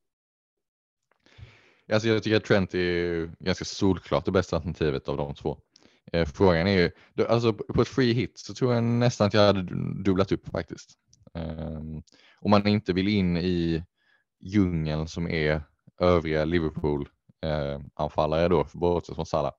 Alltså 1.95 2.09
jag 2.09 2.23
tycker 2.23 2.37
att 2.37 2.45
Trent 2.45 2.75
är 2.75 3.31
ganska 3.45 3.65
solklart 3.65 4.25
det 4.25 4.33
bästa 4.33 4.57
alternativet 4.57 5.09
av 5.09 5.17
de 5.17 5.35
två. 5.35 5.59
Eh, 6.13 6.27
frågan 6.27 6.67
är 6.67 6.79
ju, 6.79 6.91
alltså 7.29 7.53
på 7.53 7.83
ett 7.83 7.89
free 7.89 8.13
hit 8.13 8.39
så 8.39 8.55
tror 8.55 8.75
jag 8.75 8.85
nästan 8.85 9.27
att 9.27 9.35
jag 9.35 9.47
hade 9.47 9.63
dubblat 10.03 10.33
upp 10.33 10.49
faktiskt. 10.49 10.91
Ehm, 11.35 12.03
om 12.41 12.51
man 12.51 12.67
inte 12.67 12.93
vill 12.93 13.09
in 13.09 13.37
i 13.37 13.85
djungeln 14.41 15.09
som 15.09 15.31
är 15.31 15.63
övriga 16.01 16.45
Liverpool-anfallare 16.45 18.49
då, 18.49 18.67
bortsett 18.73 19.15
från 19.15 19.27
Salah, 19.27 19.53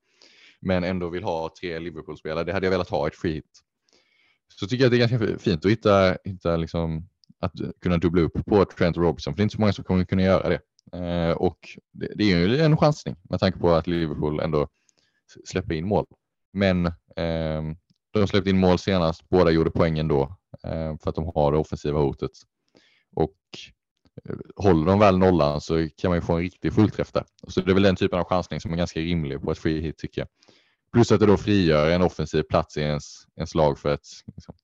men 0.62 0.84
ändå 0.84 1.10
vill 1.10 1.24
ha 1.24 1.54
tre 1.60 1.80
Liverpool-spelare, 1.80 2.44
det 2.44 2.54
hade 2.54 2.66
jag 2.66 2.72
velat 2.72 2.90
ha 2.90 3.08
ett 3.08 3.16
free 3.16 3.34
hit. 3.34 3.62
Så 4.48 4.68
tycker 4.68 4.84
jag 4.84 4.88
att 4.88 4.92
det 4.92 4.98
är 4.98 5.08
ganska 5.08 5.40
fint 5.40 5.66
att 5.66 5.72
hitta, 5.72 6.18
hitta 6.24 6.58
liksom, 6.58 7.10
att 7.40 7.54
kunna 7.82 7.98
dubbla 7.98 8.22
upp 8.22 8.46
på 8.46 8.66
Trent 8.66 8.98
Robinson, 8.98 9.34
för 9.34 9.38
det 9.38 9.42
är 9.42 9.44
inte 9.44 9.56
så 9.56 9.62
många 9.62 9.74
som 9.74 9.84
kommer 9.84 10.06
kunna 10.06 10.24
göra 10.24 10.50
det. 10.50 10.60
Eh, 10.94 11.32
och 11.32 11.60
det, 11.92 12.24
är 12.24 12.38
ju 12.38 12.60
en 12.60 12.78
chansning 12.78 13.16
med 13.30 13.40
tanke 13.40 13.60
på 13.60 13.72
att 13.72 13.88
Liverpool 13.88 14.40
ändå 14.40 14.68
släpper 15.46 15.76
in 15.76 15.88
mål. 15.88 16.06
Men 16.56 16.86
eh, 17.16 17.64
de 18.14 18.28
släppte 18.28 18.50
in 18.50 18.60
mål 18.60 18.80
senast, 18.80 19.30
båda 19.30 19.52
gjorde 19.52 19.72
poängen 19.72 20.08
då 20.08 20.22
eh, 20.64 20.98
för 20.98 21.10
att 21.10 21.16
de 21.16 21.32
har 21.36 21.52
det 21.52 21.58
offensiva 21.58 22.00
hotet. 22.00 22.32
Och 23.16 23.38
eh, 24.30 24.36
håller 24.56 24.86
de 24.86 25.00
väl 25.00 25.18
nollan 25.18 25.62
så 25.62 25.90
kan 25.98 26.10
man 26.10 26.18
ju 26.18 26.22
få 26.22 26.34
en 26.34 26.42
riktig 26.42 26.74
fullträff 26.74 27.12
där. 27.12 27.26
Så 27.48 27.62
det 27.62 27.72
är 27.72 27.74
väl 27.74 27.84
den 27.84 27.96
typen 27.96 28.20
av 28.20 28.26
chansning 28.26 28.62
som 28.62 28.74
är 28.74 28.78
ganska 28.78 29.00
rimlig 29.00 29.42
på 29.42 29.52
ett 29.52 29.58
free 29.58 29.82
hit 29.82 29.98
tycker 29.98 30.22
jag. 30.22 30.28
Plus 30.94 31.12
att 31.12 31.20
det 31.20 31.26
då 31.26 31.38
frigör 31.38 31.90
en 31.90 32.02
offensiv 32.02 32.44
plats 32.44 32.78
i 32.78 32.82
ens, 32.82 33.04
ens 33.36 33.56
lag 33.56 33.80
för 33.80 33.94
att 33.94 34.08
liksom, 34.36 34.56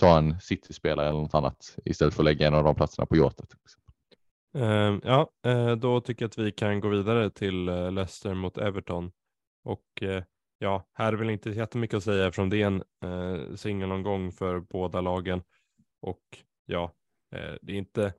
ta 0.00 0.18
en 0.18 0.40
City-spelare 0.40 1.08
eller 1.08 1.20
något 1.20 1.34
annat 1.34 1.76
istället 1.84 2.14
för 2.14 2.22
att 2.22 2.24
lägga 2.24 2.46
en 2.46 2.54
av 2.54 2.64
de 2.64 2.74
platserna 2.74 3.06
på 3.06 3.16
Jota. 3.16 3.44
Uh, 4.56 4.62
ehm, 4.62 5.00
ja, 5.04 5.30
uh, 5.46 5.72
då 5.72 6.00
tycker 6.00 6.22
jag 6.22 6.28
att 6.28 6.38
vi 6.38 6.52
kan 6.52 6.80
gå 6.80 6.88
vidare 6.88 7.30
till 7.30 7.68
uh, 7.68 7.92
Leicester 7.92 8.34
mot 8.34 8.58
Everton. 8.58 9.12
Och 9.64 10.02
eh, 10.02 10.22
ja, 10.62 10.86
här 10.94 11.12
är 11.12 11.16
väl 11.16 11.30
inte 11.30 11.50
jättemycket 11.50 11.96
att 11.96 12.04
säga 12.04 12.26
eftersom 12.26 12.50
det 12.50 12.62
är 12.62 12.66
en 12.66 12.82
eh, 13.04 13.54
singelomgång 13.54 14.32
för 14.32 14.60
båda 14.60 15.00
lagen. 15.00 15.42
Och 16.00 16.22
ja, 16.66 16.92
eh, 17.34 17.54
det 17.62 17.72
är 17.72 17.76
inte 17.76 18.12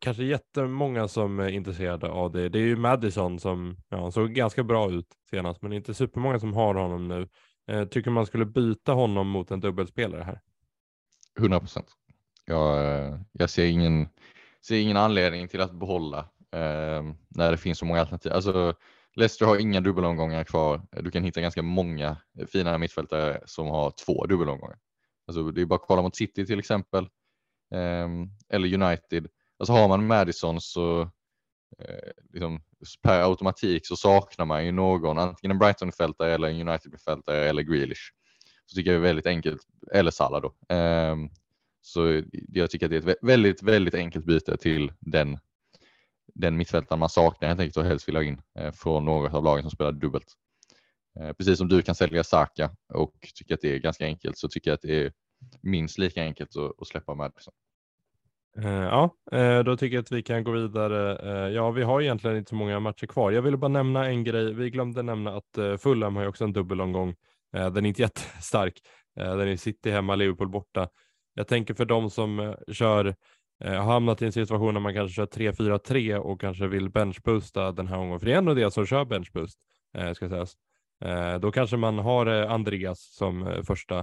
kanske 0.00 0.24
jättemånga 0.24 1.08
som 1.08 1.38
är 1.38 1.48
intresserade 1.48 2.08
av 2.08 2.32
det. 2.32 2.48
Det 2.48 2.58
är 2.58 2.62
ju 2.62 2.76
Madison 2.76 3.38
som 3.38 3.76
ja, 3.88 4.10
såg 4.10 4.34
ganska 4.34 4.62
bra 4.64 4.90
ut 4.90 5.06
senast, 5.30 5.62
men 5.62 5.72
inte 5.72 5.94
supermånga 5.94 6.38
som 6.38 6.54
har 6.54 6.74
honom 6.74 7.08
nu. 7.08 7.28
Eh, 7.68 7.88
tycker 7.88 8.10
man 8.10 8.26
skulle 8.26 8.46
byta 8.46 8.92
honom 8.92 9.28
mot 9.28 9.50
en 9.50 9.60
dubbelspelare 9.60 10.22
här? 10.22 10.40
100 11.38 11.60
procent. 11.60 11.86
Jag, 12.44 12.98
eh, 12.98 13.20
jag 13.32 13.50
ser, 13.50 13.66
ingen, 13.66 14.08
ser 14.66 14.76
ingen 14.76 14.96
anledning 14.96 15.48
till 15.48 15.60
att 15.60 15.72
behålla 15.72 16.18
eh, 16.52 17.02
när 17.28 17.50
det 17.50 17.56
finns 17.56 17.78
så 17.78 17.84
många 17.84 18.00
alternativ. 18.00 18.32
Alltså, 18.32 18.74
Leicester 19.16 19.46
har 19.46 19.56
inga 19.56 19.80
dubbelomgångar 19.80 20.44
kvar. 20.44 20.86
Du 20.90 21.10
kan 21.10 21.24
hitta 21.24 21.40
ganska 21.40 21.62
många 21.62 22.16
fina 22.52 22.78
mittfältare 22.78 23.40
som 23.46 23.66
har 23.66 23.90
två 23.90 24.26
dubbelomgångar. 24.26 24.78
Alltså 25.26 25.50
det 25.50 25.60
är 25.60 25.66
bara 25.66 25.74
att 25.74 25.86
kolla 25.86 26.02
mot 26.02 26.16
City 26.16 26.46
till 26.46 26.58
exempel 26.58 27.08
um, 27.74 28.30
eller 28.48 28.74
United. 28.74 29.28
Alltså 29.58 29.72
har 29.72 29.88
man 29.88 30.06
Madison 30.06 30.60
så 30.60 31.00
eh, 31.78 32.10
liksom, 32.32 32.62
per 33.02 33.22
automatik 33.22 33.86
så 33.86 33.96
saknar 33.96 34.46
man 34.46 34.66
ju 34.66 34.72
någon, 34.72 35.18
antingen 35.18 35.50
en 35.50 35.58
Brighton-fältare 35.58 36.34
eller 36.34 36.48
en 36.48 36.68
United-fältare 36.68 37.48
eller 37.48 37.62
Grealish. 37.62 38.12
Så 38.66 38.76
tycker 38.76 38.92
jag 38.92 39.00
det 39.00 39.04
är 39.04 39.08
väldigt 39.08 39.26
enkelt, 39.26 39.62
eller 39.92 40.10
Salah 40.10 40.42
då. 40.42 40.74
Um, 40.76 41.30
så 41.80 42.22
jag 42.48 42.70
tycker 42.70 42.86
att 42.86 42.90
det 42.90 42.96
är 42.96 43.08
ett 43.08 43.18
väldigt, 43.22 43.62
väldigt 43.62 43.94
enkelt 43.94 44.24
byte 44.24 44.56
till 44.56 44.92
den 45.00 45.38
den 46.38 46.56
mittfältaren 46.56 47.00
man 47.00 47.08
saknar 47.08 47.48
helt 47.48 47.60
enkelt 47.60 47.76
och 47.76 47.84
helst 47.84 48.08
vill 48.08 48.16
ha 48.16 48.22
in 48.22 48.40
eh, 48.58 48.72
från 48.72 49.04
något 49.04 49.34
av 49.34 49.44
lagen 49.44 49.62
som 49.62 49.70
spelar 49.70 49.92
dubbelt. 49.92 50.32
Eh, 51.20 51.32
precis 51.32 51.58
som 51.58 51.68
du 51.68 51.82
kan 51.82 51.94
sälja 51.94 52.24
Saka 52.24 52.70
och 52.94 53.14
tycker 53.34 53.54
att 53.54 53.60
det 53.60 53.74
är 53.74 53.78
ganska 53.78 54.04
enkelt 54.04 54.38
så 54.38 54.48
tycker 54.48 54.70
jag 54.70 54.74
att 54.74 54.82
det 54.82 55.04
är 55.04 55.12
minst 55.62 55.98
lika 55.98 56.22
enkelt 56.22 56.50
att, 56.80 56.88
släppa 56.88 57.14
Madison. 57.14 57.54
Eh, 58.58 58.70
ja, 58.70 59.10
då 59.62 59.76
tycker 59.76 59.96
jag 59.96 60.02
att 60.02 60.12
vi 60.12 60.22
kan 60.22 60.44
gå 60.44 60.50
vidare. 60.50 61.50
Ja, 61.52 61.70
vi 61.70 61.82
har 61.82 62.02
egentligen 62.02 62.36
inte 62.36 62.48
så 62.48 62.54
många 62.54 62.80
matcher 62.80 63.06
kvar. 63.06 63.30
Jag 63.30 63.42
ville 63.42 63.56
bara 63.56 63.68
nämna 63.68 64.06
en 64.06 64.24
grej. 64.24 64.54
Vi 64.54 64.70
glömde 64.70 65.02
nämna 65.02 65.36
att 65.36 65.80
Fulham 65.80 66.16
har 66.16 66.22
ju 66.22 66.28
också 66.28 66.44
en 66.44 66.52
dubbelomgång. 66.52 67.14
Den 67.52 67.76
är 67.76 67.86
inte 67.86 68.02
jättestark. 68.02 68.80
Den 69.14 69.40
är 69.40 69.56
City 69.56 69.90
hemma, 69.90 70.14
Liverpool 70.14 70.48
borta. 70.48 70.88
Jag 71.38 71.48
tänker 71.48 71.74
för 71.74 71.84
de 71.84 72.10
som 72.10 72.54
kör 72.72 73.04
eh, 73.06 73.14
har 73.64 73.92
hamnat 73.92 74.22
i 74.22 74.26
en 74.26 74.32
situation 74.32 74.74
där 74.74 74.80
man 74.80 74.94
kanske 74.94 75.14
kör 75.14 75.26
3-4-3 75.26 76.16
och 76.16 76.40
kanske 76.40 76.66
vill 76.66 76.90
benchboosta 76.90 77.72
den 77.72 77.86
här 77.86 77.96
gången, 77.96 78.20
för 78.20 78.26
det 78.26 78.32
är 78.32 78.38
ändå 78.38 78.54
det 78.54 78.70
som 78.70 78.86
kör 78.86 79.04
benchboost, 79.04 79.58
eh, 79.98 80.12
ska 80.12 80.28
sägas. 80.28 80.56
Eh, 81.04 81.38
då 81.38 81.52
kanske 81.52 81.76
man 81.76 81.98
har 81.98 82.26
eh, 82.26 82.52
Andreas 82.52 83.14
som 83.14 83.46
eh, 83.46 83.62
första, 83.62 83.98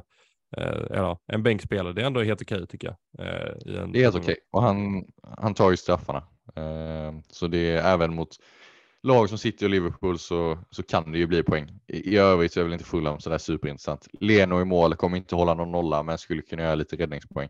eh, 0.57 0.81
ja, 0.89 1.19
en 1.27 1.43
bänkspelare. 1.43 1.93
Det 1.93 2.01
är 2.01 2.05
ändå 2.05 2.21
helt 2.21 2.41
okej 2.41 2.67
tycker 2.67 2.87
jag. 2.87 3.27
Eh, 3.27 3.55
det 3.65 3.99
är 3.99 4.03
helt 4.03 4.15
okej 4.15 4.35
och 4.51 4.63
han, 4.63 5.05
han 5.37 5.53
tar 5.53 5.71
ju 5.71 5.77
straffarna. 5.77 6.23
så 7.27 7.47
det 7.47 7.57
är 7.57 7.93
även 7.93 8.15
mot 8.15 8.37
lag 9.03 9.29
som 9.29 9.37
City 9.37 9.65
och 9.65 9.69
Liverpool 9.69 10.19
så, 10.19 10.59
så 10.69 10.83
kan 10.83 11.11
det 11.11 11.17
ju 11.17 11.27
bli 11.27 11.43
poäng. 11.43 11.79
I, 11.87 12.13
i 12.13 12.17
övrigt 12.17 12.53
så 12.53 12.59
är 12.59 12.63
väl 12.63 12.73
inte 12.73 12.85
Fulham 12.85 13.19
sådär 13.19 13.37
superintressant. 13.37 14.07
Leno 14.19 14.61
i 14.61 14.65
mål 14.65 14.95
kommer 14.95 15.17
inte 15.17 15.35
hålla 15.35 15.53
någon 15.53 15.71
nolla 15.71 16.03
men 16.03 16.17
skulle 16.17 16.41
kunna 16.41 16.63
göra 16.63 16.75
lite 16.75 16.95
räddningspoäng. 16.95 17.49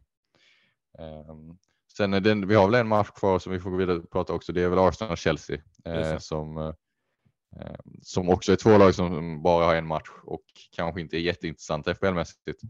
Um, 1.30 1.58
Sen 1.98 2.14
är 2.14 2.20
det, 2.20 2.46
vi 2.46 2.56
har 2.56 2.66
väl 2.68 2.80
en 2.80 2.88
match 2.88 3.10
kvar 3.10 3.40
som 3.40 3.54
vi 3.54 3.60
får 3.60 3.70
gå 3.70 3.78
vidare 3.78 3.98
och 3.98 4.12
prata 4.12 4.34
också. 4.34 4.54
Det 4.54 4.62
är 4.62 4.70
väl 4.70 4.80
Arsenal 4.80 5.12
och 5.12 5.18
Chelsea 5.18 5.58
eh, 5.86 6.18
som, 6.18 6.58
eh, 6.58 6.74
som 8.02 8.30
också 8.30 8.52
är 8.52 8.56
två 8.56 8.78
lag 8.78 8.96
som 8.96 9.42
bara 9.42 9.66
har 9.66 9.76
en 9.76 9.88
match 9.88 10.10
och 10.24 10.44
kanske 10.76 11.02
inte 11.02 11.18
är 11.18 11.20
jätteintressanta 11.20 11.94
FBL-mässigt. 11.94 12.62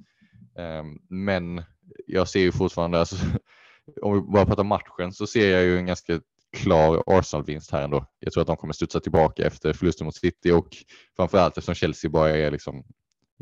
Eh, 0.57 0.84
men 1.09 1.63
jag 2.07 2.28
ser 2.30 2.39
ju 2.39 2.51
fortfarande, 2.51 2.99
alltså, 2.99 3.15
om 4.01 4.13
vi 4.13 4.21
bara 4.21 4.45
pratar 4.45 4.63
matchen 4.63 5.13
så 5.13 5.28
ser 5.28 5.51
jag 5.51 5.63
ju 5.63 5.78
en 5.78 5.86
ganska 5.86 6.19
klar 6.57 7.03
Arsenal-vinst 7.05 7.71
här 7.71 7.82
ändå. 7.82 8.05
Jag 8.19 8.34
tror 8.34 8.41
att 8.41 8.47
de 8.47 8.57
kommer 8.57 8.74
studsa 8.74 8.99
tillbaka 8.99 9.47
efter 9.47 9.74
förlusten 9.74 10.05
mot 10.05 10.15
City 10.15 10.51
och 10.51 10.67
framförallt 11.15 11.57
eftersom 11.57 11.76
Chelsea 11.76 12.11
bara 12.11 12.30
är 12.30 12.51
liksom 12.51 12.84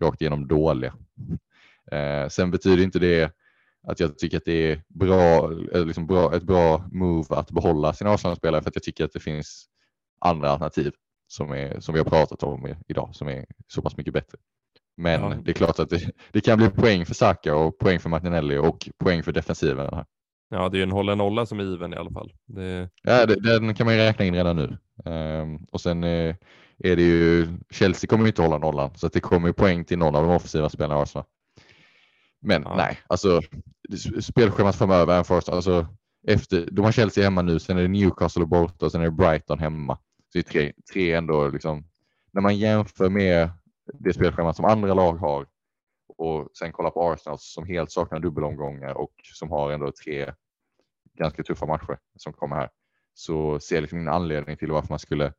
rakt 0.02 0.22
igenom 0.22 0.48
dåliga. 0.48 0.94
Eh, 1.92 2.28
sen 2.28 2.52
betyder 2.52 2.84
inte 2.84 3.00
det 3.00 3.36
att 3.88 4.00
jag 4.00 4.18
tycker 4.18 4.38
att 4.38 4.46
det 4.46 4.72
är 4.72 4.82
bra, 4.88 5.52
eh, 5.74 5.86
liksom 5.86 6.08
bra, 6.08 6.36
ett 6.36 6.44
bra 6.44 6.86
move 6.92 7.36
att 7.36 7.52
behålla 7.52 7.94
sina 7.94 8.10
Arsenal-spelare 8.14 8.62
för 8.62 8.70
att 8.70 8.76
jag 8.76 8.84
tycker 8.84 9.06
att 9.06 9.14
det 9.14 9.20
finns 9.20 9.66
andra 10.26 10.50
alternativ 10.50 10.92
som, 11.28 11.52
är, 11.52 11.80
som 11.80 11.94
vi 11.94 12.00
har 12.00 12.06
pratat 12.10 12.44
om 12.44 12.76
idag 12.88 13.10
som 13.14 13.28
är 13.28 13.46
så 13.68 13.82
pass 13.82 13.98
mycket 13.98 14.14
bättre. 14.14 14.38
Men 14.98 15.22
Ja. 15.22 15.36
det 15.46 15.52
är 15.52 15.54
klart 15.54 15.80
att 15.80 15.90
det, 15.90 16.12
det 16.32 16.42
kan 16.42 16.58
bli 16.58 16.70
poäng 16.70 17.06
för 17.06 17.14
Saka 17.14 17.56
och 17.56 17.78
poäng 17.78 18.00
för 18.00 18.10
Martinelli 18.10 18.58
och 18.58 18.90
poäng 18.98 19.24
för 19.24 19.32
defensiven. 19.32 19.90
Här. 19.94 20.06
Ja, 20.50 20.70
det 20.70 20.76
är 20.76 20.80
ju 20.80 20.84
en 20.84 20.92
hålla 20.92 21.16
nolla 21.16 21.46
som 21.46 21.60
är 21.60 21.64
given 21.64 21.94
i 21.94 21.98
alla 21.98 22.12
fall. 22.12 22.34
Det, 22.46 22.90
Ja, 23.04 23.26
det, 23.26 23.36
den 23.36 23.76
kan 23.76 23.86
man 23.86 23.96
ju 23.96 24.02
räkna 24.02 24.26
in 24.26 24.36
redan 24.36 24.56
nu. 24.56 24.78
Ehm, 25.06 25.58
och 25.72 25.82
sen 25.82 26.04
eh, 26.04 26.36
är 26.84 26.96
det 26.96 27.02
ju, 27.02 27.48
Chelsea 27.72 28.08
kommer 28.08 28.24
ju 28.24 28.28
inte 28.28 28.42
hålla 28.42 28.58
nollan 28.58 28.92
så 28.96 29.08
att 29.08 29.14
det 29.14 29.20
kommer 29.20 29.48
ju 29.48 29.54
poäng 29.54 29.86
till 29.86 29.98
någon 29.98 30.16
av 30.16 30.24
de 30.24 30.36
offensiva 30.36 30.70
spelarna 30.70 31.00
i 31.00 31.04
Arsenal. 31.04 31.26
Men 32.42 32.62
Ja. 32.62 32.76
nej, 32.76 33.00
alltså 33.08 33.42
spelschemat 34.22 34.76
framöver 34.76 35.20
är 35.20 35.24
först, 35.24 35.50
alltså 35.50 35.88
efter, 36.28 36.70
de 36.72 36.86
har 36.86 36.92
Chelsea 36.92 37.24
hemma 37.24 37.42
nu, 37.42 37.60
sen 37.60 37.78
är 37.78 37.82
det 37.82 37.88
Newcastle 37.88 38.46
borta 38.46 38.86
och 38.86 38.92
sen 38.92 39.02
är 39.02 39.06
det 39.06 39.12
Brighton 39.12 39.60
hemma. 39.60 39.96
Så 39.96 40.30
det 40.34 40.40
är 40.40 40.44
tre, 40.44 40.74
tre 40.94 41.14
ändå 41.14 41.48
liksom, 41.48 41.86
när 42.32 42.42
man 42.42 42.58
jämför 42.58 43.10
med 43.10 43.50
det 43.94 44.14
spelschemat 44.14 44.56
som 44.56 44.66
andra 44.66 44.94
lag 44.94 45.14
har 45.14 45.48
och 46.18 46.50
sen 46.60 46.72
kolla 46.72 46.90
på 46.90 47.12
Arsenal 47.12 47.38
som 47.40 47.66
helt 47.66 47.92
saknar 47.92 48.20
dubbelomgångar 48.20 48.94
och 48.94 49.14
som 49.34 49.52
har 49.52 49.72
ändå 49.72 49.92
tre 50.04 50.34
ganska 51.18 51.44
tuffa 51.44 51.66
matcher 51.66 51.98
som 52.18 52.34
kommer 52.34 52.56
här 52.56 52.70
så 53.14 53.60
ser 53.60 53.76
jag 53.76 53.82
liksom 53.82 54.00
ingen 54.00 54.14
anledning 54.14 54.58
till 54.58 54.72
varför 54.72 54.90
man 54.90 55.00
skulle 55.00 55.34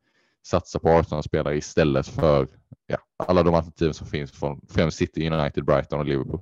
satsa 0.46 0.78
på 0.78 0.88
Arsenal-spelare 0.88 1.56
istället 1.56 2.06
för 2.06 2.48
ja, 2.86 2.98
alla 3.16 3.42
de 3.42 3.54
alternativ 3.54 3.92
som 3.92 4.06
finns 4.06 4.32
från 4.32 4.60
främst 4.68 4.98
City, 4.98 5.30
United, 5.30 5.64
Brighton 5.64 5.98
och 5.98 6.06
Liverpool 6.06 6.40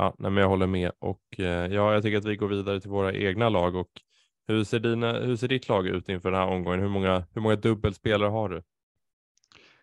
ja, 0.00 0.14
nej, 0.18 0.30
men 0.30 0.42
jag 0.42 0.48
håller 0.48 0.66
med 0.66 0.92
och 0.98 1.40
eh, 1.40 1.72
ja, 1.74 1.92
jag 1.94 2.02
tycker 2.02 2.18
att 2.18 2.24
vi 2.24 2.36
går 2.36 2.48
vidare 2.48 2.80
till 2.80 2.90
våra 2.90 3.14
egna 3.14 3.48
lag 3.48 3.74
och 3.74 3.90
hur 4.46 4.64
ser, 4.64 4.78
dina, 4.78 5.12
hur 5.12 5.36
ser 5.36 5.48
ditt 5.48 5.68
lag 5.68 5.86
ut 5.86 6.08
inför 6.08 6.30
den 6.30 6.40
här 6.40 6.46
omgången? 6.46 6.80
Hur 6.80 6.88
många, 6.88 7.24
hur 7.34 7.40
många 7.40 7.56
dubbelspelare 7.56 8.30
har 8.30 8.48
du? 8.48 8.62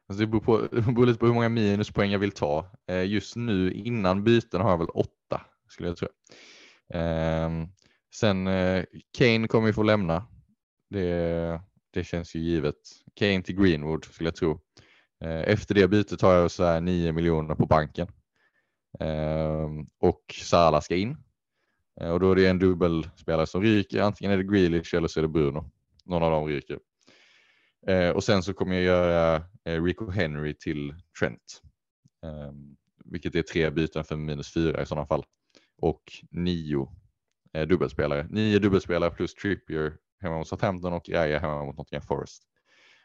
Alltså 0.08 0.22
det, 0.22 0.28
beror 0.28 0.42
på, 0.42 0.62
det 0.72 0.82
beror 0.82 1.06
lite 1.06 1.20
på 1.20 1.26
hur 1.26 1.34
många 1.34 1.50
minuspoäng 1.50 2.12
jag 2.12 2.20
vill 2.20 2.32
ta. 2.32 2.66
Eh, 2.88 3.04
just 3.06 3.36
nu 3.36 3.74
innan 3.74 4.24
byten 4.24 4.62
har 4.62 4.70
jag 4.70 4.78
väl 4.78 4.88
åtta 4.88 5.42
skulle 5.70 5.90
jag 5.90 5.98
tro. 5.98 6.08
Ehm, 6.94 7.68
sen 8.16 8.48
eh, 8.48 8.84
Kane 9.18 9.48
kommer 9.48 9.68
vi 9.68 9.74
få 9.74 9.84
lämna. 9.84 10.28
Det, 10.90 11.62
det 11.94 12.04
känns 12.04 12.36
ju 12.36 12.40
givet. 12.40 12.76
Kane 13.16 13.42
till 13.42 13.56
Greenwood 13.56 14.06
skulle 14.06 14.28
jag 14.28 14.36
tro. 14.36 14.62
Eh, 15.24 15.42
efter 15.42 15.76
det 15.76 15.88
bytet 15.88 16.22
har 16.22 16.34
jag 16.34 16.52
så 16.52 16.64
här 16.64 16.82
9 16.82 17.12
miljoner 17.12 17.56
på 17.56 17.66
banken. 17.66 18.08
Ehm, 19.00 19.88
och 20.00 20.36
Salah 20.44 20.82
ska 20.82 20.96
in. 20.96 21.18
Eh, 22.02 22.10
och 22.10 22.20
då 22.20 22.32
är 22.32 22.36
det 22.36 22.48
en 22.48 22.60
dubbelspelare 22.60 23.48
som 23.48 23.62
ryker. 23.62 24.02
Antingen 24.02 24.32
är 24.32 24.38
det 24.38 24.44
Grealish 24.44 24.96
eller 24.96 25.08
så 25.08 25.20
är 25.20 25.22
det 25.22 25.28
Bruno. 25.28 25.72
Någon 26.06 26.24
av 26.24 26.32
dem 26.32 26.48
ryker. 26.48 26.80
Eh, 27.88 28.10
och 28.10 28.24
sen 28.24 28.44
så 28.44 28.54
kommer 28.54 28.76
jag 28.76 28.84
göra 28.84 29.44
eh, 29.66 29.84
Rico 29.84 30.10
Henry 30.10 30.54
till 30.54 30.96
Trent. 31.20 31.62
Eh, 32.24 32.52
vilket 33.06 33.36
är 33.36 33.42
tre 33.42 33.70
byten 33.70 34.04
för 34.04 34.16
minus 34.16 34.54
fyra 34.54 34.82
i 34.82 34.86
sådana 34.86 35.08
fall. 35.08 35.24
Och 35.82 36.04
nio 36.32 36.90
eh, 37.54 37.68
dubbelspelare. 37.68 38.28
Nio 38.30 38.60
dubbelspelare 38.60 39.12
plus 39.12 39.34
Trippier 39.34 39.98
hemma 40.22 40.38
mot 40.38 40.48
Southampton 40.48 40.94
och 40.94 41.10
Raya 41.10 41.40
hemma 41.40 41.66
mot 41.66 41.78
Nottingham 41.78 42.08
Forest. 42.08 42.44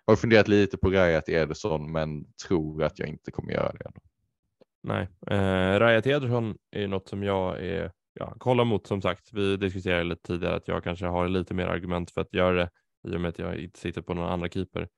Jag 0.05 0.13
har 0.13 0.17
funderat 0.17 0.49
lite 0.49 0.77
på 0.77 0.91
Raya 0.91 1.21
till 1.21 1.35
Ederson 1.35 1.93
men 1.93 2.33
tror 2.49 2.83
att 2.83 2.99
jag 2.99 3.09
inte 3.09 3.31
kommer 3.31 3.53
göra 3.53 3.73
det. 3.73 3.85
Ändå. 3.87 4.01
Nej, 4.83 5.09
eh, 5.27 5.79
Raya 5.79 5.99
Ederson 5.99 6.57
är 6.71 6.89
något 6.89 7.09
som 7.09 7.23
jag 7.23 7.65
är, 7.65 7.93
ja, 8.15 8.35
kollar 8.39 8.65
mot 8.65 8.87
som 8.87 9.03
sagt. 9.03 9.33
Vi 9.33 9.57
diskuterade 9.57 10.05
lite 10.05 10.23
tidigare 10.23 10.57
att 10.57 10.69
jag 10.69 10.85
kanske 10.85 11.07
har 11.07 11.29
lite 11.29 11.55
mer 11.55 11.67
argument 11.67 12.11
för 12.11 12.21
att 12.21 12.35
göra 12.35 12.55
det 12.55 12.71
i 13.09 13.17
och 13.17 13.21
med 13.21 13.29
att 13.29 13.39
jag 13.39 13.59
inte 13.59 13.79
sitter 13.79 14.03
på 14.03 14.15
någon 14.15 14.29
andra 14.33 14.49
keeper. 14.49 14.89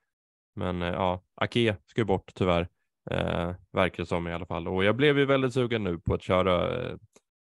Men 0.57 0.83
eh, 0.83 0.89
ja, 0.89 1.25
Ake 1.35 1.77
ska 1.87 2.01
ju 2.01 2.05
bort 2.05 2.31
tyvärr, 2.35 2.69
eh, 3.11 3.55
verkar 3.73 4.03
det 4.03 4.07
som 4.07 4.29
i 4.29 4.33
alla 4.33 4.47
fall. 4.47 4.69
Och 4.69 4.85
jag 4.85 4.97
blev 4.97 5.19
ju 5.19 5.25
väldigt 5.25 5.55
sugen 5.55 5.85
nu 5.85 5.99
på 5.99 6.15
att 6.15 6.23
köra 6.23 6.83
eh, 6.83 6.97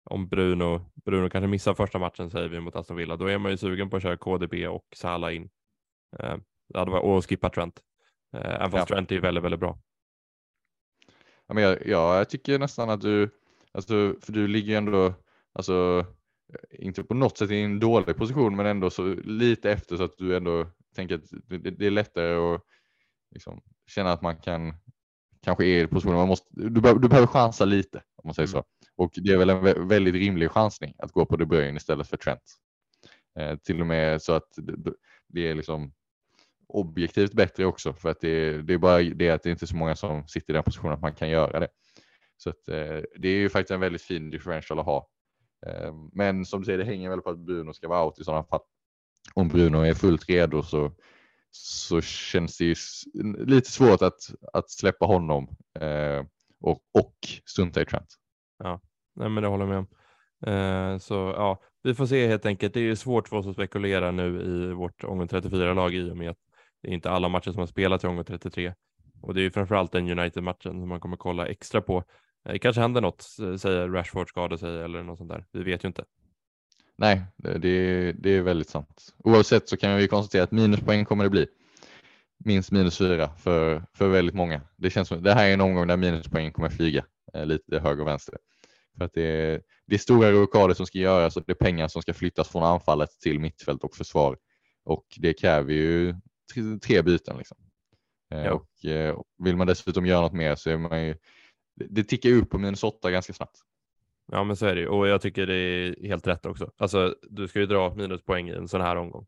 om 0.03 0.27
Bruno, 0.27 0.91
Bruno 1.05 1.29
kanske 1.29 1.47
missar 1.47 1.73
första 1.73 1.99
matchen 1.99 2.29
säger 2.29 2.49
vi 2.49 2.59
mot 2.59 2.75
Aston 2.75 2.97
Villa, 2.97 3.15
då 3.15 3.25
är 3.25 3.37
man 3.37 3.51
ju 3.51 3.57
sugen 3.57 3.89
på 3.89 3.97
att 3.97 4.03
köra 4.03 4.17
KDB 4.17 4.67
och 4.67 4.85
Salah 4.95 5.35
in. 5.35 5.49
Eh, 6.19 6.37
och 6.93 7.29
skippa 7.29 7.49
Trent. 7.49 7.79
Eh, 8.33 8.55
även 8.55 8.71
fast 8.71 8.89
Ja. 8.89 8.95
Trent 8.95 9.11
är 9.11 9.19
väldigt, 9.19 9.43
väldigt 9.43 9.59
bra. 9.59 9.79
Ja, 11.49 11.53
men 11.55 11.63
jag, 11.63 11.87
ja, 11.87 12.17
jag 12.17 12.29
tycker 12.29 12.59
nästan 12.59 12.89
att 12.89 13.01
du, 13.01 13.29
alltså, 13.71 14.15
för 14.21 14.31
du 14.33 14.47
ligger 14.47 14.69
ju 14.69 14.75
ändå, 14.75 15.13
alltså, 15.53 16.05
inte 16.71 17.03
på 17.03 17.13
något 17.13 17.37
sätt 17.37 17.51
i 17.51 17.61
en 17.61 17.79
dålig 17.79 18.15
position, 18.17 18.55
men 18.55 18.65
ändå 18.65 18.89
så 18.89 19.03
lite 19.23 19.71
efter 19.71 19.97
så 19.97 20.03
att 20.03 20.17
du 20.17 20.35
ändå 20.37 20.67
tänker 20.95 21.15
att 21.15 21.23
det, 21.47 21.57
det 21.57 21.85
är 21.85 21.91
lättare 21.91 22.35
att 22.55 22.61
liksom, 23.31 23.61
känna 23.87 24.11
att 24.11 24.21
man 24.21 24.37
kan, 24.37 24.73
kanske 25.41 25.65
är 25.65 25.83
i 25.83 25.87
positionen, 25.87 26.17
man 26.17 26.27
måste, 26.27 26.47
du, 26.51 26.81
behöver- 26.81 27.01
du 27.01 27.07
behöver 27.07 27.27
chansa 27.27 27.65
lite 27.65 27.97
om 28.15 28.21
man 28.27 28.33
säger 28.33 28.49
Mm. 28.49 28.61
så. 28.61 28.65
Och 28.95 29.11
det 29.15 29.33
är 29.33 29.37
väl 29.37 29.49
en 29.49 29.61
vä- 29.65 29.87
väldigt 29.87 30.15
rimlig 30.15 30.51
chansning 30.51 30.93
att 30.97 31.11
gå 31.11 31.25
på 31.25 31.37
De 31.37 31.45
Bruyne 31.45 31.77
istället 31.77 32.07
för 32.07 32.17
Trent. 32.17 32.55
Eh, 33.39 33.55
till 33.57 33.81
och 33.81 33.87
med 33.87 34.21
så 34.21 34.33
att 34.33 34.49
det, 34.57 34.93
det 35.27 35.47
är 35.47 35.55
liksom 35.55 35.93
objektivt 36.69 37.33
bättre 37.33 37.65
också 37.65 37.93
för 37.93 38.09
att 38.09 38.21
det, 38.21 38.61
det 38.61 38.73
är 38.73 38.77
bara 38.77 39.01
det 39.01 39.29
att 39.29 39.43
det 39.43 39.51
inte 39.51 39.65
är 39.65 39.67
så 39.67 39.75
många 39.75 39.95
som 39.95 40.27
sitter 40.27 40.53
i 40.53 40.55
den 40.55 40.63
positionen 40.63 40.93
att 40.93 41.01
man 41.01 41.13
kan 41.13 41.29
göra 41.29 41.59
det. 41.59 41.67
Så 42.37 42.49
att, 42.49 42.67
eh, 42.67 43.01
det 43.15 43.27
är 43.27 43.37
ju 43.37 43.49
faktiskt 43.49 43.71
en 43.71 43.79
väldigt 43.79 44.01
fin 44.01 44.29
differential 44.29 44.79
att 44.79 44.85
ha. 44.85 45.09
Eh, 45.67 45.93
men 46.13 46.45
som 46.45 46.59
du 46.59 46.65
säger, 46.65 46.77
det 46.77 46.85
hänger 46.85 47.09
väl 47.09 47.21
på 47.21 47.29
att 47.29 47.39
Bruno 47.39 47.73
ska 47.73 47.87
vara 47.87 48.05
out 48.05 48.19
i 48.19 48.23
sådana 48.23 48.43
fall. 48.43 48.61
Om 49.33 49.47
Bruno 49.47 49.77
är 49.77 49.93
fullt 49.93 50.29
redo 50.29 50.63
så, 50.63 50.91
så 51.51 52.01
känns 52.01 52.57
det 52.57 52.65
ju 52.65 52.75
lite 53.45 53.71
svårt 53.71 54.01
att, 54.01 54.19
att 54.53 54.69
släppa 54.69 55.05
honom 55.05 55.47
eh, 55.79 56.25
och, 56.61 56.81
och 56.93 57.15
strunta 57.45 57.81
i 57.81 57.85
Trent. 57.85 58.15
Nej, 59.15 59.29
men 59.29 59.43
det 59.43 59.49
håller 59.49 59.65
jag 59.65 59.69
med 59.69 59.77
om. 59.77 59.87
Eh, 60.47 60.97
så 60.97 61.13
ja, 61.13 61.61
vi 61.83 61.95
får 61.95 62.05
se 62.05 62.27
helt 62.27 62.45
enkelt. 62.45 62.73
Det 62.73 62.79
är 62.79 62.83
ju 62.83 62.95
svårt 62.95 63.27
för 63.27 63.37
oss 63.37 63.47
att 63.47 63.53
spekulera 63.53 64.11
nu 64.11 64.41
i 64.41 64.73
vårt 64.73 65.03
omgång 65.03 65.27
34-lag 65.27 65.93
i 65.93 66.11
och 66.11 66.17
med 66.17 66.29
att 66.29 66.48
det 66.81 66.89
är 66.89 66.93
inte 66.93 67.09
alla 67.09 67.29
matcher 67.29 67.51
som 67.51 67.59
har 67.59 67.67
spelats 67.67 68.03
i 68.03 68.07
omgång 68.07 68.25
33. 68.25 68.73
Och 69.21 69.33
det 69.33 69.41
är 69.41 69.43
ju 69.43 69.51
framförallt 69.51 69.91
den 69.91 70.19
United-matchen 70.19 70.79
som 70.79 70.89
man 70.89 70.99
kommer 70.99 71.17
kolla 71.17 71.47
extra 71.47 71.81
på. 71.81 72.03
Det 72.43 72.59
kanske 72.59 72.81
händer 72.81 73.01
något, 73.01 73.21
säger 73.59 73.89
Rashford 73.89 74.29
skadar 74.29 74.57
sig 74.57 74.81
eller 74.81 75.03
något 75.03 75.17
sånt 75.17 75.29
där. 75.29 75.45
Vi 75.51 75.63
vet 75.63 75.83
ju 75.83 75.87
inte. 75.87 76.05
Nej, 76.97 77.21
det, 77.37 78.11
det, 78.11 78.29
är 78.29 78.41
väldigt 78.41 78.69
sant. 78.69 79.15
Oavsett 79.17 79.69
så 79.69 79.77
kan 79.77 79.97
vi 79.97 80.07
konstatera 80.07 80.43
att 80.43 80.51
minuspoäng 80.51 81.05
kommer 81.05 81.23
det 81.23 81.29
bli. 81.29 81.47
Minst 82.45 82.71
minus 82.71 82.97
fyra 82.97 83.29
för, 83.37 83.83
för 83.93 84.07
väldigt 84.07 84.35
många. 84.35 84.61
Det 84.77 84.89
känns 84.89 85.07
som 85.07 85.23
det 85.23 85.33
här 85.33 85.49
är 85.49 85.53
en 85.53 85.61
omgång 85.61 85.87
där 85.87 85.97
minuspoängen 85.97 86.51
kommer 86.51 86.69
flyga 86.69 87.05
eh, 87.33 87.45
lite 87.45 87.79
höger 87.79 88.01
och 88.01 88.07
vänster. 88.07 88.37
För 88.97 89.05
att 89.05 89.13
det 89.13 89.23
är, 89.23 89.61
det 89.87 89.95
är 89.95 89.99
stora 89.99 90.31
rockader 90.31 90.73
som 90.73 90.85
ska 90.85 90.97
göras 90.97 91.37
och 91.37 91.43
det 91.47 91.51
är 91.51 91.55
pengar 91.55 91.87
som 91.87 92.01
ska 92.01 92.13
flyttas 92.13 92.49
från 92.49 92.63
anfallet 92.63 93.09
till 93.09 93.39
mittfält 93.39 93.83
och 93.83 93.95
försvar. 93.95 94.37
Och 94.85 95.05
det 95.17 95.33
kräver 95.33 95.73
ju 95.73 96.15
tre, 96.81 97.01
byten. 97.01 97.37
Liksom. 97.37 97.57
Eh, 98.33 98.45
Ja. 98.45 98.53
Och 98.53 98.85
eh, 98.85 99.19
vill 99.37 99.57
man 99.57 99.67
dessutom 99.67 100.05
göra 100.05 100.21
något 100.21 100.33
mer 100.33 100.55
så 100.55 100.69
är 100.69 100.77
man 100.77 101.05
ju, 101.05 101.15
det, 101.75 102.03
tickar 102.03 102.29
upp 102.29 102.49
på 102.49 102.57
minus 102.57 102.83
åtta 102.83 103.11
ganska 103.11 103.33
snabbt. 103.33 103.57
Ja, 104.31 104.43
men 104.43 104.55
så 104.55 104.65
är 104.65 104.75
det 104.75 104.81
ju. 104.81 104.87
Och 104.87 105.07
jag 105.07 105.21
tycker 105.21 105.47
det 105.47 105.55
är 105.55 106.07
helt 106.07 106.27
rätt 106.27 106.45
också. 106.45 106.71
Alltså, 106.77 107.15
du 107.21 107.47
ska 107.47 107.59
ju 107.59 107.65
dra 107.65 107.95
minuspoäng 107.95 108.49
i 108.49 108.53
en 108.53 108.67
sån 108.67 108.81
här 108.81 108.95
omgång. 108.95 109.25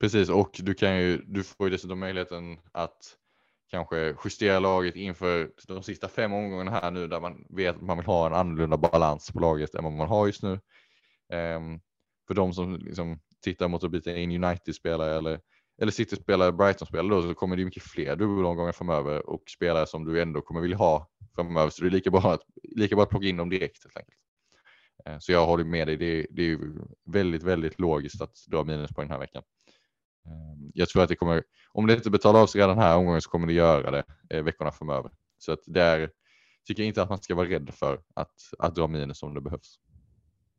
Precis, 0.00 0.28
och 0.28 0.60
du, 0.62 0.74
kan 0.74 1.00
ju, 1.00 1.22
du 1.26 1.42
får 1.42 1.66
ju 1.66 1.70
dessutom 1.70 1.98
möjligheten 1.98 2.58
att 2.72 3.16
kanske 3.70 4.14
justera 4.24 4.58
laget 4.58 4.96
inför 4.96 5.50
de 5.68 5.82
sista 5.82 6.08
fem 6.08 6.32
omgångarna 6.32 6.70
här 6.70 6.90
nu 6.90 7.06
där 7.08 7.20
man 7.20 7.46
vet 7.48 7.76
att 7.76 7.82
man 7.82 7.96
vill 7.96 8.06
ha 8.06 8.26
en 8.26 8.34
annorlunda 8.34 8.76
balans 8.76 9.30
på 9.32 9.40
laget 9.40 9.74
än 9.74 9.84
vad 9.84 9.92
man 9.92 10.08
har 10.08 10.26
just 10.26 10.42
nu. 10.42 10.60
Ehm, 11.32 11.80
för 12.26 12.34
de 12.34 12.52
som 12.52 12.76
liksom 12.76 13.20
tittar 13.44 13.68
mot 13.68 13.84
att 13.84 13.90
byta 13.90 14.16
in 14.16 14.44
United-spelare 14.44 15.14
eller, 15.16 15.40
eller 15.80 15.92
City-spelare, 15.92 16.52
Brighton-spelare 16.52 17.08
då, 17.08 17.22
så 17.22 17.34
kommer 17.34 17.56
det 17.56 17.60
ju 17.60 17.66
mycket 17.66 17.82
fler 17.82 18.16
dubbelomgångar 18.16 18.72
framöver 18.72 19.30
och 19.30 19.42
spelare 19.56 19.86
som 19.86 20.04
du 20.04 20.22
ändå 20.22 20.40
kommer 20.40 20.60
vilja 20.60 20.76
ha 20.76 21.08
framöver. 21.34 21.70
Så 21.70 21.82
det 21.82 21.88
är 21.88 21.90
lika 21.90 22.10
bra 22.10 22.32
att, 22.32 22.42
lika 22.62 22.96
bra 22.96 23.02
att 23.02 23.10
plocka 23.10 23.26
in 23.26 23.36
dem 23.36 23.50
direkt 23.50 23.84
helt 23.84 23.96
enkelt. 23.96 24.18
Eh, 25.06 25.16
så 25.18 25.32
jag 25.32 25.46
håller 25.46 25.64
med 25.64 25.88
dig, 25.88 25.96
det, 25.96 26.26
det 26.30 26.42
är 26.42 26.46
ju 26.46 26.74
väldigt, 27.04 27.42
väldigt 27.42 27.80
logiskt 27.80 28.22
att 28.22 28.34
dra 28.46 28.64
minuspoäng 28.64 29.08
den 29.08 29.12
här 29.12 29.20
veckan. 29.20 29.42
Ehm, 30.26 30.70
jag 30.74 30.88
tror 30.88 31.02
att 31.02 31.08
det 31.08 31.16
kommer, 31.16 31.42
om 31.72 31.86
det 31.86 31.94
inte 31.94 32.10
betalar 32.10 32.40
av 32.40 32.46
sig 32.46 32.60
redan 32.60 32.78
här 32.78 32.96
omgången 32.96 33.22
så 33.22 33.30
kommer 33.30 33.46
det 33.46 33.52
göra 33.52 33.90
det 33.90 34.04
eh, 34.30 34.42
veckorna 34.42 34.72
framöver. 34.72 35.10
Så 35.38 35.52
att 35.52 35.62
där 35.66 36.10
tycker 36.66 36.82
jag 36.82 36.88
inte 36.88 37.02
att 37.02 37.08
man 37.08 37.22
ska 37.22 37.34
vara 37.34 37.48
rädd 37.48 37.70
för 37.74 38.00
att, 38.14 38.34
att 38.58 38.74
dra 38.74 38.86
minus 38.86 39.22
om 39.22 39.34
det 39.34 39.40
behövs. 39.40 39.78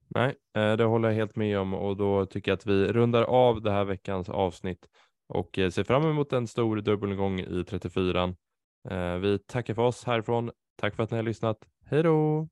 Nej, 0.08 0.36
eh, 0.56 0.74
det 0.78 0.84
håller 0.84 1.10
jag 1.10 1.16
helt 1.16 1.36
med 1.36 1.60
om 1.60 1.74
och 1.74 1.98
då 1.98 2.26
tycker 2.26 2.52
jag 2.52 2.58
att 2.58 2.66
vi 2.66 2.88
rundar 2.88 3.24
av 3.24 3.62
det 3.62 3.72
här 3.72 3.86
veckans 3.86 4.30
avsnitt 4.30 4.88
och 5.28 5.60
eh, 5.60 5.70
ser 5.70 5.84
fram 5.84 6.04
emot 6.04 6.34
en 6.34 6.48
stor 6.48 6.78
dubbelgång 6.82 7.40
i 7.40 7.64
34. 7.64 8.36
Eh, 8.90 9.16
vi 9.16 9.40
tackar 9.40 9.74
för 9.74 9.82
oss 9.82 10.04
härifrån. 10.04 10.52
Tack 10.76 10.96
för 10.96 11.04
att 11.04 11.12
ni 11.12 11.18
har 11.18 11.24
lyssnat. 11.24 11.58
Hej 11.86 12.04
då! 12.04 12.48